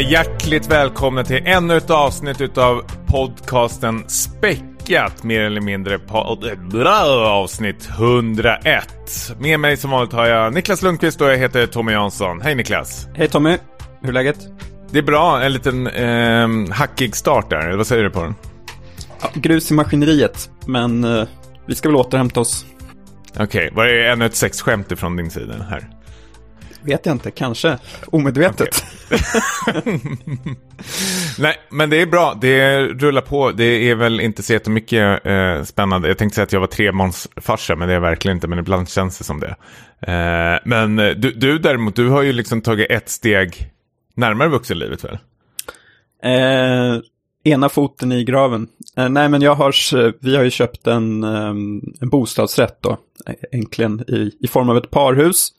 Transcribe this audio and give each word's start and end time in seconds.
Jag 0.00 0.10
hjärtligt 0.10 0.70
välkomna 0.70 1.24
till 1.24 1.42
ännu 1.44 1.76
ett 1.76 1.90
avsnitt 1.90 2.58
av 2.58 2.82
podcasten 3.06 4.04
Späckat, 4.08 5.22
mer 5.22 5.40
eller 5.40 5.60
mindre 5.60 5.98
bra, 6.70 7.28
avsnitt 7.28 7.88
101. 7.88 8.88
Med 9.38 9.60
mig 9.60 9.76
som 9.76 9.90
vanligt 9.90 10.12
har 10.12 10.26
jag 10.26 10.54
Niklas 10.54 10.82
Lundqvist 10.82 11.20
och 11.20 11.30
jag 11.30 11.36
heter 11.36 11.66
Tommy 11.66 11.92
Jansson. 11.92 12.40
Hej 12.40 12.54
Niklas! 12.54 13.08
Hej 13.14 13.28
Tommy, 13.28 13.56
hur 14.00 14.08
är 14.08 14.12
läget? 14.12 14.38
Det 14.90 14.98
är 14.98 15.02
bra, 15.02 15.42
en 15.42 15.52
liten 15.52 15.86
eh, 15.86 16.74
hackig 16.74 17.16
start 17.16 17.50
där, 17.50 17.76
vad 17.76 17.86
säger 17.86 18.02
du 18.04 18.10
på 18.10 18.22
den? 18.22 18.34
Ja, 19.22 19.28
grus 19.34 19.70
i 19.70 19.74
maskineriet, 19.74 20.50
men 20.66 21.04
eh, 21.04 21.24
vi 21.66 21.74
ska 21.74 21.88
väl 21.88 21.96
återhämta 21.96 22.40
oss. 22.40 22.66
Okej, 23.34 23.44
okay, 23.44 23.70
var 23.70 23.84
det 23.84 24.08
ännu 24.08 24.26
ett 24.26 24.36
sexskämt 24.36 24.92
ifrån 24.92 25.16
din 25.16 25.30
sida 25.30 25.54
här? 25.70 25.99
Vet 26.82 27.06
jag 27.06 27.14
inte, 27.14 27.30
kanske. 27.30 27.78
Omedvetet. 28.06 28.84
Nej, 31.38 31.56
men 31.70 31.90
det 31.90 32.00
är 32.00 32.06
bra. 32.06 32.38
Det 32.40 32.80
rullar 32.80 33.22
på. 33.22 33.50
Det 33.50 33.64
är 33.64 33.94
väl 33.94 34.20
inte 34.20 34.42
så 34.42 34.52
jättemycket 34.52 35.26
eh, 35.26 35.62
spännande. 35.62 36.08
Jag 36.08 36.18
tänkte 36.18 36.34
säga 36.34 36.44
att 36.44 36.52
jag 36.52 36.60
var 36.60 36.66
tremånsfarsa, 36.66 37.76
men 37.76 37.88
det 37.88 37.92
är 37.92 37.96
jag 37.96 38.00
verkligen 38.00 38.36
inte. 38.36 38.48
Men 38.48 38.58
ibland 38.58 38.88
känns 38.88 39.18
det 39.18 39.24
som 39.24 39.40
det. 39.40 39.56
Eh, 40.00 40.58
men 40.64 40.96
du, 40.96 41.32
du 41.32 41.58
däremot, 41.58 41.96
du 41.96 42.08
har 42.08 42.22
ju 42.22 42.32
liksom 42.32 42.60
tagit 42.60 42.90
ett 42.90 43.08
steg 43.08 43.70
närmare 44.14 44.48
vuxenlivet 44.48 45.04
väl? 45.04 45.18
Eh, 46.22 47.00
ena 47.44 47.68
foten 47.68 48.12
i 48.12 48.24
graven. 48.24 48.68
Eh, 48.96 49.08
nej, 49.08 49.28
men 49.28 49.42
jag 49.42 49.54
har, 49.54 49.74
vi 50.24 50.36
har 50.36 50.44
ju 50.44 50.50
köpt 50.50 50.86
en, 50.86 51.24
um, 51.24 51.94
en 52.00 52.08
bostadsrätt 52.08 52.78
då, 52.80 52.98
äntligen, 53.52 54.04
i, 54.08 54.36
i 54.40 54.48
form 54.48 54.70
av 54.70 54.76
ett 54.76 54.90
parhus. 54.90 55.52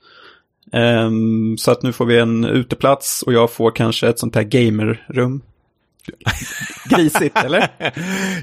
Um, 0.74 1.58
så 1.58 1.72
att 1.72 1.84
nu 1.84 1.94
får 1.94 2.06
vi 2.06 2.20
en 2.20 2.46
uteplats 2.46 3.22
och 3.22 3.34
jag 3.34 3.52
får 3.52 3.72
kanske 3.72 4.10
ett 4.10 4.20
sånt 4.20 4.36
här 4.36 4.44
gamerrum. 4.44 5.42
Grisigt, 6.90 7.38
eller? 7.46 7.68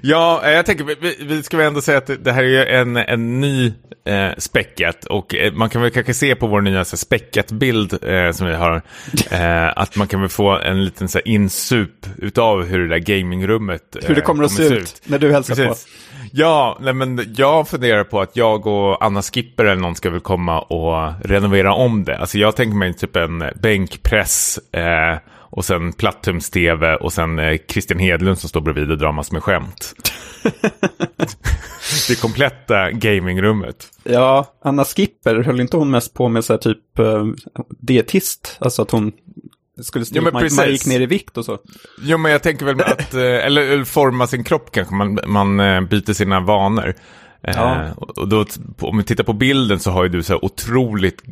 Ja, 0.02 0.50
jag 0.50 0.66
tänker, 0.66 0.84
vi, 0.84 1.16
vi 1.20 1.42
ska 1.42 1.56
väl 1.56 1.66
ändå 1.66 1.80
säga 1.80 1.98
att 1.98 2.24
det 2.24 2.32
här 2.32 2.44
är 2.44 2.66
en, 2.66 2.96
en 2.96 3.40
ny 3.40 3.72
eh, 4.04 4.30
späckat 4.38 5.04
och 5.04 5.34
eh, 5.34 5.52
man 5.52 5.70
kan 5.70 5.82
väl 5.82 5.90
kanske 5.90 6.14
se 6.14 6.34
på 6.34 6.46
vår 6.46 6.60
nya 6.60 6.84
späckat-bild 6.84 7.98
eh, 8.02 8.32
som 8.32 8.46
vi 8.46 8.54
har 8.54 8.82
eh, 9.30 9.78
att 9.78 9.96
man 9.96 10.08
kan 10.08 10.20
väl 10.20 10.28
få 10.28 10.58
en 10.58 10.84
liten 10.84 11.08
så 11.08 11.18
här, 11.18 11.28
insup 11.28 12.06
utav 12.18 12.64
hur 12.64 12.78
det 12.78 12.88
där 12.88 12.98
gamingrummet 12.98 13.96
eh, 13.96 14.08
Hur 14.08 14.14
det 14.14 14.20
kommer 14.20 14.44
att 14.44 14.52
se 14.52 14.66
ut, 14.66 14.72
ut 14.72 15.02
när 15.04 15.18
du 15.18 15.32
hälsar 15.32 15.54
Precis. 15.54 15.84
på. 15.84 15.90
Ja, 16.32 16.78
nej, 16.80 16.94
men 16.94 17.34
jag 17.36 17.68
funderar 17.68 18.04
på 18.04 18.20
att 18.20 18.36
jag 18.36 18.66
och 18.66 19.04
Anna 19.04 19.22
Skipper 19.22 19.64
eller 19.64 19.82
någon 19.82 19.94
ska 19.94 20.10
väl 20.10 20.20
komma 20.20 20.60
och 20.60 21.12
renovera 21.24 21.74
om 21.74 22.04
det. 22.04 22.18
Alltså 22.18 22.38
jag 22.38 22.56
tänker 22.56 22.76
mig 22.76 22.94
typ 22.94 23.16
en 23.16 23.44
bänkpress 23.62 24.58
eh, 24.72 25.18
och 25.50 25.64
sen 25.64 25.92
plattums-tv 25.92 26.96
och 26.96 27.12
sen 27.12 27.38
eh, 27.38 27.58
Christian 27.68 27.98
Hedlund 27.98 28.38
som 28.38 28.48
står 28.48 28.60
bredvid 28.60 28.90
och 28.90 28.98
drar 28.98 29.12
massor 29.12 29.32
med 29.32 29.42
skämt. 29.42 29.94
det 32.08 32.20
kompletta 32.20 32.90
gamingrummet. 32.90 33.88
Ja, 34.02 34.46
Anna 34.64 34.84
Skipper, 34.84 35.42
höll 35.42 35.60
inte 35.60 35.76
hon 35.76 35.90
mest 35.90 36.14
på 36.14 36.28
med 36.28 36.44
så 36.44 36.52
här 36.52 36.60
typ 36.60 36.98
uh, 36.98 37.26
dietist? 37.80 38.56
Alltså 38.60 38.82
att 38.82 38.90
hon 38.90 39.12
skulle 39.82 40.04
styra 40.04 40.24
ja, 40.24 40.30
man, 40.32 40.48
man 40.56 40.70
gick 40.70 40.86
ner 40.86 41.00
i 41.00 41.06
vikt 41.06 41.36
och 41.36 41.44
så. 41.44 41.58
Jo, 42.02 42.18
men 42.18 42.32
jag 42.32 42.42
tänker 42.42 42.66
väl 42.66 42.80
att, 42.80 43.14
eh, 43.14 43.22
eller 43.22 43.84
forma 43.84 44.26
sin 44.26 44.44
kropp 44.44 44.72
kanske, 44.72 44.94
man, 44.94 45.18
man 45.26 45.60
eh, 45.60 45.80
byter 45.80 46.12
sina 46.12 46.40
vanor. 46.40 46.94
Eh, 47.42 47.54
ja. 47.56 47.84
Eh, 47.84 47.92
och 47.92 48.28
då, 48.28 48.44
om 48.80 48.98
vi 48.98 49.04
tittar 49.04 49.24
på 49.24 49.32
bilden 49.32 49.80
så 49.80 49.90
har 49.90 50.02
ju 50.02 50.08
du 50.08 50.22
så 50.22 50.32
här 50.32 50.44
otroligt 50.44 51.22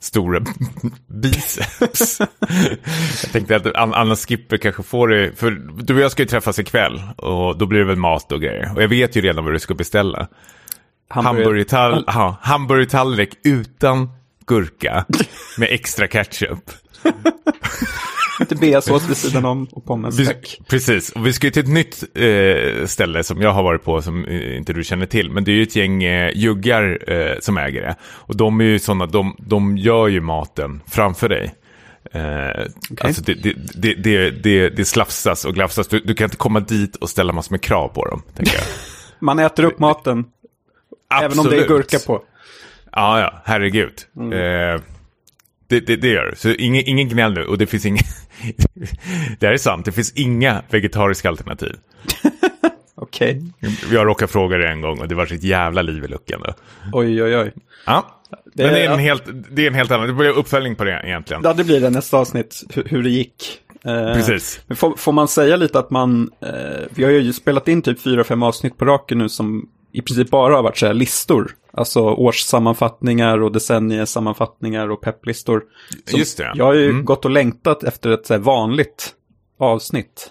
stora 0.00 0.40
biceps. 1.06 2.20
jag 3.22 3.32
tänkte 3.32 3.56
att 3.56 3.66
Anna 3.74 4.16
Skipper 4.16 4.56
kanske 4.56 4.82
får 4.82 5.08
det, 5.08 5.32
för 5.36 5.50
du 5.82 5.94
och 5.94 6.00
jag 6.00 6.12
ska 6.12 6.22
ju 6.22 6.28
träffas 6.28 6.58
ikväll 6.58 7.02
och 7.16 7.58
då 7.58 7.66
blir 7.66 7.78
det 7.78 7.86
väl 7.86 7.96
mat 7.96 8.32
och 8.32 8.40
grejer. 8.40 8.72
Och 8.76 8.82
jag 8.82 8.88
vet 8.88 9.16
ju 9.16 9.20
redan 9.20 9.44
vad 9.44 9.54
du 9.54 9.58
ska 9.58 9.74
beställa. 9.74 10.28
Hamburgertall 11.08 12.04
hamburgertallrik 12.40 13.30
utan 13.44 14.10
gurka 14.46 15.04
med 15.58 15.68
extra 15.70 16.06
ketchup. 16.06 16.70
Lite 18.40 18.54
beasås 18.54 19.08
vid 19.08 19.16
sidan 19.16 19.44
om 19.44 19.68
och 19.72 19.84
pommes. 19.84 20.26
Tack. 20.26 20.60
Precis, 20.68 21.10
och 21.10 21.26
vi 21.26 21.32
ska 21.32 21.46
ju 21.46 21.50
till 21.50 21.62
ett 21.62 21.68
nytt 21.68 22.04
eh, 22.14 22.86
ställe 22.86 23.24
som 23.24 23.42
jag 23.42 23.52
har 23.52 23.62
varit 23.62 23.84
på 23.84 24.02
som 24.02 24.24
eh, 24.24 24.56
inte 24.56 24.72
du 24.72 24.84
känner 24.84 25.06
till. 25.06 25.30
Men 25.30 25.44
det 25.44 25.50
är 25.50 25.54
ju 25.54 25.62
ett 25.62 25.76
gäng 25.76 26.04
eh, 26.04 26.30
juggar 26.34 27.12
eh, 27.12 27.38
som 27.40 27.58
äger 27.58 27.82
det. 27.82 27.96
Och 28.02 28.36
de 28.36 28.60
är 28.60 28.64
ju 28.64 28.78
sådana, 28.78 29.06
de, 29.06 29.36
de 29.38 29.78
gör 29.78 30.08
ju 30.08 30.20
maten 30.20 30.82
framför 30.86 31.28
dig. 31.28 31.54
Eh, 32.12 32.22
okay. 32.90 33.08
Alltså 33.08 33.22
det, 33.22 33.34
det, 33.34 33.54
det, 33.94 34.30
det, 34.30 34.68
det, 34.68 34.84
slafsas 34.84 35.44
och 35.44 35.54
glafsas. 35.54 35.88
Du, 35.88 36.00
du, 36.00 36.14
kan 36.14 36.24
inte 36.24 36.36
komma 36.36 36.60
dit 36.60 36.96
och 36.96 37.10
ställa 37.10 37.32
massor 37.32 37.52
med 37.52 37.60
krav 37.60 37.88
på 37.88 38.04
dem. 38.04 38.22
Man 39.20 39.38
äter 39.38 39.64
upp 39.64 39.78
maten. 39.78 40.24
Absolut. 41.08 41.32
Även 41.32 41.46
om 41.46 41.50
det 41.50 41.64
är 41.64 41.68
gurka 41.68 41.98
på. 42.06 42.22
Ja, 42.92 43.20
ja, 43.20 43.42
herregud. 43.44 43.94
Mm. 44.16 44.32
Eh, 44.32 44.80
det, 45.68 45.80
det, 45.80 45.96
det, 45.96 46.08
gör 46.08 46.30
det. 46.30 46.36
Så 46.36 46.48
ingen, 46.48 46.82
ingen 46.86 47.08
gnäll 47.08 47.32
nu. 47.32 47.44
Och 47.44 47.58
det 47.58 47.66
finns 47.66 47.86
inga... 47.86 48.00
det 49.38 49.46
här 49.46 49.52
är 49.52 49.58
sant. 49.58 49.84
Det 49.84 49.92
finns 49.92 50.12
inga 50.12 50.62
vegetariska 50.70 51.28
alternativ. 51.28 51.76
Okej. 52.94 53.42
Okay. 53.58 53.70
Jag 53.92 54.06
råkade 54.06 54.32
fråga 54.32 54.56
det 54.56 54.68
en 54.68 54.80
gång 54.80 55.00
och 55.00 55.08
det 55.08 55.14
var 55.14 55.32
ett 55.32 55.42
jävla 55.42 55.82
liv 55.82 56.04
i 56.04 56.08
luckan. 56.08 56.40
Då. 56.44 56.54
Oj, 56.92 57.22
oj, 57.22 57.36
oj. 57.36 57.52
Ja. 57.86 58.14
Det, 58.54 58.64
Men 58.64 58.74
det 58.74 58.84
är, 58.84 58.92
en 58.92 58.98
helt, 58.98 59.22
det 59.50 59.62
är 59.62 59.66
en 59.66 59.74
helt 59.74 59.90
annan, 59.90 60.06
det 60.06 60.12
blir 60.12 60.28
uppföljning 60.28 60.74
på 60.74 60.84
det 60.84 61.00
egentligen. 61.04 61.42
Ja, 61.44 61.52
det 61.52 61.64
blir 61.64 61.80
det 61.80 61.90
nästa 61.90 62.16
avsnitt, 62.16 62.64
hur, 62.74 62.84
hur 62.84 63.02
det 63.02 63.10
gick. 63.10 63.60
Eh, 63.84 64.14
Precis. 64.14 64.60
Får, 64.74 64.96
får, 64.96 65.12
man 65.12 65.28
säga 65.28 65.56
lite 65.56 65.78
att 65.78 65.90
man, 65.90 66.30
eh, 66.40 66.50
vi 66.90 67.04
har 67.04 67.10
ju 67.10 67.32
spelat 67.32 67.68
in 67.68 67.82
typ 67.82 68.00
fyra, 68.00 68.24
fem 68.24 68.42
avsnitt 68.42 68.78
på 68.78 68.84
raken 68.84 69.18
nu 69.18 69.28
som 69.28 69.68
i 69.92 70.02
princip 70.02 70.30
bara 70.30 70.54
har 70.54 70.62
varit 70.62 70.78
så 70.78 70.86
här 70.86 70.94
listor. 70.94 71.56
Alltså 71.72 72.00
årssammanfattningar 72.00 73.42
och 73.42 73.52
decenniesammanfattningar 73.52 74.90
och 74.90 75.00
pepplistor. 75.00 75.62
Just 76.16 76.38
det. 76.38 76.52
Jag 76.54 76.64
har 76.64 76.74
ju 76.74 76.90
mm. 76.90 77.04
gått 77.04 77.24
och 77.24 77.30
längtat 77.30 77.84
efter 77.84 78.10
ett 78.10 78.26
så 78.26 78.38
vanligt 78.38 79.14
avsnitt. 79.58 80.30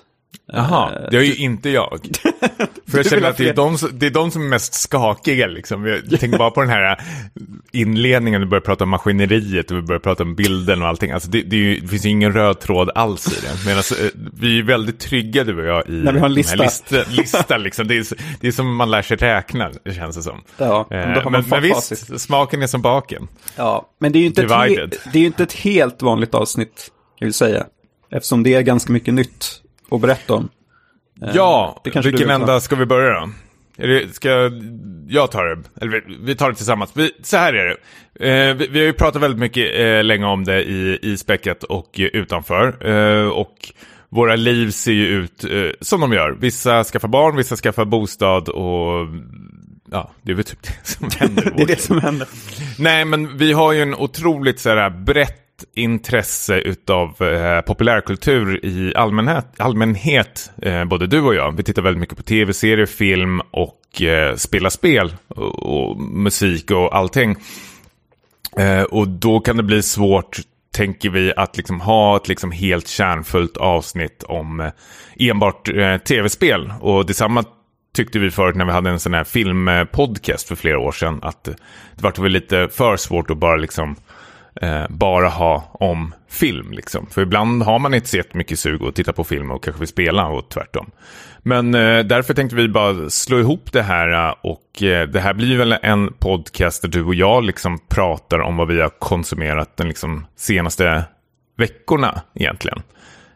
Jaha, 0.53 0.91
eh, 0.95 1.09
det 1.11 1.17
är 1.17 1.21
ju 1.21 1.35
inte 1.35 1.69
jag. 1.69 1.99
För 2.87 2.97
jag 2.97 3.05
känner 3.05 3.29
att 3.29 3.37
det 3.37 3.49
är, 3.49 3.53
de, 3.53 3.77
det 3.93 4.05
är 4.05 4.09
de 4.09 4.31
som 4.31 4.41
är 4.41 4.47
mest 4.47 4.73
skakiga 4.73 5.47
liksom. 5.47 5.85
Jag 5.85 6.19
tänker 6.19 6.37
bara 6.37 6.51
på 6.51 6.61
den 6.61 6.69
här 6.69 7.01
inledningen, 7.71 8.41
du 8.41 8.47
börjar 8.47 8.61
prata 8.61 8.83
om 8.83 8.89
maskineriet 8.89 9.71
vi 9.71 9.81
börjar 9.81 9.99
prata 9.99 10.23
om 10.23 10.35
bilden 10.35 10.81
och 10.81 10.87
allting. 10.87 11.11
Alltså 11.11 11.29
det, 11.29 11.41
det, 11.41 11.55
ju, 11.55 11.79
det 11.79 11.87
finns 11.87 12.05
ju 12.05 12.09
ingen 12.09 12.33
röd 12.33 12.59
tråd 12.59 12.89
alls 12.95 13.37
i 13.37 13.45
det. 13.45 13.65
Medan 13.65 13.83
eh, 14.05 14.11
vi 14.39 14.59
är 14.59 14.63
väldigt 14.63 14.99
trygga 14.99 15.43
du 15.43 15.57
och 15.59 15.65
jag 15.65 15.89
i 15.89 15.91
När 15.91 16.13
vi 16.13 16.19
har 16.19 16.25
en 16.25 16.33
lista. 16.33 16.63
lista, 16.63 17.03
lista 17.09 17.57
liksom. 17.57 17.87
det, 17.87 17.97
är, 17.97 18.05
det 18.41 18.47
är 18.47 18.51
som 18.51 18.75
man 18.75 18.91
lär 18.91 19.01
sig 19.01 19.17
räkna, 19.17 19.71
det 19.83 19.93
känns 19.93 20.15
det 20.15 20.23
som. 20.23 20.43
Ja, 20.57 20.87
eh, 20.91 21.29
men, 21.31 21.43
men 21.49 21.61
visst, 21.61 22.21
smaken 22.21 22.61
är 22.61 22.67
som 22.67 22.81
baken. 22.81 23.27
Ja, 23.55 23.89
men 23.99 24.11
det 24.11 24.17
är 24.17 24.21
ju 24.21 24.27
inte, 24.27 24.41
ett, 24.41 24.99
det 25.13 25.19
är 25.19 25.25
inte 25.25 25.43
ett 25.43 25.53
helt 25.53 26.01
vanligt 26.01 26.35
avsnitt, 26.35 26.91
kan 27.19 27.25
vi 27.25 27.33
säga. 27.33 27.65
Eftersom 28.11 28.43
det 28.43 28.53
är 28.53 28.61
ganska 28.61 28.93
mycket 28.93 29.13
nytt 29.13 29.61
att 29.91 30.01
berätta 30.01 30.33
om. 30.33 30.49
Eh, 31.21 31.29
ja, 31.33 31.81
vilken 32.03 32.29
ända 32.29 32.59
ska 32.59 32.75
vi 32.75 32.85
börja 32.85 33.19
då? 33.19 33.29
Det, 33.77 34.15
ska 34.15 34.51
jag 35.07 35.31
ta 35.31 35.43
det? 35.43 35.63
Eller 35.81 36.03
vi 36.25 36.35
tar 36.35 36.49
det 36.49 36.55
tillsammans. 36.55 36.91
Vi, 36.93 37.11
så 37.23 37.37
här 37.37 37.53
är 37.53 37.65
det. 37.65 37.77
Eh, 38.19 38.55
vi, 38.55 38.67
vi, 38.67 38.79
har 38.79 38.85
ju 38.85 38.93
pratat 38.93 39.21
väldigt 39.21 39.39
mycket 39.39 39.79
eh, 39.79 40.03
länge 40.03 40.25
om 40.25 40.43
det 40.43 40.63
i, 40.63 40.99
i 41.01 41.17
späcket 41.17 41.63
och 41.63 41.99
eh, 41.99 42.05
utanför. 42.05 42.85
Och 43.31 43.55
våra 44.09 44.35
liv 44.35 44.71
ser 44.71 44.91
ju 44.91 45.05
ut 45.07 45.45
som 45.81 46.01
de 46.01 46.13
gör. 46.13 46.31
Vissa 46.31 46.83
skaffar 46.83 47.07
barn, 47.07 47.35
vissa 47.35 47.55
skaffar 47.55 47.85
bostad 47.85 48.49
och 48.49 49.07
ja, 49.91 50.11
det 50.21 50.31
är 50.31 50.35
väl 50.35 50.45
typ 50.45 50.63
det 50.63 50.87
som 50.87 51.09
händer. 51.19 51.53
det 51.57 51.63
är 51.63 51.67
det 51.67 51.81
som 51.81 52.01
händer. 52.01 52.27
Nej, 52.79 53.05
men 53.05 53.37
vi 53.37 53.53
har 53.53 53.73
ju 53.73 53.81
en 53.81 53.95
otroligt 53.95 54.59
så 54.59 54.69
här 54.69 54.89
brett 54.89 55.46
intresse 55.73 56.55
utav 56.55 57.21
eh, 57.21 57.61
populärkultur 57.61 58.65
i 58.65 58.93
allmänhet, 58.95 59.45
allmänhet 59.57 60.51
eh, 60.61 60.85
både 60.85 61.07
du 61.07 61.21
och 61.21 61.35
jag. 61.35 61.57
Vi 61.57 61.63
tittar 61.63 61.81
väldigt 61.81 61.99
mycket 61.99 62.17
på 62.17 62.23
tv-serier, 62.23 62.85
film 62.85 63.41
och 63.51 64.01
eh, 64.01 64.35
spela 64.35 64.69
spel 64.69 65.15
och, 65.27 65.63
och, 65.63 65.97
musik 65.97 66.71
och 66.71 66.95
allting. 66.95 67.35
Eh, 68.57 68.83
och 68.83 69.07
då 69.07 69.39
kan 69.39 69.57
det 69.57 69.63
bli 69.63 69.83
svårt, 69.83 70.37
tänker 70.73 71.09
vi, 71.09 71.33
att 71.35 71.57
liksom 71.57 71.81
ha 71.81 72.17
ett 72.17 72.27
liksom 72.27 72.51
helt 72.51 72.87
kärnfullt 72.87 73.57
avsnitt 73.57 74.23
om 74.23 74.59
eh, 74.59 74.71
enbart 75.19 75.69
eh, 75.69 75.97
tv-spel. 75.97 76.73
Och 76.81 77.05
detsamma 77.05 77.43
tyckte 77.95 78.19
vi 78.19 78.31
förut 78.31 78.55
när 78.55 78.65
vi 78.65 78.71
hade 78.71 78.89
en 78.89 78.99
sån 78.99 79.13
här 79.13 79.23
filmpodcast 79.23 80.47
för 80.47 80.55
flera 80.55 80.79
år 80.79 80.91
sedan. 80.91 81.19
Att 81.21 81.43
det 81.43 82.03
var 82.03 82.21
väl 82.21 82.31
lite 82.31 82.69
för 82.71 82.97
svårt 82.97 83.31
att 83.31 83.37
bara 83.37 83.55
liksom 83.55 83.95
eh, 84.61 84.85
bara 84.89 85.27
ha 85.27 85.71
om 85.73 86.13
film. 86.29 86.71
Liksom. 86.71 87.07
För 87.11 87.21
ibland 87.21 87.63
har 87.63 87.79
man 87.79 87.93
inte 87.93 88.07
så 88.07 88.21
mycket 88.33 88.59
sug 88.59 88.83
att 88.83 88.95
titta 88.95 89.13
på 89.13 89.23
film 89.23 89.51
och 89.51 89.63
kanske 89.63 89.79
vill 89.79 89.87
spela 89.87 90.27
och 90.27 90.49
tvärtom. 90.49 90.91
Men 91.39 91.75
eh, 91.75 91.99
därför 91.99 92.33
tänkte 92.33 92.55
vi 92.55 92.67
bara 92.67 93.09
slå 93.09 93.39
ihop 93.39 93.71
det 93.71 93.81
här 93.81 94.27
eh, 94.27 94.35
och 94.41 94.83
eh, 94.83 95.07
det 95.07 95.19
här 95.19 95.33
blir 95.33 95.57
väl 95.57 95.75
en 95.81 96.13
podcast 96.13 96.81
där 96.81 96.89
du 96.89 97.03
och 97.03 97.15
jag 97.15 97.43
liksom 97.43 97.79
pratar 97.89 98.39
om 98.39 98.57
vad 98.57 98.67
vi 98.67 98.81
har 98.81 98.89
konsumerat 98.89 99.77
den 99.77 99.87
liksom 99.87 100.25
senaste 100.35 101.03
veckorna 101.57 102.21
egentligen. 102.35 102.81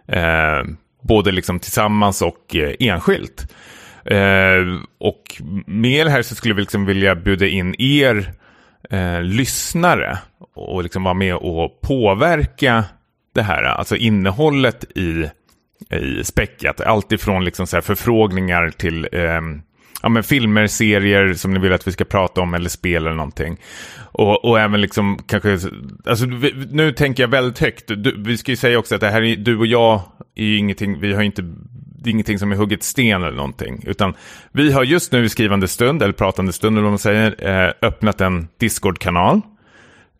Eh, 0.07 0.63
både 1.01 1.31
liksom 1.31 1.59
tillsammans 1.59 2.21
och 2.21 2.55
eh, 2.55 2.75
enskilt. 2.79 3.47
Eh, 4.05 4.81
och 4.99 5.41
med 5.65 6.05
det 6.05 6.09
här 6.09 6.21
så 6.21 6.35
skulle 6.35 6.53
vi 6.53 6.61
liksom 6.61 6.85
vilja 6.85 7.15
bjuda 7.15 7.47
in 7.47 7.75
er 7.81 8.33
eh, 8.89 9.21
lyssnare 9.21 10.17
och 10.55 10.83
liksom 10.83 11.03
vara 11.03 11.13
med 11.13 11.35
och 11.35 11.81
påverka 11.81 12.85
det 13.33 13.41
här, 13.41 13.63
alltså 13.63 13.95
innehållet 13.95 14.97
i, 14.97 15.29
i 15.95 16.23
späckat. 16.23 16.81
Allt 16.81 17.11
ifrån 17.11 17.45
liksom 17.45 17.67
så 17.67 17.75
här 17.75 17.81
förfrågningar 17.81 18.69
till 18.69 19.07
eh, 19.11 19.41
ja, 20.01 20.09
men 20.09 20.23
filmer, 20.23 20.67
serier 20.67 21.33
som 21.33 21.53
ni 21.53 21.59
vill 21.59 21.73
att 21.73 21.87
vi 21.87 21.91
ska 21.91 22.05
prata 22.05 22.41
om 22.41 22.53
eller 22.53 22.69
spel 22.69 23.05
eller 23.05 23.15
någonting. 23.15 23.57
Och, 23.97 24.45
och 24.45 24.59
även 24.59 24.81
liksom 24.81 25.19
kanske, 25.27 25.59
alltså 26.05 26.25
vi, 26.25 26.67
nu 26.71 26.91
tänker 26.91 27.23
jag 27.23 27.27
väldigt 27.27 27.59
högt. 27.59 27.83
Du, 27.87 28.15
vi 28.17 28.37
ska 28.37 28.51
ju 28.51 28.55
säga 28.55 28.79
också 28.79 28.95
att 28.95 29.01
det 29.01 29.09
här 29.09 29.21
är, 29.21 29.35
du 29.35 29.57
och 29.57 29.65
jag 29.65 30.01
är 30.35 30.43
ju 30.43 30.57
ingenting, 30.57 30.99
vi 30.99 31.13
har 31.13 31.23
inte 31.23 31.53
det 32.03 32.09
är 32.09 32.11
ingenting 32.11 32.39
som 32.39 32.51
är 32.51 32.55
hugget 32.55 32.83
sten 32.83 33.23
eller 33.23 33.37
någonting. 33.37 33.83
Utan 33.87 34.13
vi 34.51 34.71
har 34.71 34.83
just 34.83 35.11
nu 35.11 35.25
i 35.25 35.29
skrivande 35.29 35.67
stund, 35.67 36.03
eller 36.03 36.13
pratande 36.13 36.53
stund 36.53 36.77
eller 36.77 36.83
vad 36.83 36.91
man 36.91 36.99
säger, 36.99 37.35
eh, 37.47 37.73
öppnat 37.81 38.21
en 38.21 38.47
Discord-kanal. 38.57 39.41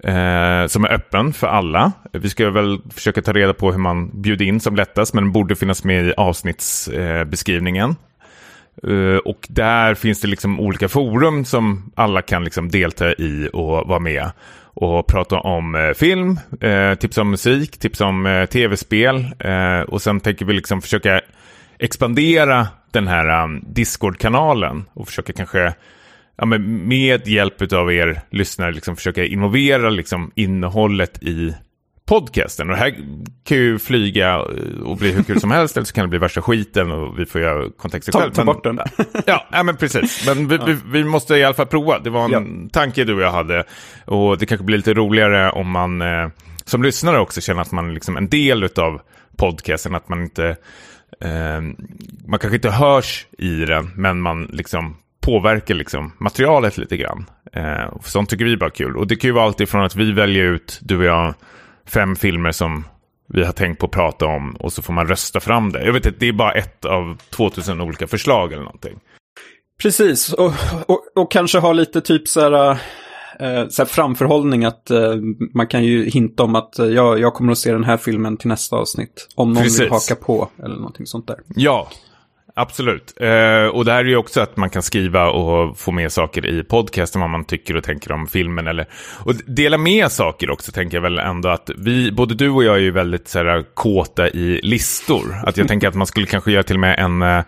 Eh, 0.04 0.68
som 0.68 0.86
är 0.86 0.94
öppen 0.94 1.34
för 1.34 1.48
alla. 1.48 1.92
Vi 2.12 2.30
ska 2.30 2.50
väl 2.50 2.82
försöka 2.90 3.22
ta 3.22 3.34
reda 3.34 3.54
på 3.54 3.72
hur 3.72 3.80
man 3.80 4.22
bjuder 4.22 4.46
in 4.46 4.60
som 4.60 4.76
lättast, 4.76 5.14
men 5.14 5.24
den 5.24 5.34
borde 5.34 5.56
finnas 5.56 5.84
med 5.84 6.06
i 6.06 6.14
avsnittsbeskrivningen. 6.18 7.96
Uh, 8.88 9.18
och 9.18 9.48
där 9.50 9.96
finns 9.96 10.22
det 10.22 10.28
liksom 10.28 10.60
olika 10.60 10.90
forum 10.90 11.46
som 11.46 11.92
alla 11.96 12.22
kan 12.22 12.44
liksom 12.44 12.70
delta 12.70 13.14
i 13.14 13.50
och 13.54 13.88
vara 13.88 14.00
med. 14.00 14.32
Och 14.74 15.08
prata 15.08 15.40
om 15.40 15.76
eh, 15.76 15.94
film, 15.94 16.40
tipsa 16.50 16.96
tips 16.96 17.18
om 17.18 17.30
musik, 17.30 17.78
tips 17.78 18.02
om 18.02 18.48
tv-spel. 18.52 19.26
och 19.88 20.02
sen 20.02 20.20
tänker 20.20 20.46
vi 20.46 20.54
liksom 20.54 20.82
försöka 20.82 21.22
expandera 21.82 22.68
den 22.92 23.08
här 23.08 23.44
um, 23.44 23.64
Discord-kanalen 23.68 24.86
och 24.94 25.08
försöka 25.08 25.34
kanske 25.34 25.74
ja, 26.38 26.46
med 26.46 27.28
hjälp 27.28 27.74
av 27.74 27.94
er 27.94 28.22
lyssnare 28.30 28.72
liksom 28.72 28.96
försöka 28.96 29.26
involvera 29.26 29.90
liksom 29.90 30.32
innehållet 30.36 31.24
i 31.24 31.56
podcasten. 32.06 32.70
Och 32.70 32.76
det 32.76 32.82
här 32.82 32.96
kan 33.44 33.58
ju 33.58 33.80
flyga 33.80 34.40
och 34.84 34.98
bli 34.98 35.12
hur 35.12 35.24
kul 35.24 35.40
som 35.40 35.52
helst, 35.52 35.78
eller 35.78 35.86
så 35.86 35.94
kan 35.94 36.04
det 36.04 36.10
bli 36.10 36.20
värsta 36.20 36.42
skiten 36.42 36.92
och 36.92 37.20
vi 37.20 37.26
får 37.26 37.42
göra 37.42 37.70
kontexten 37.78 38.22
själv. 38.22 38.32
Ta 38.32 38.46
bort 38.46 38.64
den 38.64 38.80
ja, 39.26 39.48
ja, 39.52 39.64
men 39.64 39.78
precis. 39.78 40.28
Men 40.28 40.48
vi, 40.48 40.56
ja. 40.56 40.66
vi, 40.66 40.78
vi, 40.92 41.04
måste 41.04 41.36
i 41.36 41.44
alla 41.44 41.54
fall 41.54 41.68
prova. 41.68 42.00
Det 42.00 42.10
var 42.10 42.26
en 42.26 42.62
ja. 42.64 42.70
tanke 42.72 43.04
du 43.04 43.14
och 43.14 43.22
jag 43.22 43.32
hade. 43.32 43.64
Och 44.06 44.38
det 44.38 44.46
kanske 44.46 44.66
blir 44.66 44.78
lite 44.78 44.94
roligare 44.94 45.52
om 45.52 45.70
man 45.70 46.02
eh, 46.02 46.30
som 46.66 46.84
lyssnare 46.84 47.20
också 47.20 47.42
känner 47.42 47.62
att 47.62 47.72
man 47.72 47.90
är 47.90 47.94
liksom 47.94 48.18
en 48.18 48.30
del 48.30 48.64
av 48.64 49.02
podcasten, 49.38 49.96
att 49.96 50.10
man 50.10 50.22
inte 50.22 50.58
eh, 51.22 51.62
man 52.26 52.40
kanske 52.40 52.56
inte 52.56 52.70
hörs 52.70 53.28
i 53.38 53.66
den, 53.66 53.92
men 53.96 54.22
man 54.22 54.44
liksom 54.44 54.98
påverkar 55.22 55.76
liksom 55.76 56.12
materialet 56.18 56.78
lite 56.78 56.98
grann. 56.98 57.26
Eh, 57.54 58.00
sånt 58.04 58.30
tycker 58.30 58.46
vi 58.46 58.58
bara 58.58 58.66
är 58.66 58.70
kul. 58.70 58.98
Och 58.98 59.08
det 59.08 59.16
kan 59.16 59.28
ju 59.28 59.32
vara 59.32 59.46
allt 59.46 59.62
ifrån 59.62 59.84
att 59.84 59.96
vi 59.96 60.12
väljer 60.12 60.44
ut, 60.44 60.80
du 60.82 60.98
och 60.98 61.04
jag, 61.04 61.34
fem 61.86 62.16
filmer 62.16 62.52
som 62.52 62.84
vi 63.34 63.44
har 63.44 63.52
tänkt 63.52 63.80
på 63.80 63.86
att 63.86 63.92
prata 63.92 64.26
om 64.26 64.56
och 64.56 64.74
så 64.74 64.82
får 64.82 64.94
man 64.94 65.08
rösta 65.08 65.40
fram 65.40 65.72
det. 65.72 65.86
Jag 65.86 65.94
vet 65.94 66.06
inte, 66.06 66.20
det 66.20 66.28
är 66.28 66.34
bara 66.34 66.52
ett 66.52 66.86
av 66.86 67.18
2000 67.30 67.82
olika 67.82 68.08
förslag 68.08 68.54
eller 68.54 68.64
någonting. 68.64 69.00
Precis, 69.82 70.34
och, 70.34 70.54
och, 70.86 71.02
och 71.16 71.32
kanske 71.32 71.60
ha 71.60 71.74
lite 71.74 72.02
typ 72.02 72.28
så 72.28 72.42
här, 72.42 72.78
eh, 73.40 73.68
så 73.70 73.86
framförhållning 73.86 74.66
att 74.66 74.92
eh, 74.92 75.16
man 75.54 75.68
kan 75.68 75.84
ju 75.84 76.10
hinta 76.10 76.44
om 76.44 76.56
att 76.56 76.80
eh, 76.80 76.86
jag, 76.86 77.20
jag 77.20 77.34
kommer 77.34 77.52
att 77.52 77.58
se 77.58 77.72
den 77.72 77.84
här 77.84 77.98
filmen 77.98 78.38
till 78.38 78.48
nästa 78.48 78.76
avsnitt. 78.76 79.28
Om 79.36 79.54
någon 79.54 79.64
Precis. 79.64 79.82
vill 79.82 79.90
haka 79.90 80.16
på 80.16 80.50
eller 80.64 80.76
någonting 80.76 81.06
sånt 81.06 81.28
där. 81.28 81.38
Ja, 81.56 81.90
Absolut. 82.54 83.14
Eh, 83.22 83.66
och 83.66 83.86
det 83.86 83.92
här 83.92 84.00
är 84.00 84.10
ju 84.10 84.18
också 84.18 84.42
att 84.42 84.58
man 84.58 84.70
kan 84.70 84.82
skriva 84.82 85.30
och 85.30 85.78
få 85.80 85.92
med 85.92 86.12
saker 86.12 86.46
i 86.46 86.64
podcasten, 86.64 87.22
vad 87.22 87.30
man 87.30 87.46
tycker 87.46 87.78
och 87.78 87.84
tänker 87.84 88.12
om 88.12 88.28
filmen. 88.28 88.68
Eller, 88.68 88.88
och 89.26 89.36
dela 89.36 89.78
med 89.78 90.12
saker 90.12 90.50
också, 90.50 90.72
tänker 90.72 90.98
jag 90.98 91.02
väl 91.02 91.20
ändå 91.20 91.50
att 91.50 91.70
vi, 91.78 92.12
både 92.12 92.36
du 92.36 92.50
och 92.50 92.64
jag 92.64 92.76
är 92.76 92.80
ju 92.80 92.92
väldigt 92.92 93.28
så 93.28 93.40
här, 93.40 93.66
kåta 93.74 94.30
i 94.30 94.60
listor. 94.64 95.36
Att 95.46 95.58
jag 95.58 95.68
tänker 95.68 95.88
att 95.88 95.96
man 95.96 96.08
skulle 96.08 96.26
kanske 96.26 96.52
göra 96.52 96.64
till 96.64 96.76
och 96.76 96.80
med 96.80 97.00
en, 97.00 97.22
eh, 97.22 97.44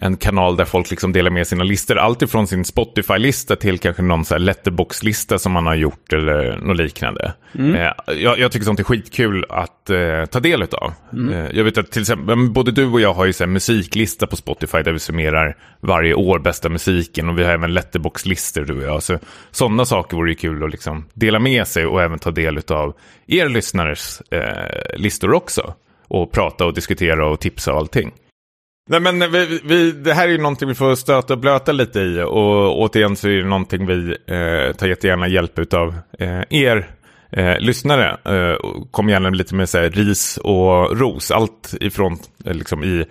en 0.00 0.16
kanal 0.16 0.56
där 0.56 0.64
folk 0.64 0.90
liksom 0.90 1.12
delar 1.12 1.30
med 1.30 1.46
sina 1.46 1.64
listor. 1.64 1.98
Allt 1.98 2.22
ifrån 2.22 2.46
sin 2.46 2.64
Spotify-lista 2.64 3.56
till 3.56 3.78
kanske 3.78 4.02
någon 4.02 4.24
så 4.24 4.38
letterbox-lista 4.38 5.38
som 5.38 5.52
man 5.52 5.66
har 5.66 5.74
gjort 5.74 6.12
eller 6.12 6.56
något 6.56 6.76
liknande. 6.76 7.32
Mm. 7.54 7.74
Eh, 7.74 7.92
jag, 8.06 8.38
jag, 8.38 8.52
tycker 8.52 8.64
sånt 8.64 8.80
är 8.80 8.84
skitkul 8.84 9.44
att 9.48 9.90
eh, 9.90 10.24
ta 10.24 10.40
del 10.40 10.62
av. 10.62 10.92
Mm. 11.12 11.34
Eh, 11.34 11.50
jag 11.52 11.64
vet 11.64 11.78
att 11.78 11.90
till 11.90 12.02
exempel, 12.02 12.50
både 12.50 12.72
du 12.72 12.86
och 12.86 13.00
jag 13.00 13.14
har 13.14 13.24
ju 13.24 13.32
så 13.32 13.46
musiklista 13.46 14.26
på 14.26 14.36
Spotify 14.36 14.82
där 14.82 14.92
vi 14.92 14.98
summerar 14.98 15.56
varje 15.80 16.14
år 16.14 16.38
bästa 16.38 16.68
musiken 16.68 17.28
och 17.28 17.38
vi 17.38 17.44
har 17.44 17.52
även 17.52 17.74
letterbox-listor 17.74 18.64
du 18.64 18.76
och 18.76 18.82
jag. 18.82 19.02
Så, 19.02 19.18
sådana 19.50 19.84
saker 19.84 20.16
vore 20.16 20.30
ju 20.30 20.36
kul 20.36 20.64
att 20.64 20.70
liksom 20.70 21.04
dela 21.14 21.38
med 21.38 21.66
sig 21.66 21.86
och 21.86 22.02
även 22.02 22.18
ta 22.18 22.30
del 22.30 22.60
av 22.68 22.94
er 23.26 23.48
lyssnares 23.48 24.20
eh, 24.30 24.96
listor 24.96 25.32
också. 25.32 25.74
Och 26.10 26.32
prata 26.32 26.64
och 26.64 26.74
diskutera 26.74 27.28
och 27.28 27.40
tipsa 27.40 27.72
och 27.72 27.78
allting. 27.78 28.12
Nej 28.90 29.00
men 29.00 29.32
vi, 29.32 29.60
vi, 29.64 29.92
det 29.92 30.12
här 30.12 30.28
är 30.28 30.32
ju 30.32 30.38
någonting 30.38 30.68
vi 30.68 30.74
får 30.74 30.94
stöta 30.94 31.32
och 31.32 31.40
blöta 31.40 31.72
lite 31.72 32.00
i 32.00 32.22
och 32.22 32.80
återigen 32.80 33.16
så 33.16 33.28
är 33.28 33.36
det 33.36 33.48
någonting 33.48 33.86
vi 33.86 34.16
eh, 34.26 34.76
tar 34.76 34.86
jättegärna 34.86 35.28
hjälp 35.28 35.74
av 35.74 35.94
eh, 36.18 36.42
er 36.50 36.90
eh, 37.30 37.58
lyssnare. 37.58 38.16
Eh, 38.24 38.56
kom 38.90 39.08
gärna 39.08 39.30
lite 39.30 39.54
med 39.54 39.68
så 39.68 39.78
här, 39.78 39.90
ris 39.90 40.36
och 40.36 40.98
ros. 40.98 41.30
Allt 41.30 41.74
ifrån 41.80 42.18
eh, 42.44 42.54
liksom, 42.54 42.84
i 42.84 43.04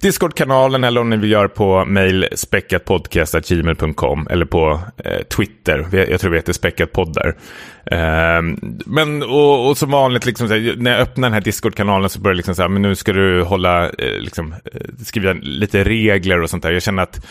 Discord-kanalen 0.00 0.84
eller 0.84 1.00
om 1.00 1.10
ni 1.10 1.16
vill 1.16 1.30
göra 1.30 1.48
på 1.48 1.84
mail 1.84 2.28
späckatpodcast.gmail.com 2.32 4.26
eller 4.30 4.44
på 4.44 4.80
eh, 5.04 5.22
Twitter. 5.22 6.06
Jag 6.10 6.20
tror 6.20 6.30
vi 6.30 6.36
heter 6.36 6.52
späckatpodd 6.52 7.14
där. 7.14 7.36
Eh, 7.84 8.42
men 8.86 9.22
och, 9.22 9.68
och, 9.68 9.78
som 9.78 9.90
vanligt, 9.90 10.26
liksom, 10.26 10.50
här, 10.50 10.74
när 10.78 10.90
jag 10.90 11.00
öppnar 11.00 11.28
den 11.28 11.34
här 11.34 11.40
Discord-kanalen 11.40 12.10
så 12.10 12.20
börjar 12.20 12.34
det 12.34 12.36
liksom 12.36 12.54
så 12.54 12.62
här, 12.62 12.68
men 12.68 12.82
nu 12.82 12.94
ska 12.94 13.12
du 13.12 13.42
hålla, 13.42 13.84
eh, 13.84 14.18
liksom, 14.18 14.52
eh, 14.52 14.80
skriva 15.04 15.32
lite 15.32 15.84
regler 15.84 16.42
och 16.42 16.50
sånt 16.50 16.62
där. 16.62 16.72
Jag 16.72 16.82
känner 16.82 17.02
att 17.02 17.26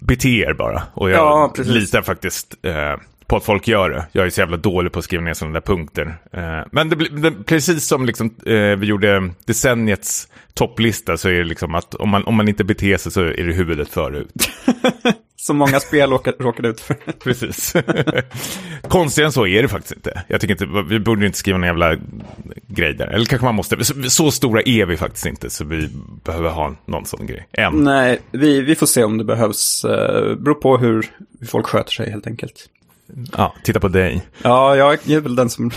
bete 0.00 0.28
er 0.28 0.52
bara. 0.52 0.82
Och 0.94 1.10
jag 1.10 1.16
ja, 1.16 1.52
litar 1.64 2.02
faktiskt 2.02 2.54
eh, 2.62 2.94
på 3.26 3.36
att 3.36 3.44
folk 3.44 3.68
gör 3.68 3.90
det. 3.90 4.06
Jag 4.12 4.26
är 4.26 4.30
så 4.30 4.40
jävla 4.40 4.56
dålig 4.56 4.92
på 4.92 4.98
att 4.98 5.04
skriva 5.04 5.24
ner 5.24 5.34
sådana 5.34 5.54
där 5.54 5.60
punkter. 5.60 6.16
Eh, 6.32 6.66
men 6.72 6.88
det, 6.88 6.96
det, 6.96 7.32
precis 7.44 7.86
som 7.86 8.06
liksom, 8.06 8.34
eh, 8.46 8.54
vi 8.54 8.86
gjorde 8.86 9.30
decenniets 9.46 10.28
topplista 10.54 11.16
så 11.16 11.28
är 11.28 11.34
det 11.34 11.44
liksom 11.44 11.74
att 11.74 11.94
om 11.94 12.08
man, 12.08 12.24
om 12.24 12.34
man 12.34 12.48
inte 12.48 12.64
beter 12.64 12.96
sig 12.96 13.12
så 13.12 13.20
är 13.20 13.44
det 13.44 13.52
huvudet 13.52 13.88
förut. 13.88 14.32
som 15.36 15.56
många 15.56 15.80
spel 15.80 16.10
råkar 16.10 16.66
ut 16.66 16.80
för. 16.80 16.94
precis. 17.24 17.76
Konstigare 18.88 19.26
än 19.26 19.32
så 19.32 19.46
är 19.46 19.62
det 19.62 19.68
faktiskt 19.68 19.94
inte. 19.94 20.22
Jag 20.28 20.40
tycker 20.40 20.54
inte, 20.54 20.84
vi 20.88 21.00
borde 21.00 21.26
inte 21.26 21.38
skriva 21.38 21.58
en 21.58 21.64
jävla 21.64 21.96
grej 22.68 22.94
där. 22.94 23.06
Eller 23.06 23.24
kanske 23.24 23.44
man 23.44 23.54
måste. 23.54 23.84
Så, 23.84 24.02
så, 24.02 24.30
stora 24.30 24.62
är 24.62 24.86
vi 24.86 24.96
faktiskt 24.96 25.26
inte 25.26 25.50
så 25.50 25.64
vi 25.64 25.88
behöver 26.24 26.50
ha 26.50 26.74
någon 26.86 27.06
sån 27.06 27.26
grej. 27.26 27.48
Än. 27.52 27.72
Nej, 27.72 28.20
vi, 28.30 28.60
vi 28.60 28.74
får 28.74 28.86
se 28.86 29.04
om 29.04 29.18
det 29.18 29.24
behövs. 29.24 29.84
Uh, 29.84 29.90
beror 30.34 30.54
på 30.54 30.78
hur 30.78 31.06
folk 31.46 31.66
sköter 31.66 31.92
sig 31.92 32.10
helt 32.10 32.26
enkelt. 32.26 32.68
Ja, 33.36 33.54
titta 33.64 33.80
på 33.80 33.88
dig. 33.88 34.22
Ja, 34.42 34.76
jag 34.76 35.10
är 35.10 35.20
väl 35.20 35.36
den 35.36 35.50
som 35.50 35.70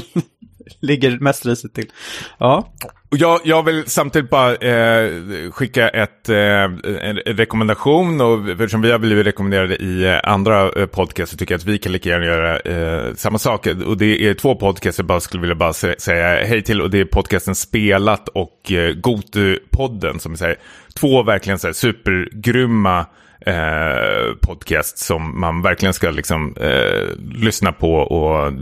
ligger 0.80 1.18
mest 1.18 1.46
risigt 1.46 1.74
till. 1.74 1.90
Ja. 2.38 2.72
Jag, 3.10 3.40
jag 3.44 3.62
vill 3.62 3.84
samtidigt 3.86 4.30
bara 4.30 4.54
eh, 4.54 5.10
skicka 5.50 5.88
ett, 5.88 6.28
eh, 6.28 6.62
en 7.02 7.16
rekommendation 7.16 8.20
och 8.20 8.48
eftersom 8.50 8.82
vi 8.82 8.90
har 8.90 8.98
blivit 8.98 9.26
rekommenderade 9.26 9.76
i 9.76 10.04
eh, 10.04 10.20
andra 10.24 10.70
eh, 10.70 10.86
podcasts 10.86 11.32
så 11.32 11.38
tycker 11.38 11.54
jag 11.54 11.58
att 11.58 11.64
vi 11.64 11.78
kan 11.78 11.92
lika 11.92 12.08
gärna 12.08 12.24
göra 12.24 12.58
eh, 12.58 13.14
samma 13.14 13.38
sak. 13.38 13.66
Och 13.66 13.96
det 13.96 14.28
är 14.28 14.34
två 14.34 14.54
podcasts 14.54 14.98
jag 14.98 15.06
bara 15.06 15.20
skulle 15.20 15.40
vilja 15.40 15.54
bara 15.54 15.72
säga 15.72 16.44
hej 16.46 16.62
till 16.62 16.80
och 16.80 16.90
det 16.90 17.00
är 17.00 17.04
podcasten 17.04 17.54
Spelat 17.54 18.28
och 18.28 18.72
eh, 18.72 18.94
Gotu-podden 18.94 20.18
som 20.18 20.32
är 20.32 20.56
två 20.94 21.22
verkligen 21.22 21.58
så 21.58 21.66
här, 21.66 21.74
supergrymma 21.74 23.06
eh, 23.46 24.34
podcast 24.40 24.98
som 24.98 25.40
man 25.40 25.62
verkligen 25.62 25.94
ska 25.94 26.10
liksom, 26.10 26.54
eh, 26.56 27.18
lyssna 27.18 27.72
på 27.72 27.94
och 27.94 28.52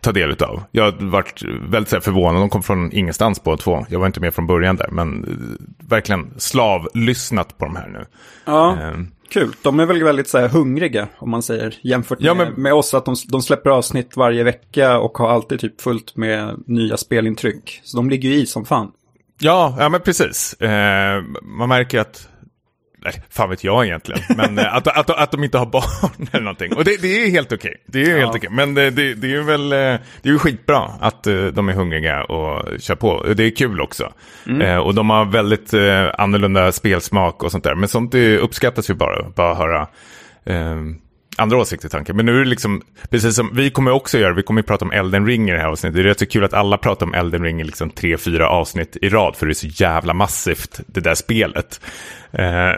ta 0.00 0.12
del 0.12 0.42
av. 0.42 0.62
Jag 0.70 0.84
har 0.84 1.10
varit 1.10 1.42
väldigt 1.70 1.92
här, 1.92 2.00
förvånad, 2.00 2.42
de 2.42 2.48
kom 2.48 2.62
från 2.62 2.92
ingenstans 2.92 3.38
på 3.38 3.56
två. 3.56 3.86
Jag 3.88 3.98
var 3.98 4.06
inte 4.06 4.20
med 4.20 4.34
från 4.34 4.46
början 4.46 4.76
där, 4.76 4.88
men 4.90 5.24
eh, 5.24 5.88
verkligen 5.88 6.34
slavlyssnat 6.36 7.58
på 7.58 7.64
de 7.64 7.76
här 7.76 7.88
nu. 7.88 8.04
Ja. 8.44 8.72
Eh, 8.72 8.94
Kul, 9.30 9.52
de 9.62 9.80
är 9.80 9.86
väl 9.86 10.04
väldigt 10.04 10.28
så 10.28 10.38
här, 10.38 10.48
hungriga 10.48 11.08
om 11.18 11.30
man 11.30 11.42
säger 11.42 11.74
jämfört 11.82 12.20
med, 12.20 12.28
ja, 12.28 12.34
men... 12.34 12.52
med 12.52 12.74
oss 12.74 12.94
att 12.94 13.04
de, 13.04 13.14
de, 13.28 13.42
släpper 13.42 13.70
avsnitt 13.70 14.16
varje 14.16 14.44
vecka 14.44 14.98
och 14.98 15.18
har 15.18 15.30
alltid 15.30 15.60
typ 15.60 15.80
fullt 15.80 16.16
med 16.16 16.64
nya 16.66 16.96
spelintryck. 16.96 17.80
Så 17.84 17.96
de 17.96 18.10
ligger 18.10 18.28
ju 18.28 18.34
i 18.34 18.46
som 18.46 18.64
fan. 18.64 18.92
Ja, 19.38 19.76
ja 19.78 19.88
men 19.88 20.00
precis. 20.00 20.54
Eh, 20.54 21.22
man 21.42 21.68
märker 21.68 22.00
att 22.00 22.28
nej, 23.04 23.22
fan 23.30 23.50
vet 23.50 23.64
jag 23.64 23.86
egentligen. 23.86 24.20
Men 24.36 24.58
eh, 24.58 24.76
att, 24.76 24.86
att, 24.86 25.10
att 25.10 25.30
de 25.30 25.44
inte 25.44 25.58
har 25.58 25.66
barn 25.66 26.28
eller 26.32 26.44
någonting. 26.44 26.72
Och 26.72 26.84
det, 26.84 27.02
det 27.02 27.24
är 27.24 27.30
helt 27.30 27.52
okej. 27.52 27.82
Det 27.86 28.02
är 28.02 28.18
helt 28.18 28.34
okej. 28.34 28.50
Men 28.50 28.74
det, 28.74 28.90
det, 28.90 29.14
det 29.14 29.26
är 29.26 29.30
ju 29.30 29.42
väl, 29.42 29.72
eh, 29.72 29.78
det 30.22 30.28
är 30.28 30.32
ju 30.32 30.38
skitbra 30.38 30.90
att 31.00 31.26
eh, 31.26 31.44
de 31.44 31.68
är 31.68 31.72
hungriga 31.72 32.24
och 32.24 32.80
kör 32.80 32.94
på. 32.94 33.26
Det 33.36 33.44
är 33.44 33.50
kul 33.50 33.80
också. 33.80 34.12
Eh, 34.60 34.76
och 34.76 34.94
de 34.94 35.10
har 35.10 35.24
väldigt 35.24 35.74
eh, 35.74 36.06
annorlunda 36.18 36.72
spelsmak 36.72 37.42
och 37.42 37.50
sånt 37.52 37.64
där. 37.64 37.74
Men 37.74 37.88
sånt 37.88 38.12
det 38.12 38.38
uppskattas 38.38 38.90
ju 38.90 38.94
bara, 38.94 39.28
bara 39.36 39.54
höra. 39.54 39.88
Eh, 40.44 40.76
andra 41.36 41.56
åsikter 41.56 41.88
tankar. 41.88 42.14
Men 42.14 42.26
nu 42.26 42.34
är 42.34 42.38
det 42.38 42.50
liksom, 42.50 42.82
precis 43.10 43.36
som 43.36 43.50
vi 43.54 43.70
kommer 43.70 43.90
också 43.90 44.18
göra, 44.18 44.34
vi 44.34 44.42
kommer 44.42 44.60
ju 44.60 44.66
prata 44.66 44.84
om 44.84 44.92
Elden 44.92 45.26
Ring 45.26 45.48
i 45.48 45.52
det 45.52 45.58
här 45.58 45.68
avsnittet. 45.68 45.94
Det 45.94 46.00
är 46.00 46.04
rätt 46.04 46.18
så 46.18 46.26
kul 46.26 46.44
att 46.44 46.52
alla 46.52 46.78
pratar 46.78 47.06
om 47.06 47.14
Elden 47.14 47.42
Ring 47.42 47.60
i 47.60 47.64
liksom 47.64 47.90
tre, 47.90 48.16
fyra 48.16 48.48
avsnitt 48.48 48.96
i 48.96 49.08
rad, 49.08 49.36
för 49.36 49.46
det 49.46 49.52
är 49.52 49.54
så 49.54 49.66
jävla 49.66 50.14
massivt, 50.14 50.80
det 50.86 51.00
där 51.00 51.14
spelet. 51.14 51.80
Eh, 52.32 52.72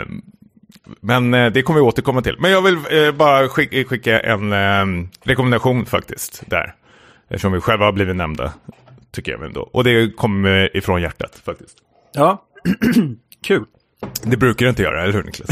men 1.01 1.35
eh, 1.35 1.53
det 1.53 1.63
kommer 1.63 1.81
vi 1.81 1.87
återkomma 1.87 2.23
till. 2.23 2.37
Men 2.39 2.51
jag 2.51 2.63
vill 2.63 2.77
eh, 2.91 3.13
bara 3.13 3.49
skicka, 3.49 3.85
skicka 3.85 4.21
en 4.21 4.53
eh, 4.53 5.09
rekommendation 5.23 5.87
faktiskt 5.87 6.43
där. 6.47 6.75
Eftersom 7.29 7.53
vi 7.53 7.61
själva 7.61 7.85
har 7.85 7.93
blivit 7.93 8.17
nämnda, 8.17 8.53
tycker 9.13 9.33
jag 9.33 9.45
ändå. 9.45 9.61
Och 9.73 9.85
det 9.85 10.17
kommer 10.17 10.77
ifrån 10.77 11.03
hjärtat 11.03 11.43
faktiskt. 11.45 11.79
Ja, 12.13 12.43
kul. 13.43 13.65
Det 14.23 14.37
brukar 14.37 14.67
du 14.67 14.71
inte 14.71 14.83
göra, 14.83 15.03
eller 15.03 15.13
hur 15.13 15.23
Niklas? 15.23 15.51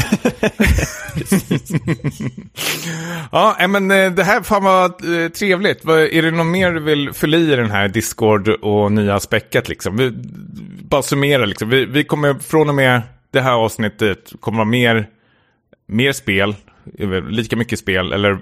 ja, 3.31 3.57
eh, 3.59 3.67
men 3.67 3.91
eh, 3.91 4.11
det 4.11 4.23
här 4.23 4.41
fan 4.41 4.63
var 4.63 4.85
eh, 4.85 5.29
trevligt. 5.29 5.85
Är 5.85 6.21
det 6.21 6.31
något 6.31 6.45
mer 6.45 6.71
du 6.71 6.79
vill 6.79 7.13
fylla 7.13 7.37
i 7.37 7.45
den 7.45 7.71
här 7.71 7.87
Discord 7.87 8.47
och 8.47 8.91
nya 8.91 9.19
späcket 9.19 9.69
liksom? 9.69 9.97
Vi, 9.97 10.11
bara 10.89 11.01
summera 11.01 11.45
liksom. 11.45 11.69
Vi, 11.69 11.85
vi 11.85 12.03
kommer 12.03 12.33
från 12.33 12.69
och 12.69 12.75
med 12.75 13.01
det 13.31 13.41
här 13.41 13.53
avsnittet 13.53 14.33
kommer 14.39 14.57
vara 14.57 14.69
mer, 14.69 15.07
mer 15.87 16.11
spel, 16.11 16.55
lika 17.29 17.55
mycket 17.55 17.79
spel, 17.79 18.13
eller 18.13 18.39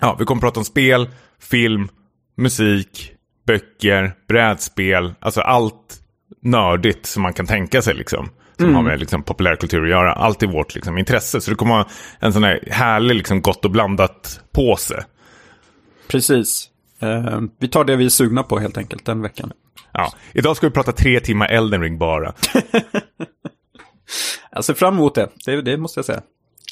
ja, 0.00 0.16
vi 0.18 0.24
kommer 0.24 0.40
prata 0.40 0.60
om 0.60 0.64
spel, 0.64 1.08
film, 1.40 1.88
musik, 2.36 3.12
böcker, 3.46 4.14
brädspel, 4.28 5.14
alltså 5.20 5.40
allt 5.40 6.02
nördigt 6.42 7.06
som 7.06 7.22
man 7.22 7.32
kan 7.32 7.46
tänka 7.46 7.82
sig 7.82 7.94
liksom. 7.94 8.28
Som 8.58 8.74
har 8.74 8.82
med 8.82 9.00
liksom, 9.00 9.22
populärkultur 9.22 9.84
att 9.84 9.90
göra. 9.90 10.12
Allt 10.12 10.42
är 10.42 10.46
vårt 10.46 10.74
liksom, 10.74 10.98
intresse. 10.98 11.40
Så 11.40 11.50
det 11.50 11.56
kommer 11.56 11.74
vara 11.74 11.86
en 12.18 12.32
sån 12.32 12.44
här 12.44 12.60
härlig, 12.70 13.14
liksom, 13.14 13.42
gott 13.42 13.64
och 13.64 13.70
blandat 13.70 14.40
påse. 14.52 15.04
Precis. 16.08 16.70
Eh, 17.00 17.40
vi 17.58 17.68
tar 17.68 17.84
det 17.84 17.96
vi 17.96 18.04
är 18.04 18.08
sugna 18.08 18.42
på 18.42 18.58
helt 18.58 18.78
enkelt 18.78 19.04
den 19.04 19.22
veckan. 19.22 19.52
Ja. 19.92 20.12
Idag 20.32 20.56
ska 20.56 20.66
vi 20.66 20.72
prata 20.72 20.92
tre 20.92 21.20
timmar 21.20 21.48
Elden 21.48 21.82
Ring 21.82 21.98
bara. 21.98 22.32
Jag 24.50 24.64
ser 24.64 24.74
fram 24.74 24.94
emot 24.94 25.14
det, 25.14 25.28
det, 25.44 25.62
det 25.62 25.76
måste 25.76 25.98
jag 25.98 26.04
säga. 26.04 26.22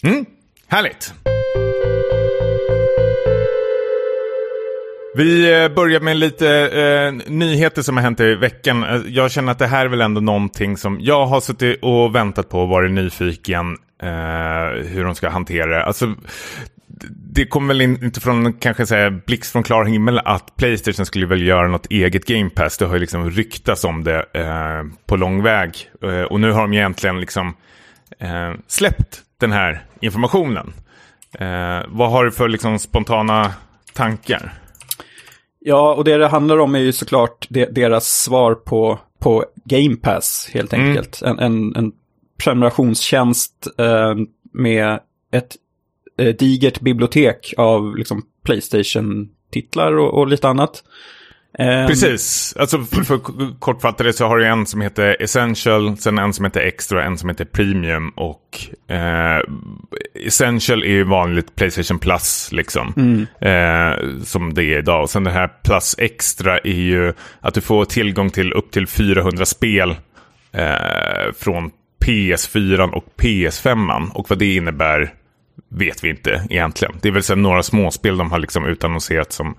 Mm, 0.02 0.26
härligt. 0.66 1.14
Vi 5.16 5.62
eh, 5.62 5.68
börjar 5.68 6.00
med 6.00 6.16
lite 6.16 6.48
eh, 6.50 7.32
nyheter 7.32 7.82
som 7.82 7.96
har 7.96 8.04
hänt 8.04 8.20
i 8.20 8.34
veckan. 8.34 8.84
Eh, 8.84 9.00
jag 9.06 9.30
känner 9.30 9.52
att 9.52 9.58
det 9.58 9.66
här 9.66 9.84
är 9.84 9.88
väl 9.88 10.00
ändå 10.00 10.20
någonting 10.20 10.76
som 10.76 11.00
jag 11.00 11.26
har 11.26 11.40
suttit 11.40 11.78
och 11.82 12.14
väntat 12.14 12.48
på 12.48 12.60
och 12.60 12.68
varit 12.68 12.92
nyfiken 12.92 13.76
eh, 14.02 14.88
hur 14.88 15.04
de 15.04 15.14
ska 15.14 15.28
hantera 15.28 15.66
det. 15.66 15.84
Alltså, 15.84 16.14
det 17.32 17.46
kommer 17.46 17.68
väl 17.68 17.80
in, 17.80 18.04
inte 18.04 18.20
från 18.20 18.52
kanske 18.52 18.86
säga 18.86 19.10
blixt 19.10 19.52
från 19.52 19.62
klar 19.62 19.84
himmel 19.84 20.20
att 20.24 20.56
Playstation 20.56 21.06
skulle 21.06 21.26
väl 21.26 21.46
göra 21.46 21.68
något 21.68 21.86
eget 21.90 22.24
Game 22.24 22.50
Pass. 22.50 22.78
Det 22.78 22.86
har 22.86 22.94
ju 22.94 23.00
liksom 23.00 23.30
ryktats 23.30 23.84
om 23.84 24.04
det 24.04 24.26
eh, 24.32 24.82
på 25.06 25.16
lång 25.16 25.42
väg. 25.42 25.90
Eh, 26.02 26.22
och 26.22 26.40
nu 26.40 26.52
har 26.52 26.60
de 26.60 26.72
egentligen 26.72 27.20
liksom 27.20 27.54
eh, 28.18 28.52
släppt 28.66 29.22
den 29.40 29.52
här 29.52 29.82
informationen. 30.00 30.72
Eh, 31.38 31.80
vad 31.88 32.10
har 32.10 32.24
du 32.24 32.30
för 32.30 32.48
liksom 32.48 32.78
spontana 32.78 33.52
tankar? 33.92 34.52
Ja, 35.66 35.94
och 35.94 36.04
det 36.04 36.16
det 36.16 36.28
handlar 36.28 36.58
om 36.58 36.74
är 36.74 36.78
ju 36.78 36.92
såklart 36.92 37.46
de, 37.50 37.66
deras 37.66 38.22
svar 38.22 38.54
på, 38.54 38.98
på 39.18 39.44
Game 39.64 39.96
Pass, 39.96 40.50
helt 40.52 40.72
enkelt. 40.72 41.22
En, 41.22 41.38
en, 41.38 41.76
en 41.76 41.92
prenumerationstjänst 42.44 43.66
eh, 43.78 44.14
med 44.52 45.00
ett 45.32 45.56
eh, 46.18 46.34
digert 46.34 46.80
bibliotek 46.80 47.54
av 47.56 47.96
liksom, 47.96 48.22
Playstation-titlar 48.44 49.92
och, 49.98 50.18
och 50.18 50.26
lite 50.28 50.48
annat. 50.48 50.84
Eh, 51.58 51.86
Precis, 51.86 52.54
alltså 52.58 52.78
för, 52.84 53.02
för 53.02 53.18
kortfattade 53.58 54.12
så 54.12 54.26
har 54.26 54.38
du 54.38 54.46
en 54.46 54.66
som 54.66 54.80
heter 54.80 55.22
Essential, 55.22 55.96
sen 55.96 56.18
en 56.18 56.32
som 56.32 56.44
heter 56.44 56.60
Extra 56.60 57.04
en 57.04 57.18
som 57.18 57.28
heter 57.28 57.44
Premium. 57.44 58.08
Och 58.08 58.66
eh, 58.88 59.40
Essential 60.26 60.82
är 60.82 60.88
ju 60.88 61.04
vanligt 61.04 61.56
Playstation 61.56 61.98
Plus 61.98 62.48
liksom. 62.52 62.92
Eh, 63.40 64.22
som 64.24 64.54
det 64.54 64.64
är 64.64 64.78
idag. 64.78 65.02
Och 65.02 65.10
sen 65.10 65.24
det 65.24 65.30
här 65.30 65.48
Plus 65.64 65.94
Extra 65.98 66.58
är 66.58 66.80
ju 66.80 67.12
att 67.40 67.54
du 67.54 67.60
får 67.60 67.84
tillgång 67.84 68.30
till 68.30 68.52
upp 68.52 68.70
till 68.70 68.86
400 68.86 69.44
spel 69.44 69.96
eh, 70.52 71.32
från 71.38 71.70
PS4 72.04 72.90
och 72.90 73.04
PS5. 73.16 74.10
Och 74.10 74.30
vad 74.30 74.38
det 74.38 74.54
innebär 74.54 75.14
vet 75.68 76.04
vi 76.04 76.08
inte 76.08 76.46
egentligen. 76.50 76.94
Det 77.02 77.08
är 77.08 77.12
väl 77.12 77.38
några 77.38 77.62
småspel 77.62 78.16
de 78.16 78.30
har 78.30 78.38
liksom 78.38 78.66
utannonserat 78.66 79.32
som 79.32 79.54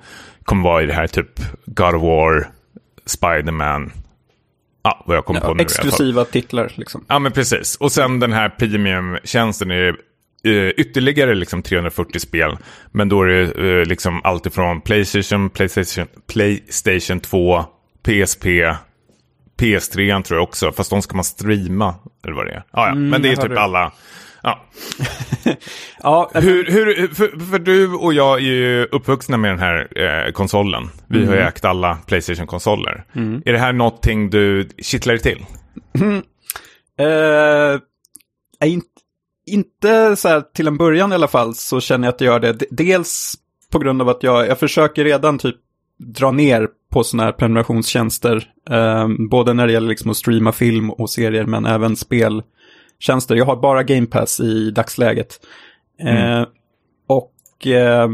kommer 0.46 0.64
vara 0.64 0.84
i 0.84 0.86
det 0.86 0.94
här 0.94 1.08
typ 1.08 1.40
God 1.66 1.96
of 1.96 2.02
War, 2.02 2.48
Spider-Man. 3.06 3.92
Ja, 4.84 5.04
vad 5.06 5.18
jag 5.18 5.26
kommer 5.26 5.40
på 5.40 5.46
ja, 5.46 5.54
nu 5.54 5.62
alla 5.62 5.70
fall. 5.70 5.88
exklusiva 5.88 6.26
titlar, 6.26 6.72
liksom. 6.76 7.06
Ja, 7.08 7.20
men 7.20 7.32
precis. 7.32 7.76
Och 7.76 7.92
sen 7.92 8.20
den 8.20 8.34
här 8.34 8.50
premium-tjänsten 8.50 9.72
är 9.72 9.98
eh, 10.44 10.70
ytterligare 10.70 11.36
liksom 11.36 11.62
340 11.62 12.20
spel. 12.20 12.58
Men 12.92 13.10
då 13.10 13.22
är 13.22 13.28
det 13.28 13.80
eh, 13.80 13.86
liksom 13.86 14.22
allt 14.24 14.46
ifrån 14.46 14.82
Playstation, 14.82 15.50
Playstation, 15.50 16.08
Playstation 16.28 17.20
2, 17.20 17.66
PSP, 18.04 18.46
PS3 19.58 20.24
tror 20.24 20.40
jag 20.40 20.44
också. 20.44 20.72
Fast 20.72 20.90
de 20.90 21.02
ska 21.02 21.16
man 21.16 21.24
streama, 21.24 21.96
eller 22.24 22.36
vad 22.36 22.46
det 22.46 22.52
är. 22.52 22.64
Ja, 22.72 22.88
ja. 22.88 22.96
men 22.96 23.22
det 23.22 23.32
är 23.32 23.36
typ 23.36 23.58
alla. 23.58 23.92
Ja. 24.46 24.60
Ja, 26.04 26.32
Hur, 26.34 26.72
hur, 26.72 27.08
för, 27.08 27.46
för 27.52 27.60
du 27.60 27.94
och 27.94 28.14
jag 28.14 28.38
är 28.38 28.44
ju 28.44 28.86
uppvuxna 28.86 29.38
med 29.38 29.52
den 29.52 29.60
här 29.60 29.88
eh, 29.96 30.32
konsolen. 30.32 30.90
Vi 31.08 31.26
har 31.26 31.34
ju 31.34 31.42
ägt 31.42 31.66
alla 31.66 31.98
Playstation-konsoler. 32.08 33.06
Är 33.46 33.54
det 33.54 33.60
här 33.60 33.74
någonting 33.74 34.30
du 34.30 34.70
kittlar 34.78 35.14
dig 35.14 35.22
till? 35.22 35.46
Eh, 37.00 38.70
in, 38.70 38.82
inte 39.46 40.16
så 40.16 40.28
här 40.28 40.42
till 40.54 40.68
en 40.68 40.78
början 40.78 41.12
i 41.12 41.16
alla 41.16 41.28
fall 41.28 41.56
så 41.56 41.82
känner 41.82 42.08
jag 42.08 42.14
att 42.14 42.22
jag 42.22 42.34
gör 42.34 42.40
det. 42.40 42.66
Dels 42.72 43.36
på 43.72 43.80
grund 43.80 44.02
av 44.02 44.10
att 44.10 44.24
jag, 44.24 44.48
jag 44.48 44.60
försöker 44.60 45.04
redan 45.04 45.38
typ 45.38 45.56
dra 45.98 46.32
ner 46.32 46.68
på 46.92 47.04
sådana 47.04 47.24
här 47.24 47.32
prenumerationstjänster. 47.32 48.48
Eh, 48.70 49.08
både 49.30 49.54
när 49.54 49.68
det 49.68 49.74
gäller 49.74 49.90
liksom 49.90 50.12
att 50.12 50.18
streama 50.18 50.52
film 50.52 50.92
och 50.92 51.10
serier 51.10 51.46
men 51.46 51.66
även 51.66 51.96
speltjänster. 53.00 53.36
Jag 53.36 53.46
har 53.46 53.56
bara 53.56 53.84
Game 53.84 54.06
Pass 54.06 54.40
i 54.40 54.72
dagsläget. 54.72 55.40
Eh, 56.00 56.46
och 57.08 57.68
eh, 57.68 58.10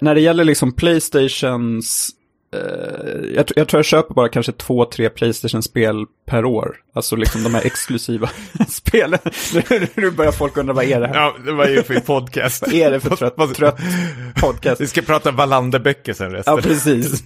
när, 0.00 0.14
det 0.14 0.20
gäller 0.20 0.44
liksom 0.44 0.72
Playstations 0.72 2.12
Eh, 2.54 3.34
jag, 3.34 3.46
jag 3.56 3.68
tror 3.68 3.78
jag 3.78 3.84
köper 3.84 4.14
bara 4.14 4.28
kanske 4.28 4.52
två, 4.52 4.84
tre 4.84 5.10
Playstation-spel 5.10 6.04
per 6.26 6.44
år. 6.44 6.76
Alltså 6.94 7.16
liksom 7.16 7.42
de 7.42 7.54
här 7.54 7.62
exklusiva 7.66 8.30
spelen. 8.68 9.18
Nu, 9.54 9.88
nu 9.94 10.10
börjar 10.10 10.32
folk 10.32 10.56
undra 10.56 10.74
vad 10.74 10.84
är 10.84 11.00
det 11.00 11.06
här? 11.06 11.14
Ja, 11.14 11.36
det 11.44 11.52
var 11.52 11.66
ju 11.66 11.82
för 11.82 12.00
podcast. 12.00 12.62
Vad 12.62 12.74
är 12.74 12.90
det 12.90 13.00
för 13.00 13.16
trött, 13.16 13.54
trött 13.56 13.78
podcast? 14.40 14.80
Vi 14.80 14.86
ska 14.86 15.02
prata 15.02 15.30
Wallander-böcker 15.30 16.12
sen 16.12 16.30
resten. 16.30 16.54
Ja, 16.54 16.62
precis. 16.62 17.24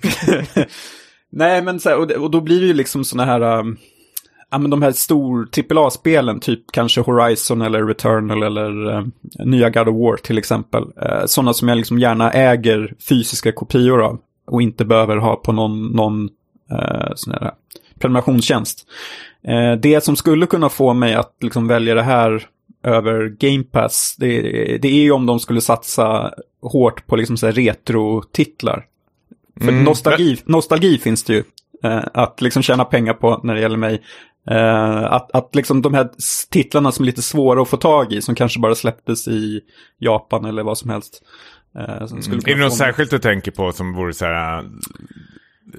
Nej, 1.33 1.62
men 1.62 1.81
så 1.81 1.89
här, 1.89 1.97
och, 1.97 2.11
och 2.11 2.31
då 2.31 2.41
blir 2.41 2.61
det 2.61 2.67
ju 2.67 2.73
liksom 2.73 3.05
sådana 3.05 3.33
här, 3.33 3.59
um, 3.59 3.77
ja 4.50 4.59
men 4.59 4.71
de 4.71 4.83
här 4.83 4.92
stor 4.92 5.49
AAA-spelen, 5.71 6.40
typ 6.40 6.61
kanske 6.73 7.00
Horizon 7.00 7.62
eller 7.62 7.87
Returnal 7.87 8.42
eller 8.42 8.90
um, 8.90 9.12
nya 9.45 9.71
God 9.71 9.88
of 9.88 9.95
War 9.95 10.16
till 10.16 10.38
exempel. 10.38 10.83
Uh, 10.83 11.26
sådana 11.26 11.52
som 11.54 11.69
jag 11.69 11.76
liksom 11.76 11.99
gärna 11.99 12.33
äger 12.33 12.95
fysiska 13.09 13.52
kopior 13.52 14.02
av 14.02 14.19
och 14.47 14.62
inte 14.62 14.85
behöver 14.85 15.16
ha 15.16 15.37
på 15.37 15.52
någon, 15.52 15.87
någon 15.87 16.28
uh, 16.73 17.12
sån 17.14 17.33
här 17.33 17.50
prenumerationstjänst. 18.00 18.87
Eh, 19.45 19.73
det 19.73 20.04
som 20.04 20.16
skulle 20.16 20.47
kunna 20.47 20.69
få 20.69 20.95
mig 20.95 21.14
att 21.14 21.37
liksom 21.40 21.69
välja 21.69 21.95
det 21.95 22.02
här 22.02 22.47
över 22.85 23.28
Game 23.38 23.64
Pass, 23.64 24.16
det, 24.19 24.40
det 24.78 24.88
är 24.88 25.02
ju 25.02 25.11
om 25.11 25.26
de 25.26 25.40
skulle 25.40 25.61
satsa 25.61 26.35
hårt 26.62 27.07
på 27.07 27.16
liksom 27.16 27.37
retro-titlar. 27.37 28.87
För 29.61 29.69
Mm. 29.69 29.85
nostalgi, 29.85 30.37
nostalgi 30.45 30.99
finns 30.99 31.25
det 31.25 31.33
ju 31.33 31.42
eh, 31.85 32.04
att 32.14 32.40
liksom 32.40 32.62
tjäna 32.62 32.85
pengar 32.85 33.14
på 33.14 33.40
när 33.42 33.54
det 33.54 33.61
gäller 33.61 33.76
mig. 33.76 34.02
Eh, 34.51 35.13
att, 35.13 35.31
att 35.35 35.55
liksom 35.55 35.83
de 35.83 35.95
här 35.95 36.09
titlarna 36.51 36.93
som 36.93 37.03
är 37.03 37.07
lite 37.07 37.23
svåra 37.23 37.63
att 37.63 37.69
få 37.69 37.77
tag 37.77 38.13
i, 38.13 38.23
som 38.23 38.35
kanske 38.35 38.61
bara 38.61 38.75
släpptes 38.75 39.29
i 39.29 39.61
Japan 39.99 40.45
eller 40.45 40.63
vad 40.63 40.79
som 40.79 40.91
helst. 40.91 41.23
Eh, 41.79 42.07
som 42.07 42.23
skulle 42.23 42.43
Är 42.47 42.57
det 42.57 42.65
något 42.65 42.77
särskilt 42.77 43.11
du 43.11 43.19
tänker 43.19 43.51
på 43.51 43.73
som 43.73 43.93
vore 43.95 44.13
så 44.13 44.25
här... 44.25 44.59
äh, 44.59 44.65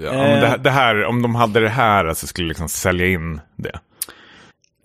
Ja, 0.03 0.09
Eh. 0.09 0.17
men 0.17 0.41
det, 0.41 0.57
det 0.63 0.69
här, 0.69 1.05
om 1.05 1.21
de 1.21 1.35
hade 1.35 1.59
det 1.59 1.69
här 1.69 2.13
så 2.13 2.27
skulle 2.27 2.47
liksom 2.47 2.69
sälja 2.69 3.07
in 3.07 3.41
det. 3.55 3.79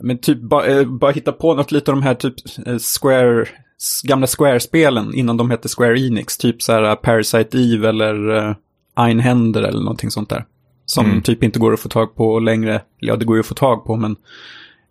Men 0.00 0.18
typ 0.18 0.40
bara, 0.40 0.66
eh, 0.66 0.84
bara 0.84 1.10
hitta 1.10 1.32
på 1.32 1.54
något 1.54 1.72
lite 1.72 1.90
av 1.90 1.96
de 1.96 2.02
här 2.02 2.14
typ 2.14 2.34
eh, 2.66 2.76
Square, 3.00 3.46
gamla 4.04 4.26
Square-spelen 4.26 5.14
innan 5.14 5.36
de 5.36 5.50
hette 5.50 5.68
Square 5.68 6.00
Enix. 6.00 6.38
Typ 6.38 6.62
så 6.62 6.72
här 6.72 6.82
eh, 6.82 6.94
Parasite 6.94 7.58
Eve 7.58 7.88
eller 7.88 8.30
uh, 8.30 8.54
Einhänder 8.96 9.62
eller 9.62 9.80
någonting 9.80 10.10
sånt 10.10 10.28
där. 10.28 10.44
Som 10.86 11.06
Mm. 11.06 11.22
typ 11.22 11.42
inte 11.44 11.58
går 11.58 11.74
att 11.74 11.80
få 11.80 11.88
tag 11.88 12.14
på 12.16 12.38
längre. 12.38 12.82
Ja, 12.98 13.16
det 13.16 13.24
går 13.24 13.36
ju 13.36 13.40
att 13.40 13.46
få 13.46 13.54
tag 13.54 13.84
på 13.84 13.96
men. 13.96 14.16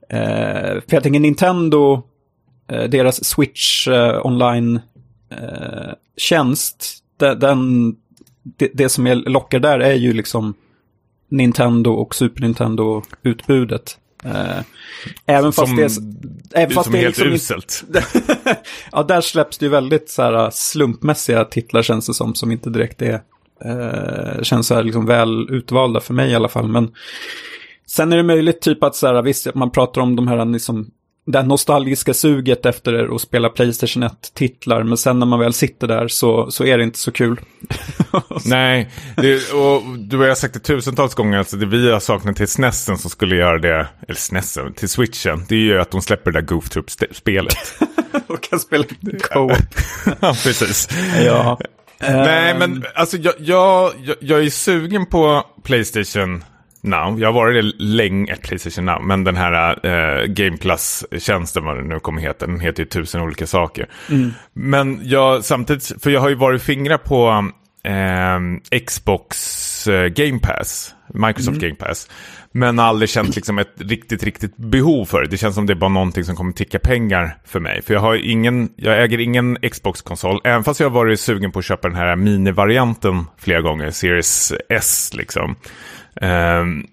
Eh, 0.10 0.82
för 0.82 0.94
jag 0.94 1.04
tänker 1.04 1.20
Nintendo, 1.20 2.04
eh, 2.72 2.84
deras 2.84 3.26
Switch 3.26 3.88
eh, 3.88 4.26
online 4.26 4.80
eh, 5.32 5.94
Den, 7.18 7.96
det, 8.44 8.70
det 8.74 8.90
som 8.90 9.08
är, 9.08 9.16
lockar 9.16 9.60
där 9.60 9.80
är 9.80 9.94
ju 9.94 10.14
liksom 10.14 10.54
Nintendo 11.30 11.92
och 11.92 12.16
Super 12.16 12.42
Nintendo-utbudet. 12.42 13.98
Eh, 14.24 14.60
även 15.26 15.52
fast 15.52 15.68
Som, 15.68 15.76
det 15.76 15.84
är... 15.84 16.62
Även 16.62 16.74
fast 16.74 16.86
som 16.86 16.94
det 16.94 17.00
är 17.00 17.04
helt 17.04 17.18
liksom 17.18 17.34
uselt. 17.34 17.84
ja, 18.92 19.04
där 19.04 19.22
släpps 19.22 19.58
det 19.58 19.66
ju 19.66 19.70
väldigt 19.70 20.10
så 20.10 20.22
här 20.22 20.50
slumpmässiga 20.54 21.46
titlar 21.46 21.82
känns 21.84 22.08
det 22.08 22.14
som, 22.14 22.36
som 22.36 22.52
inte 22.52 22.70
direkt 22.70 23.02
är, 23.02 23.22
eh, 23.66 24.42
känns 24.42 24.68
så 24.68 24.76
här 24.76 24.84
liksom 24.84 25.06
väl 25.06 25.50
utvalda 25.50 26.00
för 26.00 26.14
mig 26.14 26.32
i 26.32 26.36
alla 26.36 26.50
fall. 26.50 26.68
Men 26.68 26.92
sen 27.88 28.14
är 28.14 28.18
det 28.18 28.24
möjligt 28.24 28.62
typ 28.62 28.84
att 28.84 28.96
så 28.96 29.08
här, 29.08 29.22
visst, 29.22 29.56
man 29.56 29.72
pratar 29.72 30.02
om 30.02 30.16
de 30.16 30.28
här 30.28 30.46
liksom, 30.46 30.92
det 31.26 31.38
här 31.38 31.46
nostalgiska 31.46 32.14
suget 32.14 32.66
efter 32.66 33.16
att 33.16 33.22
spela 33.22 33.50
Playstation 33.50 34.04
1-titlar, 34.04 34.84
men 34.84 34.98
sen 34.98 35.20
när 35.20 35.26
man 35.26 35.40
väl 35.40 35.54
sitter 35.54 35.88
där 35.88 36.08
så, 36.08 36.52
så 36.52 36.66
är 36.66 36.78
det 36.78 36.84
inte 36.84 37.00
så 37.00 37.12
kul. 37.12 37.40
Nej, 38.46 38.90
det, 39.18 39.52
och 39.54 39.82
du 39.98 40.18
har 40.18 40.36
sagt 40.36 40.54
det 40.54 40.60
tusentals 40.60 41.14
gånger, 41.14 41.38
alltså 41.38 41.58
det 41.58 41.66
vi 41.66 41.92
har 41.92 42.00
saknat 42.00 42.36
till 42.36 42.48
SNESen 42.48 42.98
som 42.98 43.10
skulle 43.10 43.36
göra 43.36 43.58
det, 43.58 43.88
eller 44.08 44.20
SNESen, 44.20 44.74
till 44.74 44.90
Switchen, 44.90 45.46
det 45.50 45.56
är 45.56 45.60
ju 45.60 45.80
att 45.80 45.92
de 45.92 46.02
släpper 46.02 46.32
det 46.32 46.42
där 46.42 46.48
Goof 46.48 46.70
Troop-spelet. 46.70 47.58
Och 48.28 48.42
kan 48.42 48.60
spela 48.60 48.84
co-op. 49.32 49.52
ja, 50.20 50.36
precis. 50.44 50.90
ja. 51.26 51.60
Nej, 52.10 52.52
Ehm, 52.52 52.60
men 52.60 52.84
alltså 52.96 53.18
jag, 53.18 53.34
jag, 53.38 53.94
jag, 54.20 54.46
är 54.46 54.50
sugen 54.50 55.06
på 55.06 55.44
Playstation 55.64 56.44
Now. 56.82 57.20
Jag 57.20 57.28
har 57.28 57.34
varit 57.34 57.64
det 57.64 57.84
länge, 57.84 58.32
eh, 58.32 58.38
Playstation 58.38 58.86
Now, 58.86 59.04
men 59.04 59.24
den 59.24 59.36
här 59.36 59.86
eh, 59.86 60.26
Game 60.26 60.58
Plus-tjänsten, 60.58 61.66
vad 61.66 61.78
den 61.78 61.88
nu 61.88 62.00
kommer 62.00 62.22
heta, 62.22 62.48
den 62.48 62.60
heter 62.60 62.84
ju 62.84 62.90
tusen 62.90 63.22
olika 63.22 63.48
saker. 63.48 63.88
Men 64.54 65.00
jag 65.04 65.46
samtidigt, 65.46 66.04
för 66.04 66.10
jag 66.10 66.22
har 66.22 66.30
ju 66.30 66.36
varit 66.36 66.62
fingrar 66.62 66.98
på 66.98 67.50
eh, 67.84 68.80
Xbox 68.80 69.88
eh, 69.88 70.08
Game 70.08 70.40
Pass, 70.40 70.95
Microsoft 71.16 71.60
Game 71.60 71.76
Pass. 71.76 72.10
Men 72.52 72.80
aldrig 72.80 73.10
känt 73.10 73.36
liksom 73.36 73.60
ett 73.60 73.74
riktigt, 73.78 74.24
riktigt 74.24 74.58
behov 74.58 75.06
för 75.06 75.22
det. 75.22 75.28
Det 75.28 75.38
känns 75.38 75.56
som 75.56 75.66
det 75.66 75.74
är 75.74 75.76
bara 75.76 75.90
någonting 75.90 76.24
som 76.24 76.36
kommer 76.36 76.52
ticka 76.52 76.80
pengar 76.80 77.38
för 77.46 77.60
mig. 77.60 77.82
För 77.82 77.94
jag, 77.94 78.02
har 78.02 78.16
ingen, 78.16 78.70
jag 78.76 79.04
äger 79.04 79.20
ingen 79.20 79.58
Xbox-konsol, 79.72 80.42
även 80.44 80.64
fast 80.64 80.80
jag 80.80 80.90
har 80.90 80.96
varit 80.96 81.20
sugen 81.20 81.52
på 81.52 81.60
att 81.60 81.66
köpa 81.66 81.88
den 81.88 81.98
här 81.98 82.16
mini-varianten 82.16 83.26
flera 83.38 83.62
gånger, 83.62 83.92
Series 83.92 84.54
S 84.70 85.12
liksom. 85.14 85.56
Ehm, 86.22 86.86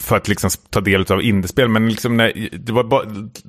för 0.00 0.16
att 0.16 0.28
liksom 0.28 0.50
ta 0.70 0.80
del 0.80 1.12
av 1.12 1.22
indiespel. 1.22 1.68
Men 1.68 1.88
liksom 1.88 2.16
när, 2.16 2.48
det 2.52 2.72
var 2.72 2.84
bara, 2.84 3.04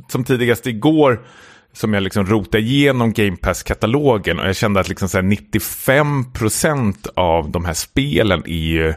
som 0.08 0.24
tidigast 0.24 0.68
igår 0.68 1.26
som 1.74 1.94
jag 1.94 2.04
liksom 2.04 2.26
rotade 2.26 2.64
igenom 2.64 3.14
Game 3.14 3.38
Pass-katalogen 3.38 4.40
och 4.40 4.48
jag 4.48 4.56
kände 4.56 4.80
att 4.80 4.90
liksom 4.90 5.10
så 5.10 5.18
här 5.18 5.24
95% 5.24 7.08
av 7.16 7.52
de 7.52 7.66
här 7.66 7.74
spelen 7.74 8.44
är 8.46 8.68
ju 8.68 8.94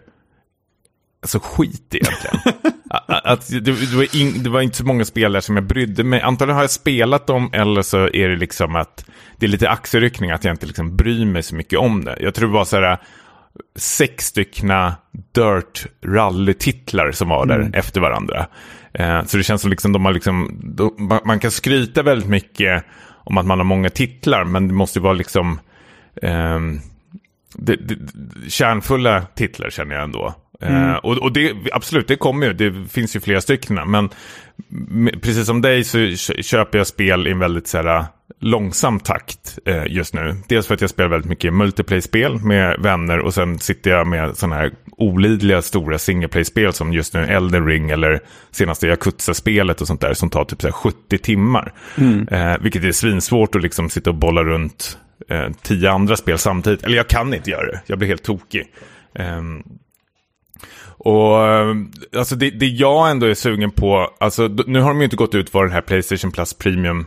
alltså 1.23 1.39
skit 1.43 1.95
egentligen. 1.95 2.37
Att- 2.91 3.27
att 3.27 3.49
det, 3.49 3.61
det, 3.61 3.97
var 3.97 4.17
in, 4.17 4.43
det 4.43 4.51
var 4.51 4.61
inte 4.61 4.77
så 4.77 4.85
många 4.85 5.05
spelare 5.05 5.43
som 5.43 5.57
jag 5.57 5.65
brydde 5.67 6.05
mig. 6.05 6.21
Antagligen 6.21 6.57
har 6.57 6.63
jag 6.63 6.71
spelat 6.71 7.27
dem 7.27 7.51
eller 7.53 7.83
så 7.83 7.99
är 7.99 8.29
det 8.29 8.37
liksom 8.37 8.77
att 8.77 9.05
det 9.37 9.47
är 9.47 9.51
lite 9.51 9.71
axelryckning 9.71 10.31
att 10.31 10.45
jag 10.45 10.55
inte 10.55 10.67
liksom 10.67 10.97
bryr 10.97 11.25
mig 11.27 11.43
så 11.43 11.55
mycket 11.55 11.79
om 11.79 12.05
det. 12.05 12.17
Jag 12.21 12.35
tror 12.35 12.49
det 12.49 12.55
var 12.55 12.65
så 12.65 12.77
här 12.81 12.99
sex 13.77 14.27
styckna 14.27 14.97
Dirt 15.35 15.87
Rally-titlar 16.07 17.13
som 17.13 17.29
var 17.29 17.47
där 17.47 17.71
efter 17.75 18.01
varandra. 18.01 18.47
Eh, 18.93 19.25
så 19.25 19.37
det 19.37 19.43
känns 19.43 19.63
som 19.63 19.71
liksom 19.71 19.93
de 19.93 20.05
har 20.05 20.13
liksom, 20.13 20.61
de, 20.63 21.21
man, 21.25 21.41
kan 21.41 21.51
skryta 21.51 22.03
väldigt 22.03 22.29
mycket 22.29 22.85
om 23.25 23.39
att 23.39 23.47
man 23.47 23.59
har 23.59 23.65
många 23.65 23.91
titlar, 23.91 24.45
men 24.45 24.69
det 24.69 24.75
måste 24.75 24.99
ju 24.99 25.03
vara 25.03 25.13
liksom 25.13 25.61
ehm, 26.23 26.81
det, 27.55 27.77
det, 27.77 27.97
kärnfulla 28.51 29.23
titlar 29.35 29.71
känner 29.71 29.95
jag 29.95 30.05
ändå. 30.05 30.35
Eh, 30.61 30.95
och 30.95 31.19
och 31.19 31.33
det, 31.33 31.53
absolut, 31.73 32.09
det 32.09 32.17
kommer 32.17 32.47
ju. 32.47 32.53
Det 32.53 32.89
finns 32.89 33.17
ju 33.17 33.21
flera 33.21 33.41
stycken. 33.41 33.91
Men 33.91 34.09
precis 35.21 35.47
som 35.47 35.61
dig 35.63 35.85
så 35.85 35.99
kö- 35.99 36.43
köper 36.43 36.79
jag 36.79 36.87
spel 36.87 37.27
i 37.27 37.31
en 37.31 37.39
väldigt 37.39 37.67
så 37.69 37.79
här, 37.83 38.05
långsam 38.41 39.01
takt 39.01 39.59
eh, 39.67 39.87
just 39.87 40.15
nu. 40.15 40.37
Dels 40.49 40.67
för 40.67 40.75
att 40.75 40.81
jag 40.81 40.91
spelar 40.91 41.11
väldigt 41.11 41.29
mycket 41.29 41.53
multiplayer-spel 41.55 42.39
med 42.39 42.77
vänner 42.81 43.19
och 43.19 43.35
sen 43.35 43.59
sitter 43.59 43.91
jag 43.91 44.07
med 44.07 44.37
sådana 44.37 44.57
här 44.57 44.71
olidliga 44.97 45.63
stora 45.63 45.99
singleplay-spel 45.99 46.73
som 46.73 46.93
just 46.93 47.15
nu 47.15 47.25
Elden 47.25 47.67
Ring 47.67 47.91
eller 47.91 48.21
senaste 48.51 48.87
Yakuza-spelet 48.87 49.81
och 49.81 49.87
sånt 49.87 50.01
där 50.01 50.15
som 50.15 50.31
tar 50.31 50.45
typ 50.45 50.61
så 50.61 50.67
här 50.67 50.73
70 50.73 51.19
timmar. 51.19 51.73
Eh, 52.31 52.55
vilket 52.61 52.85
är 52.85 52.93
svinsvårt 52.93 53.55
att 53.55 53.63
liksom 53.63 53.91
sitta 53.91 54.11
och 54.11 54.17
bolla 54.17 54.43
runt 54.45 54.99
eh, 55.29 55.49
tio 55.63 55.91
andra 55.91 56.17
spel 56.17 56.39
samtidigt. 56.39 56.83
Eller 56.85 56.97
jag 56.97 57.09
kan 57.09 57.35
inte 57.35 57.51
göra 57.51 57.67
det, 57.67 57.81
jag 57.87 57.99
blir 57.99 58.09
helt 58.09 58.23
tokig. 58.23 58.65
Och 61.05 61.49
eh, 61.49 61.77
alltså 62.17 62.37
det, 62.37 62.51
det 62.51 62.67
jag 62.67 63.11
ändå 63.11 63.27
är 63.27 63.35
sugen 63.35 63.71
på, 63.71 64.11
alltså 64.21 64.49
nu 64.49 64.81
har 64.81 64.89
de 64.89 64.99
ju 64.99 65.05
inte 65.05 65.17
gått 65.17 65.35
ut 65.35 65.55
vad 65.55 65.65
den 65.65 65.73
här 65.73 65.81
Playstation 65.81 66.33
Plus 66.33 66.55
Premium 66.55 67.07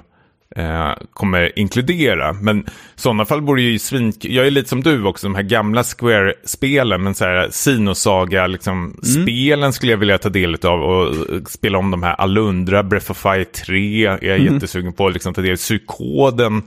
eh, 0.56 0.92
kommer 1.14 1.60
inkludera. 1.60 2.34
Men 2.34 2.60
i 2.60 2.64
sådana 2.96 3.26
fall 3.26 3.42
borde 3.42 3.62
ju 3.62 3.80
svin... 3.80 4.14
Jag 4.22 4.48
är 4.48 4.52
lite 4.52 4.70
som 4.70 4.84
du 4.84 5.04
också, 5.04 5.28
de 5.28 5.36
här 5.36 5.44
gamla 5.44 5.84
Square-spelen, 5.84 7.04
men 7.04 7.16
så 7.16 7.26
här 7.26 7.48
Sinosaga, 7.52 8.48
liksom, 8.48 9.00
spelen 9.04 9.74
skulle 9.74 9.92
jag 9.92 10.00
vilja 10.00 10.18
ta 10.18 10.30
del 10.30 10.58
av 10.64 10.82
och 10.82 11.08
eh, 11.08 11.42
spela 11.50 11.78
om 11.78 11.92
de 11.92 12.04
här 12.04 12.14
Alundra, 12.14 12.84
Breath 12.84 13.12
of 13.12 13.18
Fire 13.18 13.46
3, 13.46 14.06
är 14.06 14.18
jag 14.22 14.40
jättesugen 14.40 14.94
på, 14.94 15.10
liksom 15.10 15.34
ta 15.34 15.42
del 15.42 15.52
av 15.52 15.58
Psykoden. 15.58 16.62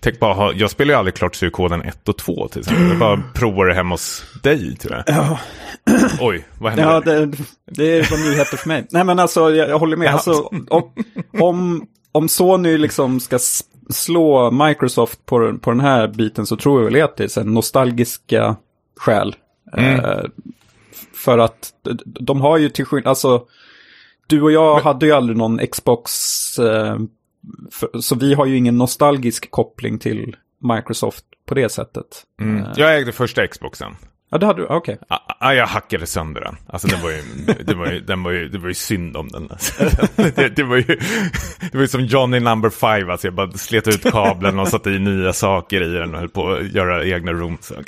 Tänk 0.00 0.20
bara, 0.20 0.34
ha- 0.34 0.52
jag 0.52 0.70
spelar 0.70 0.94
ju 0.94 0.98
aldrig 0.98 1.14
klart 1.14 1.32
Psykoden 1.32 1.82
1 1.82 2.08
och 2.08 2.16
2 2.16 2.48
till 2.48 2.60
exempel. 2.60 2.88
Jag 2.88 2.98
bara 2.98 3.22
provar 3.34 3.66
det 3.66 3.74
hemma 3.74 3.94
hos 3.94 4.24
dig 4.42 4.76
tror 4.76 4.94
jag. 4.94 5.04
Ja, 5.06 5.38
Oj, 6.20 6.46
vad 6.58 6.72
hände? 6.72 6.92
Ja, 6.92 7.00
det, 7.00 7.26
det 7.66 8.10
var 8.10 8.30
nyheter 8.30 8.56
för 8.56 8.68
mig. 8.68 8.86
Nej, 8.90 9.04
men 9.04 9.18
alltså, 9.18 9.50
jag, 9.54 9.68
jag 9.68 9.78
håller 9.78 9.96
med. 9.96 10.08
Ja. 10.08 10.12
Alltså, 10.12 10.32
om, 10.70 10.92
om, 11.40 11.86
om 12.12 12.28
Sony 12.28 12.78
liksom 12.78 13.20
ska 13.20 13.38
slå 13.90 14.50
Microsoft 14.50 15.26
på, 15.26 15.58
på 15.58 15.70
den 15.70 15.80
här 15.80 16.08
biten 16.08 16.46
så 16.46 16.56
tror 16.56 16.82
jag 16.82 16.90
väl 16.90 17.02
att 17.02 17.16
det 17.16 17.24
är 17.24 17.28
så 17.28 17.44
nostalgiska 17.44 18.56
skäl. 18.96 19.34
Mm. 19.76 20.00
Eh, 20.04 20.24
för 21.14 21.38
att 21.38 21.70
de 22.04 22.40
har 22.40 22.58
ju 22.58 22.68
till 22.68 22.84
skillnad, 22.84 23.08
alltså, 23.08 23.42
du 24.26 24.42
och 24.42 24.52
jag 24.52 24.80
hade 24.80 25.06
ju 25.06 25.12
aldrig 25.12 25.38
någon 25.38 25.58
Xbox, 25.72 26.12
eh, 26.58 26.96
för, 27.70 28.00
så 28.00 28.14
vi 28.14 28.34
har 28.34 28.46
ju 28.46 28.56
ingen 28.56 28.76
nostalgisk 28.78 29.50
koppling 29.50 29.98
till 29.98 30.36
Microsoft 30.74 31.24
på 31.46 31.54
det 31.54 31.68
sättet. 31.68 32.06
Mm. 32.40 32.56
Eh, 32.64 32.72
Jag 32.76 32.96
ägde 32.96 33.12
första 33.12 33.46
Xboxen. 33.46 33.96
ja, 34.30 34.38
det 34.38 34.46
hade 34.46 34.62
du, 34.62 34.66
okej. 34.66 34.98
Ah, 35.08 35.27
ah, 35.38 35.52
jag 35.52 35.66
hackade 35.66 36.06
sönder 36.06 36.40
den. 36.40 36.56
Alltså 36.66 36.88
den 36.88 37.02
var 37.02 37.10
ju, 37.10 37.22
det 37.64 37.74
var 37.74 37.86
ju, 37.86 38.00
den 38.00 38.22
var 38.22 38.30
ju, 38.30 38.48
det 38.48 38.58
var 38.58 38.68
ju 38.68 38.74
synd 38.74 39.16
om 39.16 39.28
den. 39.28 39.48
Alltså. 39.50 39.84
Det, 40.36 40.48
det, 40.56 40.62
var 40.62 40.76
ju, 40.76 40.82
det 41.60 41.74
var 41.74 41.80
ju 41.80 41.88
som 41.88 42.04
Johnny 42.04 42.40
number 42.40 42.70
five, 42.70 43.12
alltså 43.12 43.26
jag 43.26 43.34
bara 43.34 43.52
slet 43.52 43.88
ut 43.88 44.02
kabeln 44.10 44.58
och 44.58 44.68
satte 44.68 44.90
i 44.90 44.98
nya 44.98 45.32
saker 45.32 45.82
i 45.82 45.98
den 45.98 46.14
och 46.14 46.20
höll 46.20 46.28
på 46.28 46.50
att 46.52 46.72
göra 46.72 47.04
egna 47.04 47.32
rooms. 47.32 47.72
Ah, 47.72 47.82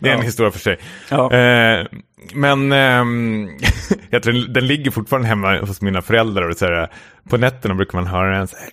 det 0.00 0.08
är 0.08 0.12
en 0.12 0.18
Ja. 0.18 0.24
historia 0.24 0.50
för 0.52 0.58
sig. 0.58 0.78
Ja. 1.08 1.32
Eh, 1.32 1.86
men 2.34 2.72
ehm, 2.72 3.48
jag 4.10 4.22
tror 4.22 4.32
den, 4.54 4.66
ligger 4.66 4.90
fortfarande 4.90 5.28
hemma 5.28 5.58
hos 5.60 5.80
mina 5.80 6.02
föräldrar 6.02 6.48
och 6.48 6.56
så 6.56 6.66
här, 6.66 6.88
på 7.28 7.36
nätterna 7.36 7.74
brukar 7.74 7.98
man 7.98 8.06
höra 8.06 8.38
den 8.38 8.46
så 8.48 8.56
här! 8.56 8.70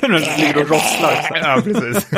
Den 0.00 0.10
ligger 0.12 0.60
och 0.62 0.70
rosslar. 0.70 1.30
Ja, 1.42 1.60
precis. 1.64 2.10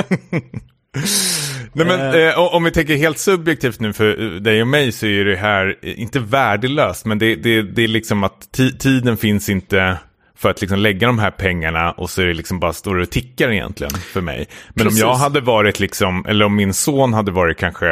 Nej, 1.72 1.86
men, 1.86 2.00
eh, 2.28 2.38
o- 2.38 2.48
om 2.52 2.64
vi 2.64 2.70
tänker 2.70 2.96
helt 2.96 3.18
subjektivt 3.18 3.80
nu 3.80 3.92
för 3.92 4.22
eh, 4.34 4.40
dig 4.40 4.60
och 4.62 4.68
mig 4.68 4.92
så 4.92 5.06
är 5.06 5.24
det 5.24 5.36
här 5.36 5.76
eh, 5.82 6.00
inte 6.00 6.18
värdelöst, 6.18 7.04
men 7.06 7.18
det, 7.18 7.34
det, 7.34 7.62
det 7.62 7.84
är 7.84 7.88
liksom 7.88 8.24
att 8.24 8.48
ti- 8.56 8.78
tiden 8.78 9.16
finns 9.16 9.48
inte 9.48 9.98
för 10.36 10.50
att 10.50 10.60
liksom 10.60 10.78
lägga 10.78 11.06
de 11.06 11.18
här 11.18 11.30
pengarna 11.30 11.92
och 11.92 12.10
så 12.10 12.22
är 12.22 12.26
det 12.26 12.34
liksom 12.34 12.60
bara 12.60 12.72
står 12.72 12.96
och 12.98 13.10
tickar 13.10 13.52
egentligen 13.52 13.92
för 13.94 14.20
mig. 14.20 14.46
Men 14.74 14.86
Precis. 14.86 15.02
om 15.02 15.08
jag 15.08 15.14
hade 15.16 15.40
varit 15.40 15.80
liksom, 15.80 16.26
eller 16.28 16.44
om 16.44 16.56
min 16.56 16.74
son 16.74 17.14
hade 17.14 17.30
varit 17.32 17.58
kanske 17.58 17.86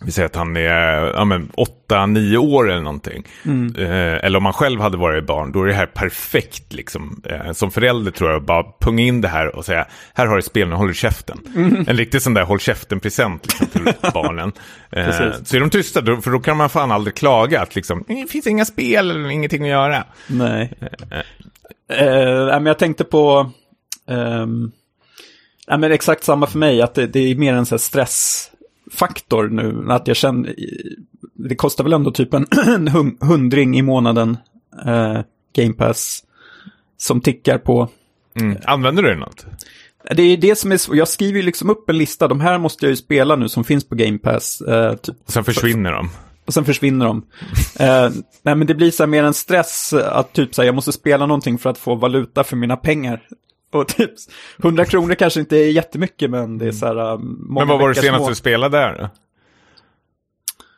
vi 0.00 0.12
säger 0.12 0.26
att 0.26 0.36
han 0.36 0.56
är 0.56 1.12
ja, 1.14 1.24
men, 1.24 1.50
8-9 1.88 2.36
år 2.36 2.70
eller 2.70 2.82
någonting. 2.82 3.26
Mm. 3.44 3.76
Eh, 3.76 4.24
eller 4.24 4.36
om 4.36 4.42
man 4.42 4.52
själv 4.52 4.80
hade 4.80 4.96
varit 4.96 5.26
barn, 5.26 5.52
då 5.52 5.62
är 5.62 5.66
det 5.66 5.74
här 5.74 5.86
perfekt. 5.86 6.72
Liksom. 6.72 7.22
Eh, 7.24 7.52
som 7.52 7.70
förälder 7.70 8.10
tror 8.10 8.30
jag, 8.30 8.44
bara 8.44 8.64
punga 8.80 9.02
in 9.02 9.20
det 9.20 9.28
här 9.28 9.56
och 9.56 9.64
säga, 9.64 9.86
här 10.14 10.26
har 10.26 10.36
du 10.36 10.42
spel, 10.42 10.68
nu 10.68 10.74
håller 10.74 10.88
du 10.88 10.94
käften. 10.94 11.38
Mm. 11.54 11.84
En 11.88 11.96
riktig 11.96 12.22
sån 12.22 12.34
där 12.34 12.42
håll 12.42 12.60
käften-present 12.60 13.46
liksom, 13.46 13.66
till 13.66 13.94
barnen. 14.14 14.52
Eh, 14.90 15.10
så 15.44 15.56
är 15.56 15.60
de 15.60 15.70
tysta, 15.70 16.00
då, 16.00 16.16
för 16.16 16.30
då 16.30 16.40
kan 16.40 16.56
man 16.56 16.70
fan 16.70 16.92
aldrig 16.92 17.14
klaga 17.14 17.60
att 17.60 17.74
liksom, 17.74 18.04
det 18.08 18.30
finns 18.30 18.46
inga 18.46 18.64
spel 18.64 19.10
eller 19.10 19.30
ingenting 19.30 19.62
att 19.62 19.68
göra. 19.68 20.04
Nej. 20.26 20.72
Eh, 21.88 22.06
eh 22.06 22.46
men 22.46 22.66
jag 22.66 22.78
tänkte 22.78 23.04
på, 23.04 23.50
um, 24.06 24.72
ja, 25.66 25.76
men 25.76 25.92
exakt 25.92 26.24
samma 26.24 26.46
för 26.46 26.58
mig, 26.58 26.82
att 26.82 26.94
det, 26.94 27.06
det 27.06 27.18
är 27.18 27.34
mer 27.34 27.54
en 27.54 27.66
så 27.66 27.78
stress 27.78 28.48
faktor 28.92 29.48
nu. 29.48 29.86
Att 29.88 30.08
jag 30.08 30.16
känner, 30.16 30.54
det 31.34 31.54
kostar 31.54 31.84
väl 31.84 31.92
ändå 31.92 32.10
typ 32.10 32.34
en, 32.34 32.46
hundring 33.20 33.78
i 33.78 33.82
månaden 33.82 34.36
eh, 34.86 35.20
Game 35.54 35.72
Pass 35.74 36.24
som 36.96 37.20
tickar 37.20 37.58
på. 37.58 37.88
Mm. 38.40 38.58
Använder 38.64 39.02
du 39.02 39.08
det 39.08 39.20
något? 39.20 39.46
Det 40.16 40.22
är 40.22 40.36
det 40.36 40.56
som 40.56 40.72
är 40.72 40.80
Jag 40.96 41.08
skriver 41.08 41.40
ju 41.40 41.46
liksom 41.46 41.70
upp 41.70 41.90
en 41.90 41.98
lista. 41.98 42.28
De 42.28 42.40
här 42.40 42.58
måste 42.58 42.86
jag 42.86 42.90
ju 42.90 42.96
spela 42.96 43.36
nu 43.36 43.48
som 43.48 43.64
finns 43.64 43.88
på 43.88 43.94
Game 43.94 44.18
Pass. 44.18 44.60
Eh, 44.60 44.94
typ. 44.94 45.16
Och 45.26 45.32
sen 45.32 45.44
försvinner 45.44 45.92
de. 45.92 46.10
Och 46.46 46.54
sen 46.54 46.64
försvinner 46.64 47.06
de. 47.06 47.26
eh, 47.78 48.10
nej 48.42 48.54
men 48.54 48.66
det 48.66 48.74
blir 48.74 48.90
så 48.90 49.02
här 49.02 49.08
mer 49.08 49.24
en 49.24 49.34
stress 49.34 49.92
att 49.92 50.32
typ 50.32 50.54
så 50.54 50.62
här, 50.62 50.66
jag 50.66 50.74
måste 50.74 50.92
spela 50.92 51.26
någonting 51.26 51.58
för 51.58 51.70
att 51.70 51.78
få 51.78 51.94
valuta 51.94 52.44
för 52.44 52.56
mina 52.56 52.76
pengar. 52.76 53.22
Och 53.72 53.88
typ 53.88 54.10
100 54.62 54.84
kronor 54.84 55.14
kanske 55.14 55.40
inte 55.40 55.56
är 55.56 55.70
jättemycket 55.70 56.30
men 56.30 56.58
det 56.58 56.66
är 56.66 56.72
så 56.72 56.86
här 56.86 57.12
uh, 57.12 57.18
Men 57.18 57.68
vad 57.68 57.78
var 57.78 57.88
det 57.88 57.94
senaste 57.94 58.30
du 58.30 58.34
spelade 58.34 58.78
där? 58.78 59.10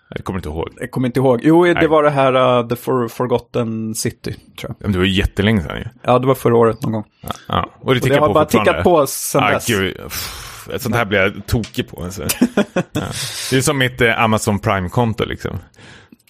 Jag 0.08 0.24
kommer 0.24 0.38
inte 0.38 0.48
ihåg. 0.48 0.68
Jag 0.80 0.90
kommer 0.90 1.06
inte 1.06 1.20
ihåg. 1.20 1.40
Jo, 1.42 1.64
Nej. 1.64 1.74
det 1.74 1.88
var 1.88 2.02
det 2.02 2.10
här 2.10 2.60
uh, 2.60 2.68
The 2.68 2.76
For 2.76 3.08
Forgotten 3.08 3.94
City, 3.94 4.32
tror 4.32 4.70
jag. 4.70 4.76
Men 4.78 4.92
det 4.92 4.98
var 4.98 5.04
jättelänge 5.04 5.62
sedan 5.62 5.76
ju. 5.76 5.84
Ja, 6.02 6.18
det 6.18 6.26
var 6.26 6.34
förra 6.34 6.56
året 6.56 6.82
någon 6.82 6.92
gång. 6.92 7.04
Ja, 7.20 7.30
ja. 7.48 7.70
Och 7.80 7.94
det, 7.94 8.00
och 8.00 8.08
det 8.08 8.18
har 8.18 8.34
bara 8.34 8.44
tickat 8.44 8.84
på 8.84 9.06
sedan 9.06 9.44
ah, 9.44 9.50
dess. 9.50 9.66
Gud. 9.66 9.96
Sånt 10.76 10.94
här 10.94 11.04
blir 11.04 11.18
jag 11.18 11.46
tokig 11.46 11.88
på. 11.88 12.02
Alltså. 12.04 12.22
ja. 12.92 13.02
Det 13.50 13.56
är 13.56 13.60
som 13.60 13.78
mitt 13.78 14.00
eh, 14.00 14.22
Amazon 14.22 14.58
Prime-konto 14.58 15.24
liksom. 15.24 15.58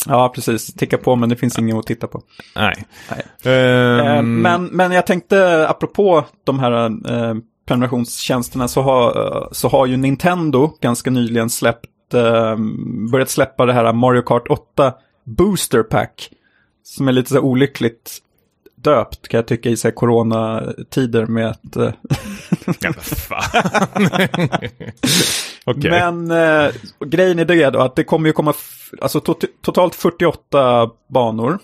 Ja, 0.06 0.32
precis. 0.34 0.74
Ticka 0.74 0.98
på, 0.98 1.16
men 1.16 1.28
det 1.28 1.36
finns 1.36 1.58
inget 1.58 1.76
att 1.76 1.86
titta 1.86 2.06
på. 2.06 2.22
Nej. 2.56 2.84
Nej. 3.10 4.18
Um... 4.18 4.42
men, 4.42 4.64
men 4.64 4.92
jag 4.92 5.06
tänkte, 5.06 5.68
apropå 5.68 6.24
de 6.44 6.58
här 6.58 6.72
eh, 6.86 7.34
prenumerationstjänsterna, 7.66 8.68
så 8.68 8.82
har, 8.82 9.48
så 9.52 9.68
har 9.68 9.86
ju 9.86 9.96
Nintendo 9.96 10.70
ganska 10.80 11.10
nyligen 11.10 11.50
släppt, 11.50 12.14
eh, 12.14 12.56
börjat 13.12 13.30
släppa 13.30 13.66
det 13.66 13.72
här 13.72 13.92
Mario 13.92 14.22
Kart 14.22 14.48
8 14.48 14.94
Booster 15.24 15.82
Pack. 15.82 16.30
Som 16.82 17.08
är 17.08 17.12
lite 17.12 17.30
så 17.30 17.40
olyckligt 17.40 18.18
döpt 18.84 19.28
kan 19.28 19.38
jag 19.38 19.46
tycka 19.46 19.68
i 19.68 19.76
här 19.84 19.90
coronatider 19.90 21.26
med 21.26 21.50
att... 21.50 21.76
Eh, 21.76 21.92
ja, 22.80 22.92
okay. 25.72 25.90
Men 25.90 26.30
eh, 26.30 26.72
grejen 27.06 27.38
är 27.38 27.44
det 27.44 27.70
då 27.70 27.80
att 27.80 27.96
det 27.96 28.04
kommer 28.04 28.28
ju 28.28 28.32
komma 28.32 28.54
alltså, 29.00 29.20
tot 29.20 29.44
totalt 29.62 29.94
48 29.94 30.90
banor. 31.08 31.58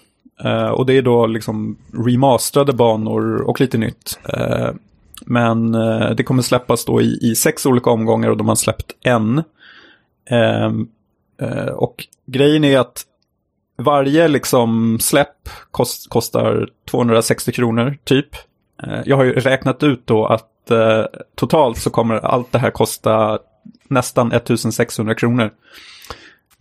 Eh, 0.45 0.69
och 0.69 0.87
det 0.87 0.95
är 0.95 1.03
då 1.03 1.27
liksom 1.27 1.77
remasterade 2.07 2.73
banor 2.73 3.43
och 3.43 3.61
lite 3.61 3.79
nytt. 3.79 4.19
Eh, 4.29 4.71
men 5.27 5.75
eh, 5.75 6.11
det 6.11 6.23
kommer 6.23 6.43
släppas 6.43 6.85
då 6.85 7.01
i, 7.01 7.19
i, 7.23 7.35
sex 7.35 7.67
olika 7.67 7.91
omgångar 7.91 8.31
och 8.31 8.37
de 8.37 8.49
har 8.49 8.55
släppt 8.55 8.93
en. 9.01 9.43
Eh, 10.31 10.73
och 11.67 12.07
grejen 12.27 12.65
är 12.65 12.79
att 12.79 13.05
varje 13.83 14.29
liksom 14.29 14.99
släpp 15.01 15.49
kost, 15.71 16.09
kostar 16.09 16.69
260 16.91 17.53
kronor 17.53 17.99
typ. 18.05 18.29
Eh, 18.83 19.01
jag 19.07 19.17
har 19.17 19.25
ju 19.25 19.33
räknat 19.33 19.83
ut 19.83 20.07
då 20.07 20.27
att 20.27 20.71
eh, 20.71 21.05
totalt 21.35 21.79
så 21.79 21.91
kommer 21.91 22.15
allt 22.15 22.53
det 22.53 22.59
här 22.59 22.71
kosta 22.71 23.39
nästan 23.89 24.33
1600 24.33 25.15
kronor. 25.15 25.51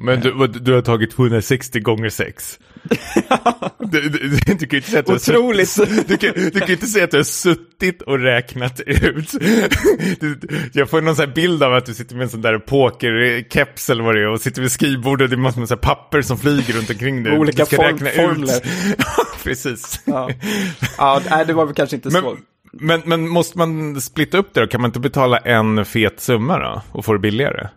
Men 0.02 0.20
du, 0.20 0.48
du 0.48 0.74
har 0.74 0.82
tagit 0.82 1.12
260 1.12 1.80
gånger 1.80 2.10
6. 2.10 2.60
du, 3.80 4.10
du, 4.10 4.30
du, 4.30 4.40
kan 4.40 4.78
inte 4.78 4.90
säga 4.90 5.00
att 5.00 5.06
du 5.06 5.14
Otroligt. 5.14 5.78
Har 5.78 6.08
du, 6.08 6.18
kan, 6.18 6.34
du 6.36 6.60
kan 6.60 6.70
inte 6.70 6.88
säga 6.88 7.06
att 7.06 7.12
du 7.12 7.18
har 7.18 7.24
suttit 7.24 8.02
och 8.02 8.20
räknat 8.20 8.80
ut. 8.80 9.34
jag 10.74 10.90
får 10.90 11.02
någon 11.02 11.16
sån 11.16 11.34
bild 11.34 11.64
av 11.64 11.74
att 11.74 11.86
du 11.86 11.94
sitter 11.94 12.16
med 12.16 12.24
en 12.24 12.30
sån 12.30 12.42
där 12.42 12.60
pokerkeps 12.60 13.90
eller 13.90 14.04
vad 14.04 14.16
det 14.16 14.22
är 14.22 14.28
och 14.28 14.42
sitter 14.42 14.62
vid 14.62 14.72
skrivbordet 14.72 15.26
och 15.26 15.30
det 15.30 15.36
är 15.36 15.38
massor 15.38 15.60
med 15.60 15.82
papper 15.82 16.22
som 16.22 16.38
flyger 16.38 16.74
runt 16.74 16.90
omkring 16.90 17.24
dig. 17.24 17.38
Olika 17.38 17.64
räkna 17.64 18.10
formler. 18.10 18.60
Precis. 19.44 20.02
Ja. 20.06 20.30
ja, 20.98 21.44
det 21.48 21.54
var 21.54 21.66
väl 21.66 21.76
kanske 21.76 21.96
inte 21.96 22.10
men, 22.10 22.22
så. 22.22 22.38
Men, 22.72 23.02
men 23.06 23.30
måste 23.30 23.58
man 23.58 24.02
splitta 24.02 24.38
upp 24.38 24.54
det 24.54 24.62
då? 24.62 24.68
Kan 24.68 24.82
man 24.82 24.90
inte 24.90 25.00
betala 25.00 25.38
en 25.38 25.86
fet 25.86 26.20
summa 26.20 26.60
då 26.60 26.82
och 26.92 27.06
få 27.06 27.14
det 27.14 27.20
billigare? 27.20 27.68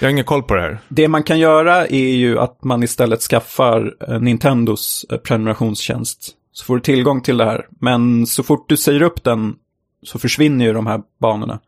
Jag 0.00 0.06
har 0.06 0.10
ingen 0.10 0.24
koll 0.24 0.42
på 0.42 0.54
det 0.54 0.60
här. 0.60 0.78
Det 0.88 1.08
man 1.08 1.22
kan 1.22 1.38
göra 1.38 1.86
är 1.86 2.14
ju 2.14 2.38
att 2.38 2.64
man 2.64 2.82
istället 2.82 3.20
skaffar 3.20 3.94
eh, 4.08 4.20
Nintendos 4.20 5.06
eh, 5.10 5.18
prenumerationstjänst. 5.18 6.32
Så 6.52 6.64
får 6.64 6.74
du 6.74 6.80
tillgång 6.80 7.20
till 7.20 7.36
det 7.36 7.44
här. 7.44 7.66
Men 7.80 8.26
så 8.26 8.42
fort 8.42 8.68
du 8.68 8.76
säger 8.76 9.02
upp 9.02 9.24
den 9.24 9.54
så 10.02 10.18
försvinner 10.18 10.64
ju 10.64 10.72
de 10.72 10.86
här 10.86 11.00
banorna. 11.20 11.60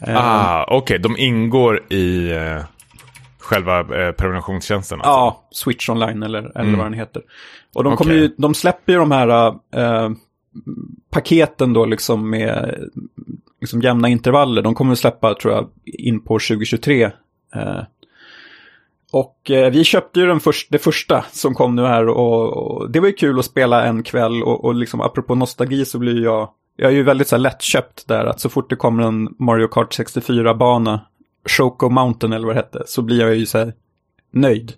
Eh, 0.00 0.16
ah, 0.16 0.64
okej. 0.64 0.76
Okay. 0.76 0.98
De 0.98 1.16
ingår 1.16 1.92
i 1.92 2.30
själva 3.38 3.80
eh, 3.80 4.12
prenumerationstjänsten? 4.12 5.00
Alltså. 5.00 5.10
Ja, 5.10 5.48
Switch 5.50 5.88
Online 5.88 6.22
eller, 6.22 6.38
eller 6.38 6.60
mm. 6.60 6.76
vad 6.76 6.86
den 6.86 6.92
heter. 6.92 7.22
Och 7.74 7.84
de, 7.84 7.96
kommer 7.96 8.14
ju, 8.14 8.34
de 8.38 8.54
släpper 8.54 8.92
ju 8.92 8.98
de 8.98 9.10
här 9.10 9.54
eh, 9.76 10.10
paketen 11.10 11.72
då 11.72 11.84
liksom 11.84 12.30
med 12.30 12.78
liksom 13.60 13.82
jämna 13.82 14.08
intervaller. 14.08 14.62
De 14.62 14.74
kommer 14.74 14.92
att 14.92 14.98
släppa, 14.98 15.34
tror 15.34 15.54
jag, 15.54 15.68
in 15.84 16.20
på 16.20 16.34
2023. 16.34 17.10
Eh, 17.54 17.82
och 19.12 19.50
eh, 19.50 19.70
vi 19.70 19.84
köpte 19.84 20.20
ju 20.20 20.26
den 20.26 20.40
först, 20.40 20.70
det 20.70 20.78
första 20.78 21.24
som 21.32 21.54
kom 21.54 21.76
nu 21.76 21.82
här 21.82 22.08
och, 22.08 22.56
och 22.56 22.90
det 22.90 23.00
var 23.00 23.06
ju 23.06 23.12
kul 23.12 23.38
att 23.38 23.44
spela 23.44 23.84
en 23.84 24.02
kväll 24.02 24.42
och, 24.42 24.64
och 24.64 24.74
liksom 24.74 25.00
apropå 25.00 25.34
nostalgi 25.34 25.84
så 25.84 25.98
blir 25.98 26.22
jag, 26.22 26.48
jag 26.76 26.90
är 26.90 26.94
ju 26.94 27.02
väldigt 27.02 27.28
så 27.28 27.36
här 27.36 27.40
lättköpt 27.40 28.08
där 28.08 28.24
att 28.24 28.40
så 28.40 28.48
fort 28.48 28.70
det 28.70 28.76
kommer 28.76 29.02
en 29.02 29.34
Mario 29.38 29.68
Kart 29.68 29.98
64-bana, 29.98 31.00
Shoko 31.48 31.88
Mountain 31.88 32.32
eller 32.32 32.46
vad 32.46 32.56
det 32.56 32.60
hette, 32.60 32.82
så 32.86 33.02
blir 33.02 33.20
jag 33.20 33.34
ju 33.34 33.46
så 33.46 33.58
här 33.58 33.74
nöjd. 34.32 34.72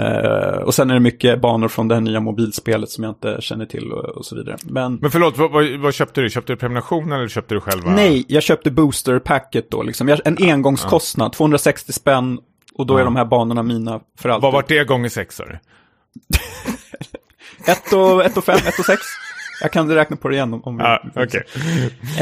Uh, 0.00 0.58
och 0.58 0.74
sen 0.74 0.90
är 0.90 0.94
det 0.94 1.00
mycket 1.00 1.40
banor 1.40 1.68
från 1.68 1.88
det 1.88 1.94
här 1.94 2.02
nya 2.02 2.20
mobilspelet 2.20 2.90
som 2.90 3.04
jag 3.04 3.10
inte 3.10 3.36
känner 3.40 3.66
till 3.66 3.92
och, 3.92 4.04
och 4.04 4.26
så 4.26 4.36
vidare. 4.36 4.56
Men, 4.62 4.94
Men 4.94 5.10
förlåt, 5.10 5.38
vad, 5.38 5.50
vad, 5.50 5.80
vad, 5.80 5.94
köpte 5.94 6.20
du? 6.20 6.30
Köpte 6.30 6.52
du 6.52 6.56
prenumeration 6.56 7.12
eller 7.12 7.28
köpte 7.28 7.54
du 7.54 7.60
själva? 7.60 7.90
Nej, 7.90 8.24
jag 8.28 8.42
köpte 8.42 8.70
booster-packet 8.70 9.70
då. 9.70 9.82
Liksom. 9.82 10.08
Jag, 10.08 10.20
en 10.24 10.36
engångskostnad, 10.40 11.26
ja. 11.26 11.36
260 11.36 11.92
spänn 11.92 12.38
och 12.74 12.86
då 12.86 12.96
är 12.96 13.04
de 13.04 13.16
här 13.16 13.24
banorna 13.24 13.62
mina 13.62 14.00
för 14.18 14.28
alltid. 14.28 14.42
Vad 14.42 14.52
var 14.52 14.64
det 14.68 14.84
gånger 14.84 15.08
sex? 15.08 15.40
ett, 17.66 17.92
och, 17.92 18.24
ett 18.24 18.36
och 18.36 18.44
fem, 18.44 18.58
ett 18.66 18.78
och 18.78 18.84
sex. 18.84 19.00
Jag 19.60 19.72
kan 19.72 19.94
räkna 19.94 20.16
på 20.16 20.28
det 20.28 20.34
igen 20.34 20.54
om, 20.54 20.64
om 20.64 20.80
ah, 20.80 20.98
okay. 21.14 21.40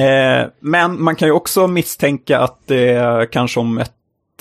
eh, 0.06 0.46
Men 0.60 1.02
man 1.02 1.16
kan 1.16 1.28
ju 1.28 1.32
också 1.32 1.66
misstänka 1.66 2.38
att 2.38 2.66
det 2.66 3.32
kanske 3.32 3.60
om 3.60 3.78
ett 3.78 3.92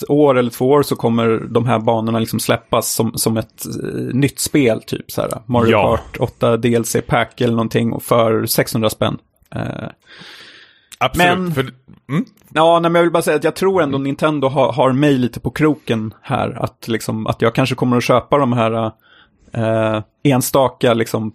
år 0.07 0.37
eller 0.37 0.49
två 0.49 0.69
år 0.69 0.83
så 0.83 0.95
kommer 0.95 1.47
de 1.49 1.65
här 1.65 1.79
banorna 1.79 2.19
liksom 2.19 2.39
släppas 2.39 2.91
som, 2.91 3.13
som 3.15 3.37
ett 3.37 3.65
uh, 3.83 4.13
nytt 4.13 4.39
spel, 4.39 4.81
typ 4.81 5.11
så 5.11 5.21
här. 5.21 5.31
Mario 5.45 5.71
ja. 5.71 5.97
Kart 5.97 6.17
8 6.19 6.57
DLC 6.57 6.95
Pack 7.07 7.41
eller 7.41 7.53
någonting 7.53 7.99
för 7.99 8.45
600 8.45 8.89
spänn. 8.89 9.17
Uh, 9.55 9.61
Absolut. 10.99 11.39
Men, 11.39 11.53
för, 11.53 11.61
mm. 12.09 12.25
ja, 12.53 12.79
nej, 12.79 12.91
men 12.91 12.99
jag 12.99 13.03
vill 13.03 13.11
bara 13.11 13.23
säga 13.23 13.37
att 13.37 13.43
jag 13.43 13.55
tror 13.55 13.81
ändå 13.81 13.97
Nintendo 13.97 14.47
har, 14.47 14.73
har 14.73 14.91
mig 14.91 15.17
lite 15.17 15.39
på 15.39 15.51
kroken 15.51 16.13
här. 16.21 16.63
Att, 16.63 16.87
liksom, 16.87 17.27
att 17.27 17.41
jag 17.41 17.55
kanske 17.55 17.75
kommer 17.75 17.97
att 17.97 18.03
köpa 18.03 18.37
de 18.37 18.53
här 18.53 18.91
uh, 19.57 20.01
enstaka 20.23 20.93
liksom, 20.93 21.31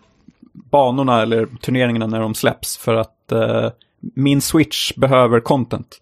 banorna 0.53 1.23
eller 1.23 1.47
turneringarna 1.47 2.07
när 2.07 2.21
de 2.21 2.35
släpps. 2.35 2.77
För 2.77 2.95
att 2.95 3.13
min 4.15 4.41
Switch 4.41 4.95
behöver 4.95 5.41
content. 5.41 6.01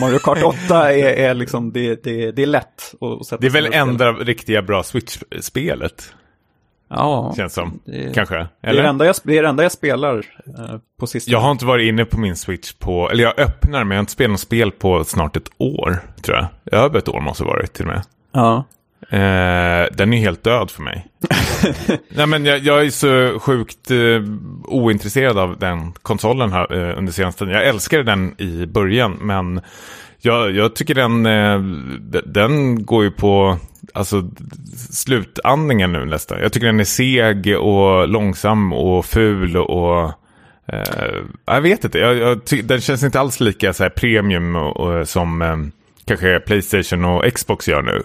Mario 0.00 0.18
Kart 0.18 0.42
8 0.68 0.92
är, 0.92 1.12
är 1.12 1.34
liksom, 1.34 1.72
det, 1.72 2.04
det, 2.04 2.32
det 2.32 2.42
är 2.42 2.46
lätt 2.46 2.94
att 3.00 3.26
sätta 3.26 3.40
Det 3.40 3.46
är 3.46 3.50
väl 3.50 3.72
enda 3.72 4.12
riktiga 4.12 4.62
bra 4.62 4.82
Switch-spelet? 4.82 6.12
Ja. 6.90 7.34
Känns 7.36 7.54
som, 7.54 7.80
det, 7.84 8.14
kanske. 8.14 8.34
Eller? 8.36 8.48
Det, 8.60 8.68
är 8.78 8.82
det, 8.82 8.88
enda 8.88 9.06
jag, 9.06 9.16
det 9.22 9.38
är 9.38 9.42
det 9.42 9.48
enda 9.48 9.62
jag 9.62 9.72
spelar 9.72 10.16
eh, 10.18 10.78
på 11.00 11.06
sistone. 11.06 11.32
Jag 11.32 11.40
har 11.40 11.50
inte 11.50 11.64
varit 11.64 11.88
inne 11.88 12.04
på 12.04 12.20
min 12.20 12.36
Switch 12.36 12.72
på, 12.72 13.10
eller 13.10 13.24
jag 13.24 13.38
öppnar 13.38 13.84
men 13.84 13.90
jag 13.90 13.96
har 13.96 14.00
inte 14.00 14.12
spelat 14.12 14.30
något 14.30 14.40
spel 14.40 14.70
på 14.70 15.04
snart 15.04 15.36
ett 15.36 15.50
år, 15.58 16.00
tror 16.22 16.36
jag. 16.36 16.48
Över 16.80 16.98
ett 16.98 17.08
år 17.08 17.20
måste 17.20 17.44
det 17.44 17.48
varit 17.48 17.72
till 17.72 17.86
och 17.86 17.92
med. 17.92 18.02
Ja. 18.32 18.64
Eh, 19.08 19.86
den 19.92 20.12
är 20.12 20.18
helt 20.18 20.44
död 20.44 20.70
för 20.70 20.82
mig. 20.82 21.06
Nej, 22.08 22.26
men 22.26 22.44
jag, 22.44 22.58
jag, 22.58 22.86
är 22.86 22.90
så 22.90 23.38
sjukt 23.40 23.90
eh, 23.90 23.96
ointresserad 24.64 25.38
av 25.38 25.58
den 25.58 25.92
konsolen 25.92 26.52
här, 26.52 26.72
eh, 26.90 26.98
under 26.98 27.12
senaste 27.12 27.38
tiden. 27.38 27.54
Jag 27.54 27.68
älskade 27.68 28.02
den 28.02 28.34
i 28.40 28.66
början, 28.66 29.18
men 29.20 29.60
Jag, 30.22 30.50
jag 30.50 30.74
tycker 30.74 30.94
den, 30.94 31.26
eh, 31.26 31.60
den 32.26 32.84
går 32.84 33.04
ju 33.04 33.10
på 33.10 33.58
alltså, 33.94 34.30
slutandningen 34.90 35.92
nu 35.92 36.04
nästan. 36.04 36.40
Jag 36.40 36.52
tycker 36.52 36.66
den 36.66 36.80
är 36.80 36.84
seg 36.84 37.56
och 37.58 38.08
långsam 38.08 38.72
och 38.72 39.04
ful 39.06 39.56
och... 39.56 40.12
Eh, 40.66 41.14
jag 41.46 41.60
vet 41.60 41.84
inte, 41.84 41.98
jag, 41.98 42.16
jag 42.16 42.44
ty- 42.44 42.62
den 42.62 42.80
känns 42.80 43.02
inte 43.02 43.20
alls 43.20 43.40
lika 43.40 43.72
så 43.72 43.82
här, 43.82 43.90
premium 43.90 44.56
och, 44.56 44.76
och, 44.76 45.08
som 45.08 45.42
eh, 45.42 45.56
kanske 46.04 46.40
Playstation 46.40 47.04
och 47.04 47.34
Xbox 47.34 47.68
gör 47.68 47.82
nu. 47.82 48.02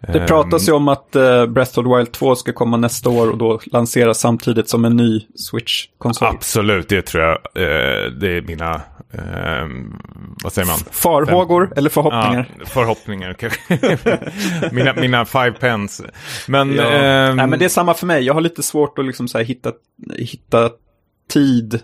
Det 0.00 0.26
pratas 0.26 0.68
ju 0.68 0.72
om 0.72 0.88
att 0.88 1.16
eh, 1.16 1.46
Breath 1.46 1.78
of 1.78 1.84
the 1.86 1.96
Wild 1.96 2.12
2 2.12 2.34
ska 2.36 2.52
komma 2.52 2.76
nästa 2.76 3.10
år 3.10 3.30
och 3.30 3.38
då 3.38 3.60
lanseras 3.66 4.20
samtidigt 4.20 4.68
som 4.68 4.84
en 4.84 4.96
ny 4.96 5.20
Switch-konsol. 5.34 6.28
Absolut, 6.28 6.88
det 6.88 7.02
tror 7.02 7.22
jag. 7.24 7.32
Eh, 7.36 8.10
det 8.10 8.36
är 8.36 8.42
mina, 8.42 8.74
eh, 9.12 9.68
vad 10.44 10.52
säger 10.52 10.66
man? 10.68 10.78
Farhågor 10.90 11.72
eller 11.76 11.90
förhoppningar? 11.90 12.54
Ja, 12.58 12.64
förhoppningar 12.66 13.32
kanske. 13.32 13.60
mina, 14.72 14.94
mina 14.94 15.24
five 15.24 15.52
pence. 15.52 16.04
Men, 16.48 16.74
Ja. 16.74 16.82
ehm, 16.82 17.36
Nej, 17.36 17.46
men 17.46 17.58
det 17.58 17.64
är 17.64 17.68
samma 17.68 17.94
för 17.94 18.06
mig. 18.06 18.22
Jag 18.24 18.34
har 18.34 18.40
lite 18.40 18.62
svårt 18.62 18.98
att 18.98 19.04
liksom 19.04 19.28
så 19.28 19.38
hitta, 19.38 19.72
hitta 20.18 20.70
tid 21.32 21.80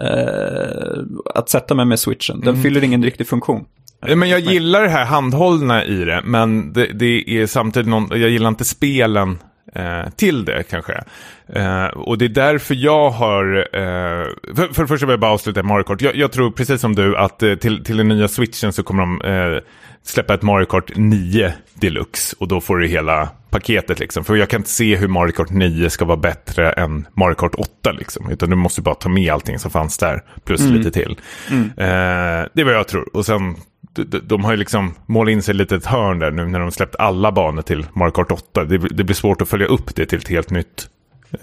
eh, 0.00 0.98
att 1.34 1.48
sätta 1.48 1.74
mig 1.74 1.84
med 1.84 1.98
switchen. 1.98 2.40
Den 2.40 2.62
fyller 2.62 2.84
ingen 2.84 3.02
riktig 3.04 3.26
funktion. 3.28 3.64
Men 4.00 4.28
jag 4.28 4.40
gillar 4.40 4.82
det 4.82 4.88
här 4.88 5.04
handhållna 5.04 5.84
i 5.84 6.04
det, 6.04 6.22
men 6.24 6.72
det, 6.72 6.86
det 6.86 7.30
är 7.30 7.46
samtidigt 7.46 7.88
någon, 7.88 8.08
jag 8.10 8.30
gillar 8.30 8.48
inte 8.48 8.64
spelen 8.64 9.38
eh, 9.74 10.10
till 10.16 10.44
det 10.44 10.62
kanske. 10.70 11.04
Eh, 11.48 11.84
och 11.86 12.18
det 12.18 12.24
är 12.24 12.28
därför 12.28 12.74
jag 12.74 13.10
har, 13.10 13.56
eh, 13.72 14.26
för, 14.56 14.74
för 14.74 14.82
det 14.82 14.88
första 14.88 15.06
vill 15.06 15.12
jag 15.12 15.20
bara 15.20 15.30
avsluta 15.30 15.62
Mario 15.62 15.84
Kart. 15.84 16.02
Jag, 16.02 16.16
jag 16.16 16.32
tror 16.32 16.50
precis 16.50 16.80
som 16.80 16.94
du 16.94 17.16
att 17.16 17.42
eh, 17.42 17.54
till, 17.54 17.84
till 17.84 17.96
den 17.96 18.08
nya 18.08 18.28
switchen 18.28 18.72
så 18.72 18.82
kommer 18.82 19.02
de 19.02 19.22
eh, 19.22 19.62
släppa 20.02 20.34
ett 20.34 20.42
Mario 20.42 20.66
Kart 20.66 20.90
9 20.96 21.52
Deluxe 21.74 22.36
och 22.38 22.48
då 22.48 22.60
får 22.60 22.76
du 22.76 22.86
hela 22.86 23.28
paketet 23.50 23.98
liksom. 23.98 24.24
För 24.24 24.36
jag 24.36 24.48
kan 24.48 24.60
inte 24.60 24.70
se 24.70 24.96
hur 24.96 25.08
Mario 25.08 25.32
Kart 25.32 25.50
9 25.50 25.90
ska 25.90 26.04
vara 26.04 26.16
bättre 26.16 26.72
än 26.72 27.06
Mario 27.16 27.34
Kart 27.34 27.54
8 27.54 27.92
liksom. 27.92 28.30
Utan 28.30 28.50
du 28.50 28.56
måste 28.56 28.82
bara 28.82 28.94
ta 28.94 29.08
med 29.08 29.32
allting 29.32 29.58
som 29.58 29.70
fanns 29.70 29.98
där, 29.98 30.22
plus 30.44 30.60
lite 30.60 30.90
till. 30.90 31.16
Eh, 31.50 32.46
det 32.52 32.60
är 32.60 32.64
vad 32.64 32.74
jag 32.74 32.88
tror. 32.88 33.16
Och 33.16 33.26
sen, 33.26 33.56
de, 34.04 34.18
de- 34.18 34.44
har 34.44 34.50
ju 34.50 34.56
liksom 34.56 34.94
målat 35.06 35.32
in 35.32 35.42
sig 35.42 35.54
lite 35.54 35.76
ett 35.76 35.86
hörn 35.86 36.18
där 36.18 36.30
nu 36.30 36.44
när 36.46 36.60
de 36.60 36.70
släppt 36.70 36.96
alla 36.98 37.32
banor 37.32 37.62
till 37.62 37.86
Mario 37.92 38.10
Kart 38.10 38.32
8. 38.32 38.64
Det, 38.64 38.78
det 38.78 39.04
blir 39.04 39.14
svårt 39.14 39.42
att 39.42 39.48
följa 39.48 39.66
upp 39.66 39.94
det 39.94 40.06
till 40.06 40.18
ett 40.18 40.28
helt 40.28 40.50
nytt 40.50 40.88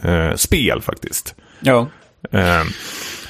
eh, 0.02 0.36
spel 0.36 0.82
faktiskt. 0.82 1.36
Ja. 1.60 1.88
Eh, 2.32 2.64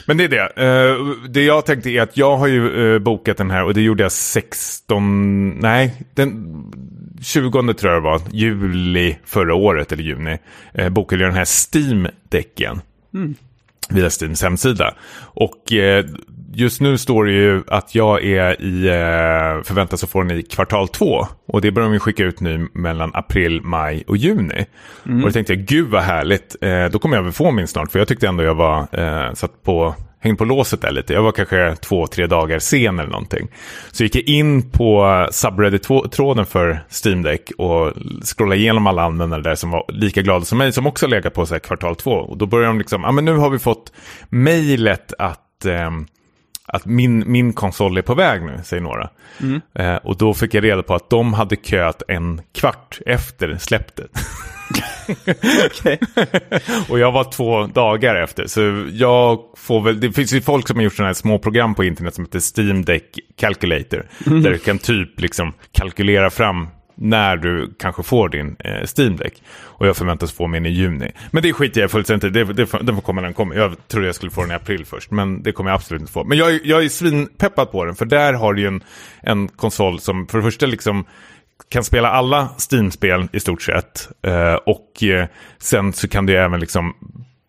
men 0.08 0.18
det 0.18 0.24
är 0.24 0.28
det. 0.28 0.44
Eh, 0.56 1.28
det 1.30 1.44
jag 1.44 1.66
tänkte 1.66 1.90
är 1.90 2.02
att 2.02 2.18
jag 2.18 2.38
har 2.38 2.48
ju 2.48 2.94
eh, 2.96 3.00
bokat 3.00 3.38
den 3.38 3.52
här 3.52 3.64
och 3.64 3.74
det 3.74 3.82
gjorde 3.82 4.04
jag 4.04 4.12
16, 4.12 5.50
nej, 5.50 5.94
den 6.14 6.56
20 7.22 7.52
tror 7.74 7.94
jag 7.94 8.04
det 8.04 8.10
var, 8.10 8.22
juli 8.32 9.18
förra 9.26 9.56
året 9.56 9.92
eller 9.92 10.04
juni. 10.04 10.38
Eh, 10.74 10.90
bokade 10.90 11.24
jag 11.24 11.32
den 11.32 11.38
här 11.38 11.46
Steam-däcken 11.46 12.82
via 13.90 14.10
Steams 14.10 14.44
hemsida. 14.44 14.94
Och 15.22 15.74
eh, 15.74 16.06
just 16.54 16.82
nu 16.82 16.98
står 16.98 17.26
det 17.26 17.32
ju 17.32 17.64
att 17.68 17.96
jag 17.96 18.24
är 18.24 18.62
i, 18.62 18.88
eh, 18.88 19.64
förväntas 19.64 20.04
att 20.04 20.10
få 20.10 20.24
den 20.24 20.38
i 20.38 20.44
kvartal 20.44 20.88
två. 20.88 21.28
Och 21.48 21.62
det 21.62 21.72
börjar 21.72 21.88
de 21.88 21.94
ju 21.94 22.00
skicka 22.00 22.24
ut 22.24 22.40
nu 22.40 22.68
mellan 22.74 23.12
april, 23.14 23.62
maj 23.62 24.04
och 24.08 24.18
juni. 24.18 24.66
Och 25.04 25.22
då 25.22 25.32
tänkte 25.32 25.54
jag, 25.54 25.66
gud 25.66 25.90
vad 25.90 26.04
härligt, 26.04 26.56
eh, 26.62 26.86
då 26.86 27.00
kommer 27.00 27.16
jag 27.16 27.24
väl 27.24 27.32
få 27.32 27.52
min 27.52 27.68
snart. 27.68 27.92
För 27.92 28.00
jag 28.00 28.08
tyckte 28.08 28.28
ändå 28.28 28.44
jag 28.44 28.56
var 28.56 28.88
eh, 28.92 29.34
satt 29.34 29.64
på 29.64 29.96
häng 30.26 30.38
på 30.38 30.46
låset 30.46 30.82
där 30.82 30.92
lite. 30.92 31.14
Jag 31.14 31.24
var 31.24 31.32
kanske 31.32 31.76
två, 31.76 32.08
tre 32.08 32.28
dagar 32.28 32.60
sen 32.60 33.00
eller 33.00 33.12
någonting. 33.12 33.48
Så 33.92 34.04
gick 34.04 34.16
jag 34.16 34.24
in 34.24 34.72
på 34.72 35.28
subreddit-tråden 35.32 36.46
för 36.46 36.86
Steam 37.06 37.24
Deck 37.24 37.52
och 37.58 37.94
scrollade 38.24 38.62
igenom 38.62 38.88
alla 38.88 39.04
användare 39.04 39.42
där 39.42 39.56
som 39.56 39.72
var 39.72 39.86
lika 39.88 40.22
glada 40.22 40.46
som 40.46 40.58
mig, 40.58 40.74
som 40.74 40.88
också 40.88 41.08
legat 41.08 41.34
på 41.34 41.46
så 41.46 41.54
här 41.54 41.60
kvartal 41.60 41.96
två. 41.96 42.12
Och 42.12 42.38
då 42.38 42.46
började 42.46 42.70
de 42.70 42.78
liksom, 42.80 43.02
ja 43.02 43.12
men 43.12 43.26
nu 43.26 43.38
har 43.38 43.50
vi 43.50 43.60
fått 43.60 43.92
mejlet 44.30 45.14
att 45.20 45.66
eh, 45.66 45.92
att 46.68 46.86
min, 46.86 47.32
min 47.32 47.54
konsol 47.54 47.98
är 47.98 48.02
på 48.02 48.16
väg 48.16 48.42
nu, 48.44 48.60
säger 48.64 48.84
några. 48.84 49.10
Eh, 49.80 49.96
och 49.96 50.18
då 50.18 50.34
fick 50.34 50.54
jag 50.54 50.64
reda 50.64 50.84
på 50.84 50.96
att 50.96 51.10
de 51.10 51.34
hade 51.34 51.56
köat 51.56 52.04
en 52.08 52.42
kvart 52.54 53.00
efter 53.06 53.58
släppet. 53.58 54.12
Okej. 55.66 56.00
och 56.90 57.00
jag 57.00 57.12
var 57.12 57.32
två 57.32 57.68
dagar 57.68 58.16
efter. 58.16 58.48
Så 58.48 58.88
jag 58.92 59.40
får 59.58 59.82
väl, 59.82 60.00
det 60.00 60.12
finns 60.12 60.34
ju 60.34 60.42
folk 60.42 60.68
som 60.68 60.78
har 60.78 60.84
gjort 60.84 60.94
sådana 60.94 61.10
här 61.10 61.14
små 61.14 61.40
program 61.40 61.76
på 61.76 61.84
internet 61.84 62.16
som 62.16 62.26
heter 62.26 62.60
Steam 62.60 62.86
Deck 62.86 63.20
Calculator. 63.38 64.06
Där 64.26 64.52
du 64.52 64.58
kan 64.58 64.80
typ 64.80 65.22
liksom 65.22 65.54
kalkylera 65.72 66.30
fram 66.30 66.68
när 66.96 67.38
du 67.38 67.74
kanske 67.80 68.04
får 68.04 68.30
din 68.30 68.56
eh, 68.60 68.86
Steam 68.98 69.16
Deck. 69.16 69.44
Och 69.62 69.88
jag 69.88 69.98
förväntas 69.98 70.34
få 70.34 70.48
min 70.48 70.66
i 70.66 70.70
juni. 70.70 71.12
Men 71.32 71.44
det 71.44 71.54
skiter 71.54 71.82
jag 71.82 71.92
fullständigt 71.92 72.24
i. 72.28 72.30
Det, 72.30 72.54
det, 72.54 72.66
får- 72.66 72.80
den 72.84 72.96
får 72.96 73.02
komma 73.02 73.22
när 73.22 73.28
den 73.28 73.34
kommer. 73.34 73.56
Jag 73.56 73.88
trodde 73.88 74.06
jag 74.08 74.16
skulle 74.16 74.32
få 74.32 74.42
den 74.42 74.52
i 74.52 74.54
april 74.54 74.86
först. 74.86 75.12
Men 75.12 75.44
det 75.44 75.52
kommer 75.52 75.70
jag 75.72 75.76
absolut 75.76 76.02
inte 76.02 76.14
få. 76.14 76.24
Men 76.24 76.38
jag, 76.38 76.52
är- 76.56 76.60
jag 76.64 76.84
är 76.86 76.90
svinpeppad 76.90 77.72
på 77.72 77.86
den. 77.86 77.96
För 77.96 78.06
där 78.06 78.34
har 78.34 78.54
du 78.54 78.62
ju 78.62 78.68
en, 78.68 78.84
en 79.22 79.48
konsol 79.48 80.00
som 80.00 80.28
för 80.28 80.38
det 80.38 80.44
första 80.44 80.66
liksom 80.66 81.06
kan 81.70 81.84
spela 81.84 82.10
alla 82.10 82.50
Steam-spel 82.72 83.28
i 83.32 83.40
stort 83.40 83.62
sett. 83.62 84.10
Eh, 84.28 84.54
och 84.54 85.04
eh, 85.04 85.28
sen 85.58 85.94
så 85.94 86.08
kan 86.08 86.26
du 86.26 86.38
även 86.38 86.60
liksom 86.60 86.94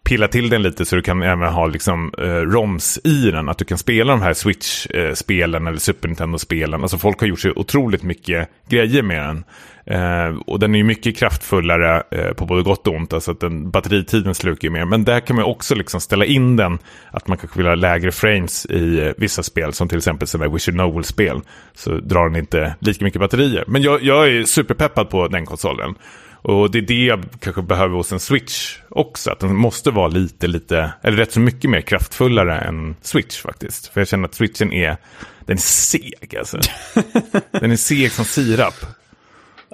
pilla 0.07 0.29
till 0.29 0.49
den 0.49 0.63
lite 0.63 0.85
så 0.85 0.97
du 0.97 1.03
kan 1.03 1.23
även 1.23 1.49
ha 1.49 1.67
liksom 1.67 2.13
eh, 2.19 2.25
ROMs 2.25 2.99
i 3.05 3.31
den. 3.31 3.49
Att 3.49 3.59
du 3.59 3.65
kan 3.65 3.79
spela 3.79 4.13
de 4.13 4.23
här 4.23 4.35
Switch-spelen 4.35 5.67
eller 5.67 5.79
Super 5.79 6.09
Nintendo-spelen. 6.09 6.83
Alltså 6.83 6.99
folk 6.99 7.21
har 7.21 7.27
gjort 7.27 7.41
så 7.41 7.53
otroligt 7.57 8.03
mycket 8.03 8.49
grejer 8.69 9.03
med 9.03 9.23
den. 9.27 9.45
Eh, 9.87 10.37
och 10.47 10.59
den 10.59 10.75
är 10.75 10.79
ju 10.79 10.85
mycket 10.85 11.17
kraftfullare 11.17 12.03
eh, 12.11 12.33
på 12.33 12.47
både 12.47 12.63
gott 12.63 12.87
och 12.87 12.95
ont. 12.95 13.13
Alltså 13.13 13.31
att 13.31 13.41
den, 13.41 13.71
batteritiden 13.71 14.35
slukar 14.35 14.69
ju 14.69 14.73
mer. 14.73 14.85
Men 14.85 15.05
där 15.05 15.21
kan 15.21 15.37
man 15.37 15.45
också 15.45 15.75
liksom 15.75 16.01
ställa 16.01 16.25
in 16.25 16.57
den. 16.57 16.79
Att 17.11 17.29
man 17.29 17.39
kanske 17.39 17.59
vill 17.59 17.67
ha 17.67 17.75
lägre 17.75 18.13
frames 18.13 18.67
i 18.67 18.99
eh, 18.99 19.13
vissa 19.17 19.43
spel. 19.43 19.73
Som 19.73 19.89
till 19.89 19.99
exempel 19.99 20.29
sådana 20.29 20.53
Wish 20.53 20.69
Novel-spel. 20.69 21.41
Så 21.75 21.91
drar 21.91 22.29
den 22.29 22.37
inte 22.37 22.75
lika 22.81 23.05
mycket 23.05 23.21
batterier. 23.21 23.65
Men 23.67 23.83
jag, 23.83 24.03
jag 24.03 24.29
är 24.29 24.45
superpeppad 24.45 25.11
på 25.11 25.29
den 25.29 25.47
konsolen. 25.47 25.95
Och 26.49 26.71
det 26.71 26.79
är 26.79 26.83
det 26.83 27.05
jag 27.05 27.25
kanske 27.41 27.63
behöver 27.63 27.97
hos 27.97 28.13
en 28.13 28.21
Switch 28.21 28.79
också. 28.89 29.31
Att 29.31 29.41
den 29.41 29.57
måste 29.57 29.91
vara 29.91 30.09
lite, 30.09 30.47
lite, 30.47 30.93
eller 31.03 31.17
rätt 31.17 31.33
så 31.33 31.41
mycket 31.41 31.71
mer 31.71 31.81
kraftfullare 31.81 32.59
än 32.59 32.97
Switch 33.03 33.41
faktiskt. 33.41 33.87
För 33.87 34.01
jag 34.01 34.09
känner 34.09 34.25
att 34.25 34.35
Switchen 34.35 34.73
är, 34.73 34.97
den 35.47 35.57
är 35.57 35.61
seg 35.61 36.37
alltså. 36.39 36.59
den 37.51 37.71
är 37.73 37.77
seg 37.77 38.13
som 38.13 38.25
sirap. 38.25 38.75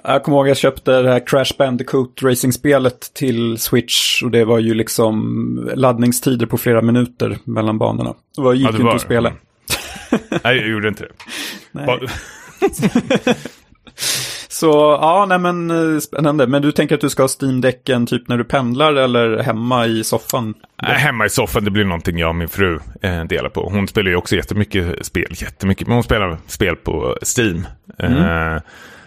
Jag 0.03 0.23
kommer 0.23 0.37
ihåg 0.37 0.45
att 0.45 0.49
jag 0.49 0.57
köpte 0.57 1.01
det 1.01 1.11
här 1.11 1.27
Crash 1.27 1.57
Bandicoot 1.57 2.23
Racing-spelet 2.23 3.13
till 3.13 3.57
Switch 3.57 4.23
och 4.23 4.31
det 4.31 4.45
var 4.45 4.59
ju 4.59 4.73
liksom 4.73 5.71
laddningstider 5.75 6.45
på 6.45 6.57
flera 6.57 6.81
minuter 6.81 7.37
mellan 7.43 7.77
banorna. 7.77 8.13
Det 8.35 8.41
var, 8.41 8.53
gick 8.53 8.67
Ja, 8.67 8.71
det 8.71 8.75
inte 8.75 8.85
var 8.85 8.95
att 8.95 9.01
spela. 9.01 9.29
det. 9.29 10.19
Nej, 10.43 10.57
jag 10.57 10.69
gjorde 10.69 10.87
inte 10.87 11.07
det. 11.71 12.09
Så 14.63 14.97
ja, 15.01 15.25
nej 15.29 15.39
men 15.39 15.71
eh, 15.93 15.99
spännande. 15.99 16.47
Men 16.47 16.61
du 16.61 16.71
tänker 16.71 16.95
att 16.95 17.01
du 17.01 17.09
ska 17.09 17.23
ha 17.23 17.27
Steam-däcken 17.41 18.05
typ 18.07 18.27
när 18.27 18.37
du 18.37 18.43
pendlar 18.43 18.93
eller 18.93 19.37
hemma 19.43 19.85
i 19.85 20.03
soffan? 20.03 20.53
Nej, 20.81 20.97
hemma 20.97 21.25
i 21.25 21.29
soffan, 21.29 21.63
det 21.63 21.71
blir 21.71 21.85
någonting 21.85 22.17
jag 22.17 22.29
och 22.29 22.35
min 22.35 22.49
fru 22.49 22.79
eh, 23.01 23.23
delar 23.23 23.49
på. 23.49 23.69
Hon 23.69 23.87
spelar 23.87 24.09
ju 24.09 24.15
också 24.15 24.35
jättemycket 24.35 25.05
spel, 25.05 25.27
jättemycket, 25.31 25.87
men 25.87 25.93
hon 25.95 26.03
spelar 26.03 26.37
spel 26.47 26.75
på 26.75 27.17
Steam. 27.37 27.65
Eh, 27.99 28.61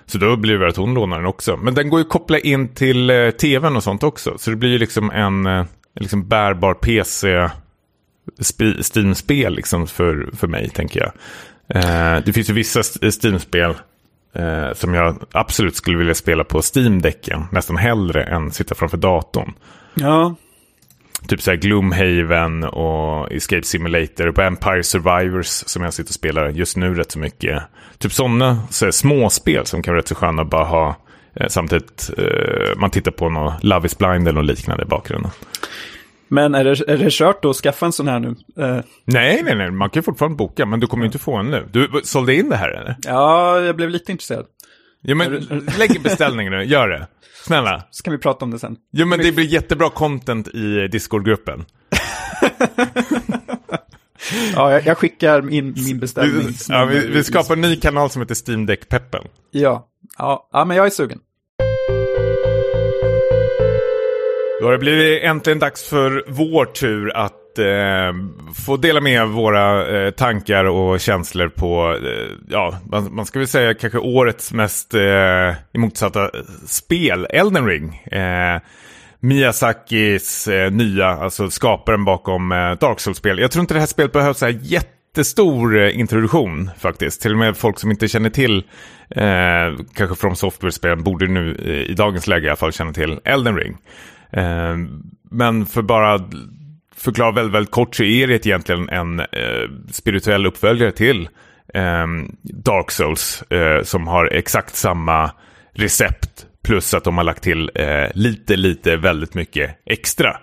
så 0.06 0.18
då 0.18 0.36
blir 0.36 0.58
det 0.58 0.68
att 0.68 0.76
hon 0.76 0.94
lånar 0.94 1.16
den 1.16 1.26
också. 1.26 1.56
Men 1.56 1.74
den 1.74 1.88
går 1.90 2.00
ju 2.00 2.04
att 2.04 2.10
koppla 2.10 2.38
in 2.38 2.68
till 2.68 3.10
eh, 3.10 3.30
tvn 3.30 3.76
och 3.76 3.82
sånt 3.82 4.02
också. 4.02 4.34
Så 4.38 4.50
det 4.50 4.56
blir 4.56 4.70
ju 4.70 4.78
liksom 4.78 5.10
en, 5.10 5.46
eh, 5.46 5.64
liksom 6.00 6.28
bärbar 6.28 6.74
PC 6.74 7.48
sp- 8.40 8.82
Steam-spel 8.94 9.54
liksom 9.54 9.86
för, 9.86 10.28
för 10.36 10.46
mig, 10.46 10.70
tänker 10.70 11.00
jag. 11.00 11.12
Eh, 11.84 12.22
det 12.24 12.32
finns 12.32 12.50
ju 12.50 12.54
vissa 12.54 12.80
st- 12.80 13.10
Steam-spel 13.10 13.74
eh, 14.38 14.72
som 14.74 14.94
jag 14.94 15.16
absolut 15.32 15.76
skulle 15.76 15.98
vilja 15.98 16.14
spela 16.14 16.44
på 16.44 16.60
Steam-däcken. 16.62 17.44
Nästan 17.52 17.76
hellre 17.76 18.24
än 18.24 18.50
sitta 18.50 18.74
framför 18.74 18.96
datorn. 18.96 19.52
Ja, 19.94 20.34
Typ 21.26 21.42
såhär 21.42 21.56
Gloomhaven 21.58 22.64
och 22.64 23.32
Escape 23.32 23.62
Simulator 23.62 24.28
och 24.28 24.38
Empire 24.38 24.82
Survivors 24.82 25.46
som 25.46 25.82
jag 25.82 25.94
sitter 25.94 26.10
och 26.10 26.14
spelar 26.14 26.48
just 26.48 26.76
nu 26.76 26.94
rätt 26.94 27.12
så 27.12 27.18
mycket. 27.18 27.62
Typ 27.98 28.12
sådana 28.12 28.58
så 28.70 28.84
här, 28.84 28.92
småspel 28.92 29.66
som 29.66 29.82
kan 29.82 29.92
vara 29.92 29.98
rätt 29.98 30.08
så 30.08 30.14
sköna 30.14 30.42
att 30.42 30.50
bara 30.50 30.64
ha 30.64 30.96
eh, 31.34 31.48
samtidigt 31.48 32.10
eh, 32.18 32.76
man 32.76 32.90
tittar 32.90 33.10
på 33.10 33.28
något 33.28 33.64
Love 33.64 33.86
is 33.86 33.98
blind 33.98 34.28
eller 34.28 34.40
något 34.40 34.50
liknande 34.50 34.82
i 34.82 34.86
bakgrunden. 34.86 35.30
Men 36.28 36.54
är 36.54 36.64
det, 36.64 36.88
är 36.88 36.98
det 36.98 37.10
kört 37.12 37.44
att 37.44 37.56
skaffa 37.56 37.86
en 37.86 37.92
sån 37.92 38.08
här 38.08 38.18
nu? 38.18 38.28
Eh, 38.58 38.80
Nej, 39.04 39.42
nej, 39.44 39.54
nej, 39.56 39.70
man 39.70 39.90
kan 39.90 40.00
ju 40.00 40.04
fortfarande 40.04 40.36
boka 40.36 40.66
men 40.66 40.80
du 40.80 40.86
kommer 40.86 41.06
inte 41.06 41.18
få 41.18 41.36
en 41.36 41.50
nu. 41.50 41.68
Du 41.72 41.90
sålde 42.04 42.34
in 42.34 42.48
det 42.48 42.56
här 42.56 42.68
eller? 42.68 42.96
ja, 43.04 43.60
jag 43.60 43.76
blev 43.76 43.90
lite 43.90 44.12
intresserad. 44.12 44.46
Ja, 45.02 45.14
men 45.14 45.32
lägg 45.78 45.96
en 45.96 46.02
beställning 46.02 46.50
nu, 46.50 46.64
gör 46.64 46.88
det. 46.88 47.06
Snälla. 47.44 47.82
Så 47.90 48.02
kan 48.02 48.12
vi 48.12 48.18
prata 48.18 48.44
om 48.44 48.50
det 48.50 48.58
sen. 48.58 48.76
Jo, 48.92 49.06
men 49.06 49.18
det 49.18 49.32
blir 49.32 49.44
jättebra 49.44 49.90
content 49.90 50.48
i 50.48 50.88
Discord-gruppen. 50.88 51.64
ja, 54.54 54.72
jag, 54.72 54.86
jag 54.86 54.98
skickar 54.98 55.50
in 55.52 55.74
min 55.86 55.98
beställning. 55.98 56.46
Vi, 56.46 56.54
ja, 56.68 56.84
vi, 56.84 57.06
vi 57.06 57.24
skapar 57.24 57.54
en 57.54 57.60
ny 57.60 57.76
kanal 57.76 58.10
som 58.10 58.22
heter 58.22 58.36
Steam 58.48 58.66
Deck-peppen. 58.66 59.24
Ja. 59.50 59.88
ja, 60.18 60.48
ja, 60.52 60.64
men 60.64 60.76
jag 60.76 60.86
är 60.86 60.90
sugen. 60.90 61.18
Då 64.60 64.66
har 64.66 64.72
det 64.72 64.78
blivit 64.78 65.22
äntligen 65.22 65.58
dags 65.58 65.88
för 65.88 66.24
vår 66.28 66.64
tur 66.64 67.16
att 67.16 67.58
eh, 67.58 68.12
få 68.66 68.76
dela 68.76 69.00
med 69.00 69.28
våra 69.28 69.96
eh, 69.96 70.10
tankar 70.10 70.64
och 70.64 71.00
känslor 71.00 71.48
på, 71.48 71.98
eh, 72.04 72.32
ja, 72.48 72.78
man, 72.90 73.14
man, 73.14 73.26
ska 73.26 73.38
väl 73.38 73.48
säga 73.48 73.74
kanske 73.74 73.98
årets 73.98 74.52
mest 74.52 74.94
eh, 74.94 75.54
motsatta 75.74 76.30
spel, 76.66 77.26
Elden 77.30 77.66
Ring. 77.66 77.96
Eh, 77.96 78.60
Miyazakis 79.20 80.48
eh, 80.48 80.70
nya, 80.72 81.06
alltså 81.06 81.50
skaparen 81.50 82.04
bakom 82.04 82.52
eh, 82.52 82.72
Dark 82.72 83.00
Souls-spel. 83.00 83.38
Jag 83.38 83.50
tror 83.50 83.60
inte 83.60 83.74
det 83.74 83.80
här 83.80 83.86
spelet 83.86 84.12
behövs 84.12 84.38
så 84.38 84.46
här 84.46 84.58
jättestor 84.62 85.78
eh, 85.78 85.98
introduktion 85.98 86.70
faktiskt. 86.78 87.22
Till 87.22 87.32
och 87.32 87.38
med 87.38 87.56
folk 87.56 87.78
som 87.78 87.90
inte 87.90 88.08
känner 88.08 88.30
till 88.30 88.64
eh, 89.10 89.84
kanske 89.94 90.16
från 90.16 90.36
software-spel 90.36 90.96
borde 90.96 91.26
nu 91.26 91.56
eh, 91.64 91.90
i 91.90 91.94
dagens 91.94 92.26
läge 92.26 92.46
i 92.46 92.48
alla 92.48 92.56
fall 92.56 92.72
känna 92.72 92.92
till 92.92 93.20
Elden 93.24 93.56
Ring. 93.56 93.76
Ehm, 94.36 95.02
men 95.30 95.66
för 95.66 95.82
bara 95.82 96.30
förklara 96.96 97.32
väldigt, 97.32 97.54
väldigt 97.54 97.70
kort 97.70 97.94
så 97.94 98.02
är 98.04 98.26
det 98.26 98.46
egentligen 98.46 98.88
en 98.88 99.20
eh, 99.20 99.70
spirituell 99.90 100.46
uppföljare 100.46 100.92
till 100.92 101.28
eh, 101.74 102.06
Dark 102.42 102.90
Souls 102.90 103.42
eh, 103.42 103.82
som 103.82 104.06
har 104.06 104.26
exakt 104.26 104.76
samma 104.76 105.30
recept 105.72 106.46
plus 106.64 106.94
att 106.94 107.04
de 107.04 107.16
har 107.16 107.24
lagt 107.24 107.42
till 107.42 107.70
eh, 107.74 108.08
lite, 108.14 108.56
lite, 108.56 108.96
väldigt 108.96 109.34
mycket 109.34 109.78
extra. 109.84 110.36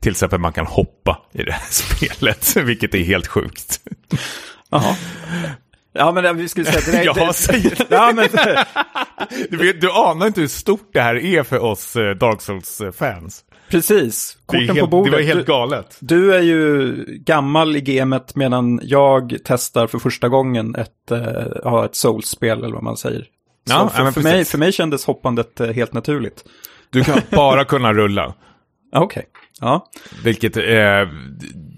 Till 0.00 0.10
exempel 0.10 0.38
man 0.38 0.52
kan 0.52 0.66
hoppa 0.66 1.22
i 1.32 1.42
det 1.42 1.52
här 1.52 1.66
spelet, 1.70 2.56
vilket 2.56 2.94
är 2.94 3.04
helt 3.04 3.26
sjukt. 3.26 3.80
Jaha. 4.70 4.96
Ja, 5.92 6.12
men 6.12 6.36
vi 6.36 6.48
skulle 6.48 6.66
säga 6.66 6.92
direkt. 6.92 7.16
ja, 7.16 7.32
säg 7.32 7.72
ja, 7.88 8.12
men... 8.14 8.28
du, 9.50 9.56
vet, 9.56 9.80
du 9.80 9.90
anar 9.90 10.26
inte 10.26 10.40
hur 10.40 10.48
stort 10.48 10.90
det 10.92 11.00
här 11.00 11.14
är 11.14 11.42
för 11.42 11.58
oss 11.58 11.96
eh, 11.96 12.10
Dark 12.10 12.40
Souls-fans. 12.40 13.44
Precis, 13.70 14.38
korten 14.46 14.66
helt, 14.66 14.80
på 14.80 14.86
bordet. 14.86 15.12
Det 15.12 15.16
var 15.16 15.24
helt 15.24 15.46
galet. 15.46 15.96
Du, 16.00 16.20
du, 16.20 16.34
är 16.34 16.40
ju 16.40 16.94
gammal 17.06 17.76
i 17.76 17.80
gamet 17.80 18.36
medan 18.36 18.80
jag 18.82 19.36
testar 19.44 19.86
för 19.86 19.98
första 19.98 20.28
gången 20.28 20.74
ett, 20.74 21.12
uh, 21.12 21.84
ett 21.84 21.96
Souls-spel 21.96 22.58
eller 22.58 22.74
vad 22.74 22.82
man 22.82 22.96
säger. 22.96 23.26
Ja, 23.68 23.88
för, 23.88 24.04
ja, 24.04 24.12
för, 24.12 24.20
mig, 24.20 24.44
för 24.44 24.58
mig 24.58 24.72
kändes 24.72 25.04
hoppandet 25.04 25.60
uh, 25.60 25.72
helt 25.72 25.92
naturligt. 25.92 26.44
Du 26.90 27.04
kan 27.04 27.20
bara 27.30 27.64
kunna 27.64 27.92
rulla. 27.92 28.34
Okej, 28.92 29.04
okay. 29.06 29.22
ja. 29.60 29.86
Vilket 30.24 30.56
eh, 30.56 30.62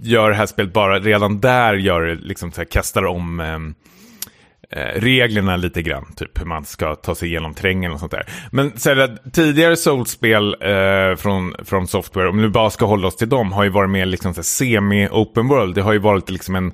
gör 0.03 0.31
det 0.31 0.37
här 0.37 0.46
spelet 0.46 0.72
bara, 0.72 1.01
redan 1.01 1.40
där 1.40 1.75
gör 1.75 2.03
det 2.03 2.14
liksom 2.14 2.53
så 2.53 2.61
här, 2.61 2.64
kastar 2.64 3.07
om 3.07 3.40
eh, 3.40 3.46
Eh, 3.46 4.02
reglerna 4.94 5.56
lite 5.56 5.82
grann, 5.82 6.12
typ 6.16 6.40
hur 6.40 6.46
man 6.46 6.64
ska 6.64 6.94
ta 6.94 7.14
sig 7.14 7.28
igenom 7.28 7.54
trängen 7.54 7.92
och 7.92 8.00
sånt 8.00 8.12
där. 8.12 8.26
Men 8.50 8.78
så 8.78 8.94
här, 8.94 9.30
tidigare 9.32 9.76
Souls-spel 9.76 10.56
eh, 10.61 11.16
från, 11.16 11.54
från 11.64 11.87
Software, 11.87 12.28
om 12.28 12.42
vi 12.42 12.48
bara 12.48 12.70
ska 12.70 12.87
hålla 12.87 13.08
oss 13.08 13.16
till 13.16 13.28
dem, 13.28 13.52
har 13.52 13.64
ju 13.64 13.70
varit 13.70 13.90
mer 13.90 14.06
liksom 14.06 14.35
semi-open 14.35 15.48
world. 15.48 15.74
Det 15.74 15.82
har 15.82 15.92
ju 15.92 15.98
varit 15.98 16.30
liksom 16.30 16.56
en, 16.56 16.72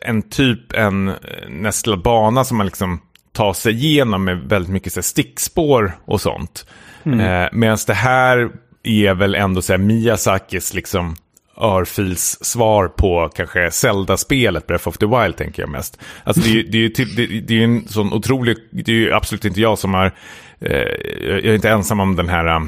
en 0.00 0.22
typ, 0.22 0.72
en 0.72 1.08
eh, 1.08 1.14
nästlad 1.48 2.02
bana 2.02 2.44
som 2.44 2.56
man 2.56 2.66
liksom 2.66 3.00
tar 3.32 3.52
sig 3.52 3.72
igenom 3.72 4.24
med 4.24 4.38
väldigt 4.38 4.72
mycket 4.72 4.92
så 4.92 5.00
här, 5.00 5.02
stickspår 5.02 5.92
och 6.04 6.20
sånt. 6.20 6.66
Mm. 7.04 7.20
Eh, 7.20 7.48
Medan 7.52 7.78
det 7.86 7.94
här 7.94 8.50
är 8.82 9.14
väl 9.14 9.34
ändå 9.34 9.62
så 9.62 9.72
här 9.72 9.78
Miyazakis 9.78 10.74
liksom 10.74 11.16
örfils 11.56 12.44
svar 12.44 12.88
på 12.88 13.30
kanske 13.34 13.70
Zelda-spelet 13.70 14.66
Breath 14.66 14.88
of 14.88 14.98
the 14.98 15.06
Wild 15.06 15.36
tänker 15.36 15.62
jag 15.62 15.70
mest. 15.70 16.00
Alltså 16.24 16.42
det 16.42 16.48
är 16.48 16.54
ju 16.54 16.62
det 16.62 16.84
är, 16.84 16.88
typ, 16.88 17.16
det, 17.16 17.26
det 17.40 17.60
är 17.60 17.64
en 17.64 17.88
sån 17.88 18.12
otrolig, 18.12 18.56
det 18.70 18.92
är 18.92 18.96
ju 18.96 19.12
absolut 19.12 19.44
inte 19.44 19.60
jag 19.60 19.78
som 19.78 19.94
har, 19.94 20.12
eh, 20.60 20.76
jag 21.20 21.44
är 21.44 21.54
inte 21.54 21.70
ensam 21.70 22.00
om 22.00 22.16
den 22.16 22.28
här 22.28 22.62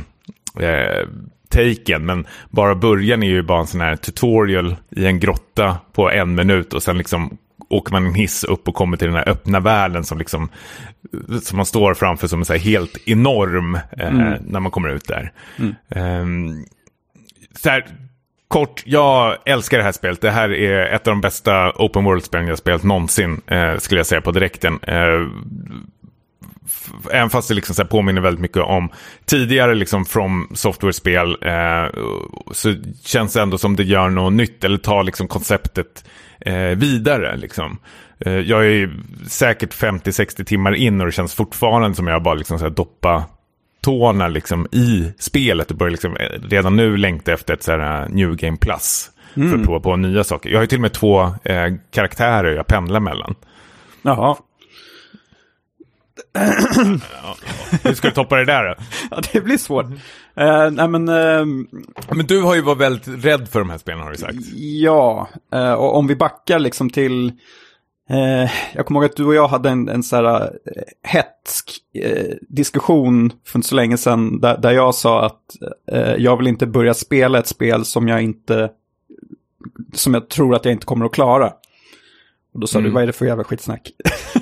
eh, 0.61 1.09
taken, 1.49 2.07
men 2.07 2.27
bara 2.51 2.75
början 2.75 3.23
är 3.23 3.27
ju 3.27 3.43
bara 3.43 3.61
en 3.61 3.67
sån 3.67 3.81
här 3.81 3.97
tutorial 3.97 4.77
i 4.91 5.07
en 5.07 5.21
grotta 5.21 5.77
på 5.93 6.11
en 6.11 6.35
minut 6.35 6.73
och 6.73 6.83
sen 6.83 6.99
liksom 6.99 7.39
åker 7.69 7.93
man 7.93 8.07
en 8.07 8.15
hiss 8.15 8.45
upp 8.45 8.69
och 8.69 8.75
kommer 8.75 8.97
till 8.97 9.07
den 9.07 9.17
här 9.17 9.29
öppna 9.29 9.61
världen 9.61 10.05
som 10.05 10.19
liksom 10.19 10.49
som 11.43 11.57
man 11.57 11.67
står 11.67 11.95
framför 11.95 12.27
som 12.27 12.41
är 12.41 12.59
helt 12.59 13.09
enorm 13.09 13.75
eh, 13.75 14.09
mm. 14.09 14.43
när 14.47 14.61
man 14.61 14.71
kommer 14.71 14.89
ut 14.89 15.09
där. 15.09 15.33
Mm. 15.57 15.75
Um, 16.21 16.67
så 17.55 17.71
här, 17.71 17.87
Kort, 18.49 18.83
jag 18.87 19.37
älskar 19.45 19.79
det 19.79 19.85
här 19.85 19.93
spelet. 19.93 20.21
Det 20.21 20.31
här 20.31 20.53
är 20.53 20.95
ett 20.95 21.07
av 21.07 21.13
de 21.13 21.21
bästa 21.21 21.73
open 21.75 22.05
world-spelen 22.05 22.49
jag 22.49 22.59
spelat 22.59 22.83
någonsin, 22.83 23.41
eh, 23.47 23.77
skulle 23.77 23.99
jag 23.99 24.07
säga 24.07 24.21
på 24.21 24.33
direkten. 24.33 24.79
Eh, 24.83 25.27
även 27.11 27.31
fast 27.31 27.49
det 27.49 27.55
liksom 27.55 27.75
så 27.75 27.85
påminner 27.85 28.21
väldigt 28.21 28.41
mycket 28.41 28.63
om 28.63 28.91
tidigare 29.25 29.75
liksom 29.75 30.05
from 30.05 30.51
software-spel 30.55 31.37
eh, 31.43 32.01
så 32.53 32.75
känns 33.05 33.33
det 33.33 33.43
ändå 33.43 33.59
som 33.59 33.77
det 33.77 33.85
gör 33.85 34.09
något 34.09 34.33
nytt 34.33 34.65
eller 34.65 34.79
tar 34.79 35.03
liksom 35.03 35.29
konceptet 35.29 36.05
eh, 36.41 36.55
vidare. 36.55 37.37
Liksom. 37.37 37.79
Eh, 38.21 38.33
jag 38.33 38.67
är 38.67 38.91
säkert 39.29 39.75
50-60 39.75 40.45
timmar 40.45 40.75
in 40.75 41.01
och 41.01 41.07
det 41.07 41.13
känns 41.13 41.35
fortfarande 41.35 41.95
som 41.95 42.07
jag 42.07 42.23
bara 42.23 42.35
liksom 42.35 42.59
så 42.59 42.65
här 42.65 42.71
doppa 42.71 43.25
tårna 43.87 44.29
liksom 44.29 44.67
i 44.73 45.13
spelet 45.19 45.71
och 45.71 45.77
börjar 45.77 45.91
liksom 45.91 46.17
eh, 46.17 46.27
redan 46.43 46.77
nu 46.77 46.97
längta 46.97 47.33
efter 47.33 47.55
ett 47.55 47.63
så 47.63 47.73
här 47.73 48.03
eh, 48.03 48.09
New 48.09 48.37
Game 48.37 48.57
Plus. 48.57 49.11
Mm. 49.35 49.51
För 49.51 49.59
att 49.59 49.65
prova 49.65 49.81
på 49.81 49.97
nya 49.97 50.25
saker. 50.25 50.51
Jag 50.51 50.57
har 50.57 50.63
ju 50.63 50.67
till 50.67 50.79
och 50.79 50.83
med 50.83 50.93
två 50.93 51.21
eh, 51.23 51.75
karaktärer 51.91 52.57
jag 52.57 52.67
pendlar 52.67 53.01
mellan. 53.01 53.35
Jaha. 54.03 54.37
ja, 57.23 57.37
hur 57.83 57.95
ska 57.95 58.09
du 58.09 58.15
toppa 58.15 58.37
det 58.37 58.45
där 58.45 58.65
då? 58.65 58.75
ja, 59.11 59.21
det 59.33 59.41
blir 59.41 59.59
svårt. 59.59 59.87
Uh, 59.87 60.71
nej, 60.71 60.89
men, 60.89 61.09
uh, 61.09 61.47
men 62.11 62.27
du 62.27 62.43
har 62.43 62.55
ju 62.55 62.61
varit 62.61 62.79
väldigt 62.79 63.25
rädd 63.25 63.49
för 63.49 63.59
de 63.59 63.71
här 63.71 63.79
spelen 63.79 64.01
har 64.01 64.11
du 64.11 64.17
sagt. 64.17 64.39
Ja, 64.57 65.29
uh, 65.55 65.73
och 65.73 65.97
om 65.97 66.07
vi 66.07 66.17
backar 66.17 66.59
liksom 66.59 66.91
till 66.91 67.33
Eh, 68.11 68.51
jag 68.75 68.87
kommer 68.87 69.01
ihåg 69.01 69.11
att 69.11 69.17
du 69.17 69.25
och 69.25 69.35
jag 69.35 69.49
hade 69.49 69.71
en, 69.71 69.89
en 69.89 70.03
så 70.03 70.17
här 70.17 70.43
eh, 70.45 70.83
hetsk 71.03 71.71
eh, 71.95 72.35
diskussion 72.49 73.33
för 73.45 73.59
inte 73.59 73.69
så 73.69 73.75
länge 73.75 73.97
sedan 73.97 74.41
där, 74.41 74.59
där 74.59 74.71
jag 74.71 74.95
sa 74.95 75.27
att 75.27 75.43
eh, 75.93 76.15
jag 76.15 76.37
vill 76.37 76.47
inte 76.47 76.67
börja 76.67 76.95
spela 76.95 77.39
ett 77.39 77.47
spel 77.47 77.85
som 77.85 78.09
jag 78.09 78.23
inte 78.23 78.71
som 79.93 80.15
jag 80.15 80.29
tror 80.29 80.55
att 80.55 80.65
jag 80.65 80.73
inte 80.73 80.87
kommer 80.87 81.07
att 81.07 81.13
klara. 81.13 81.53
Och 82.55 82.61
då 82.61 82.67
sa 82.67 82.79
mm. 82.79 82.91
du, 82.91 82.95
vad 82.95 83.03
är 83.03 83.07
det 83.07 83.13
för 83.13 83.27
jävla 83.27 83.45
skitsnack? 83.45 83.93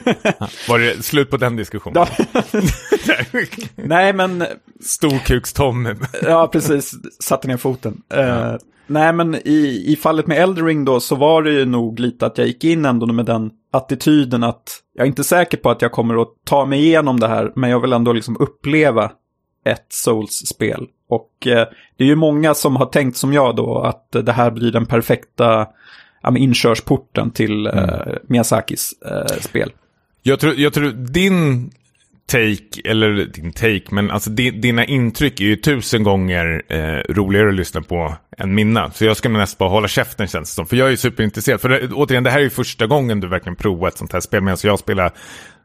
Var 0.68 0.78
det 0.78 1.04
slut 1.04 1.30
på 1.30 1.36
den 1.36 1.56
diskussionen? 1.56 2.06
Nej, 3.76 4.12
men... 4.12 4.44
Storkuks-Tom. 4.80 5.96
ja, 6.22 6.48
precis. 6.48 6.94
Satte 7.20 7.48
ner 7.48 7.56
foten. 7.56 8.02
Ja. 8.08 8.58
Nej, 8.86 9.12
men 9.12 9.34
i, 9.34 9.84
i 9.86 9.96
fallet 9.96 10.26
med 10.26 10.38
Eldering 10.38 10.84
då 10.84 11.00
så 11.00 11.14
var 11.14 11.42
det 11.42 11.52
ju 11.52 11.64
nog 11.64 12.00
lite 12.00 12.26
att 12.26 12.38
jag 12.38 12.46
gick 12.46 12.64
in 12.64 12.84
ändå 12.84 13.06
med 13.06 13.26
den 13.26 13.50
attityden 13.70 14.42
att 14.42 14.80
jag 14.94 15.04
är 15.04 15.08
inte 15.08 15.24
säker 15.24 15.56
på 15.56 15.70
att 15.70 15.82
jag 15.82 15.92
kommer 15.92 16.22
att 16.22 16.28
ta 16.44 16.64
mig 16.64 16.80
igenom 16.80 17.20
det 17.20 17.28
här, 17.28 17.52
men 17.54 17.70
jag 17.70 17.80
vill 17.80 17.92
ändå 17.92 18.12
liksom 18.12 18.36
uppleva 18.40 19.12
ett 19.64 19.86
Souls-spel. 19.88 20.86
Och 21.08 21.46
eh, 21.46 21.66
det 21.96 22.04
är 22.04 22.08
ju 22.08 22.16
många 22.16 22.54
som 22.54 22.76
har 22.76 22.86
tänkt 22.86 23.16
som 23.16 23.32
jag 23.32 23.56
då 23.56 23.78
att 23.78 24.10
det 24.10 24.32
här 24.32 24.50
blir 24.50 24.72
den 24.72 24.86
perfekta 24.86 25.66
ja, 26.22 26.36
inkörsporten 26.36 27.30
till 27.30 27.66
eh, 27.66 27.72
mm. 27.72 28.18
Miyazakis 28.22 28.92
eh, 29.02 29.40
spel. 29.40 29.72
Jag 30.22 30.40
tror, 30.40 30.54
jag 30.54 30.72
tror 30.72 30.90
din 30.90 31.70
take, 32.26 32.90
eller 32.90 33.12
din 33.12 33.52
take, 33.52 33.84
men 33.90 34.10
alltså 34.10 34.30
dina 34.30 34.84
intryck 34.84 35.40
är 35.40 35.44
ju 35.44 35.56
tusen 35.56 36.02
gånger 36.02 36.62
eh, 36.68 37.12
roligare 37.12 37.48
att 37.48 37.54
lyssna 37.54 37.82
på 37.82 38.14
än 38.38 38.54
mina. 38.54 38.90
Så 38.90 39.04
jag 39.04 39.16
ska 39.16 39.28
nästan 39.28 39.56
bara 39.58 39.70
hålla 39.70 39.88
käften 39.88 40.26
känns 40.26 40.50
det 40.50 40.54
som. 40.54 40.66
För 40.66 40.76
jag 40.76 40.86
är 40.86 40.90
ju 40.90 40.96
superintresserad. 40.96 41.60
För 41.60 41.68
det, 41.68 41.88
återigen, 41.92 42.24
det 42.24 42.30
här 42.30 42.38
är 42.38 42.42
ju 42.42 42.50
första 42.50 42.86
gången 42.86 43.20
du 43.20 43.28
verkligen 43.28 43.56
provar 43.56 43.88
ett 43.88 43.98
sånt 43.98 44.12
här 44.12 44.20
spel. 44.20 44.42
Medan 44.42 44.58
jag 44.62 44.78
spelar 44.78 45.12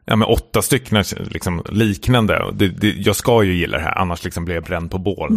ja, 0.04 0.16
med 0.16 0.28
åtta 0.28 0.62
stycken 0.62 1.04
liksom, 1.30 1.62
liknande. 1.68 2.44
Det, 2.52 2.68
det, 2.68 2.88
jag 2.96 3.16
ska 3.16 3.42
ju 3.42 3.54
gilla 3.54 3.78
det 3.78 3.84
här, 3.84 3.98
annars 3.98 4.24
liksom 4.24 4.44
blir 4.44 4.54
jag 4.54 4.64
bränd 4.64 4.90
på 4.90 4.98
bål. 4.98 5.36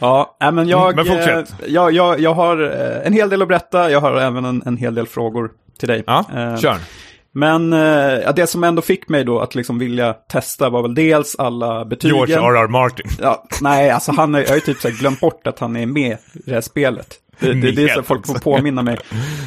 ja, 0.00 0.36
men 0.52 0.68
jag, 0.68 0.96
men 0.96 1.04
fortsätt. 1.04 1.50
Eh, 1.50 1.68
jag, 1.68 1.92
jag, 1.92 2.20
jag 2.20 2.34
har 2.34 2.62
eh, 2.62 3.06
en 3.06 3.12
hel 3.12 3.30
del 3.30 3.42
att 3.42 3.48
berätta. 3.48 3.90
Jag 3.90 4.00
har 4.00 4.16
även 4.16 4.44
en, 4.44 4.62
en 4.66 4.76
hel 4.76 4.94
del 4.94 5.06
frågor 5.06 5.50
till 5.78 5.88
dig. 5.88 6.04
Ja, 6.06 6.24
eh, 6.34 6.56
kör. 6.56 6.78
Men 7.32 7.72
eh, 7.72 8.34
det 8.36 8.46
som 8.46 8.64
ändå 8.64 8.82
fick 8.82 9.08
mig 9.08 9.24
då 9.24 9.40
att 9.40 9.54
liksom 9.54 9.78
vilja 9.78 10.12
testa 10.12 10.70
var 10.70 10.82
väl 10.82 10.94
dels 10.94 11.36
alla 11.36 11.84
betygen. 11.84 12.16
George 12.16 12.36
R.R. 12.36 12.68
Martin. 12.68 13.06
Ja, 13.20 13.44
nej, 13.60 13.90
alltså 13.90 14.12
han 14.12 14.34
är, 14.34 14.40
jag 14.40 14.48
har 14.48 14.54
ju 14.54 14.60
typ 14.60 14.78
så 14.78 14.88
glömt 14.88 15.20
bort 15.20 15.46
att 15.46 15.58
han 15.58 15.76
är 15.76 15.86
med 15.86 16.16
i 16.32 16.40
det 16.46 16.54
här 16.54 16.60
spelet. 16.60 17.14
Det, 17.40 17.52
det, 17.52 17.72
det 17.72 17.82
är 17.82 17.94
så 17.94 18.02
folk 18.02 18.26
får 18.26 18.34
påminna 18.34 18.82
mig. 18.82 18.98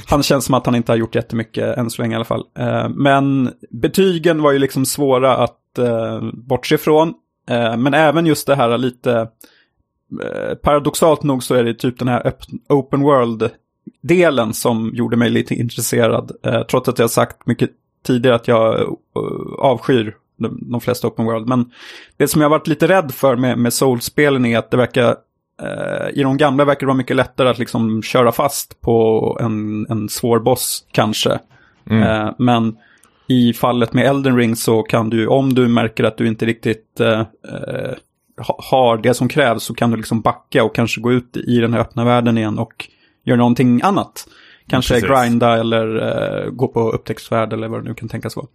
Han 0.07 0.23
känns 0.23 0.45
som 0.45 0.55
att 0.55 0.65
han 0.65 0.75
inte 0.75 0.91
har 0.91 0.97
gjort 0.97 1.15
jättemycket 1.15 1.77
än 1.77 1.89
så 1.89 2.01
länge 2.01 2.13
i 2.13 2.15
alla 2.15 2.25
fall. 2.25 2.45
Eh, 2.59 2.89
men 2.89 3.53
betygen 3.71 4.41
var 4.41 4.51
ju 4.51 4.59
liksom 4.59 4.85
svåra 4.85 5.37
att 5.37 5.77
eh, 5.77 6.21
bortse 6.33 6.75
ifrån. 6.75 7.13
Eh, 7.49 7.77
men 7.77 7.93
även 7.93 8.25
just 8.25 8.47
det 8.47 8.55
här 8.55 8.77
lite, 8.77 9.27
eh, 10.23 10.55
paradoxalt 10.55 11.23
nog 11.23 11.43
så 11.43 11.55
är 11.55 11.63
det 11.63 11.73
typ 11.73 11.99
den 11.99 12.07
här 12.07 12.33
open 12.69 13.01
world 13.01 13.49
delen 14.01 14.53
som 14.53 14.91
gjorde 14.93 15.17
mig 15.17 15.29
lite 15.29 15.55
intresserad. 15.55 16.31
Eh, 16.45 16.61
trots 16.61 16.89
att 16.89 16.99
jag 16.99 17.09
sagt 17.09 17.47
mycket 17.47 17.69
tidigare 18.07 18.35
att 18.35 18.47
jag 18.47 18.79
uh, 18.79 18.93
avskyr 19.59 20.15
de, 20.37 20.59
de 20.61 20.81
flesta 20.81 21.07
open 21.07 21.25
world. 21.25 21.47
Men 21.47 21.71
det 22.17 22.27
som 22.27 22.41
jag 22.41 22.49
varit 22.49 22.67
lite 22.67 22.87
rädd 22.87 23.11
för 23.11 23.35
med, 23.35 23.57
med 23.57 23.73
Souls-spelen 23.73 24.45
är 24.45 24.57
att 24.57 24.71
det 24.71 24.77
verkar 24.77 25.15
eh, 25.61 26.09
i 26.19 26.23
de 26.23 26.37
gamla 26.37 26.65
verkar 26.65 26.79
det 26.79 26.85
vara 26.85 26.97
mycket 26.97 27.15
lättare 27.15 27.49
att 27.49 27.59
liksom 27.59 28.03
köra 28.03 28.31
fast 28.31 28.81
på 28.81 29.37
en, 29.41 29.85
en 29.89 30.09
svår 30.09 30.39
boss 30.39 30.85
kanske. 30.91 31.39
Mm. 31.89 32.03
Eh, 32.03 32.33
men 32.37 32.75
i 33.27 33.53
fallet 33.53 33.93
med 33.93 34.05
Elden 34.05 34.37
Ring 34.37 34.55
så 34.55 34.83
kan 34.83 35.09
du, 35.09 35.27
om 35.27 35.53
du 35.53 35.67
märker 35.67 36.03
att 36.03 36.17
du 36.17 36.27
inte 36.27 36.45
riktigt 36.45 36.99
eh, 36.99 37.19
eh, 37.19 37.93
ha- 38.47 38.59
har 38.71 38.97
det 38.97 39.13
som 39.13 39.27
krävs 39.27 39.63
så 39.63 39.73
kan 39.73 39.91
du 39.91 39.97
liksom 39.97 40.21
backa 40.21 40.63
och 40.63 40.75
kanske 40.75 41.01
gå 41.01 41.11
ut 41.11 41.37
i 41.37 41.57
den 41.57 41.73
här 41.73 41.79
öppna 41.79 42.05
världen 42.05 42.37
igen 42.37 42.59
och 42.59 42.87
göra 43.23 43.37
någonting 43.37 43.81
annat. 43.83 44.27
Kanske 44.67 44.93
Precis. 44.93 45.09
grinda 45.09 45.59
eller 45.59 45.95
eh, 46.45 46.49
gå 46.51 46.67
på 46.67 46.91
upptäcktsfärd 46.91 47.53
eller 47.53 47.67
vad 47.67 47.83
det 47.83 47.89
nu 47.89 47.95
kan 47.95 48.09
tänkas 48.09 48.35
vara. 48.35 48.47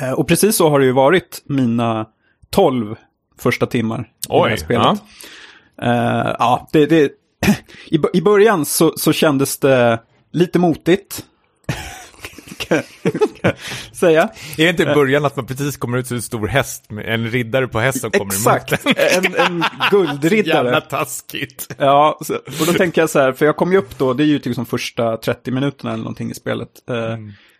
Eh, 0.00 0.12
och 0.12 0.28
precis 0.28 0.56
så 0.56 0.70
har 0.70 0.80
det 0.80 0.86
ju 0.86 0.92
varit 0.92 1.42
mina 1.44 2.06
12 2.50 2.96
första 3.38 3.66
timmar 3.66 3.98
i 4.00 4.04
det 4.28 4.34
här 4.34 4.52
Oj, 4.52 4.58
spelet. 4.58 4.86
ja. 4.86 4.96
Eh, 5.82 6.34
ja, 6.38 6.68
det, 6.72 6.86
det, 6.86 7.12
i, 7.86 7.98
I 8.12 8.20
början 8.22 8.64
så, 8.64 8.92
så 8.96 9.12
kändes 9.12 9.58
det 9.58 10.00
lite 10.32 10.58
motigt. 10.58 11.24
säga. 14.00 14.22
Är 14.58 14.64
det 14.64 14.68
inte 14.70 14.84
början 14.84 15.24
att 15.24 15.36
man 15.36 15.46
precis 15.46 15.76
kommer 15.76 15.98
ut 15.98 16.06
som 16.06 16.16
en 16.16 16.22
stor 16.22 16.46
häst, 16.48 16.90
med 16.90 17.14
en 17.14 17.30
riddare 17.30 17.68
på 17.68 17.80
häst 17.80 18.00
som 18.00 18.10
kommer 18.10 18.32
Exakt, 18.34 18.86
emot 18.86 18.98
en? 18.98 19.24
en, 19.26 19.34
en 19.40 19.64
guldriddare. 19.90 20.64
Jävla 20.64 20.80
taskigt. 20.80 21.74
Ja, 21.78 22.18
så, 22.22 22.34
och 22.34 22.66
då 22.66 22.72
tänker 22.72 23.02
jag 23.02 23.10
så 23.10 23.18
här, 23.18 23.32
för 23.32 23.46
jag 23.46 23.56
kom 23.56 23.72
ju 23.72 23.78
upp 23.78 23.98
då, 23.98 24.12
det 24.12 24.22
är 24.22 24.26
ju 24.26 24.38
liksom 24.44 24.66
första 24.66 25.16
30 25.16 25.50
minuterna 25.50 25.92
eller 25.92 26.02
någonting 26.02 26.30
i 26.30 26.34
spelet. 26.34 26.68
Eh, 26.90 26.94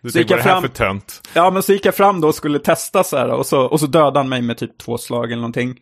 Du 0.03 0.11
Så 0.11 0.19
gick 0.19 0.29
tänker, 0.29 0.35
vad 0.37 0.45
är 0.45 0.49
det 0.49 0.55
här 0.55 0.61
för 0.61 0.69
tönt? 0.69 1.21
Ja, 1.35 1.51
men 1.51 1.63
så 1.63 1.73
gick 1.73 1.87
jag 1.87 1.95
fram 1.95 2.21
då 2.21 2.29
och 2.29 2.35
skulle 2.35 2.59
testa 2.59 3.05
så 3.05 3.17
här 3.17 3.29
och 3.29 3.47
så, 3.47 3.61
och 3.61 3.81
så 3.81 3.87
dödade 3.87 4.19
han 4.19 4.29
mig 4.29 4.43
med 4.43 4.59
typ 4.59 4.79
två 4.79 4.99
slag 4.99 5.25
eller 5.25 5.37
någonting. 5.41 5.77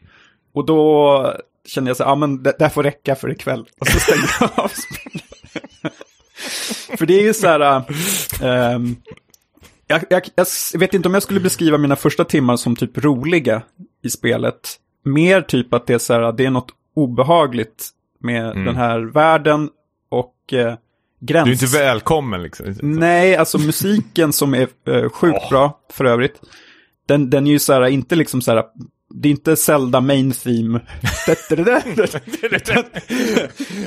Och 0.54 0.66
då 0.66 1.34
kände 1.68 1.90
jag 1.90 1.96
så 1.96 2.04
här, 2.04 2.10
ja 2.10 2.14
men 2.14 2.42
det, 2.42 2.52
det 2.58 2.70
får 2.70 2.82
räcka 2.82 3.14
för 3.14 3.30
ikväll. 3.30 3.64
Och 3.80 3.86
så 3.88 4.00
stängde 4.00 4.28
jag 4.40 4.50
av 4.56 4.68
spelet. 4.68 5.24
för 6.98 7.06
det 7.06 7.18
är 7.18 7.22
ju 7.22 7.34
så 7.34 7.46
här, 7.46 7.82
ehm, 8.42 8.96
jag, 9.88 10.04
jag, 10.10 10.22
jag 10.72 10.80
vet 10.80 10.94
inte 10.94 11.08
om 11.08 11.14
jag 11.14 11.22
skulle 11.22 11.40
beskriva 11.40 11.78
mina 11.78 11.96
första 11.96 12.24
timmar 12.24 12.56
som 12.56 12.76
typ 12.76 12.98
roliga 12.98 13.62
i 14.02 14.10
spelet. 14.10 14.76
Mer 15.04 15.40
typ 15.40 15.74
att 15.74 15.86
det 15.86 15.94
är 15.94 15.98
så 15.98 16.12
här, 16.12 16.32
det 16.32 16.44
är 16.44 16.50
något 16.50 16.70
obehagligt 16.94 17.90
med 18.20 18.56
den 18.56 18.76
här 18.76 19.00
världen 19.00 19.70
och 20.08 20.52
eh, 20.52 20.74
gräns... 21.20 21.44
Du 21.44 21.50
är 21.50 21.52
inte 21.52 21.78
välkommen 21.78 22.42
liksom. 22.42 22.74
Nej, 22.82 23.36
alltså 23.36 23.58
musiken 23.58 24.32
som 24.32 24.54
är 24.54 24.68
eh, 24.88 25.08
sjukt 25.10 25.48
bra 25.50 25.80
för 25.92 26.04
övrigt. 26.04 26.40
Den, 27.06 27.30
den 27.30 27.46
är 27.46 27.50
ju 27.50 27.58
så 27.58 27.72
här, 27.72 27.86
inte 27.86 28.16
liksom 28.16 28.40
så 28.42 28.52
här, 28.52 28.64
det 29.14 29.28
är 29.28 29.30
inte 29.30 29.56
Zelda 29.56 30.00
main 30.00 30.32
theme. 30.32 30.80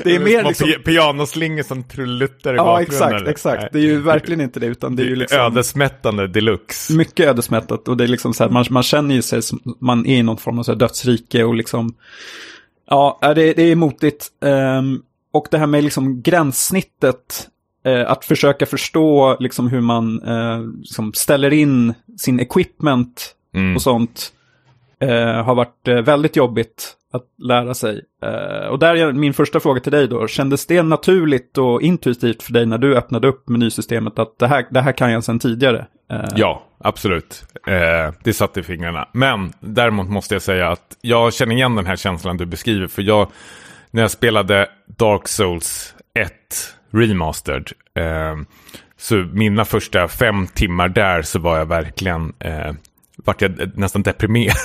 det 0.04 0.14
är 0.14 0.20
mer 0.20 0.44
liksom... 0.44 0.68
pi- 0.68 0.78
pianoslingor 0.84 1.62
som 1.62 1.82
trulluttar 1.82 2.54
i 2.54 2.56
Ja, 2.56 2.64
bakgrunden. 2.64 2.94
exakt, 3.08 3.14
eller? 3.22 3.30
exakt. 3.30 3.60
Nej. 3.62 3.68
Det 3.72 3.78
är 3.78 3.82
ju 3.82 4.00
verkligen 4.00 4.40
inte 4.40 4.60
det, 4.60 4.66
utan 4.66 4.96
det 4.96 5.02
är 5.02 5.06
ju 5.06 5.16
liksom... 5.16 5.38
Ödesmättande 5.40 6.26
deluxe. 6.28 6.92
Mycket 6.92 7.26
ödesmättat 7.26 7.88
och 7.88 7.96
det 7.96 8.04
är 8.04 8.08
liksom 8.08 8.34
så 8.34 8.44
här, 8.44 8.50
man, 8.50 8.64
man 8.70 8.82
känner 8.82 9.14
ju 9.14 9.22
sig 9.22 9.42
som 9.42 9.60
man 9.80 10.06
är 10.06 10.16
i 10.18 10.22
någon 10.22 10.36
form 10.36 10.58
av 10.58 10.62
så 10.62 10.72
här 10.72 10.78
dödsrike 10.78 11.44
och 11.44 11.54
liksom, 11.54 11.94
ja, 12.90 13.18
det, 13.34 13.52
det 13.52 13.62
är 13.62 13.76
motigt. 13.76 14.28
Ehm, 14.44 15.00
och 15.32 15.46
det 15.50 15.58
här 15.58 15.66
med 15.66 15.84
liksom 15.84 16.22
gränssnittet, 16.22 17.48
eh, 17.84 18.10
att 18.10 18.24
försöka 18.24 18.66
förstå 18.66 19.36
liksom 19.40 19.68
hur 19.68 19.80
man 19.80 20.22
eh, 20.22 20.60
liksom 20.80 21.12
ställer 21.14 21.52
in 21.52 21.94
sin 22.18 22.40
equipment 22.40 23.34
Mm. 23.54 23.76
och 23.76 23.82
sånt, 23.82 24.32
eh, 25.02 25.44
har 25.44 25.54
varit 25.54 25.88
eh, 25.88 25.94
väldigt 25.94 26.36
jobbigt 26.36 26.96
att 27.12 27.24
lära 27.38 27.74
sig. 27.74 28.00
Eh, 28.22 28.68
och 28.68 28.78
där 28.78 28.96
är 28.96 29.12
min 29.12 29.34
första 29.34 29.60
fråga 29.60 29.80
till 29.80 29.92
dig 29.92 30.08
då, 30.08 30.26
kändes 30.26 30.66
det 30.66 30.82
naturligt 30.82 31.58
och 31.58 31.82
intuitivt 31.82 32.42
för 32.42 32.52
dig 32.52 32.66
när 32.66 32.78
du 32.78 32.96
öppnade 32.96 33.28
upp 33.28 33.48
menysystemet 33.48 34.18
att 34.18 34.38
det 34.38 34.46
här, 34.46 34.66
det 34.70 34.80
här 34.80 34.92
kan 34.92 35.12
jag 35.12 35.24
sedan 35.24 35.38
tidigare? 35.38 35.86
Eh, 36.10 36.24
Ja, 36.36 36.62
absolut. 36.78 37.44
Eh, 37.66 38.14
det 38.24 38.32
satt 38.32 38.56
i 38.56 38.62
fingrarna. 38.62 39.08
Men 39.12 39.52
däremot 39.60 40.08
måste 40.08 40.34
jag 40.34 40.42
säga 40.42 40.68
att 40.68 40.96
jag 41.00 41.34
känner 41.34 41.54
igen 41.54 41.74
den 41.76 41.86
här 41.86 41.96
känslan 41.96 42.36
du 42.36 42.46
beskriver. 42.46 42.86
För 42.86 43.02
jag, 43.02 43.28
när 43.90 44.02
jag 44.02 44.10
spelade 44.10 44.68
Dark 44.86 45.28
Souls 45.28 45.94
1 46.14 46.32
Remastered, 46.90 47.68
eh, 47.94 48.36
så 48.96 49.14
mina 49.14 49.64
första 49.64 50.08
fem 50.08 50.46
timmar 50.46 50.88
där 50.88 51.22
så 51.22 51.38
var 51.38 51.58
jag 51.58 51.66
verkligen, 51.66 52.32
eh, 52.38 52.72
vart 53.24 53.42
jag 53.42 53.78
nästan 53.78 54.02
deprimerad. 54.02 54.56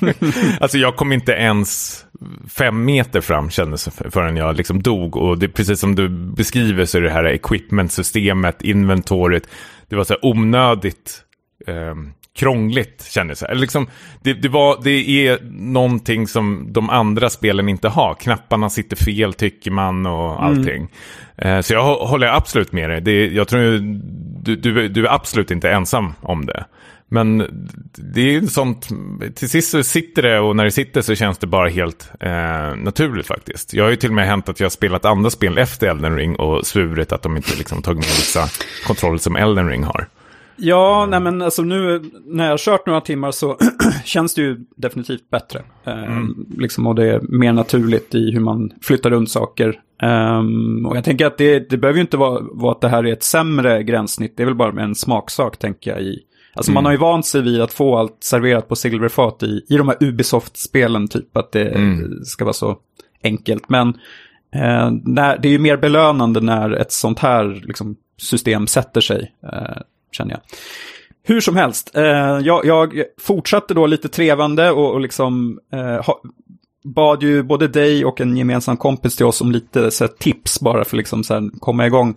alltså 0.60 0.78
jag 0.78 0.96
kom 0.96 1.12
inte 1.12 1.32
ens 1.32 2.00
fem 2.48 2.84
meter 2.84 3.20
fram 3.20 3.50
kändes 3.50 3.88
förrän 4.10 4.36
jag 4.36 4.56
liksom 4.56 4.82
dog. 4.82 5.16
Och 5.16 5.38
det, 5.38 5.48
precis 5.48 5.80
som 5.80 5.94
du 5.94 6.08
beskriver 6.08 6.84
så 6.84 6.98
är 6.98 7.02
det 7.02 7.10
här 7.10 7.24
equipment-systemet, 7.24 8.62
inventoriet, 8.62 9.48
det 9.88 9.96
var 9.96 10.04
så 10.04 10.12
här 10.12 10.24
onödigt 10.26 11.22
eh, 11.66 11.94
krångligt 12.38 13.04
kändes 13.10 13.40
det. 13.40 13.54
Liksom, 13.54 13.86
det, 14.22 14.32
det, 14.32 14.48
var, 14.48 14.80
det 14.84 15.26
är 15.26 15.38
någonting 15.52 16.26
som 16.26 16.66
de 16.72 16.90
andra 16.90 17.30
spelen 17.30 17.68
inte 17.68 17.88
har. 17.88 18.14
Knapparna 18.14 18.70
sitter 18.70 18.96
fel 18.96 19.34
tycker 19.34 19.70
man 19.70 20.06
och 20.06 20.44
allting. 20.44 20.88
Eh, 21.36 21.60
så 21.60 21.74
jag 21.74 21.84
hå- 21.84 22.06
håller 22.06 22.26
absolut 22.26 22.72
med 22.72 22.90
dig. 22.90 23.00
Det, 23.00 23.26
jag 23.26 23.48
tror 23.48 23.60
du, 24.42 24.56
du, 24.56 24.88
du 24.88 25.06
är 25.06 25.14
absolut 25.14 25.50
inte 25.50 25.70
ensam 25.70 26.12
om 26.20 26.46
det. 26.46 26.64
Men 27.12 27.38
det 28.14 28.20
är 28.20 28.32
ju 28.32 28.46
sånt, 28.46 28.88
till 29.34 29.48
sist 29.48 29.70
så 29.70 29.82
sitter 29.82 30.22
det 30.22 30.40
och 30.40 30.56
när 30.56 30.64
det 30.64 30.70
sitter 30.70 31.00
så 31.00 31.14
känns 31.14 31.38
det 31.38 31.46
bara 31.46 31.68
helt 31.68 32.12
eh, 32.20 32.76
naturligt 32.76 33.26
faktiskt. 33.26 33.74
Jag 33.74 33.84
har 33.84 33.90
ju 33.90 33.96
till 33.96 34.10
och 34.10 34.14
med 34.14 34.26
hänt 34.26 34.48
att 34.48 34.60
jag 34.60 34.64
har 34.64 34.70
spelat 34.70 35.04
andra 35.04 35.30
spel 35.30 35.58
efter 35.58 35.86
Elden 35.86 36.16
Ring 36.16 36.36
och 36.36 36.66
svurit 36.66 37.12
att 37.12 37.22
de 37.22 37.36
inte 37.36 37.56
liksom 37.58 37.82
tagit 37.82 37.98
med 37.98 38.04
vissa 38.04 38.48
kontroller 38.86 39.18
som 39.18 39.36
Elden 39.36 39.68
Ring 39.68 39.84
har. 39.84 40.08
Ja, 40.56 41.06
nej 41.10 41.20
men 41.20 41.42
alltså 41.42 41.62
nu 41.62 42.10
när 42.26 42.44
jag 42.44 42.52
har 42.52 42.58
kört 42.58 42.86
några 42.86 43.00
timmar 43.00 43.30
så 43.30 43.56
känns 44.04 44.34
det 44.34 44.42
ju 44.42 44.56
definitivt 44.76 45.30
bättre. 45.30 45.62
Eh, 45.84 46.24
liksom, 46.58 46.86
och 46.86 46.94
det 46.94 47.10
är 47.10 47.20
mer 47.20 47.52
naturligt 47.52 48.14
i 48.14 48.30
hur 48.30 48.40
man 48.40 48.72
flyttar 48.82 49.10
runt 49.10 49.30
saker. 49.30 49.80
Ehm, 50.02 50.86
och 50.86 50.96
jag 50.96 51.04
tänker 51.04 51.26
att 51.26 51.38
det, 51.38 51.70
det 51.70 51.76
behöver 51.76 51.96
ju 51.96 52.00
inte 52.00 52.16
vara, 52.16 52.40
vara 52.52 52.72
att 52.72 52.80
det 52.80 52.88
här 52.88 53.06
är 53.06 53.12
ett 53.12 53.22
sämre 53.22 53.82
gränssnitt. 53.82 54.36
Det 54.36 54.42
är 54.42 54.46
väl 54.46 54.54
bara 54.54 54.82
en 54.82 54.94
smaksak 54.94 55.58
tänker 55.58 55.90
jag. 55.90 56.00
I, 56.00 56.18
alltså 56.54 56.72
man 56.72 56.84
har 56.84 56.92
ju 56.92 56.98
vant 56.98 57.26
sig 57.26 57.42
vid 57.42 57.60
att 57.60 57.72
få 57.72 57.96
allt 57.98 58.16
serverat 58.20 58.68
på 58.68 58.76
silverfat 58.76 59.42
i, 59.42 59.66
i 59.68 59.76
de 59.76 59.88
här 59.88 59.96
Ubisoft-spelen. 60.00 61.08
Typ 61.08 61.36
att 61.36 61.52
det 61.52 61.90
ska 62.24 62.44
vara 62.44 62.52
så 62.52 62.78
enkelt. 63.22 63.68
Men 63.68 63.88
eh, 64.54 64.90
när, 65.04 65.38
det 65.38 65.48
är 65.48 65.52
ju 65.52 65.58
mer 65.58 65.76
belönande 65.76 66.40
när 66.40 66.70
ett 66.70 66.92
sånt 66.92 67.18
här 67.18 67.62
liksom, 67.64 67.96
system 68.18 68.66
sätter 68.66 69.00
sig. 69.00 69.32
Eh, 69.52 69.82
känner 70.12 70.30
jag. 70.30 70.40
Hur 71.22 71.40
som 71.40 71.56
helst, 71.56 71.96
eh, 71.96 72.38
jag, 72.42 72.64
jag 72.64 72.92
fortsatte 73.20 73.74
då 73.74 73.86
lite 73.86 74.08
trevande 74.08 74.70
och, 74.70 74.92
och 74.92 75.00
liksom 75.00 75.58
eh, 75.72 76.04
ha, 76.04 76.22
bad 76.84 77.22
ju 77.22 77.42
både 77.42 77.68
dig 77.68 78.04
och 78.04 78.20
en 78.20 78.36
gemensam 78.36 78.76
kompis 78.76 79.16
till 79.16 79.26
oss 79.26 79.40
om 79.40 79.52
lite 79.52 79.90
så 79.90 80.04
här, 80.04 80.12
tips 80.18 80.60
bara 80.60 80.84
för 80.84 80.96
liksom 80.96 81.24
så 81.24 81.34
här, 81.34 81.50
komma 81.60 81.86
igång. 81.86 82.14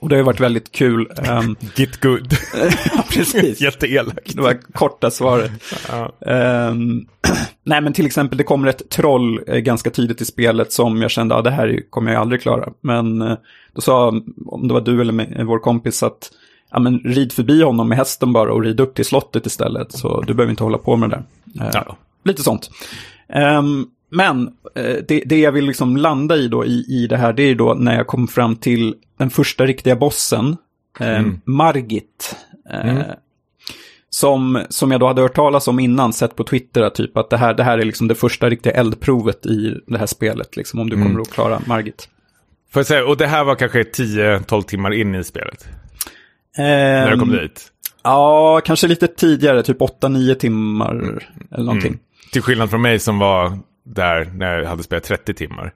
Och 0.00 0.08
det 0.08 0.14
har 0.14 0.18
ju 0.18 0.24
varit 0.24 0.40
väldigt 0.40 0.72
kul. 0.72 1.10
Ehm, 1.24 1.56
Git 1.76 2.00
good. 2.00 2.32
ja, 2.96 3.04
precis. 3.10 3.60
Jätteelakt. 3.60 4.36
Det 4.36 4.42
var 4.42 4.72
korta 4.72 5.10
svaret. 5.10 5.50
Ehm, 6.26 7.06
nej, 7.64 7.80
men 7.80 7.92
till 7.92 8.06
exempel 8.06 8.38
det 8.38 8.44
kommer 8.44 8.68
ett 8.68 8.90
troll 8.90 9.40
eh, 9.46 9.58
ganska 9.58 9.90
tidigt 9.90 10.20
i 10.20 10.24
spelet 10.24 10.72
som 10.72 11.02
jag 11.02 11.10
kände, 11.10 11.34
ja 11.34 11.42
det 11.42 11.50
här 11.50 11.80
kommer 11.90 12.12
jag 12.12 12.20
aldrig 12.20 12.42
klara. 12.42 12.68
Men 12.80 13.22
eh, 13.22 13.36
då 13.74 13.80
sa, 13.80 14.08
om 14.46 14.68
det 14.68 14.74
var 14.74 14.80
du 14.80 15.00
eller 15.00 15.12
med, 15.12 15.42
vår 15.46 15.58
kompis, 15.58 16.02
att 16.02 16.30
ja, 16.70 16.78
men 16.78 16.98
rid 16.98 17.32
förbi 17.32 17.62
honom 17.62 17.88
med 17.88 17.98
hästen 17.98 18.32
bara 18.32 18.52
och 18.52 18.62
rid 18.62 18.80
upp 18.80 18.94
till 18.94 19.04
slottet 19.04 19.46
istället. 19.46 19.92
Så 19.92 20.20
du 20.20 20.34
behöver 20.34 20.50
inte 20.50 20.64
hålla 20.64 20.78
på 20.78 20.96
med 20.96 21.10
det 21.10 21.22
där. 21.44 21.64
Eh, 21.66 21.70
Ja. 21.74 21.96
Lite 22.24 22.42
sånt. 22.42 22.70
Ehm, 23.28 23.86
men 24.10 24.46
eh, 24.74 24.96
det, 25.08 25.22
det 25.26 25.38
jag 25.40 25.52
vill 25.52 25.66
liksom 25.66 25.96
landa 25.96 26.36
i 26.36 26.48
då 26.48 26.64
i, 26.64 26.84
i 26.88 27.06
det 27.06 27.16
här, 27.16 27.32
det 27.32 27.42
är 27.42 27.54
då 27.54 27.74
när 27.74 27.96
jag 27.96 28.06
kom 28.06 28.28
fram 28.28 28.56
till 28.56 28.94
den 29.18 29.30
första 29.30 29.66
riktiga 29.66 29.96
bossen, 29.96 30.56
eh, 31.00 31.26
Margit. 31.44 32.36
Eh, 32.70 32.98
som, 34.10 34.64
som 34.68 34.90
jag 34.90 35.00
då 35.00 35.06
hade 35.06 35.22
hört 35.22 35.34
talas 35.34 35.68
om 35.68 35.78
innan, 35.80 36.12
sett 36.12 36.36
på 36.36 36.44
Twitter, 36.44 36.90
typ 36.90 37.16
att 37.16 37.30
det 37.30 37.36
här, 37.36 37.54
det 37.54 37.64
här 37.64 37.78
är 37.78 37.84
liksom 37.84 38.08
det 38.08 38.14
första 38.14 38.48
riktiga 38.50 38.72
eldprovet 38.72 39.46
i 39.46 39.80
det 39.86 39.98
här 39.98 40.06
spelet, 40.06 40.56
liksom, 40.56 40.80
om 40.80 40.90
du 40.90 40.96
kommer 41.02 41.20
att 41.20 41.30
klara 41.30 41.60
Margit. 41.66 42.08
Får 42.72 42.80
jag 42.80 42.86
säga, 42.86 43.06
och 43.06 43.16
det 43.16 43.26
här 43.26 43.44
var 43.44 43.54
kanske 43.54 43.82
10-12 43.82 44.62
timmar 44.62 44.90
in 44.90 45.14
i 45.14 45.24
spelet. 45.24 45.68
När 46.58 47.10
du 47.10 47.18
kom 47.18 47.30
Ehm, 47.30 47.36
dit. 47.38 47.72
Ja, 48.02 48.60
kanske 48.64 48.86
lite 48.86 49.06
tidigare, 49.06 49.62
typ 49.62 49.78
8-9 49.78 50.34
timmar 50.34 51.24
eller 51.50 51.64
någonting. 51.64 51.98
Till 52.32 52.42
skillnad 52.42 52.70
från 52.70 52.82
mig 52.82 52.98
som 52.98 53.18
var 53.18 53.58
där 53.88 54.24
när 54.34 54.58
jag 54.58 54.68
hade 54.68 54.82
spelat 54.82 55.04
30 55.04 55.34
timmar. 55.34 55.72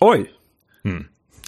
Oj, 0.00 0.30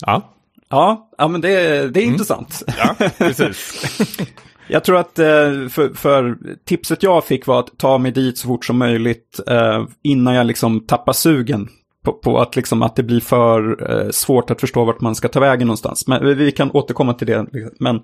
Ja, 0.06 0.34
Ja, 0.70 1.10
ja 1.18 1.28
men 1.28 1.40
det, 1.40 1.88
det 1.94 2.00
är 2.00 2.04
intressant. 2.04 2.62
ja 2.78 2.96
precis. 3.18 3.84
Jag 4.70 4.84
tror 4.84 4.96
att 4.96 5.18
eh, 5.18 5.68
för, 5.70 5.94
för 5.94 6.38
tipset 6.64 7.02
jag 7.02 7.24
fick 7.24 7.46
var 7.46 7.60
att 7.60 7.78
ta 7.78 7.98
mig 7.98 8.12
dit 8.12 8.38
så 8.38 8.46
fort 8.48 8.64
som 8.64 8.78
möjligt 8.78 9.40
eh, 9.46 9.84
innan 10.02 10.34
jag 10.34 10.46
liksom 10.46 10.86
tappar 10.86 11.12
sugen 11.12 11.68
på, 12.04 12.12
på 12.12 12.38
att, 12.40 12.56
liksom, 12.56 12.82
att 12.82 12.96
det 12.96 13.02
blir 13.02 13.20
för 13.20 13.90
eh, 13.90 14.10
svårt 14.10 14.50
att 14.50 14.60
förstå 14.60 14.84
vart 14.84 15.00
man 15.00 15.14
ska 15.14 15.28
ta 15.28 15.40
vägen 15.40 15.66
någonstans. 15.66 16.06
Men 16.06 16.38
vi- 16.38 16.52
kan 16.52 16.70
återkomma 16.70 17.14
till 17.14 17.26
det. 17.26 17.46
Men 17.80 18.00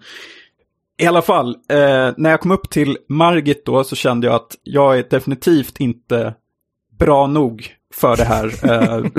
i 1.02 1.06
alla 1.06 1.22
fall, 1.22 1.48
eh, 1.68 2.10
när 2.16 2.30
jag 2.30 2.40
kom 2.40 2.50
upp 2.50 2.70
till 2.70 2.98
Margit 3.08 3.66
då 3.66 3.84
så 3.84 3.96
kände 3.96 4.26
jag 4.26 4.36
att 4.36 4.56
jag 4.62 4.98
är 4.98 5.04
definitivt 5.10 5.80
inte 5.80 6.34
bra 6.98 7.26
nog 7.26 7.66
för 7.94 8.16
det 8.16 8.24
här. 8.24 8.52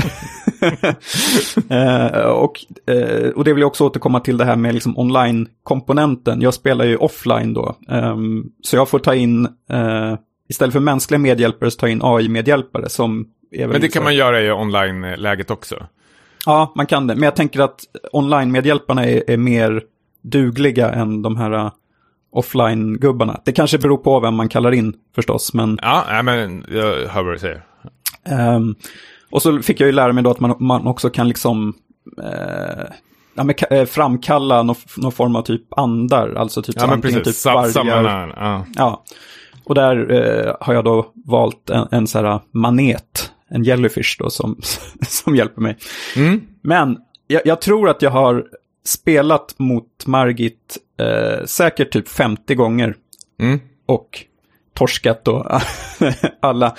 Eh, 1.70 1.78
eh, 2.18 2.22
och, 2.26 2.66
eh, 2.90 3.30
och 3.30 3.44
det 3.44 3.54
vill 3.54 3.62
jag 3.62 3.68
också 3.68 3.84
återkomma 3.86 4.20
till 4.20 4.38
det 4.38 4.46
här 4.46 4.56
med 4.56 4.74
liksom 4.74 4.98
online-komponenten. 4.98 6.42
Jag 6.42 6.54
spelar 6.54 6.86
ju 6.86 6.98
offline 6.98 7.54
då. 7.54 7.76
Ehm, 7.90 8.44
så 8.62 8.76
jag 8.76 8.90
får 8.90 9.00
ta 9.00 9.16
in, 9.16 9.48
istället 10.50 10.74
för 10.74 10.80
mänskliga 10.80 11.20
medhjälpare, 11.20 11.72
så 11.72 11.80
ta 11.80 11.88
in 11.88 12.00
AI-medhjälpare 12.04 12.90
som 12.90 13.28
Men 13.60 13.70
det 13.70 13.82
så- 13.82 13.88
kan 13.88 14.04
man 14.04 14.16
göra 14.16 14.42
i 14.42 14.52
online-läget 14.52 15.52
också. 15.52 15.76
Ja, 16.46 16.74
man 16.76 16.86
kan 16.86 17.08
det. 17.08 17.16
Men 17.16 17.24
jag 17.24 17.36
tänker 17.36 17.60
att 17.60 17.80
online-medhjälparna 18.12 19.06
är, 19.06 19.30
är 19.30 19.38
mer 19.38 19.84
dugliga 20.24 20.90
än 20.92 21.22
de 21.22 21.38
här 21.38 21.72
offline-gubbarna. 22.36 23.42
Det 23.46 23.52
kanske 23.52 23.78
beror 23.78 23.98
på 23.98 24.20
vem 24.20 24.36
man 24.36 24.50
kallar 24.50 24.72
in 24.72 24.94
förstås, 25.16 25.54
men... 25.54 25.80
Ja, 25.82 26.22
men 26.24 26.66
jag 26.72 27.08
hör 27.08 27.24
vad 27.24 27.34
du 27.34 27.40
säger. 27.40 27.64
ehm, 28.26 28.76
och 29.32 29.42
så 29.42 29.62
fick 29.62 29.80
jag 29.80 29.88
ju 29.88 29.94
lära 29.94 30.14
mig 30.14 30.24
då 30.24 30.32
att 30.32 30.40
man, 30.40 30.56
man 30.60 30.88
också 30.88 31.10
kan 31.10 31.28
liksom 31.28 31.74
eh, 32.24 32.86
ja, 33.36 33.44
men, 33.44 33.56
eh, 33.70 33.86
framkalla 33.86 34.64
någon, 34.64 34.76
någon 34.98 35.12
form 35.12 35.36
av 35.36 35.42
typ 35.42 35.80
andar, 35.80 36.34
alltså 36.34 36.62
typ 36.62 36.76
Ja, 36.80 36.88
men 36.88 37.02
precis. 37.02 37.44
typ 37.44 37.54
vargar. 37.54 38.34
Ja. 38.38 38.66
Ja, 38.76 39.04
och 39.66 39.76
där 39.76 40.12
eh, 40.12 40.56
har 40.60 40.74
jag 40.74 40.84
då 40.84 41.12
valt 41.26 41.70
en, 41.70 41.88
en 41.92 42.08
så 42.08 42.20
här 42.20 42.40
manet, 42.52 43.32
en 43.50 43.64
jellyfish 43.64 44.16
då 44.20 44.30
som, 44.30 44.58
som 45.08 45.36
hjälper 45.36 45.62
mig. 45.62 45.78
Mm. 46.16 46.42
Men 46.62 46.98
jag, 47.28 47.42
jag 47.46 47.62
tror 47.62 47.90
att 47.90 48.02
jag 48.02 48.12
har 48.12 48.46
spelat 48.86 49.56
mot 49.60 50.06
Margit 50.06 50.78
eh, 51.00 51.46
säkert 51.46 51.92
typ 51.94 52.08
50 52.08 52.56
gånger 52.56 52.96
Mm. 53.40 53.60
och 53.86 54.10
torskat 54.74 55.26
då 55.26 55.60
alla. 56.42 56.76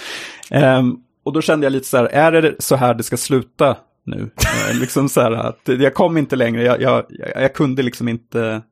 Ehm, 0.50 0.96
och 1.24 1.32
då 1.32 1.42
kände 1.42 1.66
jag 1.66 1.72
lite 1.72 1.86
så 1.86 1.96
här, 1.96 2.04
är 2.04 2.32
det 2.42 2.54
så 2.58 2.76
här 2.76 2.94
det 2.94 3.02
ska 3.02 3.16
sluta 3.16 3.76
nu? 4.04 4.30
Eh, 4.70 4.78
liksom 4.80 5.08
så 5.08 5.20
här 5.20 5.32
att 5.32 5.60
jag 5.64 5.94
kom 5.94 6.16
inte 6.16 6.36
längre, 6.36 6.62
jag, 6.64 6.82
jag, 6.82 7.04
jag, 7.36 7.54
kunde 7.54 7.82
liksom 7.82 8.08
inte 8.08 8.62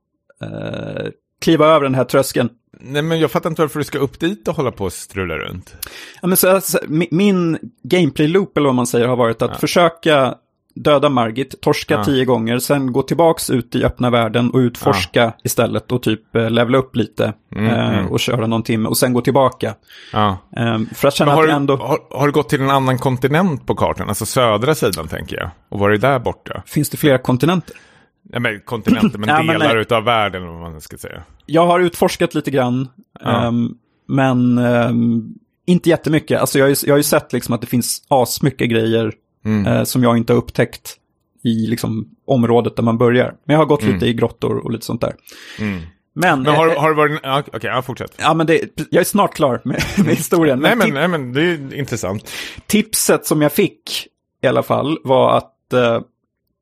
eh, 0.43 1.07
kliva 1.41 1.67
över 1.67 1.83
den 1.85 1.95
här 1.95 2.05
tröskeln. 2.05 2.49
Nej, 2.81 3.03
men 3.03 3.21
jag 3.21 3.31
fattar 3.31 3.51
inte 3.51 3.63
varför 3.63 3.79
du 3.81 3.85
ska 3.85 3.99
upp 3.99 4.21
dit 4.21 4.49
och 4.49 4.55
hålla 4.57 4.71
på 4.73 4.85
och 4.85 4.93
strula 4.93 5.39
runt. 5.39 5.77
Ja, 6.23 6.29
men 6.29 6.37
så, 6.37 6.61
så, 6.61 6.79
mi- 6.79 7.09
min 7.11 7.59
gameplay-loop, 7.83 8.57
eller 8.57 8.67
vad 8.69 8.75
man 8.75 8.87
säger, 8.87 9.07
har 9.07 9.17
varit 9.17 9.43
att 9.43 9.61
försöka 9.61 10.35
döda 10.75 11.09
Margit, 11.09 11.61
torska 11.61 11.95
Ja. 11.95 12.05
tio 12.05 12.25
gånger, 12.25 12.59
sen 12.59 12.93
gå 12.93 13.03
tillbaks 13.03 13.51
ut 13.51 13.75
i 13.75 13.85
öppna 13.85 14.11
världen 14.11 14.51
och 14.51 14.59
utforska 14.59 15.33
istället 15.45 15.93
och 15.93 16.03
typ 16.03 16.37
eh, 16.37 16.51
levela 16.51 16.79
upp 16.79 16.97
lite 16.97 17.33
Mm, 17.57 17.67
eh, 17.67 17.89
mm. 17.99 18.07
och 18.07 18.21
köra 18.21 18.47
någon 18.47 18.63
timme 18.63 18.89
och 18.89 18.97
sen 18.97 19.13
gå 19.13 19.21
tillbaka. 19.21 19.75
Ja. 20.13 20.39
Eh, 20.57 20.79
för 20.95 21.09
att 21.09 21.15
känna 21.15 21.33
har, 21.33 21.43
att 21.43 21.49
det 21.49 21.55
ändå 21.55 21.77
har, 21.77 21.99
har 22.11 22.27
du 22.27 22.33
gått 22.33 22.49
till 22.49 22.61
en 22.61 22.71
annan 22.71 22.99
kontinent 22.99 23.67
på 23.67 23.75
kartan? 23.75 24.09
Alltså 24.09 24.27
södra 24.27 24.75
sidan 24.75 25.09
tänker 25.09 25.37
jag. 25.37 25.51
Och 25.69 25.79
var 25.79 25.91
är 25.91 25.97
där 25.97 26.19
borta? 26.19 26.63
finns 26.67 26.91
det 26.91 26.97
flera 26.97 27.19
kontinenter. 27.19 27.77
Nej, 28.23 28.41
men 28.41 28.61
kontinenter, 28.61 29.19
men 29.19 29.29
Ja, 29.29 29.43
men 29.43 29.47
delar 29.61 29.73
nej. 29.75 29.83
utav 29.83 30.05
världen, 30.05 30.47
vad 30.47 30.61
man 30.73 30.81
ska 30.81 30.97
säga. 30.97 31.23
Jag 31.47 31.67
har 31.67 31.81
utforskat 31.81 32.35
lite 32.35 32.51
grann, 32.51 32.89
Ja. 33.21 33.47
ehm, 33.47 33.75
men 34.09 34.59
ehm, 34.59 35.35
inte 35.67 35.89
jättemycket. 35.91 36.41
Alltså 36.41 36.59
jag, 36.59 36.65
har 36.67 36.71
ju- 36.71 36.77
jag 36.87 36.93
har 36.93 36.97
ju 36.99 37.03
sett 37.03 37.33
liksom 37.33 37.55
att 37.55 37.61
det 37.61 37.67
finns 37.67 38.03
asmycket 38.09 38.71
grejer 38.71 39.13
Mm. 39.45 39.67
eh, 39.67 39.85
som 39.85 40.03
jag 40.03 40.17
inte 40.17 40.33
har 40.33 40.39
upptäckt 40.39 40.97
i 41.43 41.67
liksom, 41.67 42.09
området 42.27 42.77
där 42.77 42.83
man 42.83 42.99
börjar. 42.99 43.35
Men 43.45 43.55
jag 43.55 43.61
har 43.61 43.67
gått 43.67 43.83
Mm. 43.83 43.95
lite 43.95 44.07
i 44.07 44.13
grottor 44.15 44.57
och 44.65 44.71
lite 44.73 44.85
sånt 44.87 45.01
där. 45.01 45.15
Mm. 45.61 45.81
Men, 46.17 46.43
Men 46.43 46.55
har, 46.55 46.69
eh, 46.69 46.81
har 46.81 46.89
du 46.89 46.95
varit... 46.95 47.21
Ja, 47.23 47.43
Okej, 47.47 47.61
ja, 47.75 47.83
fortsätt. 47.83 48.15
ja, 48.19 48.35
men 48.35 48.47
det, 48.47 48.61
jag 48.91 49.01
är 49.01 49.05
snart 49.05 49.35
klar 49.35 49.61
med, 49.65 49.83
med 50.07 50.15
historien. 50.17 50.59
Nej, 50.61 50.71
Men 50.71 50.79
men, 50.79 50.87
tip, 50.87 50.95
nej, 50.95 51.09
men 51.09 51.33
det 51.33 51.43
är 51.43 51.75
intressant. 51.75 52.31
tipset 52.67 53.27
som 53.27 53.43
jag 53.43 53.53
fick 53.53 54.07
i 54.43 54.47
alla 54.47 54.63
fall 54.63 54.99
var 55.05 55.37
att 55.37 55.73
eh, 55.73 56.01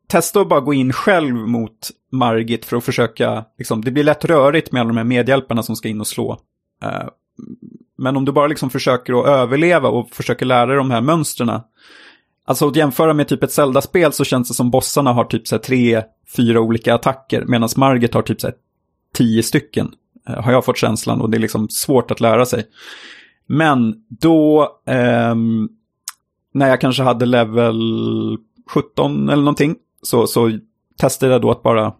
testa 0.08 0.40
att 0.40 0.48
bara 0.48 0.60
gå 0.60 0.74
in 0.74 0.92
själv 0.92 1.34
mot 1.34 1.90
Margit 2.12 2.64
för 2.64 2.76
att 2.76 2.84
försöka, 2.84 3.44
liksom, 3.58 3.84
det 3.84 3.90
blir 3.90 4.04
lätt 4.04 4.24
rörigt 4.24 4.72
med 4.72 4.80
alla 4.80 4.88
de 4.88 4.96
här 4.96 5.04
medhjälparna 5.04 5.62
som 5.62 5.76
ska 5.76 5.88
in 5.88 6.00
och 6.00 6.06
slå. 6.06 6.38
Eh, 6.84 7.08
men 7.98 8.16
om 8.16 8.24
du 8.24 8.32
bara 8.32 8.46
liksom 8.46 8.70
försöker 8.70 9.20
att 9.20 9.26
överleva 9.26 9.88
och 9.88 10.10
försöker 10.10 10.46
lära 10.46 10.66
dig 10.66 10.76
de 10.76 10.90
här 10.90 11.00
mönstren. 11.00 11.60
Alltså 12.44 12.68
att 12.68 12.76
jämföra 12.76 13.14
med 13.14 13.28
typ 13.28 13.42
ett 13.42 13.52
Zelda-spel 13.52 14.12
så 14.12 14.24
känns 14.24 14.48
det 14.48 14.54
som 14.54 14.70
bossarna 14.70 15.12
har 15.12 15.24
typ 15.24 15.48
så 15.48 15.54
här 15.54 15.62
tre, 15.62 16.02
fyra 16.36 16.60
olika 16.60 16.94
attacker 16.94 17.44
medan 17.46 17.68
Margit 17.76 18.14
har 18.14 18.22
typ 18.22 18.40
så 18.40 18.46
här 18.46 18.56
tio 19.14 19.42
stycken. 19.42 19.94
Eh, 20.28 20.42
har 20.42 20.52
jag 20.52 20.64
fått 20.64 20.76
känslan 20.76 21.20
och 21.20 21.30
det 21.30 21.36
är 21.36 21.40
liksom 21.40 21.68
svårt 21.68 22.10
att 22.10 22.20
lära 22.20 22.46
sig. 22.46 22.66
Men 23.46 23.94
då, 24.08 24.62
eh, 24.86 25.34
när 26.54 26.68
jag 26.68 26.80
kanske 26.80 27.02
hade 27.02 27.26
level 27.26 27.78
17 28.66 29.28
eller 29.28 29.42
någonting, 29.42 29.76
så, 30.02 30.26
så 30.26 30.58
testade 30.96 31.32
jag 31.32 31.42
då 31.42 31.50
att 31.50 31.62
bara 31.62 31.94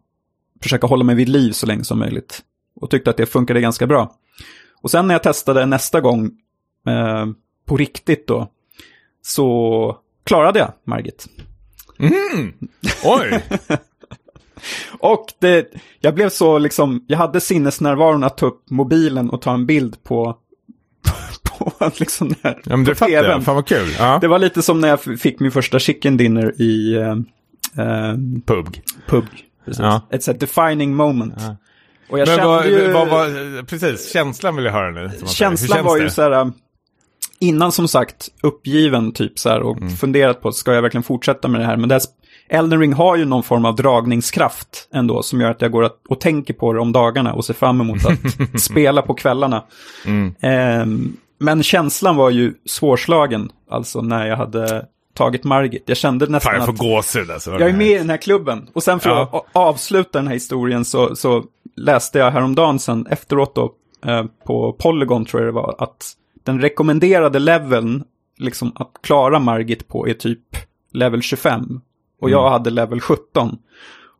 försöka 0.63 0.87
hålla 0.87 1.05
mig 1.05 1.15
vid 1.15 1.29
liv 1.29 1.53
så 1.53 1.67
länge 1.67 1.85
som 1.85 1.99
möjligt. 1.99 2.43
Och 2.75 2.91
tyckte 2.91 3.11
att 3.11 3.17
det 3.17 3.27
funkade 3.27 3.61
ganska 3.61 3.87
bra. 3.87 4.15
Och 4.83 4.91
sen 4.91 5.07
när 5.07 5.15
jag 5.15 5.23
testade 5.23 5.67
nästa 5.67 6.01
gång, 6.01 6.31
eh, 6.87 7.27
på 7.67 7.77
riktigt 7.77 8.27
då, 8.27 8.49
så 9.23 9.97
klarade 10.25 10.59
jag 10.59 10.73
Margit. 10.87 11.27
Mm. 11.99 12.53
Oj! 13.05 13.45
Och 14.99 15.27
det, 15.39 15.67
jag 16.01 16.15
blev 16.15 16.29
så 16.29 16.59
liksom, 16.59 17.05
jag 17.09 17.19
hade 17.19 17.41
sinnesnärvaron 17.41 18.25
att 18.25 18.39
ta 18.39 18.47
upp 18.47 18.71
mobilen 18.71 19.31
och 19.31 19.43
ta 19.43 19.55
en 19.55 19.67
bild 19.67 20.03
på, 20.05 20.37
på 21.43 21.91
liksom 21.97 22.29
den 22.29 22.37
här, 22.43 22.61
Ja, 22.65 22.77
men 22.77 22.85
det 22.85 22.91
på 22.91 22.97
fattar 22.99 23.13
jag. 23.13 23.25
tvn. 23.25 23.43
Fan 23.43 23.55
vad 23.55 23.67
kul. 23.67 23.89
Ja. 23.99 24.19
Det 24.21 24.29
var 24.29 24.39
lite 24.39 24.63
som 24.63 24.81
när 24.81 24.89
jag 24.89 25.01
fick 25.01 25.41
min 25.41 25.51
första 25.53 25.79
chicken 25.79 26.17
dinner 26.17 26.63
i 26.63 26.95
eh, 26.95 27.11
eh, 27.87 28.15
Pub. 28.47 28.77
pub. 29.07 29.25
Precis. 29.65 29.81
Ja. 29.81 30.33
Defining 30.33 30.95
moment. 30.95 31.35
Ja. 31.37 31.57
Och 32.09 32.19
jag 32.19 32.29
Men 32.29 32.37
kände 32.37 32.47
vad, 32.47 32.67
ju... 32.67 32.93
vad 32.93 33.09
var... 33.09 33.63
Precis, 33.63 34.13
känslan 34.13 34.57
vill 34.57 34.65
jag 34.65 34.73
höra 34.73 34.91
nu. 34.91 35.11
Känslan 35.27 35.85
var 35.85 35.97
ju 35.97 36.05
det? 36.05 36.11
så 36.11 36.23
här, 36.23 36.53
innan 37.43 37.73
som 37.73 37.89
sagt, 37.89 38.29
uppgiven 38.43 39.13
typ 39.13 39.39
så 39.39 39.49
här 39.49 39.61
och 39.63 39.77
Mm. 39.77 39.91
funderat 39.97 40.41
på, 40.41 40.53
ska 40.53 40.75
jag 40.75 40.83
verkligen 40.83 41.03
fortsätta 41.03 41.49
med 41.49 41.61
det 41.61 41.65
här? 41.67 41.77
Men 41.77 41.89
det 41.89 41.95
här, 41.95 42.03
Elden 42.49 42.81
Ring 42.81 42.93
har 42.93 43.17
ju 43.17 43.25
någon 43.25 43.43
form 43.43 43.65
av 43.65 43.77
dragningskraft 43.77 44.89
ändå, 44.95 45.23
som 45.23 45.41
gör 45.41 45.51
att 45.51 45.63
jag 45.63 45.71
går 45.73 45.85
att, 45.85 45.97
och 46.09 46.21
tänker 46.21 46.55
på 46.55 46.73
det 46.73 46.81
om 46.81 46.93
dagarna 46.93 47.33
och 47.35 47.45
ser 47.45 47.55
fram 47.55 47.81
emot 47.81 47.99
att 48.07 48.61
spela 48.63 49.03
på 49.03 49.15
kvällarna. 49.15 49.65
Mm. 50.07 50.35
Ehm, 50.41 51.17
men 51.41 51.63
känslan 51.63 52.17
var 52.17 52.31
ju 52.31 52.55
svårslagen, 52.67 53.51
alltså 53.71 54.01
när 54.01 54.27
jag 54.27 54.37
hade 54.37 54.87
tagit 55.15 55.45
Margit. 55.45 55.83
Jag 55.87 55.97
kände 55.97 56.27
nästan 56.27 56.55
jag 56.55 56.69
att... 56.71 56.79
gåshud 56.79 57.31
alltså. 57.31 57.51
Jag 57.51 57.63
är 57.69 57.73
med 57.73 57.87
i 57.91 57.99
den 57.99 58.11
här 58.11 58.17
klubben. 58.17 58.69
Och 58.73 58.83
sen 58.83 59.01
för 59.01 59.11
Ja. 59.11 59.23
att 59.33 59.45
avsluta 59.53 60.19
den 60.19 60.27
här 60.27 60.35
historien 60.35 60.85
så, 60.85 61.17
så 61.17 61.45
läste 61.77 62.19
jag 62.19 62.31
häromdagen 62.31 62.79
sen 62.79 63.07
efteråt 63.07 63.55
då 63.55 63.73
eh, 64.07 64.25
på 64.47 64.73
Polygon 64.73 65.25
tror 65.25 65.43
jag 65.43 65.49
det 65.49 65.55
var 65.61 65.75
att 65.79 66.13
den 66.45 66.61
rekommenderade 66.61 67.39
leveln 67.39 68.05
liksom 68.39 68.73
att 68.75 68.93
klara 69.03 69.39
Margit 69.39 69.89
på 69.89 70.09
är 70.09 70.15
typ 70.15 70.39
level 70.93 71.23
25. 71.23 71.81
Och 72.21 72.31
jag 72.31 72.51
hade 72.51 72.71
level 72.71 73.01
17. 73.01 73.59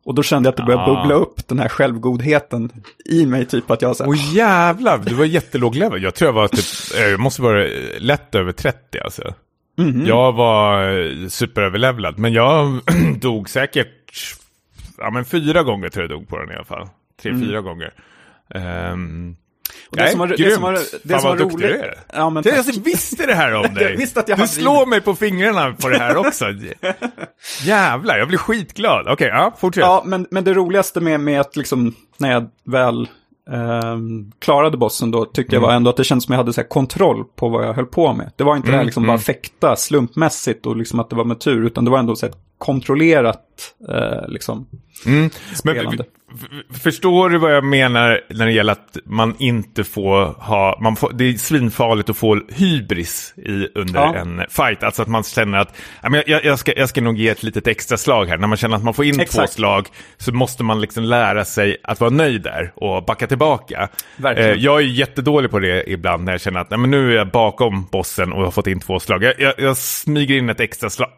Och 0.05 0.15
då 0.15 0.23
kände 0.23 0.47
jag 0.47 0.51
att 0.51 0.57
det 0.57 0.63
började 0.63 0.83
Mm. 0.83 0.95
Ah. 0.95 1.01
bubbla 1.01 1.15
upp 1.15 1.47
den 1.47 1.59
här 1.59 1.69
självgodheten 1.69 2.69
i 3.05 3.25
mig, 3.25 3.45
typ 3.45 3.71
att 3.71 3.81
jag 3.81 3.95
så 3.95 4.03
här, 4.03 4.09
Åh 4.09 4.35
jävlar, 4.35 4.97
du 4.97 5.15
var 5.15 5.25
jättelåg 5.25 5.75
level. 5.75 6.03
Jag 6.03 6.15
tror 6.15 6.27
jag 6.27 6.33
var 6.33 6.47
typ, 6.47 6.97
eh, 6.99 7.07
jag 7.07 7.19
måste 7.19 7.41
vara 7.41 7.67
lätt 7.99 8.35
över 8.35 8.51
30 8.51 8.99
alltså. 8.99 9.33
Mhm. 9.77 10.05
Jag 10.05 10.33
var 10.33 10.89
eh, 10.99 11.27
superöverlevlad, 11.27 12.19
men 12.19 12.33
jag 12.33 12.79
dog 13.21 13.49
säkert, 13.49 14.13
ja 14.97 15.09
men 15.11 15.25
fyra 15.25 15.63
gånger 15.63 15.89
tror 15.89 16.03
jag 16.03 16.09
dog 16.19 16.27
på 16.27 16.37
den 16.39 16.51
i 16.51 16.55
alla 16.55 16.63
fall. 16.63 16.87
Tre, 17.21 17.31
fyra 17.39 17.61
gånger. 17.61 17.93
Um, 18.93 19.35
Och 19.89 19.97
det 19.97 20.09
som 20.09 20.19
var- 20.19 20.27
det 20.27 20.53
som 20.53 20.63
var- 20.63 20.71
det 20.73 20.79
Fan 20.79 21.21
som 21.21 21.29
vad 21.29 21.39
var 21.39 21.45
duktig 21.45 21.65
roligt- 21.65 21.79
du 21.81 21.85
är. 21.85 21.97
Ja, 22.13 22.29
men 22.29 22.43
det, 22.43 22.49
tack. 22.51 22.67
jag 22.75 22.83
visste 22.83 23.25
det 23.25 23.33
här 23.35 23.53
om 23.53 23.61
dig. 23.73 23.83
Jag 23.83 23.97
att 24.19 24.29
jag 24.29 24.39
du 24.39 24.47
slår 24.47 24.85
mig 24.85 25.01
på 25.01 25.15
fingrarna 25.15 25.73
på 25.81 25.89
det 25.89 25.97
här 25.99 26.17
också. 26.17 26.45
Jävlar, 27.63 28.17
jag 28.17 28.27
blir 28.27 28.37
skitglad. 28.37 29.07
Okej, 29.07 29.27
ja, 29.27 29.53
fortsätt. 29.59 29.81
Ja, 29.81 30.01
men, 30.05 30.27
men 30.31 30.43
det 30.43 30.53
roligaste 30.53 30.99
med, 31.01 31.19
med 31.19 31.39
att 31.41 31.55
liksom, 31.55 31.95
när 32.17 32.31
jag 32.31 32.49
väl 32.65 33.07
ehm, 33.51 34.31
klarade 34.39 34.77
bossen 34.77 35.11
då, 35.11 35.25
tyckte 35.25 35.55
jag 35.55 35.61
var 35.61 35.71
ändå 35.73 35.89
att 35.89 35.97
det 35.97 36.03
kändes 36.03 36.25
som 36.25 36.33
jag 36.33 36.37
hade 36.37 36.53
så 36.53 36.61
här, 36.61 36.67
kontroll 36.67 37.23
på 37.35 37.49
vad 37.49 37.65
jag 37.67 37.73
höll 37.73 37.85
på 37.85 38.13
med. 38.13 38.31
Det 38.35 38.43
var 38.43 38.55
inte 38.55 38.71
det 38.71 38.77
här 38.77 38.83
liksom 38.83 39.07
bara 39.07 39.17
fäkta 39.17 39.75
slumpmässigt 39.75 40.65
och 40.65 40.77
liksom 40.77 40.99
att 40.99 41.09
det 41.09 41.15
var 41.15 41.25
med 41.25 41.39
tur, 41.39 41.65
utan 41.65 41.85
det 41.85 41.91
var 41.91 41.99
ändå 41.99 42.15
så 42.15 42.25
här, 42.25 42.35
kontrollerat 42.63 43.39
eh, 43.89 44.27
liksom, 44.27 44.67
Mm. 45.05 45.29
Spelande. 45.55 46.03
förstår 46.83 47.29
du 47.29 47.37
vad 47.37 47.55
jag 47.55 47.63
menar 47.63 48.21
när 48.29 48.45
det 48.45 48.51
gäller 48.51 48.71
att 48.73 48.97
man 49.05 49.35
inte 49.39 49.83
får 49.83 50.25
ha, 50.25 50.77
man 50.81 50.95
får, 50.95 51.11
det 51.13 51.23
är 51.25 51.33
svinfarligt 51.33 52.09
att 52.09 52.17
få 52.17 52.41
hybris 52.49 53.33
i, 53.37 53.67
under 53.75 53.99
Ja. 53.99 54.15
en 54.15 54.41
fight. 54.49 54.83
Alltså 54.83 55.01
att 55.01 55.07
man 55.07 55.23
känner 55.23 55.57
att, 55.57 55.75
jag, 56.27 56.45
jag, 56.45 56.59
ska, 56.59 56.73
jag 56.75 56.89
ska 56.89 57.01
nog 57.01 57.17
ge 57.17 57.29
ett 57.29 57.43
litet 57.43 57.67
extra 57.67 57.97
slag 57.97 58.25
här. 58.25 58.37
När 58.37 58.47
man 58.47 58.57
känner 58.57 58.77
att 58.77 58.83
man 58.83 58.93
får 58.93 59.05
in 59.05 59.15
två 59.15 59.21
Exakt. 59.21 59.53
slag 59.53 59.87
så 60.17 60.31
måste 60.33 60.63
man 60.63 60.81
liksom 60.81 61.03
lära 61.03 61.45
sig 61.45 61.77
att 61.83 61.99
vara 61.99 62.09
nöjd 62.11 62.41
där 62.41 62.71
och 62.75 63.05
backa 63.05 63.27
tillbaka. 63.27 63.89
Verkligen. 64.17 64.49
Eh, 64.51 64.57
jag 64.57 64.77
är 64.79 64.85
jättedålig 64.85 65.51
på 65.51 65.59
det 65.59 65.89
ibland 65.91 66.23
när 66.23 66.31
jag 66.31 66.41
känner 66.41 66.59
att 66.59 66.69
nej, 66.69 66.79
men 66.79 66.91
nu 66.91 67.11
är 67.11 67.15
jag 67.15 67.31
bakom 67.31 67.85
bossen 67.91 68.33
och 68.33 68.43
har 68.43 68.51
fått 68.51 68.67
in 68.67 68.79
två 68.79 68.99
slag. 68.99 69.23
Jag, 69.23 69.33
jag, 69.39 69.53
jag 69.57 69.77
smyger 69.77 70.37
in 70.37 70.49
ett 70.49 70.59
extra 70.59 70.89
slag. 70.89 71.09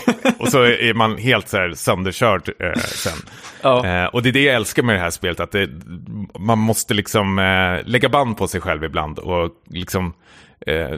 och 0.38 0.48
så 0.48 0.62
är 0.62 0.94
man 0.94 1.18
helt 1.18 1.48
så 1.48 1.56
här 1.56 1.74
sönderkörd 1.74 2.52
eh, 2.58 2.80
sen. 2.80 3.18
Ja. 3.62 3.86
Eh, 3.86 4.04
och 4.04 4.22
det 4.22 4.28
är 4.28 4.32
det 4.32 4.42
jag 4.42 4.54
älskar 4.54 4.82
med 4.82 4.94
det 4.94 5.00
här 5.00 5.10
spelet, 5.10 5.40
att 5.40 5.52
det, 5.52 5.68
man 6.38 6.58
måste 6.58 6.94
liksom 6.94 7.38
eh, 7.38 7.88
lägga 7.88 8.08
band 8.08 8.36
på 8.36 8.48
sig 8.48 8.60
själv 8.60 8.84
ibland. 8.84 9.18
Och 9.18 9.50
liksom, 9.70 10.12
eh, 10.66 10.90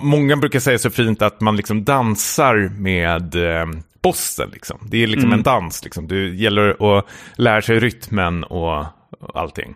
många 0.00 0.36
brukar 0.36 0.60
säga 0.60 0.78
så 0.78 0.90
fint 0.90 1.22
att 1.22 1.40
man 1.40 1.56
liksom 1.56 1.84
dansar 1.84 2.70
med 2.78 3.34
eh, 3.34 3.66
bossen. 4.02 4.50
Liksom. 4.52 4.78
Det 4.82 5.02
är 5.02 5.06
liksom 5.06 5.32
en 5.32 5.42
dans, 5.42 5.84
liksom. 5.84 6.08
det 6.08 6.28
gäller 6.28 6.98
att 6.98 7.06
lära 7.36 7.62
sig 7.62 7.80
rytmen 7.80 8.44
och, 8.44 8.78
och 9.20 9.40
allting. 9.40 9.74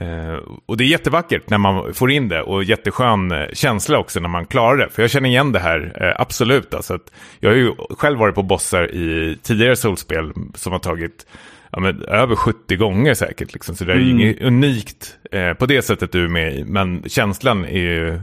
Eh, 0.00 0.38
och 0.66 0.76
det 0.76 0.84
är 0.84 0.88
jättevackert 0.88 1.50
när 1.50 1.58
man 1.58 1.94
får 1.94 2.10
in 2.10 2.28
det 2.28 2.42
och 2.42 2.64
jätteskön 2.64 3.32
eh, 3.32 3.46
känsla 3.52 3.98
också 3.98 4.20
när 4.20 4.28
man 4.28 4.46
klarar 4.46 4.76
det. 4.76 4.88
För 4.90 5.02
jag 5.02 5.10
känner 5.10 5.28
igen 5.28 5.52
det 5.52 5.58
här, 5.58 5.92
eh, 6.00 6.20
absolut. 6.20 6.74
Alltså 6.74 6.98
jag 7.40 7.50
har 7.50 7.56
ju 7.56 7.72
själv 7.90 8.18
varit 8.18 8.34
på 8.34 8.42
bossar 8.42 8.94
i 8.94 9.38
tidigare 9.42 9.76
solspel 9.76 10.32
som 10.54 10.72
har 10.72 10.78
tagit 10.78 11.26
ja, 11.72 11.80
men, 11.80 12.02
över 12.02 12.36
70 12.36 12.76
gånger 12.76 13.14
säkert. 13.14 13.52
Liksom. 13.52 13.76
Så 13.76 13.84
det 13.84 13.92
är 13.92 13.96
ju 13.96 14.10
inget 14.10 14.42
unikt 14.42 15.16
eh, 15.32 15.52
på 15.52 15.66
det 15.66 15.82
sättet 15.82 16.12
du 16.12 16.24
är 16.24 16.28
med 16.28 16.54
i. 16.54 16.64
Men 16.64 17.02
känslan 17.06 17.64
är 17.64 17.78
ju 17.78 18.20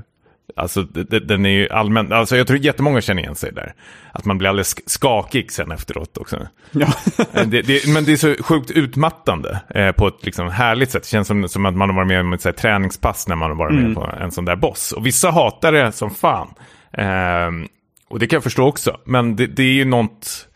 Alltså 0.55 0.81
den 0.83 1.45
är 1.45 1.49
ju 1.49 1.69
allmän, 1.69 2.13
alltså 2.13 2.37
jag 2.37 2.47
tror 2.47 2.59
jättemånga 2.59 3.01
känner 3.01 3.21
igen 3.21 3.35
sig 3.35 3.51
där. 3.51 3.73
Att 4.11 4.25
man 4.25 4.37
blir 4.37 4.49
alldeles 4.49 4.75
sk- 4.75 4.83
skakig 4.85 5.51
sen 5.51 5.71
efteråt 5.71 6.17
också. 6.17 6.47
Ja. 6.71 6.87
Eh, 7.33 7.47
det, 7.47 7.61
det, 7.61 7.87
men 7.93 8.03
det 8.05 8.11
är 8.11 8.15
så 8.17 8.35
sjukt 8.43 8.71
utmattande 8.71 9.61
eh, 9.69 9.91
på 9.91 10.07
ett 10.07 10.25
liksom 10.25 10.49
härligt 10.49 10.91
sätt. 10.91 11.03
Det 11.03 11.09
känns 11.09 11.27
som, 11.27 11.49
som 11.49 11.65
att 11.65 11.75
man 11.75 11.89
har 11.89 11.95
varit 11.95 12.07
med 12.07 12.19
om 12.19 12.33
ett 12.33 12.45
här, 12.45 12.51
träningspass 12.51 13.27
när 13.27 13.35
man 13.35 13.49
har 13.49 13.57
varit 13.57 13.73
med 13.81 13.95
på 13.95 14.11
en 14.19 14.31
sån 14.31 14.45
där 14.45 14.55
boss. 14.55 14.91
Och 14.91 15.05
vissa 15.05 15.31
hatar 15.31 15.71
det 15.71 15.91
som 15.91 16.11
fan. 16.11 16.47
Ehm, 16.93 17.67
och 18.07 18.19
det 18.19 18.27
kan 18.27 18.37
jag 18.37 18.43
förstå 18.43 18.67
också. 18.67 18.97
Men 19.05 19.35
det, 19.35 19.47
det 19.47 19.63
är 19.63 19.73
ju 19.73 19.85
något, 19.85 20.47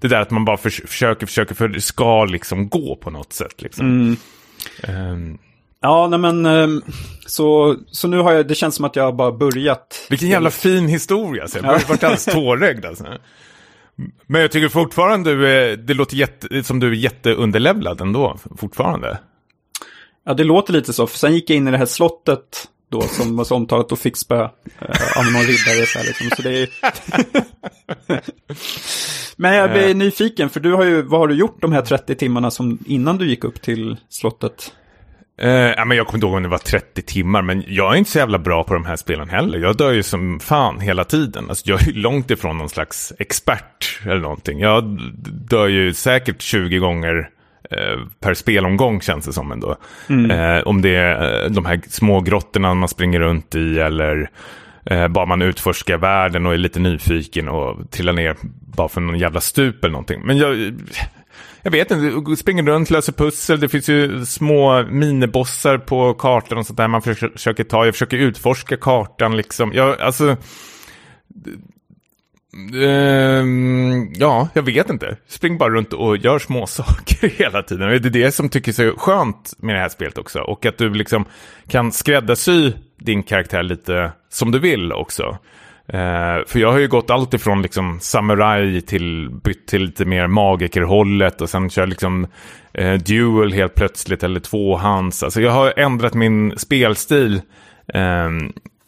det 0.00 0.08
där 0.08 0.20
att 0.20 0.30
man 0.30 0.44
bara 0.44 0.56
förs- 0.56 0.86
försöker, 0.86 1.26
försöker, 1.26 1.54
för 1.54 1.68
det 1.68 1.80
ska 1.80 2.24
liksom 2.24 2.68
gå 2.68 2.96
på 2.96 3.10
något 3.10 3.32
sätt. 3.32 3.62
Liksom. 3.62 4.16
Ehm, 4.82 5.38
Ja, 5.80 6.08
nej 6.08 6.18
men 6.18 6.46
ehm, 6.46 6.82
så, 7.26 7.76
så 7.90 8.08
nu 8.08 8.18
har 8.18 8.32
jag, 8.32 8.48
det 8.48 8.54
känns 8.54 8.74
som 8.74 8.84
att 8.84 8.96
jag 8.96 9.04
har 9.04 9.12
bara 9.12 9.32
börjat. 9.32 10.06
Vilken 10.10 10.28
jävla 10.28 10.50
fin 10.50 10.88
historia. 10.88 11.48
Så 11.48 11.58
jag 11.58 11.64
har 11.64 11.72
varit 11.72 12.04
alldeles 12.04 12.24
tårögd. 12.32 12.84
Alltså. 12.84 13.04
Men 14.26 14.40
jag 14.40 14.50
tycker 14.50 14.68
fortfarande 14.68 15.34
du 15.34 15.48
är, 15.48 15.76
det 15.76 15.94
låter 15.94 16.16
jätte, 16.16 16.62
som 16.62 16.80
du 16.80 16.88
är 16.88 16.92
jätteunderlevlad 16.92 18.00
ändå. 18.00 18.38
Fortfarande. 18.56 19.18
Ja, 20.24 20.34
det 20.34 20.44
låter 20.44 20.72
lite 20.72 20.92
så. 20.92 21.06
För 21.06 21.18
sen 21.18 21.34
gick 21.34 21.50
jag 21.50 21.56
in 21.56 21.68
i 21.68 21.70
det 21.70 21.78
här 21.78 21.86
slottet 21.86 22.68
då 22.90 23.02
som 23.02 23.36
var 23.36 23.44
så 23.44 23.54
omtalat 23.54 23.92
och 23.92 23.98
fick 23.98 24.16
spö 24.16 24.40
eh, 24.40 25.18
av 25.18 25.24
någon 25.32 25.42
riddare. 25.42 25.86
Så, 25.86 25.98
här, 25.98 26.06
liksom. 26.06 26.30
så 26.36 26.42
det 26.42 26.58
är... 26.58 26.68
Men 29.40 29.54
jag 29.54 29.72
blir 29.72 29.94
nyfiken, 29.94 30.50
för 30.50 30.60
du 30.60 30.72
har 30.72 30.84
ju, 30.84 31.02
vad 31.02 31.20
har 31.20 31.28
du 31.28 31.34
gjort 31.34 31.60
de 31.60 31.72
här 31.72 31.82
30 31.82 32.14
timmarna 32.14 32.50
som 32.50 32.78
innan 32.86 33.18
du 33.18 33.28
gick 33.28 33.44
upp 33.44 33.62
till 33.62 33.96
slottet? 34.08 34.72
Eh, 35.38 35.50
ja, 35.50 35.84
men 35.84 35.96
jag 35.96 36.06
kommer 36.06 36.16
inte 36.16 36.26
ihåg 36.26 36.36
om 36.36 36.42
det 36.42 36.48
var 36.48 36.58
30 36.58 37.02
timmar, 37.02 37.42
men 37.42 37.64
jag 37.66 37.94
är 37.94 37.98
inte 37.98 38.10
så 38.10 38.18
jävla 38.18 38.38
bra 38.38 38.64
på 38.64 38.74
de 38.74 38.84
här 38.84 38.96
spelen 38.96 39.28
heller. 39.28 39.58
Jag 39.58 39.76
dör 39.76 39.92
ju 39.92 40.02
som 40.02 40.40
fan 40.40 40.80
hela 40.80 41.04
tiden. 41.04 41.46
Alltså, 41.48 41.68
jag 41.68 41.88
är 41.88 41.92
långt 41.92 42.30
ifrån 42.30 42.58
någon 42.58 42.68
slags 42.68 43.12
expert 43.18 44.00
eller 44.04 44.20
någonting. 44.20 44.60
Jag 44.60 44.98
dör 45.50 45.66
ju 45.66 45.94
säkert 45.94 46.42
20 46.42 46.78
gånger 46.78 47.30
eh, 47.70 48.00
per 48.20 48.34
spelomgång 48.34 49.00
känns 49.00 49.26
det 49.26 49.32
som 49.32 49.52
ändå. 49.52 49.76
Eh, 50.30 50.62
om 50.66 50.82
det 50.82 50.96
är 50.96 51.44
eh, 51.44 51.50
de 51.50 51.66
här 51.66 51.80
små 51.88 52.20
grottorna 52.20 52.74
man 52.74 52.88
springer 52.88 53.20
runt 53.20 53.54
i 53.54 53.78
eller 53.78 54.30
eh, 54.84 55.08
bara 55.08 55.26
man 55.26 55.42
utforskar 55.42 55.98
världen 55.98 56.46
och 56.46 56.54
är 56.54 56.58
lite 56.58 56.80
nyfiken 56.80 57.48
och 57.48 57.90
trillar 57.90 58.12
ner 58.12 58.36
bara 58.76 58.88
för 58.88 59.00
någon 59.00 59.18
jävla 59.18 59.40
stup 59.40 59.84
eller 59.84 59.92
någonting. 59.92 60.20
Men 60.24 60.38
jag... 60.38 60.74
Jag 61.62 61.70
vet 61.70 61.90
inte, 61.90 62.36
springer 62.36 62.62
runt, 62.62 62.90
löser 62.90 63.12
pussel, 63.12 63.60
det 63.60 63.68
finns 63.68 63.88
ju 63.88 64.24
små 64.24 64.82
minibossar 64.82 65.78
på 65.78 66.14
kartan 66.14 66.58
och 66.58 66.66
sånt 66.66 66.76
där 66.76 66.88
man 66.88 67.02
försöker, 67.02 67.64
ta. 67.64 67.84
Jag 67.84 67.94
försöker 67.94 68.16
utforska 68.16 68.76
kartan 68.76 69.36
liksom. 69.36 69.72
Jag, 69.72 70.00
alltså... 70.00 70.36
Ehm, 72.74 74.12
ja, 74.14 74.48
jag 74.52 74.62
vet 74.62 74.90
inte. 74.90 75.16
Spring 75.26 75.58
bara 75.58 75.70
runt 75.70 75.92
och 75.92 76.16
gör 76.16 76.38
små 76.38 76.66
saker 76.66 77.28
hela 77.28 77.62
tiden. 77.62 77.88
Och 77.88 78.00
det 78.00 78.08
är 78.08 78.24
det 78.24 78.32
som 78.32 78.48
tycker 78.48 78.72
så 78.72 78.94
skönt 78.96 79.54
med 79.58 79.74
det 79.74 79.80
här 79.80 79.88
spelet 79.88 80.18
också. 80.18 80.40
Och 80.40 80.66
att 80.66 80.78
du 80.78 80.94
liksom 80.94 81.24
kan 81.68 81.92
skräddarsy 81.92 82.72
din 82.98 83.22
karaktär 83.22 83.62
lite 83.62 84.12
som 84.28 84.50
du 84.50 84.58
vill 84.58 84.92
också. 84.92 85.38
Eh, 85.88 86.44
för 86.46 86.58
jag 86.58 86.72
har 86.72 86.78
ju 86.78 86.88
gått 86.88 87.10
allt 87.10 87.34
ifrån 87.34 87.62
liksom 87.62 88.00
samurai 88.00 88.80
till 88.80 89.30
bytt 89.44 89.66
till 89.66 89.82
lite 89.82 90.04
mer 90.04 90.26
magikerhållet 90.26 91.40
och 91.40 91.50
sen 91.50 91.70
kör 91.70 91.86
liksom 91.86 92.26
eh, 92.72 92.94
dual 92.94 93.52
helt 93.52 93.74
plötsligt 93.74 94.22
eller 94.22 94.40
tvåhands. 94.40 95.22
Alltså 95.22 95.40
jag 95.40 95.50
har 95.50 95.72
ändrat 95.76 96.14
min 96.14 96.58
spelstil 96.58 97.40
eh, 97.94 98.30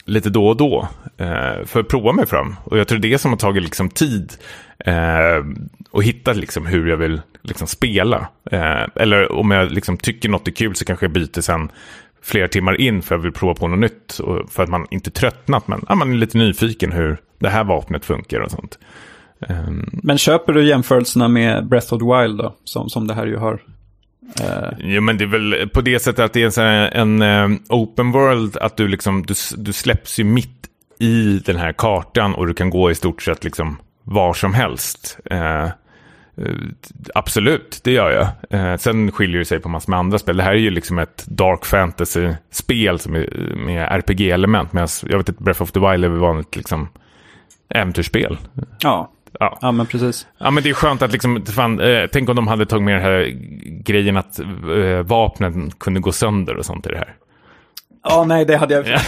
lite 0.04 0.30
då 0.30 0.48
och 0.48 0.56
då 0.56 0.88
eh, 1.16 1.64
för 1.64 1.80
att 1.80 1.88
prova 1.88 2.12
mig 2.12 2.26
fram. 2.26 2.56
Och 2.64 2.78
jag 2.78 2.88
tror 2.88 2.98
det 2.98 3.12
är 3.12 3.18
som 3.18 3.30
har 3.30 3.38
tagit 3.38 3.62
liksom 3.62 3.88
tid 3.88 4.32
eh, 4.78 5.44
och 5.90 6.02
hitta 6.02 6.32
liksom 6.32 6.66
hur 6.66 6.88
jag 6.88 6.96
vill 6.96 7.20
liksom 7.42 7.66
spela. 7.66 8.28
Eh, 8.50 8.84
eller 8.94 9.32
om 9.32 9.50
jag 9.50 9.72
liksom 9.72 9.96
tycker 9.96 10.28
något 10.28 10.48
är 10.48 10.52
kul 10.52 10.74
så 10.74 10.84
kanske 10.84 11.04
jag 11.04 11.12
byter 11.12 11.40
sen 11.40 11.70
flera 12.22 12.48
timmar 12.48 12.80
in 12.80 13.02
för 13.02 13.14
att 13.14 13.18
jag 13.18 13.22
vill 13.22 13.32
prova 13.32 13.54
på 13.54 13.68
något 13.68 13.78
nytt. 13.78 14.18
Och 14.18 14.50
för 14.50 14.62
att 14.62 14.68
man 14.68 14.86
inte 14.90 15.10
tröttnat 15.10 15.68
men 15.68 15.84
ja, 15.88 15.94
man 15.94 16.12
är 16.12 16.16
lite 16.16 16.38
nyfiken 16.38 16.92
hur 16.92 17.16
det 17.38 17.48
här 17.48 17.64
vapnet 17.64 18.04
funkar 18.04 18.40
och 18.40 18.50
sånt. 18.50 18.78
Ehm, 19.48 19.90
Men 19.92 20.18
köper 20.18 20.52
du 20.52 20.64
jämförelserna 20.68 21.28
med 21.28 21.66
Breath 21.66 21.94
of 21.94 22.00
the 22.00 22.06
Wild 22.06 22.38
då? 22.38 22.54
Som, 22.64 22.88
som 22.88 23.06
det 23.06 23.14
här 23.14 23.26
ju 23.26 23.36
har. 23.36 23.62
Eh, 24.40 24.68
Jo, 24.78 25.00
men 25.00 25.18
det 25.18 25.24
är 25.24 25.28
väl 25.28 25.68
på 25.68 25.80
det 25.80 25.98
sättet 25.98 26.24
att 26.24 26.32
det 26.32 26.58
är 26.58 26.60
en, 26.60 27.22
en 27.22 27.52
eh, 27.52 27.58
open 27.68 28.12
world, 28.12 28.56
att 28.56 28.76
du, 28.76 28.88
liksom, 28.88 29.22
du, 29.26 29.34
du 29.56 29.72
släpps 29.72 30.18
ju 30.20 30.24
mitt 30.24 30.66
i 30.98 31.42
den 31.46 31.56
här 31.56 31.72
kartan 31.72 32.34
och 32.34 32.46
du 32.46 32.54
kan 32.54 32.70
gå 32.70 32.90
i 32.90 32.94
stort 32.94 33.22
sett 33.22 33.44
liksom 33.44 33.76
var 34.04 34.34
som 34.34 34.54
helst. 34.54 35.18
Eh, 35.30 35.68
absolut, 37.14 37.80
det 37.84 37.92
gör 37.92 38.10
jag. 38.10 38.60
Eh, 38.60 38.76
sen 38.76 39.12
skiljer 39.12 39.38
det 39.38 39.44
sig 39.44 39.60
på 39.60 39.68
massor 39.68 39.90
med 39.90 39.98
andra 39.98 40.18
spel. 40.18 40.36
Det 40.36 40.42
här 40.42 40.52
är 40.52 40.56
ju 40.56 40.70
liksom 40.70 40.98
ett 40.98 41.26
dark 41.26 41.64
fantasy-spel 41.64 42.98
som 42.98 43.14
är, 43.14 43.54
med 43.56 43.88
RPG-element. 43.92 44.72
Medan 44.72 44.88
jag 45.02 45.18
vet 45.18 45.28
att 45.28 45.38
Breath 45.38 45.62
of 45.62 45.72
the 45.72 45.80
Wild 45.80 46.04
är 46.04 46.08
vanligt 46.08 46.56
liksom 46.56 46.88
äventyrsspel. 47.68 48.38
ja. 48.80 49.12
Ja. 49.40 49.58
ja, 49.60 49.72
men 49.72 49.86
precis. 49.86 50.26
Ja 50.38 50.50
men 50.50 50.62
det 50.62 50.70
är 50.70 50.74
skönt 50.74 51.02
att 51.02 51.12
liksom, 51.12 51.46
fan, 51.46 51.80
eh, 51.80 52.06
tänk 52.12 52.28
om 52.28 52.36
de 52.36 52.48
hade 52.48 52.66
tagit 52.66 52.84
med 52.84 52.94
den 52.94 53.02
här 53.02 53.32
grejen 53.82 54.16
att 54.16 54.38
eh, 54.38 55.02
vapnen 55.04 55.70
kunde 55.70 56.00
gå 56.00 56.12
sönder 56.12 56.56
och 56.56 56.64
sånt 56.66 56.86
i 56.86 56.90
det 56.90 56.98
här. 56.98 57.14
Ja, 58.02 58.24
nej, 58.24 58.44
det 58.44 58.56
hade 58.56 58.74
jag... 58.74 58.84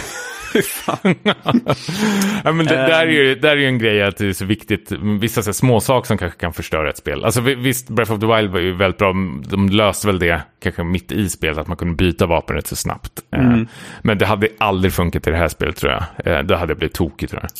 Ja. 2.43 2.51
Men 2.51 2.57
det, 2.65 2.75
där 2.75 3.07
är 3.07 3.11
ju 3.11 3.35
där 3.35 3.49
är 3.49 3.55
ju 3.55 3.65
en 3.65 3.77
grej 3.77 4.03
att 4.03 4.17
det 4.17 4.27
är 4.27 4.33
så 4.33 4.45
viktigt, 4.45 4.91
vissa 5.19 5.41
så 5.41 5.47
här, 5.47 5.53
små 5.53 5.79
saker 5.79 6.07
som 6.07 6.17
kanske 6.17 6.39
kan 6.39 6.53
förstöra 6.53 6.89
ett 6.89 6.97
spel. 6.97 7.25
Alltså 7.25 7.41
vi- 7.41 7.55
visst, 7.55 7.89
Breath 7.89 8.13
of 8.13 8.19
the 8.19 8.25
Wild 8.35 8.51
var 8.51 8.59
ju 8.59 8.73
väldigt 8.73 8.97
bra, 8.97 9.13
de 9.49 9.69
löste 9.69 10.07
väl 10.07 10.19
det 10.19 10.41
kanske 10.63 10.83
mitt 10.83 11.11
i 11.11 11.29
spelet, 11.29 11.57
att 11.57 11.67
man 11.67 11.77
kunde 11.77 11.95
byta 11.95 12.25
vapen 12.25 12.55
rätt 12.55 12.67
så 12.67 12.75
snabbt. 12.75 13.11
Eh, 13.35 13.57
Men 14.01 14.17
det 14.17 14.25
hade 14.25 14.47
aldrig 14.57 14.93
funkat 14.93 15.27
i 15.27 15.31
det 15.31 15.37
här 15.37 15.47
spelet 15.47 15.75
tror 15.75 15.91
jag. 15.91 16.03
Eh, 16.37 16.43
Då 16.43 16.55
hade 16.55 16.71
jag 16.71 16.77
blivit 16.77 16.95
tokig 16.95 17.29
tror 17.29 17.41
jag. 17.41 17.51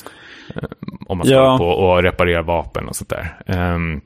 Eh, 0.64 0.70
Om 1.08 1.18
man 1.18 1.28
ska 1.28 1.36
Ja. 1.36 1.58
på 1.58 1.68
och 1.68 2.04
reparera 2.04 2.42
vapen 2.42 2.88
och 2.88 2.96
sånt 2.96 3.10
där. 3.10 3.38
Ehm, 3.46 4.02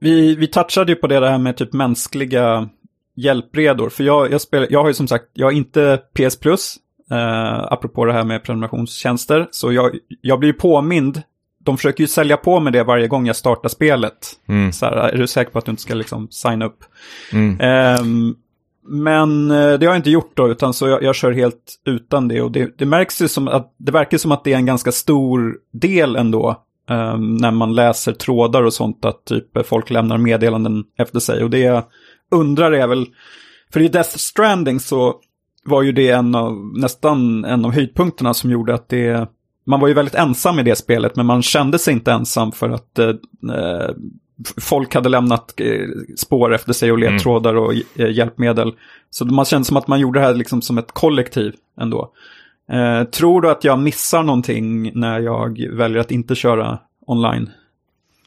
Vi, 0.00 0.34
vi 0.36 0.46
touchade 0.46 0.92
ju 0.92 0.96
på 0.96 1.06
det 1.06 1.20
där 1.20 1.38
med 1.38 1.56
typ 1.56 1.72
mänskliga 1.72 2.68
hjälpredor. 3.16 3.88
För 3.90 4.04
jag, 4.04 4.32
jag, 4.32 4.40
spelar, 4.40 4.66
jag 4.70 4.80
har 4.80 4.88
ju 4.88 4.94
som 4.94 5.08
sagt, 5.08 5.24
jag 5.32 5.46
har 5.46 5.52
inte 5.52 6.00
PS 6.14 6.40
Plus, 6.40 6.76
eh, 7.10 7.72
apropå 7.72 8.04
det 8.04 8.12
här 8.12 8.24
med 8.24 8.44
prenumerationstjänster. 8.44 9.48
Så 9.50 9.72
jag, 9.72 9.96
jag 10.20 10.38
blir 10.38 10.48
ju 10.48 10.58
påmind, 10.58 11.22
de 11.64 11.76
försöker 11.76 12.00
ju 12.00 12.08
sälja 12.08 12.36
på 12.36 12.60
med 12.60 12.72
det 12.72 12.84
varje 12.84 13.08
gång 13.08 13.26
jag 13.26 13.36
startar 13.36 13.68
spelet. 13.68 14.32
Mm. 14.48 14.72
Så 14.72 14.86
här, 14.86 14.92
är 14.92 15.18
du 15.18 15.26
säker 15.26 15.50
på 15.50 15.58
att 15.58 15.64
du 15.64 15.70
inte 15.70 15.82
ska 15.82 15.94
liksom 15.94 16.28
signa 16.30 16.66
upp? 16.66 16.84
Mm. 17.32 17.60
Ehm, 17.60 18.34
men 18.88 19.50
eh, 19.50 19.56
det 19.56 19.86
har 19.86 19.92
jag 19.92 19.96
inte 19.96 20.10
gjort 20.10 20.32
då, 20.34 20.48
utan 20.48 20.74
så 20.74 20.88
jag, 20.88 21.02
jag 21.02 21.14
kör 21.14 21.32
helt 21.32 21.74
utan 21.86 22.28
det. 22.28 22.40
Och 22.40 22.52
det, 22.52 22.78
det 22.78 22.86
märks 22.86 23.22
ju 23.22 23.28
som 23.28 23.48
att, 23.48 23.74
det 23.78 23.92
verkar 23.92 24.18
som 24.18 24.32
att 24.32 24.44
det 24.44 24.52
är 24.52 24.56
en 24.56 24.66
ganska 24.66 24.92
stor 24.92 25.56
del 25.72 26.16
ändå 26.16 26.62
Um, 26.90 27.36
när 27.36 27.50
man 27.50 27.74
läser 27.74 28.12
trådar 28.12 28.62
och 28.62 28.72
sånt 28.72 29.04
att 29.04 29.24
typ 29.24 29.66
folk 29.66 29.90
lämnar 29.90 30.18
meddelanden 30.18 30.84
efter 30.98 31.20
sig. 31.20 31.44
Och 31.44 31.50
det 31.50 31.58
jag 31.58 31.84
undrar 32.30 32.72
är 32.72 32.86
väl, 32.86 33.06
för 33.72 33.80
i 33.80 33.88
Death 33.88 34.16
Stranding 34.16 34.80
så 34.80 35.14
var 35.66 35.82
ju 35.82 35.92
det 35.92 36.10
en 36.10 36.34
av, 36.34 36.72
nästan 36.74 37.44
en 37.44 37.64
av 37.64 37.72
höjdpunkterna 37.72 38.34
som 38.34 38.50
gjorde 38.50 38.74
att 38.74 38.88
det, 38.88 39.28
man 39.66 39.80
var 39.80 39.88
ju 39.88 39.94
väldigt 39.94 40.14
ensam 40.14 40.58
i 40.58 40.62
det 40.62 40.76
spelet 40.76 41.16
men 41.16 41.26
man 41.26 41.42
kände 41.42 41.78
sig 41.78 41.94
inte 41.94 42.12
ensam 42.12 42.52
för 42.52 42.70
att 42.70 42.98
eh, 42.98 43.14
folk 44.60 44.94
hade 44.94 45.08
lämnat 45.08 45.60
eh, 45.60 45.88
spår 46.16 46.54
efter 46.54 46.72
sig 46.72 46.92
och 46.92 46.98
ledtrådar 46.98 47.54
och 47.54 47.72
eh, 47.74 48.10
hjälpmedel. 48.10 48.72
Så 49.10 49.24
man 49.24 49.44
kände 49.44 49.64
som 49.64 49.76
att 49.76 49.88
man 49.88 50.00
gjorde 50.00 50.20
det 50.20 50.26
här 50.26 50.34
liksom 50.34 50.62
som 50.62 50.78
ett 50.78 50.92
kollektiv 50.92 51.54
ändå. 51.80 52.12
Eh, 52.72 53.04
tror 53.04 53.40
du 53.40 53.50
att 53.50 53.64
jag 53.64 53.78
missar 53.78 54.22
någonting 54.22 54.92
när 55.00 55.20
jag 55.20 55.66
väljer 55.72 56.00
att 56.00 56.10
inte 56.10 56.34
köra 56.34 56.78
online? 57.06 57.50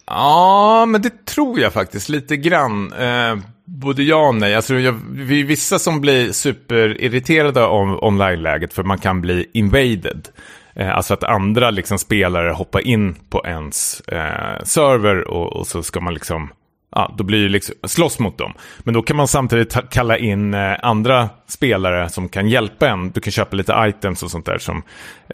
Ja, 0.06 0.86
men 0.88 1.02
det 1.02 1.26
tror 1.26 1.60
jag 1.60 1.74
faktiskt 1.74 2.10
lite 2.10 2.38
grann. 2.38 2.94
Eh, 2.94 3.38
både 3.70 4.04
ja 4.04 4.28
och 4.28 4.36
nej. 4.36 4.56
Alltså, 4.56 4.76
jag, 4.76 5.00
vi 5.12 5.42
är 5.42 5.46
vissa 5.46 5.80
som 5.80 6.02
blir 6.02 6.32
superirriterade 6.32 7.66
av 7.66 8.04
online-läget 8.04 8.74
för 8.74 8.84
man 8.84 8.98
kan 8.98 9.22
bli 9.22 9.46
invaded. 9.54 10.28
Eh, 10.76 10.96
alltså 10.96 11.14
att 11.14 11.24
andra 11.24 11.70
liksom, 11.72 12.00
spelare 12.00 12.52
hoppar 12.52 12.88
in 12.88 13.16
på 13.30 13.46
ens 13.46 14.02
eh, 14.02 14.64
server 14.64 15.28
och, 15.28 15.56
och, 15.56 15.68
så 15.68 15.84
ska 15.84 16.00
man 16.00 16.14
liksom 16.14 16.50
ja, 16.96 17.16
då 17.18 17.24
blir 17.24 17.44
det 17.44 17.50
liksom 17.50 17.76
slåss 17.84 18.20
mot 18.20 18.38
dem. 18.38 18.54
Men 18.80 18.94
då 18.94 19.02
kan 19.02 19.18
man 19.18 19.28
samtidigt 19.28 19.78
kalla 19.90 20.18
in 20.18 20.54
eh, 20.54 20.76
andra 20.82 21.30
spelare 21.48 22.10
som 22.10 22.30
kan 22.30 22.50
hjälpa 22.50 22.90
en. 22.90 23.12
Du 23.12 23.22
kan 23.22 23.32
köpa 23.32 23.56
lite 23.56 23.76
items 23.88 24.24
och 24.24 24.32
sånt 24.32 24.46
där 24.46 24.58
som 24.58 24.84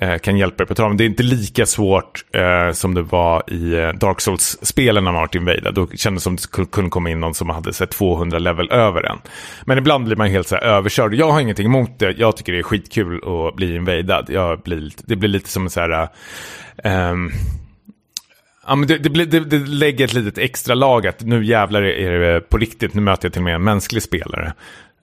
eh, 0.01 0.17
kan 0.17 0.37
hjälpa 0.37 0.57
dig 0.57 0.67
på 0.67 0.75
traven. 0.75 0.97
Det 0.97 1.03
är 1.03 1.05
inte 1.05 1.23
lika 1.23 1.65
svårt 1.65 2.25
eh, 2.31 2.71
som 2.71 2.93
det 2.93 3.01
var 3.01 3.43
i 3.47 3.73
eh, 3.73 3.89
Dark 3.89 4.21
Souls-spelen 4.21 5.03
när 5.03 5.11
man 5.11 5.21
varit 5.21 5.35
invaded. 5.35 5.73
Då 5.73 5.87
kändes 5.87 6.23
det 6.23 6.23
som 6.23 6.35
att 6.35 6.51
det 6.57 6.71
kunde 6.71 6.89
komma 6.89 7.09
in 7.09 7.19
någon 7.19 7.33
som 7.33 7.49
hade 7.49 7.73
så 7.73 7.85
200 7.85 8.39
level 8.39 8.71
över 8.71 9.03
en. 9.03 9.17
Men 9.65 9.77
ibland 9.77 10.05
blir 10.05 10.15
man 10.15 10.29
helt 10.29 10.47
så 10.47 10.55
här 10.55 10.63
överkörd. 10.63 11.13
Jag 11.13 11.31
har 11.31 11.39
ingenting 11.39 11.65
emot 11.65 11.99
det. 11.99 12.11
Jag 12.17 12.37
tycker 12.37 12.53
det 12.53 12.59
är 12.59 12.63
skitkul 12.63 13.21
att 13.23 13.55
bli 13.55 13.75
invadad. 13.75 14.25
Jag 14.29 14.59
blir, 14.59 14.91
det 15.05 15.15
blir 15.15 15.29
lite 15.29 15.49
som 15.49 15.63
en 15.63 15.69
så 15.69 15.79
här... 15.79 16.09
Um, 16.83 17.31
Ja, 18.67 18.75
men 18.75 18.87
det, 18.87 18.97
det, 18.97 19.25
det, 19.25 19.39
det, 19.39 19.57
lägger 19.57 20.05
ett 20.05 20.13
litet 20.13 20.37
extra 20.37 20.75
lag 20.75 21.07
att 21.07 21.21
nu 21.21 21.45
jävlar 21.45 21.81
är 21.81 22.19
det 22.19 22.41
på 22.41 22.57
riktigt, 22.57 22.93
nu 22.93 23.01
möter 23.01 23.25
jag 23.25 23.33
till 23.33 23.39
och 23.39 23.43
med 23.43 23.55
en 23.55 23.63
mänsklig 23.63 24.03
spelare. 24.03 24.53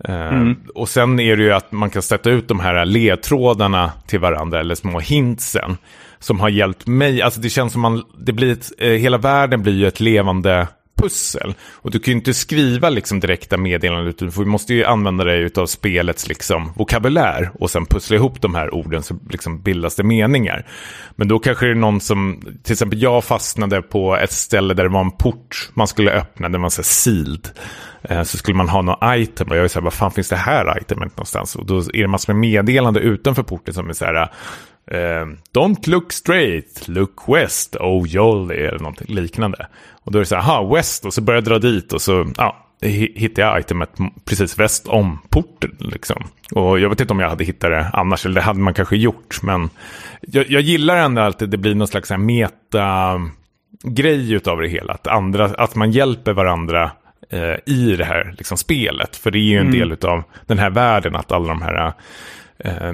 Eh, 0.05 0.29
mm. 0.29 0.49
Uh, 0.49 0.57
och 0.75 0.89
sen 0.89 1.21
är 1.21 1.37
det 1.37 1.43
ju 1.43 1.53
att 1.53 1.73
man 1.73 1.91
kan 1.91 2.03
sätta 2.03 2.31
ut 2.31 2.49
de 2.49 2.61
här 2.61 2.85
ledtrådarna 2.85 3.93
till 4.07 4.21
varandra, 4.21 4.61
eller 4.61 4.75
små 4.75 5.01
hintsen, 5.01 5.77
som 6.19 6.41
har 6.41 6.49
hjälpt 6.49 6.87
mig. 6.87 7.23
Alltså 7.23 7.41
det 7.41 7.49
känns 7.49 7.73
som 7.73 7.83
man, 7.83 8.05
det 8.19 8.33
blir 8.33 8.53
ett, 8.53 8.73
uh, 8.83 8.89
hela 8.89 9.19
världen 9.19 9.63
blir 9.63 9.75
ju 9.75 9.87
ett 9.87 10.01
levande 10.01 10.69
pussel. 10.97 11.55
Och 11.73 11.91
du 11.91 11.99
kan 11.99 12.13
ju 12.13 12.19
inte 12.19 12.35
skriva 12.35 12.89
liksom 12.89 13.21
direkta 13.21 13.57
meddelanden, 13.57 14.09
utan 14.09 14.29
du 14.29 14.45
måste 14.45 14.75
ju 14.75 14.85
använda 14.85 15.25
dig 15.25 15.51
av 15.57 15.67
spelets 15.67 16.29
liksom 16.29 16.73
vokabulär 16.77 17.51
och 17.55 17.71
sen 17.71 17.87
pussla 17.87 18.17
ihop 18.17 18.41
de 18.41 18.55
här 18.55 18.75
orden 18.75 19.03
så 19.03 19.19
liksom 19.31 19.63
bildas 19.63 19.97
det 19.97 20.03
meningar. 20.03 20.67
Men 21.17 21.29
då 21.29 21.39
kanske 21.39 21.67
det 21.67 21.73
är 21.73 21.75
någon 21.75 22.01
som, 22.01 22.43
till 22.63 22.73
exempel 22.73 23.03
jag 23.03 23.25
fastnade 23.25 23.83
på 23.83 24.17
ett 24.17 24.33
ställe 24.33 24.75
där 24.75 24.83
det 24.83 24.91
var 24.91 25.01
en 25.01 25.11
port 25.11 25.71
man 25.75 25.89
skulle 25.89 26.11
öppna, 26.11 26.49
den 26.49 26.63
var 26.63 26.71
så 26.71 26.83
sealed. 26.83 27.49
Eh, 28.03 28.23
så 28.23 28.39
skulle 28.39 28.57
man 28.57 28.69
ha 28.69 28.83
något 28.83 28.99
item 29.03 29.49
och 29.49 29.57
jag 29.57 29.65
är 29.65 29.69
så 29.69 29.79
här, 29.79 29.85
vad 29.85 29.93
fan 29.93 30.11
finns 30.11 30.29
det 30.29 30.37
här 30.37 30.79
itemet 30.81 31.17
någonstans? 31.17 31.57
Och 31.57 31.67
då 31.67 31.79
är 31.79 32.03
det 32.03 32.09
massor 32.09 32.33
med 32.33 32.41
meddelande 32.41 33.01
utanför 33.01 33.43
porten 33.43 33.75
som 33.75 33.89
är 33.89 33.93
så 33.93 34.05
här, 34.05 34.31
Uh, 34.91 35.27
don't 35.55 35.87
look 35.89 36.13
straight, 36.13 36.89
look 36.89 37.29
west, 37.29 37.77
oh 37.77 38.09
jolly, 38.09 38.57
eller 38.57 38.79
något 38.79 39.09
liknande. 39.09 39.67
Och 40.05 40.13
då 40.13 40.19
är 40.19 40.21
det 40.21 40.27
så 40.27 40.37
här, 40.37 40.43
aha, 40.43 40.75
west, 40.75 41.05
och 41.05 41.15
så 41.15 41.21
börjar 41.21 41.37
jag 41.37 41.45
dra 41.45 41.59
dit 41.59 41.93
och 41.93 42.03
så 42.03 42.27
ja, 42.37 42.67
hittar 42.89 43.43
jag 43.43 43.61
itemet 43.61 43.91
precis 44.25 44.59
väst 44.59 44.89
om 44.89 45.19
porten. 45.29 45.77
Liksom. 45.79 46.25
Och 46.53 46.81
jag 46.81 46.89
vet 46.89 47.01
inte 47.01 47.13
om 47.13 47.21
jag 47.21 47.29
hade 47.29 47.45
hittat 47.45 47.71
det 47.71 47.91
annars, 47.93 48.27
eller 48.27 48.35
det 48.35 48.41
hade 48.41 48.61
man 48.61 48.75
kanske 48.75 48.97
gjort. 48.97 49.43
Men 49.43 49.71
jag, 50.21 50.51
jag 50.51 50.63
gillar 50.63 50.97
ändå 50.97 51.23
att 51.23 51.39
det 51.39 51.57
blir 51.57 51.75
någon 51.75 51.89
slags 51.89 52.11
meta-grej 52.11 53.23
utav 54.33 54.61
det 54.61 54.69
hela. 54.69 54.93
Att, 54.93 55.07
andra, 55.07 55.45
att 55.45 55.75
man 55.75 55.91
hjälper 55.91 56.33
varandra 56.33 56.91
eh, 57.31 57.57
i 57.67 57.97
det 57.99 58.05
här 58.05 58.35
liksom, 58.39 58.57
spelet. 58.57 59.17
För 59.17 59.31
det 59.31 59.39
är 59.39 59.41
ju 59.51 59.59
en 59.59 59.67
mm. 59.67 59.79
del 59.79 59.93
av 60.09 60.23
den 60.47 60.59
här 60.59 60.71
världen, 60.71 61.17
att 61.17 61.33
alla 61.33 61.49
de 61.49 61.63
här... 61.63 61.93
Eh, 62.59 62.93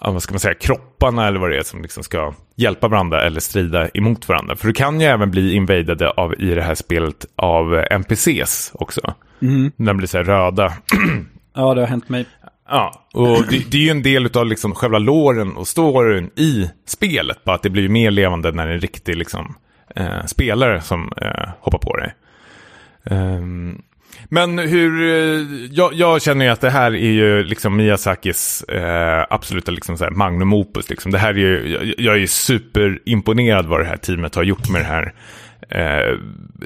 vad 0.00 0.22
ska 0.22 0.32
man 0.32 0.40
säga, 0.40 0.54
kropparna 0.54 1.26
eller 1.26 1.38
vad 1.38 1.50
det 1.50 1.58
är 1.58 1.62
som 1.62 1.82
liksom 1.82 2.02
ska 2.02 2.34
hjälpa 2.56 2.88
varandra 2.88 3.22
eller 3.22 3.40
strida 3.40 3.88
emot 3.88 4.28
varandra. 4.28 4.56
För 4.56 4.66
du 4.66 4.72
kan 4.72 5.00
ju 5.00 5.06
även 5.06 5.30
bli 5.30 5.54
invaded 5.54 6.02
av, 6.02 6.34
i 6.40 6.54
det 6.54 6.62
här 6.62 6.74
spelet 6.74 7.26
av 7.36 7.84
NPCs 7.90 8.72
också. 8.74 9.14
Mm. 9.42 9.72
Den 9.76 9.96
blir 9.96 10.08
så 10.08 10.16
här 10.16 10.24
röda. 10.24 10.72
ja, 11.54 11.74
det 11.74 11.80
har 11.80 11.88
hänt 11.88 12.08
mig. 12.08 12.26
Ja, 12.68 13.08
och 13.14 13.44
det, 13.50 13.70
det 13.70 13.76
är 13.76 13.82
ju 13.82 13.90
en 13.90 14.02
del 14.02 14.36
av 14.36 14.46
liksom 14.46 14.74
själva 14.74 14.98
låren 14.98 15.56
och 15.56 15.68
storyn 15.68 16.30
i 16.36 16.70
spelet. 16.86 17.44
Bara 17.44 17.56
att 17.56 17.62
det 17.62 17.70
blir 17.70 17.88
mer 17.88 18.10
levande 18.10 18.52
när 18.52 18.66
en 18.66 18.80
riktig 18.80 19.16
liksom, 19.16 19.54
eh, 19.96 20.24
spelare 20.26 20.80
som 20.80 21.12
eh, 21.16 21.48
hoppar 21.60 21.78
på 21.78 21.96
dig. 21.96 22.14
Um, 23.10 23.82
men 24.28 24.58
hur, 24.58 25.02
eh, 25.02 25.46
jag, 25.70 25.94
jag, 25.94 26.22
känner 26.22 26.44
ju 26.44 26.50
att 26.50 26.60
det 26.60 26.70
här 26.70 26.94
är 26.94 27.10
ju 27.10 27.44
liksom 27.44 27.76
Miyazakis 27.76 28.62
eh, 28.62 29.26
absoluta 29.30 29.70
liksom 29.70 29.96
så 29.96 30.04
här 30.04 30.10
magnum 30.10 30.52
opus. 30.52 30.90
Liksom. 30.90 31.12
Det 31.12 31.18
här 31.18 31.30
är 31.30 31.38
ju, 31.38 31.68
jag, 31.68 31.94
jag 31.98 32.22
är 32.22 32.26
superimponerad 32.26 33.66
vad 33.66 33.80
det 33.80 33.86
här 33.86 33.96
teamet 33.96 34.34
har 34.34 34.42
gjort 34.42 34.68
med 34.68 34.80
det 34.80 34.84
här 34.84 35.14
eh, 35.70 36.18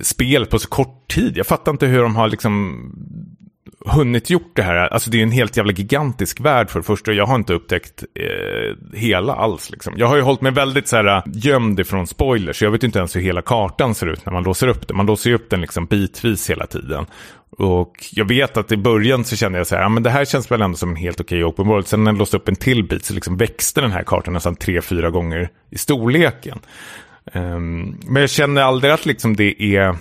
spelet 0.02 0.50
på 0.50 0.58
så 0.58 0.68
kort 0.68 1.08
tid. 1.08 1.36
Jag 1.36 1.46
fattar 1.46 1.72
inte 1.72 1.86
hur 1.86 2.02
de 2.02 2.16
har 2.16 2.28
liksom 2.28 2.80
hunnit 3.86 4.30
gjort 4.30 4.52
det 4.56 4.62
här. 4.62 4.74
Alltså 4.74 5.10
det 5.10 5.18
är 5.18 5.22
en 5.22 5.30
helt 5.30 5.56
jävla 5.56 5.72
gigantisk 5.72 6.40
värld 6.40 6.70
för 6.70 6.80
det 6.80 6.84
första. 6.84 7.12
Jag 7.12 7.26
har 7.26 7.34
inte 7.34 7.52
upptäckt 7.52 8.04
eh, 8.14 8.98
hela 8.98 9.34
alls. 9.34 9.70
Liksom. 9.70 9.94
Jag 9.96 10.06
har 10.06 10.16
ju 10.16 10.22
hållit 10.22 10.40
mig 10.40 10.52
väldigt 10.52 10.88
så 10.88 10.96
här, 10.96 11.16
eh, 11.16 11.22
gömd 11.26 11.80
ifrån 11.80 12.06
spoilers. 12.06 12.62
Jag 12.62 12.70
vet 12.70 12.82
inte 12.82 12.98
ens 12.98 13.16
hur 13.16 13.20
hela 13.20 13.42
kartan 13.42 13.94
ser 13.94 14.06
ut 14.06 14.26
när 14.26 14.32
man 14.32 14.44
låser 14.44 14.68
upp 14.68 14.88
den. 14.88 14.96
Man 14.96 15.06
låser 15.06 15.30
ju 15.30 15.36
upp 15.36 15.50
den 15.50 15.60
liksom 15.60 15.86
bitvis 15.86 16.50
hela 16.50 16.66
tiden. 16.66 17.06
Och 17.50 17.92
jag 18.12 18.28
vet 18.28 18.56
att 18.56 18.72
i 18.72 18.76
början 18.76 19.24
så 19.24 19.36
kände 19.36 19.58
jag 19.58 19.66
så 19.66 19.74
här, 19.74 19.82
ja, 19.82 19.88
men 19.88 20.02
det 20.02 20.10
här 20.10 20.24
känns 20.24 20.50
väl 20.50 20.62
ändå 20.62 20.76
som 20.76 20.90
en 20.90 20.96
helt 20.96 21.20
okej 21.20 21.44
okay 21.44 21.52
open 21.52 21.66
world. 21.66 21.86
Sen 21.86 22.04
när 22.04 22.12
jag 22.12 22.18
låste 22.18 22.36
upp 22.36 22.48
en 22.48 22.56
till 22.56 22.84
bit 22.84 23.04
så 23.04 23.14
liksom 23.14 23.36
växte 23.36 23.80
den 23.80 23.92
här 23.92 24.02
kartan 24.02 24.34
nästan 24.34 24.56
tre, 24.56 24.82
fyra 24.82 25.10
gånger 25.10 25.50
i 25.70 25.78
storleken. 25.78 26.58
Um, 27.32 27.98
men 28.06 28.20
jag 28.20 28.30
känner 28.30 28.62
aldrig 28.62 28.92
att 28.92 29.06
liksom 29.06 29.36
det 29.36 29.62
är 29.62 29.96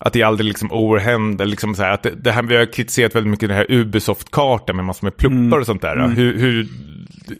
att 0.00 0.12
det 0.12 0.20
är 0.20 0.26
aldrig 0.26 0.48
liksom 0.48 0.72
overhämnd. 0.72 1.48
Liksom 1.48 1.74
så 1.74 1.82
här, 1.82 1.92
att 1.92 2.02
det, 2.02 2.10
det, 2.10 2.30
här, 2.30 2.42
vi 2.42 2.56
har 2.56 2.72
kritiserat 2.72 3.14
väldigt 3.14 3.30
mycket 3.30 3.48
den 3.48 3.56
här 3.56 3.66
Ubisoft-kartan 3.70 4.76
med 4.76 4.84
massor 4.84 5.06
med 5.06 5.16
pluppar 5.16 5.36
mm. 5.36 5.60
och 5.60 5.66
sånt 5.66 5.82
där. 5.82 5.96
Mm. 5.96 6.10
Hur, 6.10 6.38
hur, 6.38 6.68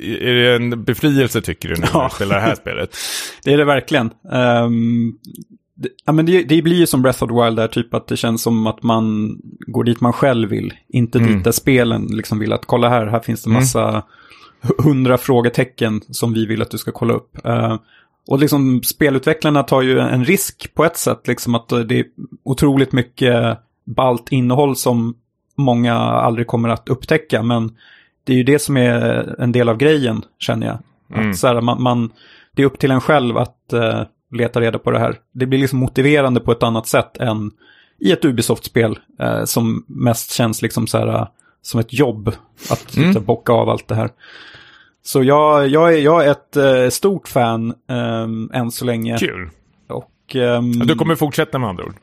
är 0.00 0.34
det 0.34 0.54
en 0.56 0.84
befrielse 0.84 1.40
tycker 1.40 1.68
du 1.68 1.74
när 1.74 1.90
ja. 1.92 2.08
du 2.10 2.14
spelar 2.14 2.36
det 2.36 2.42
här 2.42 2.54
spelet? 2.54 2.96
det 3.44 3.52
är 3.52 3.58
det 3.58 3.64
verkligen. 3.64 4.10
Um, 4.32 5.18
det, 5.74 5.88
ja, 6.04 6.12
men 6.12 6.26
det, 6.26 6.42
det, 6.42 6.62
blir 6.62 6.76
ju 6.76 6.86
som 6.86 7.02
Breath 7.02 7.22
of 7.22 7.30
the 7.30 7.44
Wild 7.44 7.56
där, 7.56 7.68
typ 7.68 7.94
att 7.94 8.08
det 8.08 8.16
känns 8.16 8.42
som 8.42 8.66
att 8.66 8.82
man 8.82 9.36
går 9.66 9.84
dit 9.84 10.00
man 10.00 10.12
själv 10.12 10.48
vill. 10.48 10.74
Inte 10.88 11.18
mm. 11.18 11.34
dit 11.34 11.44
där 11.44 11.52
spelen 11.52 12.06
liksom 12.10 12.38
vill 12.38 12.52
att 12.52 12.66
kolla 12.66 12.88
här, 12.88 13.06
här 13.06 13.20
finns 13.20 13.42
det 13.42 13.50
mm. 13.50 13.60
massa 13.60 14.02
hundra 14.78 15.18
frågetecken 15.18 16.00
som 16.10 16.32
vi 16.32 16.46
vill 16.46 16.62
att 16.62 16.70
du 16.70 16.78
ska 16.78 16.92
kolla 16.92 17.14
upp. 17.14 17.38
Uh, 17.46 17.76
och 18.30 18.38
liksom 18.38 18.82
spelutvecklarna 18.82 19.62
tar 19.62 19.82
ju 19.82 19.98
en 19.98 20.24
risk 20.24 20.74
på 20.74 20.84
ett 20.84 20.96
sätt, 20.96 21.28
liksom 21.28 21.54
att 21.54 21.68
det 21.68 21.98
är 21.98 22.04
otroligt 22.42 22.92
mycket 22.92 23.58
balt 23.84 24.32
innehåll 24.32 24.76
som 24.76 25.14
många 25.56 25.94
aldrig 25.94 26.46
kommer 26.46 26.68
att 26.68 26.88
upptäcka. 26.88 27.42
Men 27.42 27.76
det 28.24 28.32
är 28.32 28.36
ju 28.36 28.42
det 28.42 28.58
som 28.58 28.76
är 28.76 29.34
en 29.40 29.52
del 29.52 29.68
av 29.68 29.76
grejen, 29.76 30.22
känner 30.38 30.66
jag. 30.66 30.78
Mm. 31.18 31.30
Att 31.30 31.38
så 31.38 31.46
här, 31.46 31.60
man, 31.60 31.82
man, 31.82 32.10
det 32.52 32.62
är 32.62 32.66
upp 32.66 32.78
till 32.78 32.90
en 32.90 33.00
själv 33.00 33.36
att 33.36 33.58
uh, 33.72 34.02
leta 34.32 34.60
reda 34.60 34.78
på 34.78 34.90
det 34.90 34.98
här. 34.98 35.16
Det 35.32 35.46
blir 35.46 35.58
liksom 35.58 35.78
motiverande 35.78 36.40
på 36.40 36.52
ett 36.52 36.62
annat 36.62 36.86
sätt 36.86 37.16
än 37.16 37.50
i 37.98 38.12
ett 38.12 38.24
Ubisoft-spel 38.24 38.98
uh, 39.22 39.44
som 39.44 39.84
mest 39.86 40.32
känns 40.32 40.62
liksom 40.62 40.86
så 40.86 40.98
här, 40.98 41.08
uh, 41.08 41.26
som 41.62 41.80
ett 41.80 41.92
jobb 41.92 42.28
att 42.70 42.96
mm. 42.96 43.24
bocka 43.24 43.52
av 43.52 43.68
allt 43.68 43.88
det 43.88 43.94
här. 43.94 44.10
Så 45.02 45.22
jag, 45.22 45.68
jag, 45.68 45.94
är, 45.94 45.98
jag 45.98 46.26
är 46.26 46.30
ett 46.30 46.56
eh, 46.56 46.88
stort 46.88 47.28
fan 47.28 47.74
um, 47.88 48.50
än 48.54 48.70
så 48.70 48.84
länge. 48.84 49.18
Kul. 49.18 49.50
Och, 49.88 50.34
um, 50.34 50.72
du 50.72 50.94
kommer 50.94 51.14
fortsätta 51.14 51.58
med 51.58 51.68
andra 51.68 51.84
ord? 51.84 51.94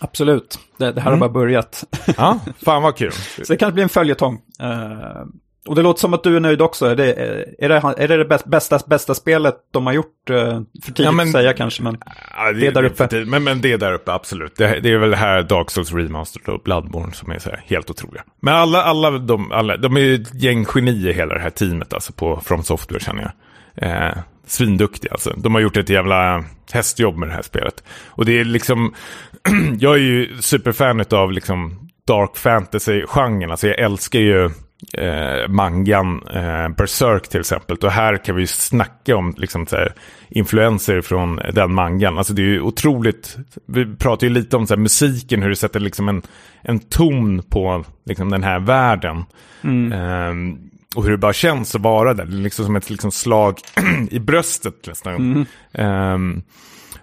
Absolut. 0.00 0.58
Det, 0.76 0.92
det 0.92 1.00
här 1.00 1.10
mm. 1.10 1.20
har 1.20 1.28
bara 1.28 1.40
börjat. 1.40 1.84
ja, 2.16 2.38
fan 2.64 2.82
vad 2.82 2.96
kul. 2.96 3.12
så 3.12 3.52
det 3.52 3.56
kanske 3.56 3.72
blir 3.72 3.82
en 3.82 3.88
följetong. 3.88 4.34
Uh, 4.62 5.26
Och 5.70 5.76
det 5.76 5.82
låter 5.82 6.00
som 6.00 6.14
att 6.14 6.22
du 6.22 6.36
är 6.36 6.40
nöjd 6.40 6.62
också. 6.62 6.86
Är 6.86 6.96
det 6.96 7.12
är 7.58 7.68
det, 7.68 7.74
är 7.96 8.08
det, 8.08 8.16
det 8.16 8.42
bästa, 8.46 8.78
bästa 8.86 9.14
spelet 9.14 9.54
de 9.70 9.86
har 9.86 9.92
gjort? 9.92 10.30
Eh, 10.30 10.36
för 10.36 10.62
tidigt 10.82 10.98
ja, 10.98 11.12
men, 11.12 11.26
att 11.26 11.32
säga 11.32 11.52
kanske, 11.52 11.82
men 11.82 11.98
ja, 12.36 12.52
det, 12.52 12.60
det, 12.60 12.66
är 12.66 12.72
där 12.72 12.84
uppe. 12.84 13.24
Men, 13.24 13.44
men 13.44 13.60
det 13.60 13.72
är 13.72 13.78
där 13.78 13.92
uppe, 13.92 14.12
absolut. 14.12 14.56
Det, 14.56 14.80
det 14.80 14.92
är 14.92 14.98
väl 14.98 15.14
här 15.14 15.42
Dark 15.42 15.70
Souls 15.70 15.92
Remastered 15.92 16.48
och 16.54 16.62
Bloodborne 16.62 17.12
som 17.12 17.30
är 17.30 17.38
så 17.38 17.50
här 17.50 17.62
helt 17.66 17.90
otroliga. 17.90 18.22
Men 18.40 18.54
alla, 18.54 18.82
alla, 18.82 19.10
de, 19.10 19.52
alla, 19.52 19.76
de 19.76 19.96
är 19.96 20.00
ju 20.00 20.14
ett 20.14 20.42
gäng 20.42 20.64
genier 20.64 21.12
hela 21.12 21.34
det 21.34 21.40
här 21.40 21.50
teamet 21.50 21.92
alltså 21.92 22.12
på 22.12 22.40
From 22.44 22.62
Software 22.62 23.00
känner 23.00 23.32
jag. 23.74 23.90
Eh, 23.90 24.18
svinduktiga 24.46 25.12
alltså. 25.12 25.34
De 25.36 25.54
har 25.54 25.60
gjort 25.60 25.76
ett 25.76 25.88
jävla 25.88 26.44
hästjobb 26.72 27.16
med 27.16 27.28
det 27.28 27.34
här 27.34 27.42
spelet. 27.42 27.84
Och 28.06 28.24
det 28.24 28.40
är 28.40 28.44
liksom, 28.44 28.94
jag 29.78 29.94
är 29.94 30.00
ju 30.00 30.36
superfan 30.40 31.04
av 31.10 31.32
liksom 31.32 31.88
dark 32.06 32.36
fantasy-genren. 32.36 33.50
Alltså 33.50 33.66
jag 33.66 33.78
älskar 33.78 34.18
ju 34.18 34.50
eh, 34.92 35.48
mangan 35.48 36.22
eh, 36.34 36.68
Berserk 36.68 37.28
till 37.28 37.40
exempel. 37.40 37.76
Och 37.76 37.90
här 37.90 38.24
kan 38.24 38.36
vi 38.36 38.46
snacka 38.46 39.16
om 39.16 39.34
liksom, 39.36 39.66
så 39.66 39.76
här, 39.76 39.94
influenser 40.28 41.00
från 41.00 41.40
den 41.54 41.74
mangan. 41.74 42.18
Alltså 42.18 42.32
det 42.32 42.42
är 42.42 42.46
ju 42.46 42.60
otroligt, 42.60 43.36
vi 43.66 43.96
pratar 43.96 44.26
ju 44.26 44.32
lite 44.32 44.56
om 44.56 44.66
så 44.66 44.74
här, 44.74 44.80
musiken, 44.80 45.42
hur 45.42 45.50
det 45.50 45.56
sätter 45.56 45.80
liksom 45.80 46.08
en, 46.08 46.22
en 46.62 46.78
ton 46.78 47.42
på 47.42 47.84
liksom, 48.04 48.30
den 48.30 48.42
här 48.42 48.60
världen. 48.60 49.24
Mm. 49.62 49.92
Eh, 49.92 50.58
och 50.96 51.04
hur 51.04 51.10
det 51.10 51.18
bara 51.18 51.32
känns 51.32 51.74
att 51.74 51.80
vara 51.80 52.14
där, 52.14 52.26
liksom 52.26 52.64
som 52.64 52.76
ett 52.76 52.90
liksom, 52.90 53.10
slag 53.10 53.58
i 54.10 54.18
bröstet 54.18 54.86
nästan. 54.86 55.14
Mm. 55.14 56.14
Um, 56.14 56.42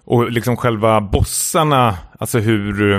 och 0.06 0.32
liksom 0.32 0.58
själva 0.58 1.02
bossarna, 1.02 1.98
alltså 2.20 2.40
hur, 2.40 2.94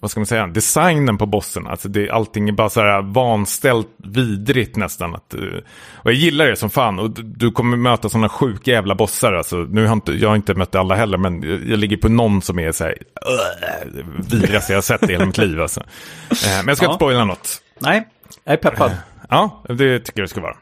vad 0.00 0.10
ska 0.10 0.20
man 0.20 0.26
säga, 0.26 0.46
designen 0.46 1.18
på 1.18 1.26
bossen, 1.26 1.66
alltså 1.66 1.88
det, 1.88 2.10
allting 2.10 2.48
är 2.48 2.52
bara 2.52 2.70
så 2.70 2.80
här 2.80 3.02
vanställt 3.02 3.88
vidrigt 3.96 4.76
nästan. 4.76 5.14
Att, 5.14 5.34
eh, 5.34 5.40
och 5.94 6.10
jag 6.10 6.14
gillar 6.14 6.46
det 6.46 6.56
som 6.56 6.70
fan 6.70 6.98
och 6.98 7.10
du, 7.10 7.50
kommer 7.50 7.76
möta 7.76 8.08
sådana 8.08 8.28
sjuka 8.28 8.70
jävla 8.70 8.94
bossar. 8.94 9.32
Alltså, 9.32 9.56
nu 9.56 9.86
har 9.86 9.92
inte, 9.92 10.12
jag 10.12 10.28
har 10.28 10.36
inte 10.36 10.54
mött 10.54 10.74
alla 10.74 10.94
heller, 10.94 11.18
men 11.18 11.42
jag, 11.70 11.78
ligger 11.78 11.96
på 11.96 12.08
någon 12.08 12.42
som 12.42 12.58
är 12.58 12.72
så 12.72 12.84
här, 12.84 12.92
uh, 12.92 14.02
vidrigaste 14.30 14.72
jag 14.72 14.76
har 14.76 14.82
sett 14.82 15.02
i 15.02 15.12
hela 15.12 15.26
mitt 15.26 15.38
liv. 15.38 15.60
Alltså. 15.60 15.80
Uh, 15.80 16.56
men 16.56 16.68
jag 16.68 16.76
ska 16.76 16.86
ja. 16.86 16.92
inte 16.92 17.04
spoila 17.04 17.24
något. 17.24 17.62
Nej, 17.78 18.08
jag 18.44 18.52
är 18.52 18.56
peppad. 18.56 18.90
Uh, 18.90 18.96
ja, 19.28 19.62
det 19.68 19.98
tycker 19.98 20.20
jag 20.20 20.24
det 20.24 20.30
ska 20.30 20.40
vara. 20.40 20.56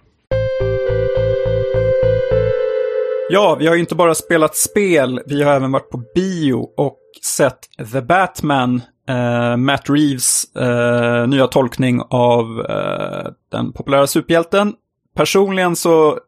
Ja, 3.32 3.56
vi 3.58 3.66
har 3.66 3.74
ju 3.74 3.80
inte 3.80 3.94
bara 3.94 4.14
spelat 4.14 4.56
spel, 4.56 5.20
vi 5.26 5.42
har 5.42 5.52
även 5.52 5.72
varit 5.72 5.90
på 5.90 6.02
bio 6.14 6.68
och 6.76 6.98
sett 7.22 7.58
The 7.92 8.00
Batman, 8.00 8.82
eh, 9.10 9.56
Matt 9.56 9.90
Reeves 9.90 10.44
eh, 10.54 11.28
nya 11.28 11.46
tolkning 11.46 12.02
av 12.10 12.66
eh, 12.68 13.30
den 13.52 13.72
populära 13.72 14.06
superhjälten. 14.06 14.74
Personligen 15.16 15.76
så 15.76 16.18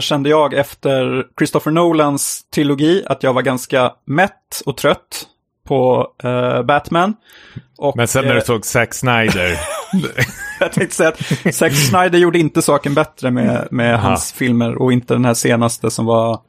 kände 0.00 0.30
jag 0.30 0.54
efter 0.54 1.24
Christopher 1.38 1.70
Nolans 1.70 2.44
trilogi 2.54 3.04
att 3.06 3.22
jag 3.22 3.32
var 3.32 3.42
ganska 3.42 3.92
mätt 4.04 4.62
och 4.66 4.76
trött 4.76 5.26
på 5.66 6.08
Batman. 6.64 7.14
Och, 7.78 7.96
Men 7.96 8.08
sen 8.08 8.24
när 8.24 8.34
du 8.34 8.40
såg 8.40 8.66
Zack 8.66 8.94
Snyder. 8.94 9.60
jag 10.60 10.72
tänkte 10.72 10.96
säga 10.96 11.08
att 11.08 11.54
Zack 11.54 11.72
Snyder 11.72 12.18
gjorde 12.18 12.38
inte 12.38 12.62
saken 12.62 12.94
bättre 12.94 13.30
med, 13.30 13.68
med 13.70 14.00
hans 14.00 14.32
filmer 14.32 14.82
och 14.82 14.92
inte 14.92 15.14
den 15.14 15.24
här 15.24 15.34
senaste 15.34 15.90
som 15.90 16.06
var 16.06 16.40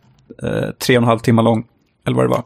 tre 0.80 0.98
och 0.98 1.04
en 1.04 1.08
halv 1.08 1.20
timme 1.20 1.42
lång. 1.42 1.64
Eller 2.06 2.18
vad 2.18 2.26
det 2.26 2.30
var. 2.30 2.44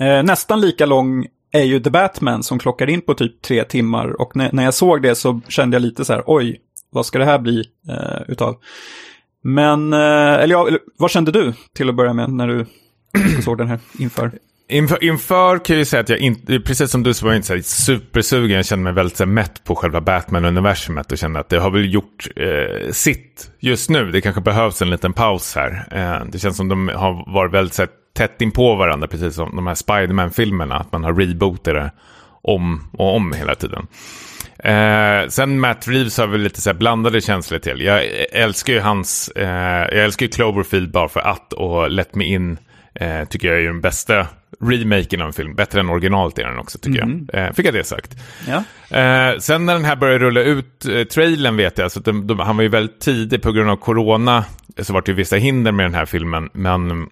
Mm. 0.00 0.26
Nästan 0.26 0.60
lika 0.60 0.86
lång 0.86 1.26
är 1.54 1.64
ju 1.64 1.80
The 1.80 1.90
Batman 1.90 2.42
som 2.42 2.58
klockar 2.58 2.90
in 2.90 3.00
på 3.00 3.14
typ 3.14 3.42
tre 3.42 3.64
timmar. 3.64 4.20
Och 4.20 4.36
när, 4.36 4.52
när 4.52 4.64
jag 4.64 4.74
såg 4.74 5.02
det 5.02 5.14
så 5.14 5.40
kände 5.48 5.74
jag 5.74 5.82
lite 5.82 6.04
så 6.04 6.12
här, 6.12 6.22
oj, 6.26 6.60
vad 6.90 7.06
ska 7.06 7.18
det 7.18 7.24
här 7.24 7.38
bli 7.38 7.64
eh, 7.88 8.22
utav? 8.28 8.56
Men, 9.42 9.92
eh, 9.92 9.98
eller 10.34 10.54
ja, 10.54 10.68
vad 10.98 11.10
kände 11.10 11.32
du 11.32 11.52
till 11.74 11.88
att 11.88 11.94
börja 11.94 12.12
med 12.12 12.30
när 12.30 12.48
du 12.48 12.66
såg 13.42 13.58
den 13.58 13.68
här 13.68 13.78
inför? 13.98 14.32
Inför, 14.68 15.04
inför 15.04 15.58
kan 15.58 15.74
jag 15.76 15.78
ju 15.78 15.84
säga 15.84 16.00
att 16.00 16.08
jag 16.08 16.18
inte, 16.18 16.60
precis 16.60 16.90
som 16.90 17.02
du 17.02 17.14
så 17.14 17.24
var 17.24 17.32
jag 17.32 17.38
inte 17.38 17.62
så 17.62 17.82
supersugen. 17.82 18.56
Jag 18.56 18.66
kände 18.66 18.84
mig 18.84 18.92
väldigt 18.92 19.16
så 19.16 19.26
mätt 19.26 19.64
på 19.64 19.74
själva 19.74 20.00
Batman-universumet 20.00 21.12
och 21.12 21.18
kände 21.18 21.40
att 21.40 21.48
det 21.48 21.58
har 21.58 21.70
väl 21.70 21.94
gjort 21.94 22.28
eh, 22.36 22.90
sitt 22.90 23.50
just 23.60 23.90
nu. 23.90 24.10
Det 24.10 24.20
kanske 24.20 24.40
behövs 24.40 24.82
en 24.82 24.90
liten 24.90 25.12
paus 25.12 25.54
här. 25.54 25.88
Eh, 25.90 26.26
det 26.32 26.38
känns 26.38 26.56
som 26.56 26.68
de 26.68 26.88
har 26.88 27.32
varit 27.34 27.52
väldigt 27.52 27.74
så 27.74 27.82
här, 27.82 27.90
tätt 28.14 28.42
in 28.42 28.50
på 28.50 28.74
varandra, 28.74 29.08
precis 29.08 29.34
som 29.34 29.56
de 29.56 29.66
här 29.66 29.74
Spiderman-filmerna. 29.74 30.76
Att 30.76 30.92
man 30.92 31.04
har 31.04 31.14
rebootat 31.14 31.64
det 31.64 31.90
om 32.42 32.90
och 32.92 33.16
om 33.16 33.32
hela 33.32 33.54
tiden. 33.54 33.86
Eh, 34.58 35.28
sen 35.28 35.60
Matt 35.60 35.88
Reeves 35.88 36.18
har 36.18 36.26
väl 36.26 36.40
lite 36.40 36.60
så 36.60 36.74
blandade 36.74 37.20
känslor 37.20 37.58
till. 37.58 37.80
Jag 37.80 38.04
älskar 38.32 38.72
ju 38.72 38.80
hans, 38.80 39.28
eh, 39.28 39.88
jag 39.92 40.04
älskar 40.04 40.26
ju 40.26 40.32
Cloverfield 40.32 40.90
bara 40.90 41.08
för 41.08 41.20
att 41.20 41.52
och 41.52 41.90
Let 41.90 42.14
Me 42.14 42.24
In 42.24 42.58
eh, 42.94 43.24
tycker 43.24 43.48
jag 43.48 43.60
är 43.60 43.66
den 43.66 43.80
bästa 43.80 44.26
remaken 44.60 45.20
av 45.20 45.26
en 45.26 45.32
film. 45.32 45.54
Bättre 45.54 45.80
än 45.80 45.90
originalet 45.90 46.38
är 46.38 46.44
den 46.44 46.58
också 46.58 46.78
tycker 46.78 47.02
mm. 47.02 47.28
jag. 47.32 47.46
Eh, 47.46 47.52
fick 47.52 47.66
jag 47.66 47.74
det 47.74 47.84
sagt. 47.84 48.16
Ja. 48.48 48.64
Eh, 48.98 49.38
sen 49.38 49.66
när 49.66 49.74
den 49.74 49.84
här 49.84 49.96
började 49.96 50.24
rulla 50.24 50.40
ut, 50.40 50.84
eh, 50.86 51.04
trailern 51.04 51.56
vet 51.56 51.78
jag, 51.78 51.92
så 51.92 52.00
de, 52.00 52.26
de, 52.26 52.38
han 52.38 52.56
var 52.56 52.62
ju 52.62 52.68
väldigt 52.68 53.00
tidig 53.00 53.42
på 53.42 53.52
grund 53.52 53.70
av 53.70 53.76
corona. 53.76 54.44
Så 54.78 54.92
var 54.92 55.02
det 55.02 55.10
ju 55.10 55.14
vissa 55.14 55.36
hinder 55.36 55.72
med 55.72 55.86
den 55.86 55.94
här 55.94 56.06
filmen. 56.06 56.50
Men 56.52 57.10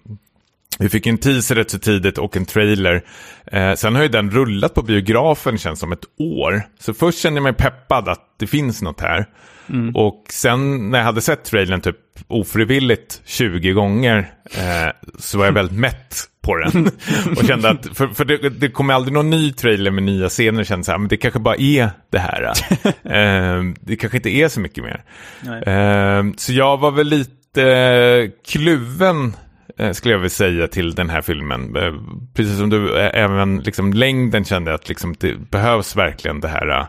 vi 0.79 0.89
fick 0.89 1.07
en 1.07 1.17
teaser 1.17 1.55
rätt 1.55 1.71
så 1.71 1.79
tidigt 1.79 2.17
och 2.17 2.37
en 2.37 2.45
trailer. 2.45 3.03
Eh, 3.45 3.73
sen 3.73 3.95
har 3.95 4.03
ju 4.03 4.09
den 4.09 4.31
rullat 4.31 4.73
på 4.73 4.81
biografen 4.81 5.57
känns 5.57 5.79
som 5.79 5.91
ett 5.91 6.05
år. 6.17 6.61
Så 6.79 6.93
först 6.93 7.19
kände 7.19 7.37
jag 7.37 7.43
mig 7.43 7.53
peppad 7.53 8.09
att 8.09 8.35
det 8.39 8.47
finns 8.47 8.81
något 8.81 9.01
här. 9.01 9.25
Mm. 9.69 9.95
Och 9.95 10.25
sen 10.29 10.89
när 10.89 10.97
jag 10.97 11.05
hade 11.05 11.21
sett 11.21 11.45
trailern 11.45 11.81
typ 11.81 11.97
ofrivilligt 12.27 13.21
20 13.25 13.71
gånger 13.71 14.31
eh, 14.43 15.09
så 15.19 15.37
var 15.37 15.45
jag 15.45 15.53
väldigt 15.53 15.79
mätt 15.79 16.15
på 16.41 16.55
den. 16.55 16.85
och 17.37 17.45
kände 17.47 17.69
att, 17.69 17.97
för, 17.97 18.07
för 18.07 18.25
det, 18.25 18.49
det 18.49 18.69
kommer 18.69 18.93
aldrig 18.93 19.13
någon 19.13 19.29
ny 19.29 19.51
trailer 19.51 19.91
med 19.91 20.03
nya 20.03 20.29
scener 20.29 20.59
och 20.59 20.65
kände 20.65 20.85
så 20.85 20.91
här, 20.91 20.97
men 20.99 21.07
det 21.07 21.17
kanske 21.17 21.39
bara 21.39 21.55
är 21.55 21.89
det 22.09 22.19
här. 22.19 22.43
eh, 23.03 23.63
det 23.81 23.95
kanske 23.95 24.17
inte 24.17 24.29
är 24.29 24.47
så 24.47 24.59
mycket 24.59 24.83
mer. 24.83 25.03
Eh, 25.43 26.23
så 26.37 26.53
jag 26.53 26.77
var 26.77 26.91
väl 26.91 27.07
lite 27.07 28.31
kluven 28.47 29.35
skulle 29.93 30.13
jag 30.13 30.19
vilja 30.19 30.29
säga 30.29 30.67
till 30.67 30.95
den 30.95 31.09
här 31.09 31.21
filmen. 31.21 31.75
Eh, 31.75 31.93
precis 32.33 32.57
som 32.57 32.69
du, 32.69 32.97
även 32.97 33.59
liksom 33.59 33.93
längden 33.93 34.45
kände 34.45 34.71
jag 34.71 34.75
att 34.75 34.89
liksom 34.89 35.15
det 35.19 35.51
behövs 35.51 35.95
verkligen 35.95 36.39
det 36.39 36.47
här. 36.47 36.87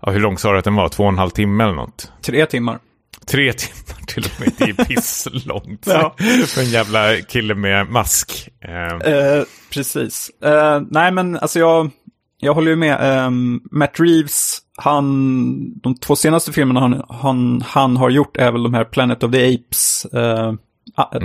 Ja, 0.00 0.10
hur 0.10 0.20
lång 0.20 0.38
sa 0.38 0.52
du 0.52 0.58
att 0.58 0.64
den 0.64 0.74
var? 0.74 0.88
Två 0.88 1.02
och 1.02 1.08
en 1.08 1.18
halv 1.18 1.30
timme 1.30 1.64
eller 1.64 1.74
något? 1.74 2.12
Tre 2.22 2.46
timmar. 2.46 2.78
Tre 3.26 3.52
timmar 3.52 4.00
till 4.06 4.24
och 4.24 4.40
med, 4.40 4.52
det 4.58 4.64
är 4.64 4.84
pisslångt. 4.84 5.86
ja. 5.86 6.14
För 6.46 6.60
en 6.60 6.70
jävla 6.70 7.16
kille 7.16 7.54
med 7.54 7.90
mask. 7.90 8.48
Uh, 8.68 9.44
precis. 9.72 10.30
Uh, 10.44 10.86
nej 10.90 11.12
men 11.12 11.38
alltså 11.38 11.58
jag, 11.58 11.90
jag 12.38 12.54
håller 12.54 12.70
ju 12.70 12.76
med. 12.76 13.26
Um, 13.26 13.62
Matt 13.70 14.00
Reeves, 14.00 14.58
han, 14.76 15.80
de 15.80 15.94
två 15.94 16.16
senaste 16.16 16.52
filmerna 16.52 16.80
han, 16.80 17.02
han, 17.08 17.62
han 17.66 17.96
har 17.96 18.10
gjort 18.10 18.36
är 18.36 18.52
väl 18.52 18.62
de 18.62 18.74
här 18.74 18.84
Planet 18.84 19.22
of 19.22 19.32
the 19.32 19.54
Apes, 19.54 20.06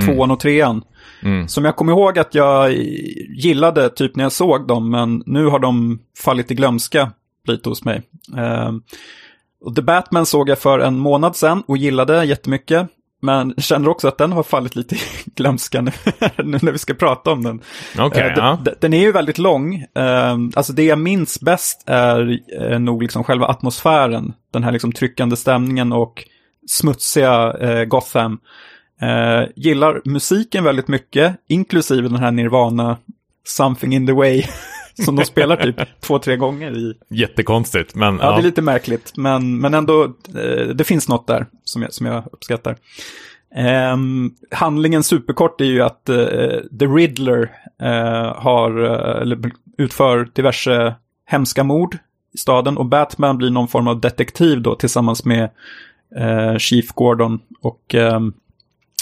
tvåan 0.05 0.32
och 0.32 0.39
trean. 0.39 0.84
Mm. 1.24 1.47
Som 1.47 1.66
jag 1.66 1.76
kommer 1.76 1.93
ihåg 1.93 2.20
att 2.20 2.36
jag 2.36 2.74
gillade 3.38 3.89
typ 3.89 4.16
när 4.16 4.24
jag 4.24 4.32
såg 4.32 4.68
dem, 4.68 4.89
men 4.89 5.24
nu 5.26 5.45
har 5.45 5.60
de 5.60 5.99
fallit 6.24 6.51
i 6.51 6.55
glömska 6.55 7.12
lite 7.47 7.70
hos 7.70 7.86
mig. 7.86 8.01
Och 9.62 9.76
The 9.76 9.82
Batman 9.82 10.26
såg 10.26 10.49
jag 10.49 10.60
för 10.60 10.80
en 10.80 10.99
månad 10.99 11.36
sedan 11.36 11.64
och 11.68 11.78
gillade 11.78 12.26
jättemycket. 12.26 12.89
Men 13.22 13.53
känner 13.58 13.89
också 13.89 14.08
att 14.08 14.18
den 14.18 14.32
har 14.32 14.43
fallit 14.43 14.76
lite 14.76 14.95
i 14.95 14.99
glömska 15.36 15.82
nu, 15.82 15.91
nu 16.38 16.60
när 16.62 16.72
vi 16.72 16.78
ska 16.78 16.93
prata 16.93 17.32
om 17.32 17.43
den. 17.43 17.62
Okay, 18.05 18.30
uh, 18.30 18.34
ja. 18.36 18.60
Den 18.80 18.93
är 18.93 19.01
ju 19.01 19.12
väldigt 19.12 19.38
lång. 19.38 19.76
Uh, 19.76 20.49
alltså 20.55 20.74
det 20.74 20.84
jag 20.84 20.99
minns 20.99 21.39
bäst 21.39 21.84
är 21.86 22.39
uh, 22.62 22.80
nog 22.80 23.01
liksom 23.01 23.24
själva 23.24 23.45
atmosfären. 23.47 24.34
Den 24.53 24.64
här 24.64 24.72
liksom 24.72 24.91
tryckande 24.91 25.36
stämningen 25.36 25.93
och 25.93 26.24
smutsiga 26.68 27.53
uh, 27.53 27.84
Gotham. 29.00 29.48
gillar 29.56 30.02
musiken 30.06 30.64
väldigt 30.64 30.88
mycket, 30.88 31.36
inklusive 31.48 32.08
den 32.08 32.18
här 32.18 32.32
Nirvana 32.32 32.98
Something 33.43 33.93
in 33.93 34.08
the 34.08 34.14
way 34.14 34.43
som 35.06 35.16
de 35.16 35.26
spelar 35.26 35.56
typ 35.56 35.76
två, 36.00 36.20
tre 36.20 36.36
gånger 36.38 36.78
i. 36.78 36.93
Jättekonstigt, 37.10 37.95
men... 37.95 38.16
Ja, 38.16 38.24
ja. 38.24 38.32
det 38.32 38.41
är 38.41 38.43
lite 38.43 38.62
märkligt, 38.62 39.18
men, 39.18 39.60
men 39.60 39.74
ändå, 39.74 40.04
eh, 40.04 40.68
det 40.76 40.84
finns 40.84 41.10
något 41.10 41.28
där 41.28 41.45
som 41.64 41.82
jag, 41.82 41.93
som 41.93 42.06
jag 42.06 42.24
uppskattar. 42.32 42.78
Eh, 43.56 43.98
handlingen 44.52 45.04
superkort 45.04 45.62
är 45.62 45.66
ju 45.66 45.82
att 45.82 46.10
eh, 46.10 46.18
The 46.80 46.86
Riddler 46.86 47.52
eh, 47.82 48.36
har, 48.36 48.84
eh, 48.84 49.22
eller 49.22 49.52
utför 49.78 50.30
diverse 50.34 50.95
hemska 51.26 51.64
mord 51.64 51.98
i 52.34 52.38
staden 52.38 52.78
och 52.78 52.86
Batman 52.86 53.38
blir 53.38 53.50
någon 53.50 53.68
form 53.68 53.88
av 53.88 54.02
detektiv 54.02 54.62
då 54.62 54.76
tillsammans 54.76 55.26
med 55.26 55.50
eh, 56.16 56.58
Chief 56.58 56.91
Gordon 56.91 57.39
och 57.62 57.95
ehm, 57.95 58.34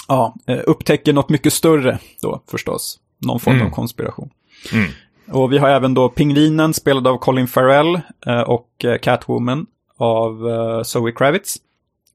ja, 0.08 0.34
upptäcker 0.66 1.12
något 1.12 1.28
mycket 1.28 1.52
större 1.52 1.98
då 2.22 2.42
förstås. 2.50 3.00
Någon 3.18 3.40
form 3.40 3.54
mm. 3.54 3.66
av 3.66 3.70
konspiration. 3.70 4.30
Mm. 4.72 4.90
Och 5.30 5.52
vi 5.52 5.58
har 5.58 5.68
även 5.68 5.94
då 5.94 6.08
Pingvinen 6.08 6.74
spelad 6.74 7.06
av 7.06 7.18
Colin 7.18 7.48
Farrell 7.48 8.00
eh, 8.26 8.40
och 8.40 8.84
eh, 8.84 8.98
Catwoman 8.98 9.66
av 9.98 10.48
eh, 10.48 10.82
Zoe 10.82 11.12
Kravitz. 11.12 11.56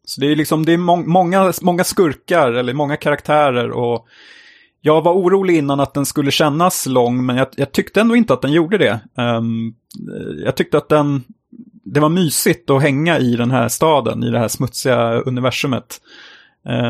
Så 0.06 0.22
det 0.22 0.28
är 0.28 0.36
liksom, 0.36 0.66
det 0.66 0.74
är 0.74 0.78
må 0.78 0.96
många, 0.96 1.54
många 1.62 1.84
skurkar 1.84 2.52
eller 2.52 2.74
många 2.74 2.98
karaktärer 2.98 3.72
och 3.72 4.08
jag 4.82 5.02
var 5.02 5.14
orolig 5.14 5.58
innan 5.58 5.80
att 5.80 5.94
den 5.94 6.06
skulle 6.06 6.32
kännas 6.32 6.86
lång, 6.86 7.26
men 7.26 7.38
jag, 7.38 7.48
jag 7.56 7.72
tyckte 7.72 8.02
ändå 8.02 8.16
inte 8.16 8.34
att 8.34 8.42
den 8.42 8.52
gjorde 8.52 8.78
det. 8.78 9.00
Um, 9.16 9.76
jag 10.46 10.56
tyckte 10.56 10.78
att 10.78 10.90
den, 10.90 11.24
det 11.84 12.00
var 12.00 12.10
mysigt 12.10 12.70
att 12.70 12.82
hänga 12.82 13.20
i 13.20 13.36
den 13.36 13.52
här 13.52 13.68
staden, 13.68 14.24
i 14.24 14.30
det 14.30 14.40
här 14.40 14.48
smutsiga 14.48 15.14
universumet. 15.14 16.02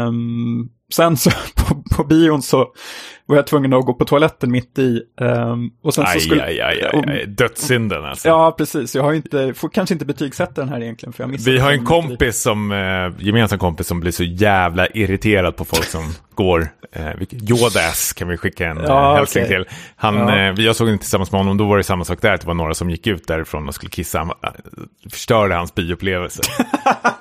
Um, 0.08 0.70
sen 0.94 1.18
så 1.18 1.30
på, 1.56 1.84
på 1.96 2.04
bion 2.04 2.42
så 2.42 2.74
var 3.32 3.36
jag 3.36 3.48
tvungen 3.48 3.74
att 3.74 3.86
gå 3.86 3.94
på 3.94 4.06
toaletten 4.06 4.52
mitt 4.52 4.80
i. 4.80 5.02
Um, 5.22 5.72
och 5.84 5.94
sen 5.94 6.06
aj, 6.08 6.14
så 6.14 6.20
skulle, 6.20 6.44
aj, 6.44 6.62
aj, 6.62 6.84
aj, 6.94 7.04
aj. 7.08 7.26
dödssynden 7.28 8.06
alltså. 8.06 8.28
Ja, 8.28 8.56
precis. 8.58 8.96
Jag 8.96 9.04
har 9.04 9.14
inte, 9.14 9.54
får 9.54 9.70
kanske 9.70 9.94
inte 9.94 10.06
betygsätta 10.06 10.62
den 10.62 10.70
här 10.70 10.82
egentligen. 10.82 11.14
För 11.14 11.24
jag 11.24 11.38
Vi 11.38 11.60
har 11.60 11.72
en 11.72 11.86
kompis 11.86 12.42
som, 12.42 12.72
eh, 12.72 13.26
gemensam 13.26 13.60
kompis 13.60 13.88
som 13.88 14.00
blir 14.00 14.12
så 14.12 14.24
jävla 14.24 14.88
irriterad 14.88 15.56
på 15.56 15.66
folk 15.66 15.86
som 15.86 16.04
går. 16.36 16.68
Eh, 16.92 17.12
Yodas 17.32 18.14
kan 18.14 18.28
vi 18.28 18.38
skicka 18.38 18.68
en 18.68 18.78
ja, 18.78 19.12
eh, 19.12 19.18
hälsning 19.18 19.44
okay. 19.44 19.58
till. 19.58 19.74
Han, 19.96 20.16
ja. 20.16 20.38
eh, 20.38 20.66
jag 20.66 20.76
såg 20.76 20.88
den 20.88 21.00
tillsammans 21.00 21.32
med 21.32 21.40
honom, 21.40 21.58
då 21.58 21.68
var 21.68 21.78
det 21.78 21.84
samma 21.84 22.06
sak 22.06 22.22
där. 22.22 22.38
Det 22.38 22.46
var 22.46 22.54
några 22.54 22.74
som 22.74 22.90
gick 22.90 23.08
ut 23.08 23.28
därifrån 23.28 23.68
och 23.68 23.76
skulle 23.76 23.90
kissa. 23.90 24.20
Han, 24.20 24.30
eh, 24.30 24.50
förstörde 25.12 25.56
hans 25.56 25.76
bioupplevelse. 25.76 26.42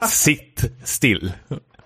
Sitt 0.08 0.64
still. 0.84 1.32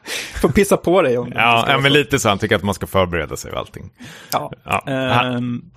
Får 0.40 0.48
pissa 0.48 0.76
på 0.76 1.02
dig 1.02 1.18
om 1.18 1.32
Ja, 1.34 1.64
ja 1.68 1.78
men 1.78 1.92
lite 1.92 2.18
så. 2.18 2.28
Han 2.28 2.38
tycker 2.38 2.56
att 2.56 2.62
man 2.62 2.74
ska 2.74 2.86
förbereda 2.86 3.36
sig 3.36 3.52
och 3.52 3.58
allting. 3.58 3.90
Ja. 4.32 4.52
ja. 4.64 5.22
Um, 5.36 5.70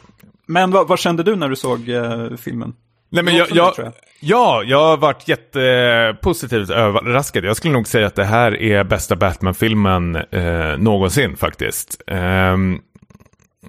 men 0.46 0.72
vad, 0.72 0.88
vad, 0.88 1.00
kände 1.00 1.24
du 1.24 1.36
när 1.36 1.50
du 1.50 1.56
såg 1.56 1.90
uh, 1.90 2.36
filmen? 2.38 2.74
Nej, 3.10 3.24
men 3.24 3.36
jag, 3.36 3.48
jag, 3.52 3.74
jag. 3.78 3.94
Ja, 4.20 4.64
jag 4.64 4.80
har 4.80 4.98
varit 4.98 5.28
jättepositivt 5.28 6.70
överraskad. 6.70 7.46
Jag 7.46 7.58
skulle 7.58 7.74
nog 7.74 7.88
säga 7.88 8.08
att 8.08 8.16
det 8.16 8.24
här 8.24 8.62
är 8.62 8.84
bästa 8.84 9.16
Batman-filmen 9.16 10.16
eh, 10.16 10.78
någonsin 10.78 11.38
faktiskt. 11.38 12.02
Um, 12.08 12.82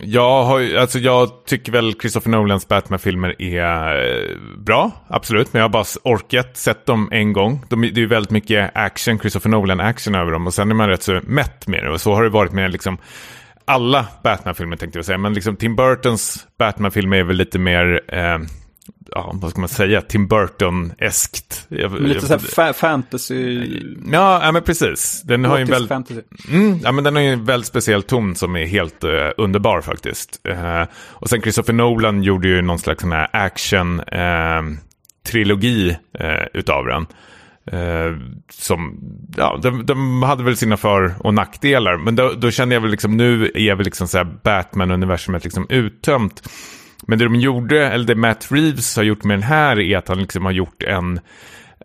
jag, 0.01 0.44
har, 0.44 0.76
alltså 0.76 0.99
jag 0.99 1.44
tycker 1.46 1.72
väl 1.72 1.94
Christopher 2.01 2.30
Nolans 2.30 2.68
Batman-filmer 2.68 3.42
är 3.42 3.96
eh, 3.96 4.36
bra, 4.59 4.90
absolut. 5.09 5.53
Men 5.53 5.61
jag 5.61 5.64
har 5.64 5.72
bara 5.72 5.84
orkat 6.05 6.57
sett 6.57 6.86
dem 6.86 7.09
en 7.12 7.32
gång. 7.32 7.64
De, 7.68 7.80
det 7.80 8.03
är 8.03 8.07
väldigt 8.07 8.30
mycket 8.30 8.70
action, 8.74 9.18
Christopher 9.18 9.51
Nolan-action 9.51 10.14
över 10.14 10.32
dem. 10.32 10.46
Och 10.46 10.55
sen 10.55 10.70
är 10.70 10.74
man 10.74 10.88
rätt 10.88 11.03
så 11.03 11.20
mätt 11.24 11.66
med 11.66 11.84
det. 11.84 11.90
Och 11.90 12.01
så 12.01 12.14
har 12.14 12.22
det 12.22 12.30
varit 12.30 12.53
med 12.53 12.70
liksom 12.70 12.99
alla 13.64 14.07
Batman-filmer 14.22 14.76
tänkte 14.76 14.99
jag 14.99 15.07
säga. 15.07 15.18
Men 15.18 15.34
liksom 15.34 15.57
Tim 15.57 15.76
Burtons 15.76 16.46
Batman-filmer 16.59 17.16
är 17.16 17.24
väl 17.24 17.36
lite 17.36 17.59
mer... 17.59 18.01
Eh, 18.09 18.38
ja, 19.11 19.30
vad 19.34 19.51
ska 19.51 19.61
man 19.61 19.68
säga, 19.68 20.03
Tim 20.03 20.28
Burton-eskt. 20.28 21.66
Lite 21.99 22.26
så 22.26 22.39
fa 22.39 22.72
fantasy. 22.72 23.66
Ja, 24.12 24.45
ja, 24.45 24.53
men 24.53 24.62
precis. 24.62 25.22
Den 25.24 25.45
har 25.45 25.59
ju 25.59 25.62
en 25.62 25.68
väldigt, 25.68 25.91
mm, 26.51 26.78
ja, 26.82 26.93
men 26.93 27.05
den 27.05 27.14
har 27.14 27.22
ju 27.22 27.32
en 27.32 27.45
väldigt 27.45 27.68
speciell 27.68 28.03
ton 28.03 28.34
som 28.34 28.57
är 28.57 28.66
helt 28.66 29.05
uh, 29.05 29.11
underbar 29.36 29.80
faktiskt. 29.80 30.41
Uh, 30.49 30.84
och 30.95 31.28
sen 31.28 31.43
Christopher 31.43 31.72
Nolan 31.72 32.22
gjorde 32.22 32.49
ju 32.49 32.62
någon 32.62 32.78
slags 32.78 33.01
sån 33.01 33.12
här 33.12 33.28
action-trilogi 33.32 35.97
uh, 36.20 36.47
utav 36.55 36.86
den. 36.86 37.07
som, 38.51 39.01
ja, 39.36 39.59
de, 39.62 39.86
de, 39.86 40.22
hade 40.22 40.45
väl 40.45 40.57
sina 40.57 40.76
för 40.76 41.14
och 41.18 41.34
nackdelar. 41.34 41.97
Men 41.97 42.16
då, 42.16 42.32
då 42.36 42.51
kände 42.51 42.74
jag 42.74 42.82
väl 42.82 42.91
liksom, 42.91 43.16
nu 43.16 43.51
är 43.55 43.74
väl 43.74 43.84
liksom 43.84 44.09
så 44.09 44.18
här 44.18 44.39
Batman-universumet 44.45 45.45
liksom 45.45 45.66
uttömt. 45.68 46.43
Men 47.07 47.18
det 47.18 47.24
de 47.24 47.36
gjorde, 47.36 47.88
eller 47.88 48.05
det 48.05 48.14
Matt 48.14 48.46
Reeves 48.51 48.96
har 48.96 49.03
gjort 49.03 49.24
med 49.24 49.38
den 49.38 49.42
här 49.42 49.80
är 49.80 49.96
att 49.96 50.09
han 50.09 50.18
liksom 50.18 50.44
har 50.44 50.53
gjort 50.53 50.82
en 50.82 51.20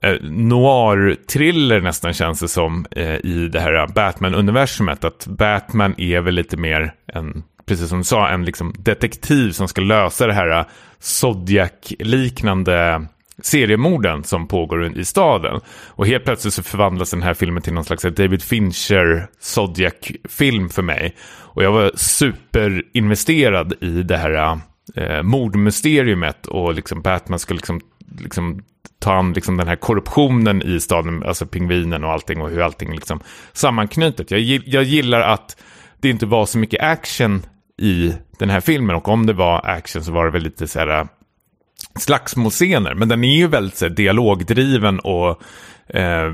eh, 0.01 0.15
noir-thriller 0.21 1.81
nästan 1.81 2.13
känns 2.13 2.39
det 2.39 2.47
som 2.47 2.85
eh, 2.91 3.15
i 3.15 3.49
det 3.51 3.59
här 3.59 3.87
Batman-universumet. 3.87 5.03
Att 5.03 5.27
Batman 5.27 5.95
är 5.97 6.21
väl 6.21 6.35
lite 6.35 6.57
mer 6.57 6.93
en, 7.07 7.43
precis 7.65 7.89
som 7.89 7.97
du 7.97 8.03
sa, 8.03 8.29
en 8.29 8.45
liksom 8.45 8.73
detektiv 8.77 9.51
som 9.51 9.67
ska 9.67 9.81
lösa 9.81 10.27
det 10.27 10.33
här 10.33 10.59
eh, 10.59 10.65
Zodiac-liknande 10.99 13.07
seriemorden 13.41 14.23
som 14.23 14.47
pågår 14.47 14.97
i 14.97 15.05
staden. 15.05 15.59
Och 15.87 16.07
helt 16.07 16.25
plötsligt 16.25 16.53
så 16.53 16.63
förvandlas 16.63 17.11
den 17.11 17.21
här 17.21 17.33
filmen 17.33 17.63
till 17.63 17.73
någon 17.73 17.83
slags 17.83 18.03
David 18.03 18.43
Fincher 18.43 19.27
Zodiac-film 19.39 20.69
för 20.69 20.81
mig. 20.81 21.15
Och 21.25 21.63
jag 21.63 21.71
var 21.71 21.91
superinvesterad 21.95 23.73
i 23.81 24.03
det 24.03 24.17
här 24.17 24.33
eh, 24.33 24.57
eh, 24.95 25.23
mordmysteriumet 25.23 26.45
och 26.45 26.73
liksom 26.73 27.01
Batman 27.01 27.39
ska 27.39 27.53
liksom, 27.53 27.81
liksom 28.19 28.63
ta 28.99 29.13
an 29.13 29.33
liksom 29.33 29.57
den 29.57 29.67
här 29.67 29.75
korruptionen 29.75 30.61
i 30.61 30.79
staden, 30.79 31.23
alltså 31.23 31.45
pingvinen 31.45 32.03
och 32.03 32.11
allting 32.11 32.41
och 32.41 32.49
hur 32.49 32.61
allting 32.61 32.91
liksom 32.91 33.19
sammanknutet. 33.53 34.31
Jag, 34.31 34.41
jag 34.65 34.83
gillar 34.83 35.21
att 35.21 35.57
det 35.99 36.09
inte 36.09 36.25
var 36.25 36.45
så 36.45 36.57
mycket 36.57 36.81
action 36.83 37.45
i 37.77 38.13
den 38.39 38.49
här 38.49 38.59
filmen 38.59 38.95
och 38.95 39.07
om 39.07 39.25
det 39.25 39.33
var 39.33 39.65
action 39.65 40.03
så 40.03 40.11
var 40.11 40.25
det 40.25 40.31
väl 40.31 40.43
lite 40.43 40.67
så 40.67 40.79
här 40.79 40.99
eh, 40.99 41.05
slagsmålscener. 41.99 42.93
Men 42.93 43.07
den 43.09 43.23
är 43.23 43.37
ju 43.37 43.47
väldigt 43.47 43.77
så 43.77 43.85
här, 43.85 43.93
dialogdriven 43.93 44.99
och 44.99 45.41
eh, 45.87 46.33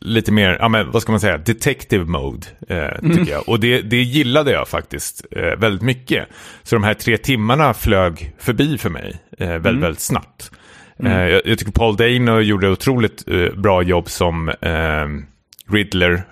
lite 0.00 0.32
mer, 0.32 0.56
ja, 0.60 0.68
men, 0.68 0.90
vad 0.90 1.02
ska 1.02 1.12
man 1.12 1.20
säga, 1.20 1.38
detective 1.38 2.04
mode, 2.04 2.46
eh, 2.68 2.76
mm. 2.78 3.16
tycker 3.16 3.32
jag. 3.32 3.48
Och 3.48 3.60
det, 3.60 3.82
det 3.82 4.02
gillade 4.02 4.52
jag 4.52 4.68
faktiskt 4.68 5.26
eh, 5.30 5.56
väldigt 5.58 5.82
mycket. 5.82 6.28
Så 6.62 6.76
de 6.76 6.84
här 6.84 6.94
tre 6.94 7.18
timmarna 7.18 7.74
flög 7.74 8.34
förbi 8.38 8.78
för 8.78 8.90
mig 8.90 9.16
eh, 9.38 9.48
väldigt, 9.48 9.66
mm. 9.66 9.80
väldigt 9.80 10.00
snabbt. 10.00 10.50
Mm. 10.98 11.12
Eh, 11.12 11.28
jag, 11.28 11.42
jag, 11.44 11.58
tycker 11.58 11.72
Paul 11.72 11.96
Dano 11.96 12.40
gjorde 12.40 12.70
otroligt 12.70 13.28
eh, 13.28 13.54
bra 13.56 13.82
jobb 13.82 14.10
som 14.10 14.52
Riddler. 15.68 16.22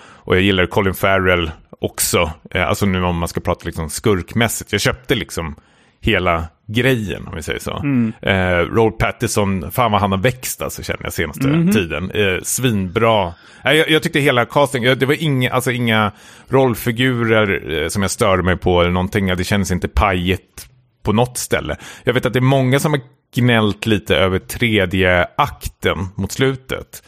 och 0.00 0.36
jag 0.36 0.42
gillar 0.42 0.66
Colin 0.66 0.94
Farrell 0.94 1.50
också. 1.80 2.30
alltså 2.54 2.86
nu 2.86 3.02
om 3.02 3.16
man 3.16 3.28
ska 3.28 3.40
prata 3.40 3.66
liksom 3.66 3.90
skurkmässigt. 3.90 4.72
Jag 4.72 4.80
köpte 4.80 5.14
liksom 5.14 5.54
hela 6.00 6.48
grejen 6.68 7.26
om 7.26 7.36
vi 7.36 7.42
säger 7.42 7.58
så. 7.58 7.76
Mm. 7.76 8.12
Eh, 8.22 8.74
Robert 8.74 8.98
Pattinson, 8.98 9.70
fan 9.70 9.92
vad 9.92 10.00
han 10.00 10.12
har 10.12 10.18
växt 10.18 10.62
alltså 10.62 10.82
känner 10.82 11.00
jag 11.02 11.12
senaste 11.12 11.48
mm 11.48 11.72
tiden. 11.72 12.10
Eh, 12.10 12.42
svinbra. 12.42 13.34
Eh, 13.64 13.72
jag, 13.72 13.90
jag, 13.90 14.02
tyckte 14.02 14.20
hela 14.20 14.44
casting, 14.44 14.82
det 14.82 15.06
var 15.06 15.22
inga, 15.22 15.50
alltså 15.50 15.70
inga 15.70 16.12
rollfigurer 16.48 17.82
eh, 17.82 17.88
som 17.88 18.02
jag 18.02 18.10
störde 18.10 18.42
mig 18.42 18.56
på 18.56 18.80
eller 18.80 18.90
någonting. 18.90 19.26
Det 19.26 19.44
kändes 19.44 19.70
inte 19.70 19.88
pajigt 19.88 20.68
på 21.02 21.12
något 21.12 21.38
ställe. 21.38 21.76
Jag 22.04 22.14
vet 22.14 22.26
att 22.26 22.32
det 22.32 22.38
är 22.38 22.40
många 22.40 22.80
som 22.80 22.92
har 22.92 23.00
gnällt 23.34 23.86
lite 23.86 24.16
över 24.16 24.38
tredje 24.38 25.26
akten 25.36 25.98
mot 26.14 26.32
slutet. 26.32 27.02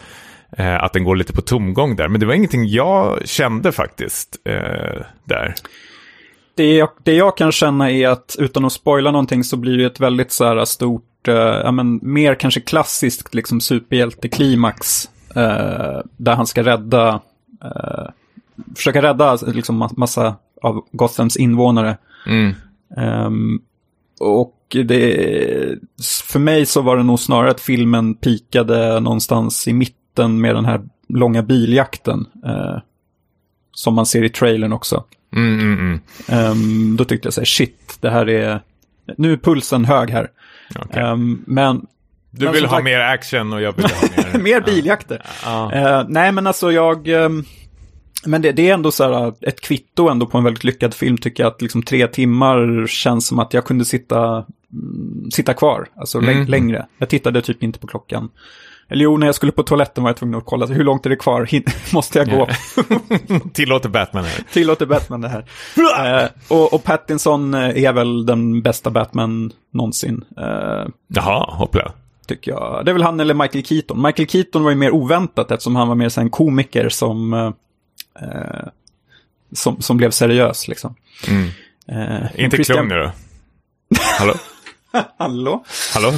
Eh, 0.56 0.82
att 0.82 0.92
den 0.92 1.04
går 1.04 1.16
lite 1.16 1.32
på 1.32 1.42
tomgång 1.42 1.96
där. 1.96 2.08
Men 2.08 2.20
det 2.20 2.26
var 2.26 2.34
ingenting 2.34 2.68
jag 2.68 3.28
kände 3.28 3.72
faktiskt 3.72 4.36
eh, 4.44 5.02
där 5.24 5.54
det 6.60 6.74
jag, 6.74 6.88
det 7.02 7.14
jag 7.14 7.36
kan 7.36 7.52
känna 7.52 7.90
är 7.90 8.08
att 8.08 8.36
utan 8.38 8.64
att 8.64 8.72
spoila 8.72 9.10
någonting 9.10 9.44
så 9.44 9.56
blir 9.56 9.78
det 9.78 9.84
ett 9.84 10.00
väldigt 10.00 10.32
så 10.32 10.44
här 10.44 10.64
stort, 10.64 11.28
eh, 11.28 11.34
ja 11.34 11.72
men 11.72 12.00
mer 12.02 12.34
kanske 12.34 12.60
klassiskt 12.60 13.34
liksom 13.34 13.60
superhjälteklimax. 13.60 15.08
Eh, 15.34 16.00
där 16.16 16.34
han 16.34 16.46
ska 16.46 16.62
rädda, 16.62 17.20
eh, 17.64 18.10
försöka 18.76 19.02
rädda 19.02 19.38
liksom 19.46 19.88
massa 19.96 20.36
av 20.62 20.84
Gothams 20.92 21.36
invånare. 21.36 21.96
Mm. 22.26 22.54
Um, 22.96 23.62
och 24.20 24.76
det, 24.84 25.78
för 26.24 26.38
mig 26.38 26.66
så 26.66 26.82
var 26.82 26.96
det 26.96 27.02
nog 27.02 27.20
snarare 27.20 27.50
att 27.50 27.60
filmen 27.60 28.14
pikade 28.14 29.00
någonstans 29.00 29.68
i 29.68 29.72
mitten 29.72 30.40
med 30.40 30.54
den 30.54 30.64
här 30.64 30.80
långa 31.08 31.42
biljakten. 31.42 32.26
Eh, 32.44 32.78
som 33.72 33.94
man 33.94 34.06
ser 34.06 34.24
i 34.24 34.28
trailern 34.28 34.72
också. 34.72 35.04
Mm, 35.36 35.60
mm, 35.60 36.00
mm. 36.28 36.50
Um, 36.50 36.96
då 36.96 37.04
tyckte 37.04 37.26
jag 37.26 37.34
så 37.34 37.40
här, 37.40 37.46
shit, 37.46 37.98
det 38.00 38.10
här 38.10 38.28
är, 38.28 38.60
nu 39.16 39.32
är 39.32 39.36
pulsen 39.36 39.84
hög 39.84 40.10
här. 40.10 40.30
Okay. 40.84 41.02
Um, 41.02 41.44
men 41.46 41.86
du 42.30 42.44
men 42.44 42.54
vill 42.54 42.64
ha 42.64 42.76
sagt, 42.76 42.84
mer 42.84 43.00
action 43.00 43.52
och 43.52 43.62
jag 43.62 43.72
vill 43.72 43.84
ha 43.84 43.92
mer... 44.32 44.38
mer 44.38 44.60
biljakter. 44.60 45.22
Ja. 45.44 45.72
Uh, 45.74 46.06
nej, 46.08 46.32
men 46.32 46.46
alltså 46.46 46.72
jag... 46.72 47.08
Um, 47.08 47.44
men 48.24 48.42
det, 48.42 48.52
det, 48.52 48.68
är 48.68 48.74
ändå 48.74 48.92
så 48.92 49.04
här 49.04 49.34
ett 49.40 49.60
kvitto 49.60 50.08
ändå 50.08 50.26
på 50.26 50.38
en 50.38 50.44
väldigt 50.44 50.64
lyckad 50.64 50.94
film 50.94 51.18
tycker 51.18 51.42
jag. 51.42 51.52
Att 51.52 51.62
liksom 51.62 51.82
tre 51.82 52.06
timmar 52.06 52.86
känns 52.86 53.26
som 53.26 53.38
att 53.38 53.54
jag 53.54 53.64
kunde 53.64 53.84
sitta, 53.84 54.44
mm, 54.72 55.30
sitta 55.30 55.54
kvar. 55.54 55.88
Alltså 55.96 56.18
mm. 56.18 56.46
längre. 56.46 56.86
Jag 56.98 57.08
tittade 57.08 57.42
typ 57.42 57.62
inte 57.62 57.78
på 57.78 57.86
klockan. 57.86 58.30
Eller 58.90 59.04
jo, 59.04 59.16
när 59.16 59.26
jag 59.26 59.34
skulle 59.34 59.52
på 59.52 59.62
toaletten 59.62 60.04
var 60.04 60.10
jag 60.10 60.16
tvungen 60.16 60.38
att 60.38 60.44
kolla 60.44 60.66
hur 60.66 60.84
långt 60.84 61.06
är 61.06 61.10
det 61.10 61.16
kvar, 61.16 61.48
måste 61.94 62.18
jag 62.18 62.30
gå? 62.30 62.48
Tillåter 63.52 63.88
Batman 63.88 64.24
det 64.24 64.30
här. 64.30 64.44
Tillåter 64.52 64.86
Batman 64.86 65.20
det 65.20 65.28
här. 65.28 65.44
uh, 66.22 66.28
och, 66.48 66.74
och, 66.74 66.84
Pattinson 66.84 67.54
eh, 67.54 67.84
är 67.84 67.92
väl 67.92 68.26
den 68.26 68.62
bästa 68.62 68.90
Batman 68.90 69.52
någonsin. 69.72 70.24
Uh, 70.38 70.88
Jaha, 71.08 71.54
hoppla. 71.54 71.92
Tycker 72.26 72.50
jag. 72.50 72.84
Det 72.84 72.90
är 72.90 72.92
väl 72.92 73.02
han 73.02 73.20
eller 73.20 73.34
Michael 73.34 73.64
Keaton. 73.64 74.02
Michael 74.02 74.28
Keaton 74.28 74.62
var 74.64 74.70
ju 74.70 74.76
mer 74.76 74.90
oväntat 74.90 75.50
eftersom 75.50 75.76
han 75.76 75.88
var 75.88 75.94
mer 75.94 76.18
en 76.18 76.30
komiker 76.30 76.88
som, 76.88 77.32
uh, 77.32 77.50
som, 79.52 79.80
som 79.82 79.96
blev 79.96 80.10
seriös 80.10 80.68
liksom. 80.68 80.94
Mm. 81.28 81.48
Inte 82.34 82.56
Christian... 82.56 82.76
klung 82.76 82.88
nu 82.88 82.94
då? 82.94 83.12
Hallå? 84.18 84.34
Hallå? 85.18 85.64
Hallå? 85.94 86.12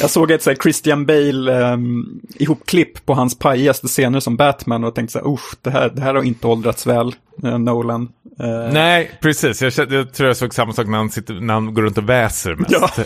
Jag 0.00 0.10
såg 0.10 0.30
ett 0.30 0.42
så 0.42 0.50
här, 0.50 0.56
Christian 0.56 1.06
Bale 1.06 1.72
um, 1.72 2.20
ihopklipp 2.34 3.06
på 3.06 3.14
hans 3.14 3.38
pajigaste 3.38 3.88
scener 3.88 4.20
som 4.20 4.36
Batman 4.36 4.84
och 4.84 4.94
tänkte 4.94 5.12
så 5.12 5.18
här, 5.18 5.34
usch, 5.34 5.54
det 5.62 5.70
här, 5.70 5.90
det 5.94 6.02
här 6.02 6.14
har 6.14 6.22
inte 6.22 6.46
åldrats 6.46 6.86
väl, 6.86 7.14
uh, 7.44 7.58
Nolan. 7.58 8.08
Uh, 8.42 8.72
Nej, 8.72 9.10
precis. 9.20 9.62
Jag, 9.62 9.92
jag 9.92 10.12
tror 10.12 10.26
jag 10.26 10.36
såg 10.36 10.54
samma 10.54 10.72
sak 10.72 10.86
när 10.86 10.98
han, 10.98 11.10
sitter, 11.10 11.34
när 11.34 11.54
han 11.54 11.74
går 11.74 11.82
runt 11.82 11.98
och 11.98 12.08
väser 12.08 12.54
mest. 12.54 12.70
Ja. 12.72 12.90
Uh, 12.98 13.04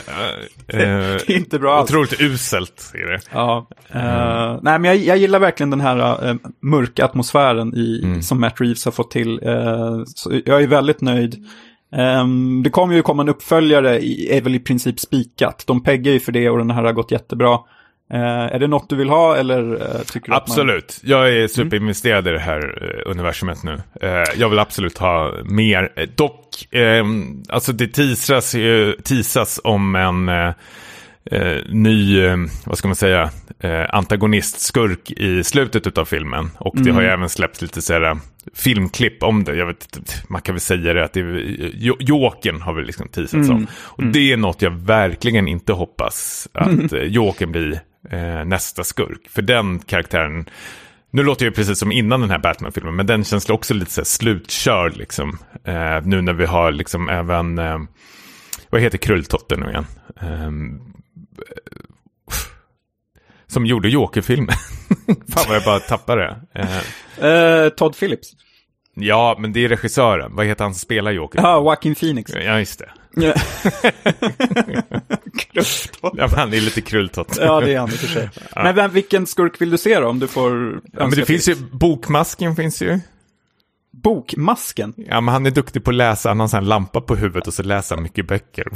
det 0.66 1.30
är 1.30 1.30
inte 1.30 1.58
bra 1.58 1.74
alls. 1.74 1.90
Otroligt 1.90 2.20
uselt 2.20 2.92
är 2.94 3.10
det. 3.10 3.20
Ja. 3.32 3.68
Mm. 3.90 4.58
Nej, 4.62 4.78
men 4.78 4.84
jag, 4.84 4.96
jag, 4.96 5.16
gillar 5.16 5.38
verkligen 5.38 5.70
den 5.70 5.80
här 5.80 6.38
mörka 6.60 7.04
atmosfären 7.04 7.74
i, 7.74 8.00
mm. 8.04 8.22
som 8.22 8.40
Matt 8.40 8.60
Reeves 8.60 8.84
har 8.84 8.92
fått 8.92 9.10
till. 9.10 9.40
jag 10.44 10.62
är 10.62 10.66
väldigt 10.66 11.00
nöjd. 11.00 11.46
Um, 11.96 12.62
det 12.62 12.70
kommer 12.70 12.94
ju 12.94 13.02
komma 13.02 13.22
en 13.22 13.28
uppföljare, 13.28 14.06
är 14.34 14.40
väl 14.40 14.54
i 14.54 14.60
princip 14.60 15.00
spikat. 15.00 15.64
De 15.66 15.82
peggar 15.82 16.12
ju 16.12 16.20
för 16.20 16.32
det 16.32 16.50
och 16.50 16.58
den 16.58 16.70
här 16.70 16.84
har 16.84 16.92
gått 16.92 17.10
jättebra. 17.10 17.58
Uh, 18.14 18.20
är 18.20 18.58
det 18.58 18.66
något 18.66 18.88
du 18.88 18.96
vill 18.96 19.08
ha 19.08 19.36
eller 19.36 19.72
uh, 19.72 20.02
tycker 20.12 20.30
du 20.30 20.36
Absolut, 20.36 21.00
man... 21.02 21.10
jag 21.10 21.32
är 21.32 21.48
superinvesterad 21.48 22.26
mm. 22.26 22.34
i 22.34 22.38
det 22.38 22.44
här 22.44 22.82
uh, 22.82 23.10
universumet 23.10 23.62
nu. 23.62 23.82
jag 24.36 24.48
vill 24.48 24.58
absolut 24.58 24.98
ha 24.98 25.32
mer. 25.44 26.08
Dock, 26.16 26.68
ehm, 26.70 27.42
alltså 27.48 27.72
det 27.72 27.86
teasas, 27.86 28.54
teasas 29.04 29.60
om 29.64 29.94
en 29.94 30.28
eh, 31.30 31.56
ny, 31.68 32.24
eh, 32.24 32.36
vad 32.64 32.78
ska 32.78 32.88
man 32.88 32.96
säga, 32.96 33.30
eh, 33.60 33.84
antagonist-skurk 33.90 35.10
i 35.10 35.44
slutet 35.44 35.98
av 35.98 36.04
filmen. 36.04 36.50
Och 36.58 36.76
det 36.76 36.90
har 36.90 37.00
ju 37.00 37.06
mm. 37.06 37.18
även 37.18 37.28
släppts 37.28 37.62
lite 37.62 37.82
sådär 37.82 38.18
filmklipp 38.54 39.22
om 39.22 39.44
det. 39.44 39.56
Jag 39.56 39.66
vet, 39.66 40.22
man 40.28 40.42
kan 40.42 40.54
väl 40.54 40.60
säga 40.60 40.94
det 40.94 41.04
att 41.04 41.12
det 41.12 41.20
är, 41.20 42.02
Jokern 42.02 42.60
har 42.60 42.74
väl 42.74 42.84
liksom 42.84 43.08
teasats 43.08 43.48
mm. 43.48 43.56
om. 43.56 43.66
Och 43.74 44.00
mm. 44.00 44.12
det 44.12 44.32
är 44.32 44.36
något 44.36 44.62
jag 44.62 44.70
verkligen 44.70 45.48
inte 45.48 45.72
hoppas 45.72 46.48
att 46.52 46.92
mm. 46.92 47.12
Jokern 47.12 47.52
blir 47.52 47.80
eh, 48.10 48.44
nästa 48.44 48.84
skurk. 48.84 49.28
För 49.30 49.42
den 49.42 49.78
karaktären, 49.78 50.48
nu 51.10 51.22
låter 51.22 51.44
det 51.44 51.52
precis 51.52 51.78
som 51.78 51.92
innan 51.92 52.20
den 52.20 52.30
här 52.30 52.38
Batman-filmen, 52.38 52.96
men 52.96 53.06
den 53.06 53.24
känns 53.24 53.50
också 53.50 53.74
lite 53.74 53.90
så 53.90 54.00
här 54.00 54.06
slutkörd 54.06 54.96
liksom. 54.96 55.38
Eh, 55.64 56.00
nu 56.04 56.22
när 56.22 56.32
vi 56.32 56.46
har 56.46 56.72
liksom 56.72 57.08
även, 57.08 57.58
eh, 57.58 57.78
vad 58.70 58.80
heter 58.80 58.98
Krulltotten 58.98 59.60
nu 59.60 59.70
igen? 59.70 59.86
Um, 61.38 61.94
som 63.46 63.66
gjorde 63.66 63.88
Joker-filmen. 63.88 64.54
Fan 65.06 65.44
vad 65.48 65.56
jag 65.56 65.64
bara 65.64 65.80
tappade 65.80 66.36
det. 66.52 67.64
Uh, 67.64 67.68
Todd 67.68 67.96
Phillips. 67.98 68.32
Ja, 68.96 69.36
men 69.38 69.52
det 69.52 69.64
är 69.64 69.68
regissören. 69.68 70.36
Vad 70.36 70.46
heter 70.46 70.64
han 70.64 70.74
som 70.74 70.80
spelar 70.80 71.12
Joker? 71.12 71.40
Ja, 71.42 71.56
Joaquin 71.56 71.94
Phoenix. 71.94 72.32
Ja, 72.34 72.58
just 72.58 72.78
det. 72.78 72.90
ja, 76.16 76.28
han 76.36 76.54
är 76.54 76.60
lite 76.60 76.80
krulltott. 76.80 77.38
ja, 77.40 77.60
det 77.60 77.74
är 77.74 77.78
han 77.78 77.88
i 77.88 77.92
och 77.92 77.98
för 77.98 78.06
sig. 78.06 78.30
Ja. 78.54 78.72
Men 78.72 78.90
vilken 78.90 79.26
skurk 79.26 79.60
vill 79.60 79.70
du 79.70 79.78
se 79.78 80.00
då, 80.00 80.08
om 80.08 80.18
du 80.18 80.28
får 80.28 80.80
Ja, 80.92 81.06
men 81.06 81.10
det 81.10 81.24
finns 81.24 81.48
ju, 81.48 81.54
Bokmasken 81.54 82.56
finns 82.56 82.82
ju. 82.82 83.00
Bokmasken? 84.02 84.94
Ja, 84.96 85.20
men 85.20 85.32
han 85.32 85.46
är 85.46 85.50
duktig 85.50 85.84
på 85.84 85.90
att 85.90 85.96
läsa, 85.96 86.28
han 86.28 86.40
har 86.40 86.56
en 86.56 86.64
lampa 86.64 87.00
på 87.00 87.16
huvudet 87.16 87.46
och 87.46 87.54
så 87.54 87.62
läser 87.62 87.94
han 87.94 88.02
mycket 88.02 88.28
böcker. 88.28 88.66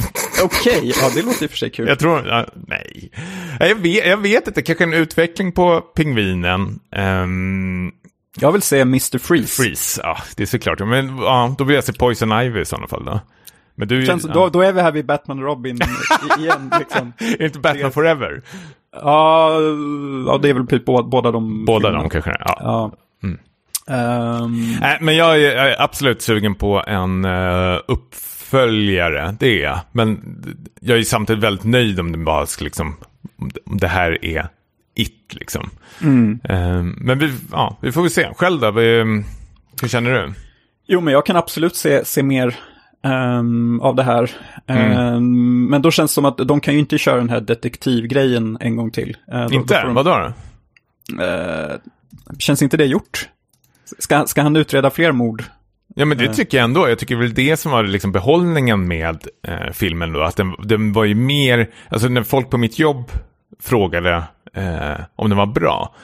Okej, 0.45 0.79
okay, 0.79 0.93
ja 1.01 1.11
det 1.14 1.23
låter 1.23 1.43
i 1.43 1.47
och 1.47 1.51
för 1.51 1.59
sig 1.59 1.71
kul. 1.71 1.89
Jag 1.89 1.99
tror, 1.99 2.27
ja, 2.27 2.47
nej. 2.55 3.11
Jag 3.61 3.75
vet, 3.75 4.07
jag 4.07 4.16
vet 4.16 4.47
inte, 4.49 4.62
kanske 4.62 4.85
en 4.85 4.95
utveckling 4.95 5.53
på 5.53 5.81
pingvinen. 5.81 6.81
Um, 6.97 7.93
jag 8.41 8.53
vill 8.53 8.62
se 8.62 8.81
Mr. 8.81 9.19
Freeze. 9.19 9.62
Freeze, 9.62 10.01
ja 10.05 10.16
det 10.37 10.43
är 10.43 10.47
såklart. 10.47 10.79
Men 10.79 11.19
ja, 11.19 11.55
då 11.59 11.64
vill 11.64 11.75
jag 11.75 11.85
se 11.85 11.93
Poison 11.93 12.43
Ivy 12.43 12.61
i 12.61 12.64
sådana 12.64 12.87
fall 12.87 13.05
då. 13.05 13.21
Men 13.75 13.89
du, 13.89 14.07
Känns, 14.07 14.25
ja. 14.25 14.33
då, 14.33 14.49
då 14.49 14.61
är 14.61 14.73
vi 14.73 14.81
här 14.81 14.93
vid 14.93 15.07
Batman 15.07 15.39
och 15.39 15.45
Robin 15.45 15.79
igen. 16.39 16.71
Liksom. 16.79 17.12
är 17.39 17.45
inte 17.45 17.59
Batman 17.59 17.93
Forever? 17.93 18.43
Ja, 18.93 19.53
ja, 20.27 20.39
det 20.43 20.49
är 20.49 20.55
väl 20.55 20.66
typ 20.66 20.85
båda 20.85 21.31
de. 21.31 21.64
Båda 21.64 21.89
filmerna. 21.89 22.03
de 22.03 22.11
kanske, 22.11 22.31
ja. 22.31 22.59
ja. 22.61 22.93
Mm. 23.23 23.39
Um... 23.89 24.78
Äh, 24.82 24.97
men 25.01 25.16
jag 25.16 25.36
är, 25.36 25.57
jag 25.57 25.70
är, 25.70 25.82
absolut 25.82 26.22
sugen 26.22 26.55
på 26.55 26.84
en 26.86 27.24
uh, 27.24 27.80
uppföljare, 27.89 29.36
det 29.41 29.47
är 29.47 29.62
jag. 29.62 29.80
Men 29.93 30.20
jag 30.80 30.99
är 30.99 31.03
samtidigt 31.03 31.45
väldigt 31.45 31.64
nöjd 31.64 32.01
om 32.01 32.12
det 32.12 32.18
bara 32.18 32.47
liksom, 32.61 32.97
om 33.66 33.78
det 33.78 33.89
här 33.89 34.24
är 34.24 34.49
it 34.95 35.34
liksom. 35.34 35.70
Mm. 36.03 36.41
Um, 36.49 36.99
men 37.01 37.18
vi, 37.18 37.32
ja, 37.53 37.76
vi 37.80 37.93
får 37.93 38.03
väl 38.03 38.11
se. 38.11 38.28
Själv 38.36 38.61
då, 38.61 38.70
vi, 38.70 39.22
hur 39.82 39.89
känner 39.89 40.11
du? 40.11 40.32
Jo, 40.86 41.01
men 41.01 41.14
jag 41.14 41.26
kan 41.26 41.36
absolut 41.36 41.76
se, 41.76 42.05
se 42.05 42.22
mer 42.22 42.57
um, 43.05 43.80
av 43.80 43.95
det 43.95 44.03
här. 44.03 44.30
Mm. 44.66 45.14
Um, 45.14 45.66
men 45.66 45.82
då 45.82 45.91
känns 45.91 46.11
det 46.11 46.14
som 46.14 46.24
att 46.24 46.39
de 46.39 46.61
kan 46.61 46.74
ju 46.74 46.80
inte 46.80 46.99
köra 46.99 47.16
den 47.16 47.30
här 47.30 47.41
detektivgrejen 47.41 48.59
en 48.61 48.76
gång 48.76 48.91
till. 48.91 49.16
Uh, 49.34 49.55
inte? 49.55 49.80
Då, 49.80 49.86
de, 49.86 49.95
Vadå 49.95 50.11
då? 50.11 50.26
Uh, 51.24 51.76
känns 52.39 52.62
inte 52.62 52.76
det 52.76 52.86
gjort? 52.86 53.28
Ska, 53.99 54.26
ska 54.26 54.43
han 54.43 54.57
utreda 54.57 54.91
fler 54.91 55.12
mord? 55.12 55.45
Ja, 55.95 56.05
men 56.05 56.18
det 56.18 56.24
eh. 56.24 56.32
tycker 56.32 56.59
jag 56.59 56.64
ändå. 56.64 56.89
Jag 56.89 56.99
tycker 56.99 57.16
väl 57.16 57.34
det 57.34 57.57
som 57.57 57.72
var 57.72 57.82
liksom 57.82 58.12
behållningen 58.12 58.89
med 58.89 59.26
eh, 59.47 59.72
filmen 59.72 60.12
då. 60.12 60.22
Att 60.22 60.36
den, 60.36 60.55
den 60.59 60.93
var 60.93 61.05
ju 61.05 61.14
mer, 61.14 61.70
alltså 61.89 62.09
när 62.09 62.22
folk 62.22 62.51
på 62.51 62.59
mitt 62.59 62.78
jobb 62.78 63.11
frågade 63.61 64.22
eh, 64.55 65.01
om 65.16 65.28
den 65.28 65.39
var 65.39 65.47
bra. 65.47 65.95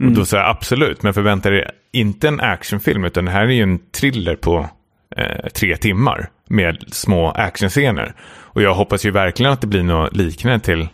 Mm. 0.00 0.12
Och 0.12 0.18
då 0.18 0.24
sa 0.24 0.36
jag 0.36 0.48
absolut, 0.48 1.02
men 1.02 1.14
förvänta 1.14 1.50
dig 1.50 1.70
inte 1.92 2.28
en 2.28 2.40
actionfilm, 2.40 3.04
utan 3.04 3.24
det 3.24 3.30
här 3.30 3.42
är 3.42 3.50
ju 3.50 3.62
en 3.62 3.78
thriller 3.78 4.36
på 4.36 4.68
eh, 5.16 5.48
tre 5.48 5.76
timmar 5.76 6.28
med 6.48 6.84
små 6.86 7.30
actionscener. 7.30 8.14
Och 8.22 8.62
jag 8.62 8.74
hoppas 8.74 9.06
ju 9.06 9.10
verkligen 9.10 9.52
att 9.52 9.60
det 9.60 9.66
blir 9.66 9.82
något 9.82 10.16
liknande 10.16 10.60
till 10.60 10.88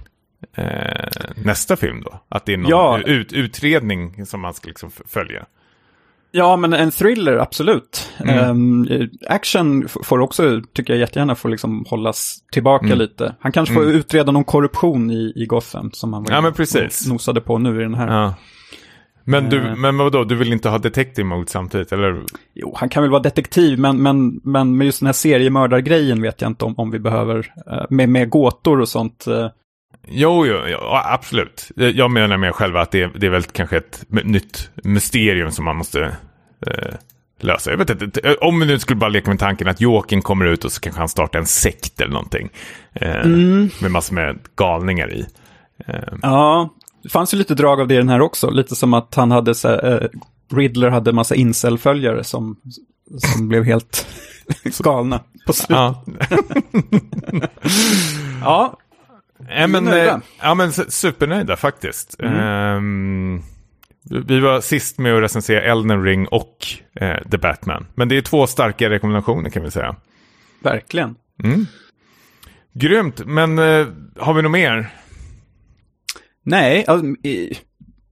eh, 0.56 1.10
nästa 1.36 1.76
film 1.76 2.02
då. 2.02 2.20
Att 2.28 2.46
det 2.46 2.52
är 2.52 2.56
någon 2.56 2.70
ja. 2.70 3.00
ut, 3.06 3.32
utredning 3.32 4.26
som 4.26 4.40
man 4.40 4.54
ska 4.54 4.68
liksom 4.68 4.90
följa. 5.08 5.46
Ja, 6.32 6.56
men 6.56 6.72
en 6.72 6.90
thriller, 6.90 7.36
absolut. 7.36 8.08
Mm. 8.18 8.50
Um, 8.50 9.08
action 9.28 9.88
får 9.88 10.18
också, 10.18 10.62
tycker 10.72 10.92
jag 10.92 11.00
jättegärna, 11.00 11.34
får 11.34 11.48
liksom 11.48 11.84
hållas 11.88 12.38
tillbaka 12.52 12.86
mm. 12.86 12.98
lite. 12.98 13.34
Han 13.40 13.52
kanske 13.52 13.74
får 13.74 13.82
mm. 13.82 13.94
utreda 13.94 14.32
någon 14.32 14.44
korruption 14.44 15.10
i, 15.10 15.32
i 15.36 15.46
Gotham 15.46 15.90
som 15.92 16.12
han 16.12 16.26
ja, 16.28 16.40
men 16.40 16.52
precis. 16.52 17.08
nosade 17.08 17.40
på 17.40 17.58
nu 17.58 17.80
i 17.80 17.82
den 17.82 17.94
här. 17.94 18.22
Ja. 18.22 18.34
Men, 19.24 19.50
du, 19.50 19.60
uh, 19.60 19.76
men 19.76 19.98
vadå, 19.98 20.24
du 20.24 20.34
vill 20.34 20.52
inte 20.52 20.68
ha 20.68 20.78
detective 20.78 21.28
mode 21.28 21.50
samtidigt, 21.50 21.92
eller? 21.92 22.22
Jo, 22.54 22.74
han 22.76 22.88
kan 22.88 23.02
väl 23.02 23.10
vara 23.10 23.22
detektiv, 23.22 23.78
men, 23.78 24.02
men, 24.02 24.40
men 24.44 24.76
med 24.76 24.84
just 24.84 25.00
den 25.00 25.06
här 25.06 25.12
seriemördargrejen 25.12 26.22
vet 26.22 26.40
jag 26.40 26.50
inte 26.50 26.64
om, 26.64 26.74
om 26.76 26.90
vi 26.90 26.98
behöver, 26.98 27.38
uh, 27.38 27.84
med, 27.90 28.08
med 28.08 28.30
gåtor 28.30 28.80
och 28.80 28.88
sånt. 28.88 29.26
Jo, 30.08 30.46
jo, 30.46 30.56
jo, 30.66 30.78
absolut. 30.90 31.70
Jag 31.76 32.10
menar 32.10 32.36
med 32.36 32.54
själv 32.54 32.76
att 32.76 32.90
det 32.90 33.02
är, 33.02 33.10
det 33.14 33.26
är 33.26 33.30
väl 33.30 33.42
kanske 33.42 33.76
ett 33.76 34.04
nytt 34.08 34.70
mysterium 34.74 35.50
som 35.50 35.64
man 35.64 35.76
måste 35.76 36.16
eh, 36.66 36.94
lösa. 37.40 37.70
Jag 37.70 37.78
vet 37.78 38.02
inte, 38.02 38.34
om 38.34 38.60
vi 38.60 38.66
nu 38.66 38.78
skulle 38.78 38.96
bara 38.96 39.10
leka 39.10 39.30
med 39.30 39.38
tanken 39.38 39.68
att 39.68 39.80
Jokern 39.80 40.22
kommer 40.22 40.44
ut 40.44 40.64
och 40.64 40.72
så 40.72 40.80
kanske 40.80 41.00
han 41.00 41.08
startar 41.08 41.38
en 41.38 41.46
sekt 41.46 42.00
eller 42.00 42.12
någonting. 42.12 42.50
Eh, 42.92 43.20
mm. 43.20 43.70
Med 43.82 43.90
massor 43.90 44.14
med 44.14 44.38
galningar 44.56 45.12
i. 45.12 45.26
Eh. 45.86 45.94
Ja, 46.22 46.70
det 47.02 47.08
fanns 47.08 47.34
ju 47.34 47.38
lite 47.38 47.54
drag 47.54 47.80
av 47.80 47.88
det 47.88 47.94
i 47.94 47.98
den 47.98 48.08
här 48.08 48.20
också. 48.20 48.50
Lite 48.50 48.76
som 48.76 48.94
att 48.94 49.14
han 49.14 49.30
hade 49.30 49.54
så 49.54 49.68
här, 49.68 50.02
eh, 50.02 50.08
Riddler 50.56 50.90
hade 50.90 51.12
massa 51.12 51.34
incel-följare 51.34 52.24
som, 52.24 52.56
som 53.18 53.48
blev 53.48 53.64
helt 53.64 54.06
galna 54.78 55.20
på 55.46 55.52
slutet. 55.52 55.76
Ja. 55.78 56.04
ja, 58.42 58.78
Ja, 59.48 59.66
men, 59.66 59.84
nöjda. 59.84 60.14
Eh, 60.14 60.20
ja, 60.40 60.54
men 60.54 60.72
supernöjda 60.72 61.56
faktiskt. 61.56 62.20
Mm. 62.20 62.76
Um, 62.76 63.42
vi 64.26 64.40
var 64.40 64.60
sist 64.60 64.98
med 64.98 65.14
att 65.14 65.22
recensera 65.22 65.62
Elden 65.62 66.04
Ring 66.04 66.26
och 66.26 66.56
eh, 66.94 67.28
The 67.30 67.38
Batman. 67.38 67.86
Men 67.94 68.08
det 68.08 68.16
är 68.16 68.22
två 68.22 68.46
starka 68.46 68.90
rekommendationer 68.90 69.50
kan 69.50 69.62
vi 69.62 69.70
säga. 69.70 69.96
Verkligen. 70.62 71.14
Mm. 71.42 71.66
Grymt, 72.72 73.26
men 73.26 73.58
eh, 73.58 73.86
har 74.18 74.34
vi 74.34 74.42
något 74.42 74.52
mer? 74.52 74.90
Nej, 76.42 76.84
alltså, 76.86 77.06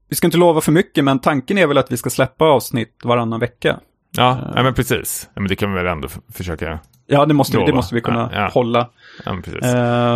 vi 0.09 0.17
ska 0.17 0.27
inte 0.27 0.39
lova 0.39 0.61
för 0.61 0.73
mycket, 0.73 1.05
men 1.05 1.19
tanken 1.19 1.59
är 1.59 1.67
väl 1.67 1.79
att 1.79 1.93
vi 1.93 1.97
ska 1.97 2.11
släppa 2.11 2.45
avsnitt 2.45 3.01
varannan 3.05 3.41
vecka. 3.41 3.81
Ja, 4.17 4.31
uh, 4.31 4.53
ja 4.57 4.63
men 4.63 4.75
precis. 4.75 5.29
Ja, 5.35 5.41
men 5.41 5.49
det 5.49 5.57
kan 5.57 5.73
vi 5.73 5.77
väl 5.77 5.87
ändå 5.87 6.09
försöka 6.33 6.79
Ja, 7.11 7.27
det 7.27 7.35
måste, 7.35 7.59
vi, 7.59 7.65
det 7.65 7.73
måste 7.73 7.95
vi 7.95 8.01
kunna 8.01 8.31
ja, 8.33 8.41
ja. 8.41 8.51
hålla. 8.55 8.89
Ja, 9.25 9.33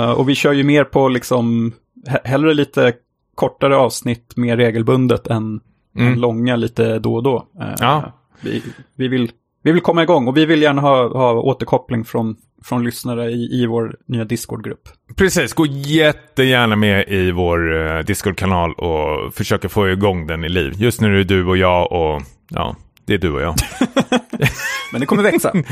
uh, 0.06 0.10
och 0.10 0.28
vi 0.28 0.34
kör 0.34 0.52
ju 0.52 0.64
mer 0.64 0.84
på 0.84 1.08
liksom, 1.08 1.72
hellre 2.24 2.54
lite 2.54 2.92
kortare 3.34 3.76
avsnitt 3.76 4.36
mer 4.36 4.56
regelbundet 4.56 5.26
än, 5.26 5.60
mm. 5.96 6.12
än 6.12 6.20
långa 6.20 6.56
lite 6.56 6.98
då 6.98 7.14
och 7.14 7.22
då. 7.22 7.46
Uh, 7.82 8.04
vi, 8.40 8.62
vi, 8.96 9.08
vill, 9.08 9.30
vi 9.62 9.72
vill 9.72 9.80
komma 9.80 10.02
igång 10.02 10.28
och 10.28 10.36
vi 10.36 10.46
vill 10.46 10.62
gärna 10.62 10.80
ha, 10.82 11.08
ha 11.08 11.32
återkoppling 11.32 12.04
från, 12.04 12.36
från 12.64 12.84
lyssnare 12.84 13.30
i, 13.30 13.62
i 13.62 13.66
vår 13.66 13.96
nya 14.06 14.24
Discord-grupp. 14.24 14.88
Precis, 15.16 15.52
gå 15.52 15.66
jättegärna 15.66 16.76
med 16.76 17.08
i 17.08 17.30
vår 17.30 17.72
uh, 17.72 18.04
Discord-kanal 18.04 18.72
och 18.72 19.34
försöka 19.34 19.68
få 19.68 19.88
igång 19.88 20.26
den 20.26 20.44
i 20.44 20.48
liv. 20.48 20.72
Just 20.76 21.00
nu 21.00 21.06
är 21.06 21.18
det 21.18 21.24
du 21.24 21.46
och 21.46 21.56
jag 21.56 21.92
och 21.92 22.22
ja, 22.48 22.76
det 23.06 23.14
är 23.14 23.18
du 23.18 23.32
och 23.32 23.42
jag. 23.42 23.54
Men 24.92 25.00
det 25.00 25.06
kommer 25.06 25.22
växa. 25.22 25.52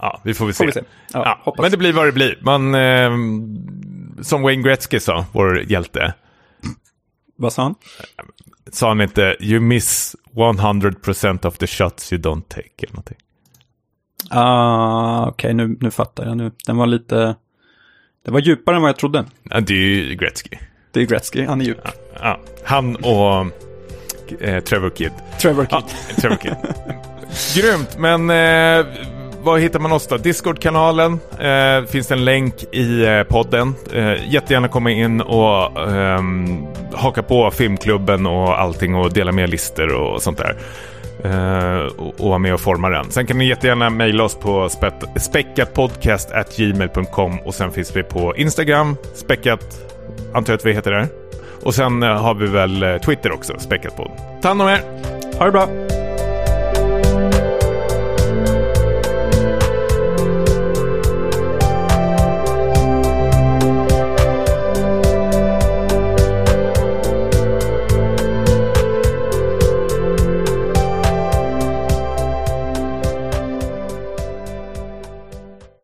Ja, 0.00 0.20
vi 0.24 0.34
får 0.34 0.44
väl 0.44 0.54
se. 0.54 0.58
Får 0.58 0.66
vi 0.66 0.72
se. 0.72 0.80
Ja, 1.12 1.42
ja, 1.44 1.54
men 1.58 1.70
det 1.70 1.76
blir 1.76 1.92
vad 1.92 2.06
det 2.06 2.12
blir. 2.12 2.38
Man, 2.40 2.74
eh, 2.74 3.10
som 4.22 4.42
Wayne 4.42 4.62
Gretzky 4.62 5.00
sa, 5.00 5.26
vår 5.32 5.62
hjälte. 5.62 6.14
Vad 7.36 7.52
sa 7.52 7.62
han? 7.62 7.74
Sa 8.72 8.88
han 8.88 9.00
inte 9.00 9.36
you 9.40 9.60
miss 9.60 10.16
100% 10.34 11.46
of 11.46 11.58
the 11.58 11.66
shots 11.66 12.12
you 12.12 12.22
don't 12.22 12.42
take 12.48 12.70
eller 12.78 12.92
någonting? 12.92 13.16
Ah, 14.30 15.26
Okej, 15.28 15.54
nu, 15.54 15.76
nu 15.80 15.90
fattar 15.90 16.26
jag. 16.26 16.36
Nu. 16.36 16.50
Den 16.66 16.76
var 16.76 16.86
lite... 16.86 17.36
Det 18.24 18.30
var 18.30 18.40
djupare 18.40 18.76
än 18.76 18.82
vad 18.82 18.88
jag 18.88 18.96
trodde. 18.98 19.24
Ja, 19.42 19.60
det 19.60 19.74
är 19.74 19.76
ju 19.76 20.14
Gretzky. 20.14 20.56
Det 20.92 21.00
är 21.00 21.04
Gretzky, 21.04 21.44
han 21.44 21.60
är 21.60 21.64
djup. 21.64 21.78
Ja, 22.20 22.40
han 22.64 22.96
och 22.96 23.46
eh, 24.40 24.64
Trevor 24.64 24.90
Kidd. 24.90 25.12
Trevor 25.40 25.64
Kidd. 25.64 25.84
Ja, 26.08 26.14
Trevor 26.20 26.36
Kidd. 26.36 26.56
Grymt, 27.62 27.98
men 27.98 28.30
eh, 28.30 28.86
var 29.42 29.58
hittar 29.58 29.80
man 29.80 29.92
oss 29.92 30.06
då? 30.06 30.16
Discord-kanalen. 30.16 31.20
Eh, 31.38 31.84
finns 31.84 32.06
det 32.06 32.14
en 32.14 32.24
länk 32.24 32.54
i 32.72 33.06
eh, 33.06 33.22
podden. 33.22 33.74
Eh, 33.92 34.32
jättegärna 34.32 34.68
komma 34.68 34.90
in 34.90 35.20
och 35.20 35.90
ehm, 35.90 36.66
haka 36.94 37.22
på 37.22 37.50
filmklubben 37.50 38.26
och 38.26 38.60
allting 38.60 38.94
och 38.94 39.12
dela 39.12 39.32
med 39.32 39.50
listor 39.50 39.94
och 39.94 40.22
sånt 40.22 40.38
där. 40.38 40.56
Eh, 41.24 41.80
och, 41.86 42.20
och 42.20 42.28
vara 42.28 42.38
med 42.38 42.54
och 42.54 42.60
forma 42.60 42.88
den. 42.88 43.10
Sen 43.10 43.26
kan 43.26 43.38
ni 43.38 43.48
jättegärna 43.48 43.90
mejla 43.90 44.24
oss 44.24 44.34
på 44.34 44.68
speckatpodcast.gmail.com 45.16 47.40
och 47.40 47.54
sen 47.54 47.70
finns 47.70 47.96
vi 47.96 48.02
på 48.02 48.36
Instagram, 48.36 48.96
späckat, 49.14 49.80
antar 50.34 50.52
jag 50.52 50.58
att 50.58 50.66
vi 50.66 50.72
heter 50.72 50.90
där. 50.90 51.08
Och 51.62 51.74
sen 51.74 52.02
eh, 52.02 52.22
har 52.22 52.34
vi 52.34 52.46
väl 52.46 52.82
eh, 52.82 52.96
Twitter 52.96 53.32
också, 53.32 53.54
späckatpodd. 53.58 54.10
Ta 54.42 54.48
hand 54.48 54.62
om 54.62 54.68
er! 54.68 54.82
Ha 55.38 55.44
det 55.44 55.52
bra! 55.52 55.68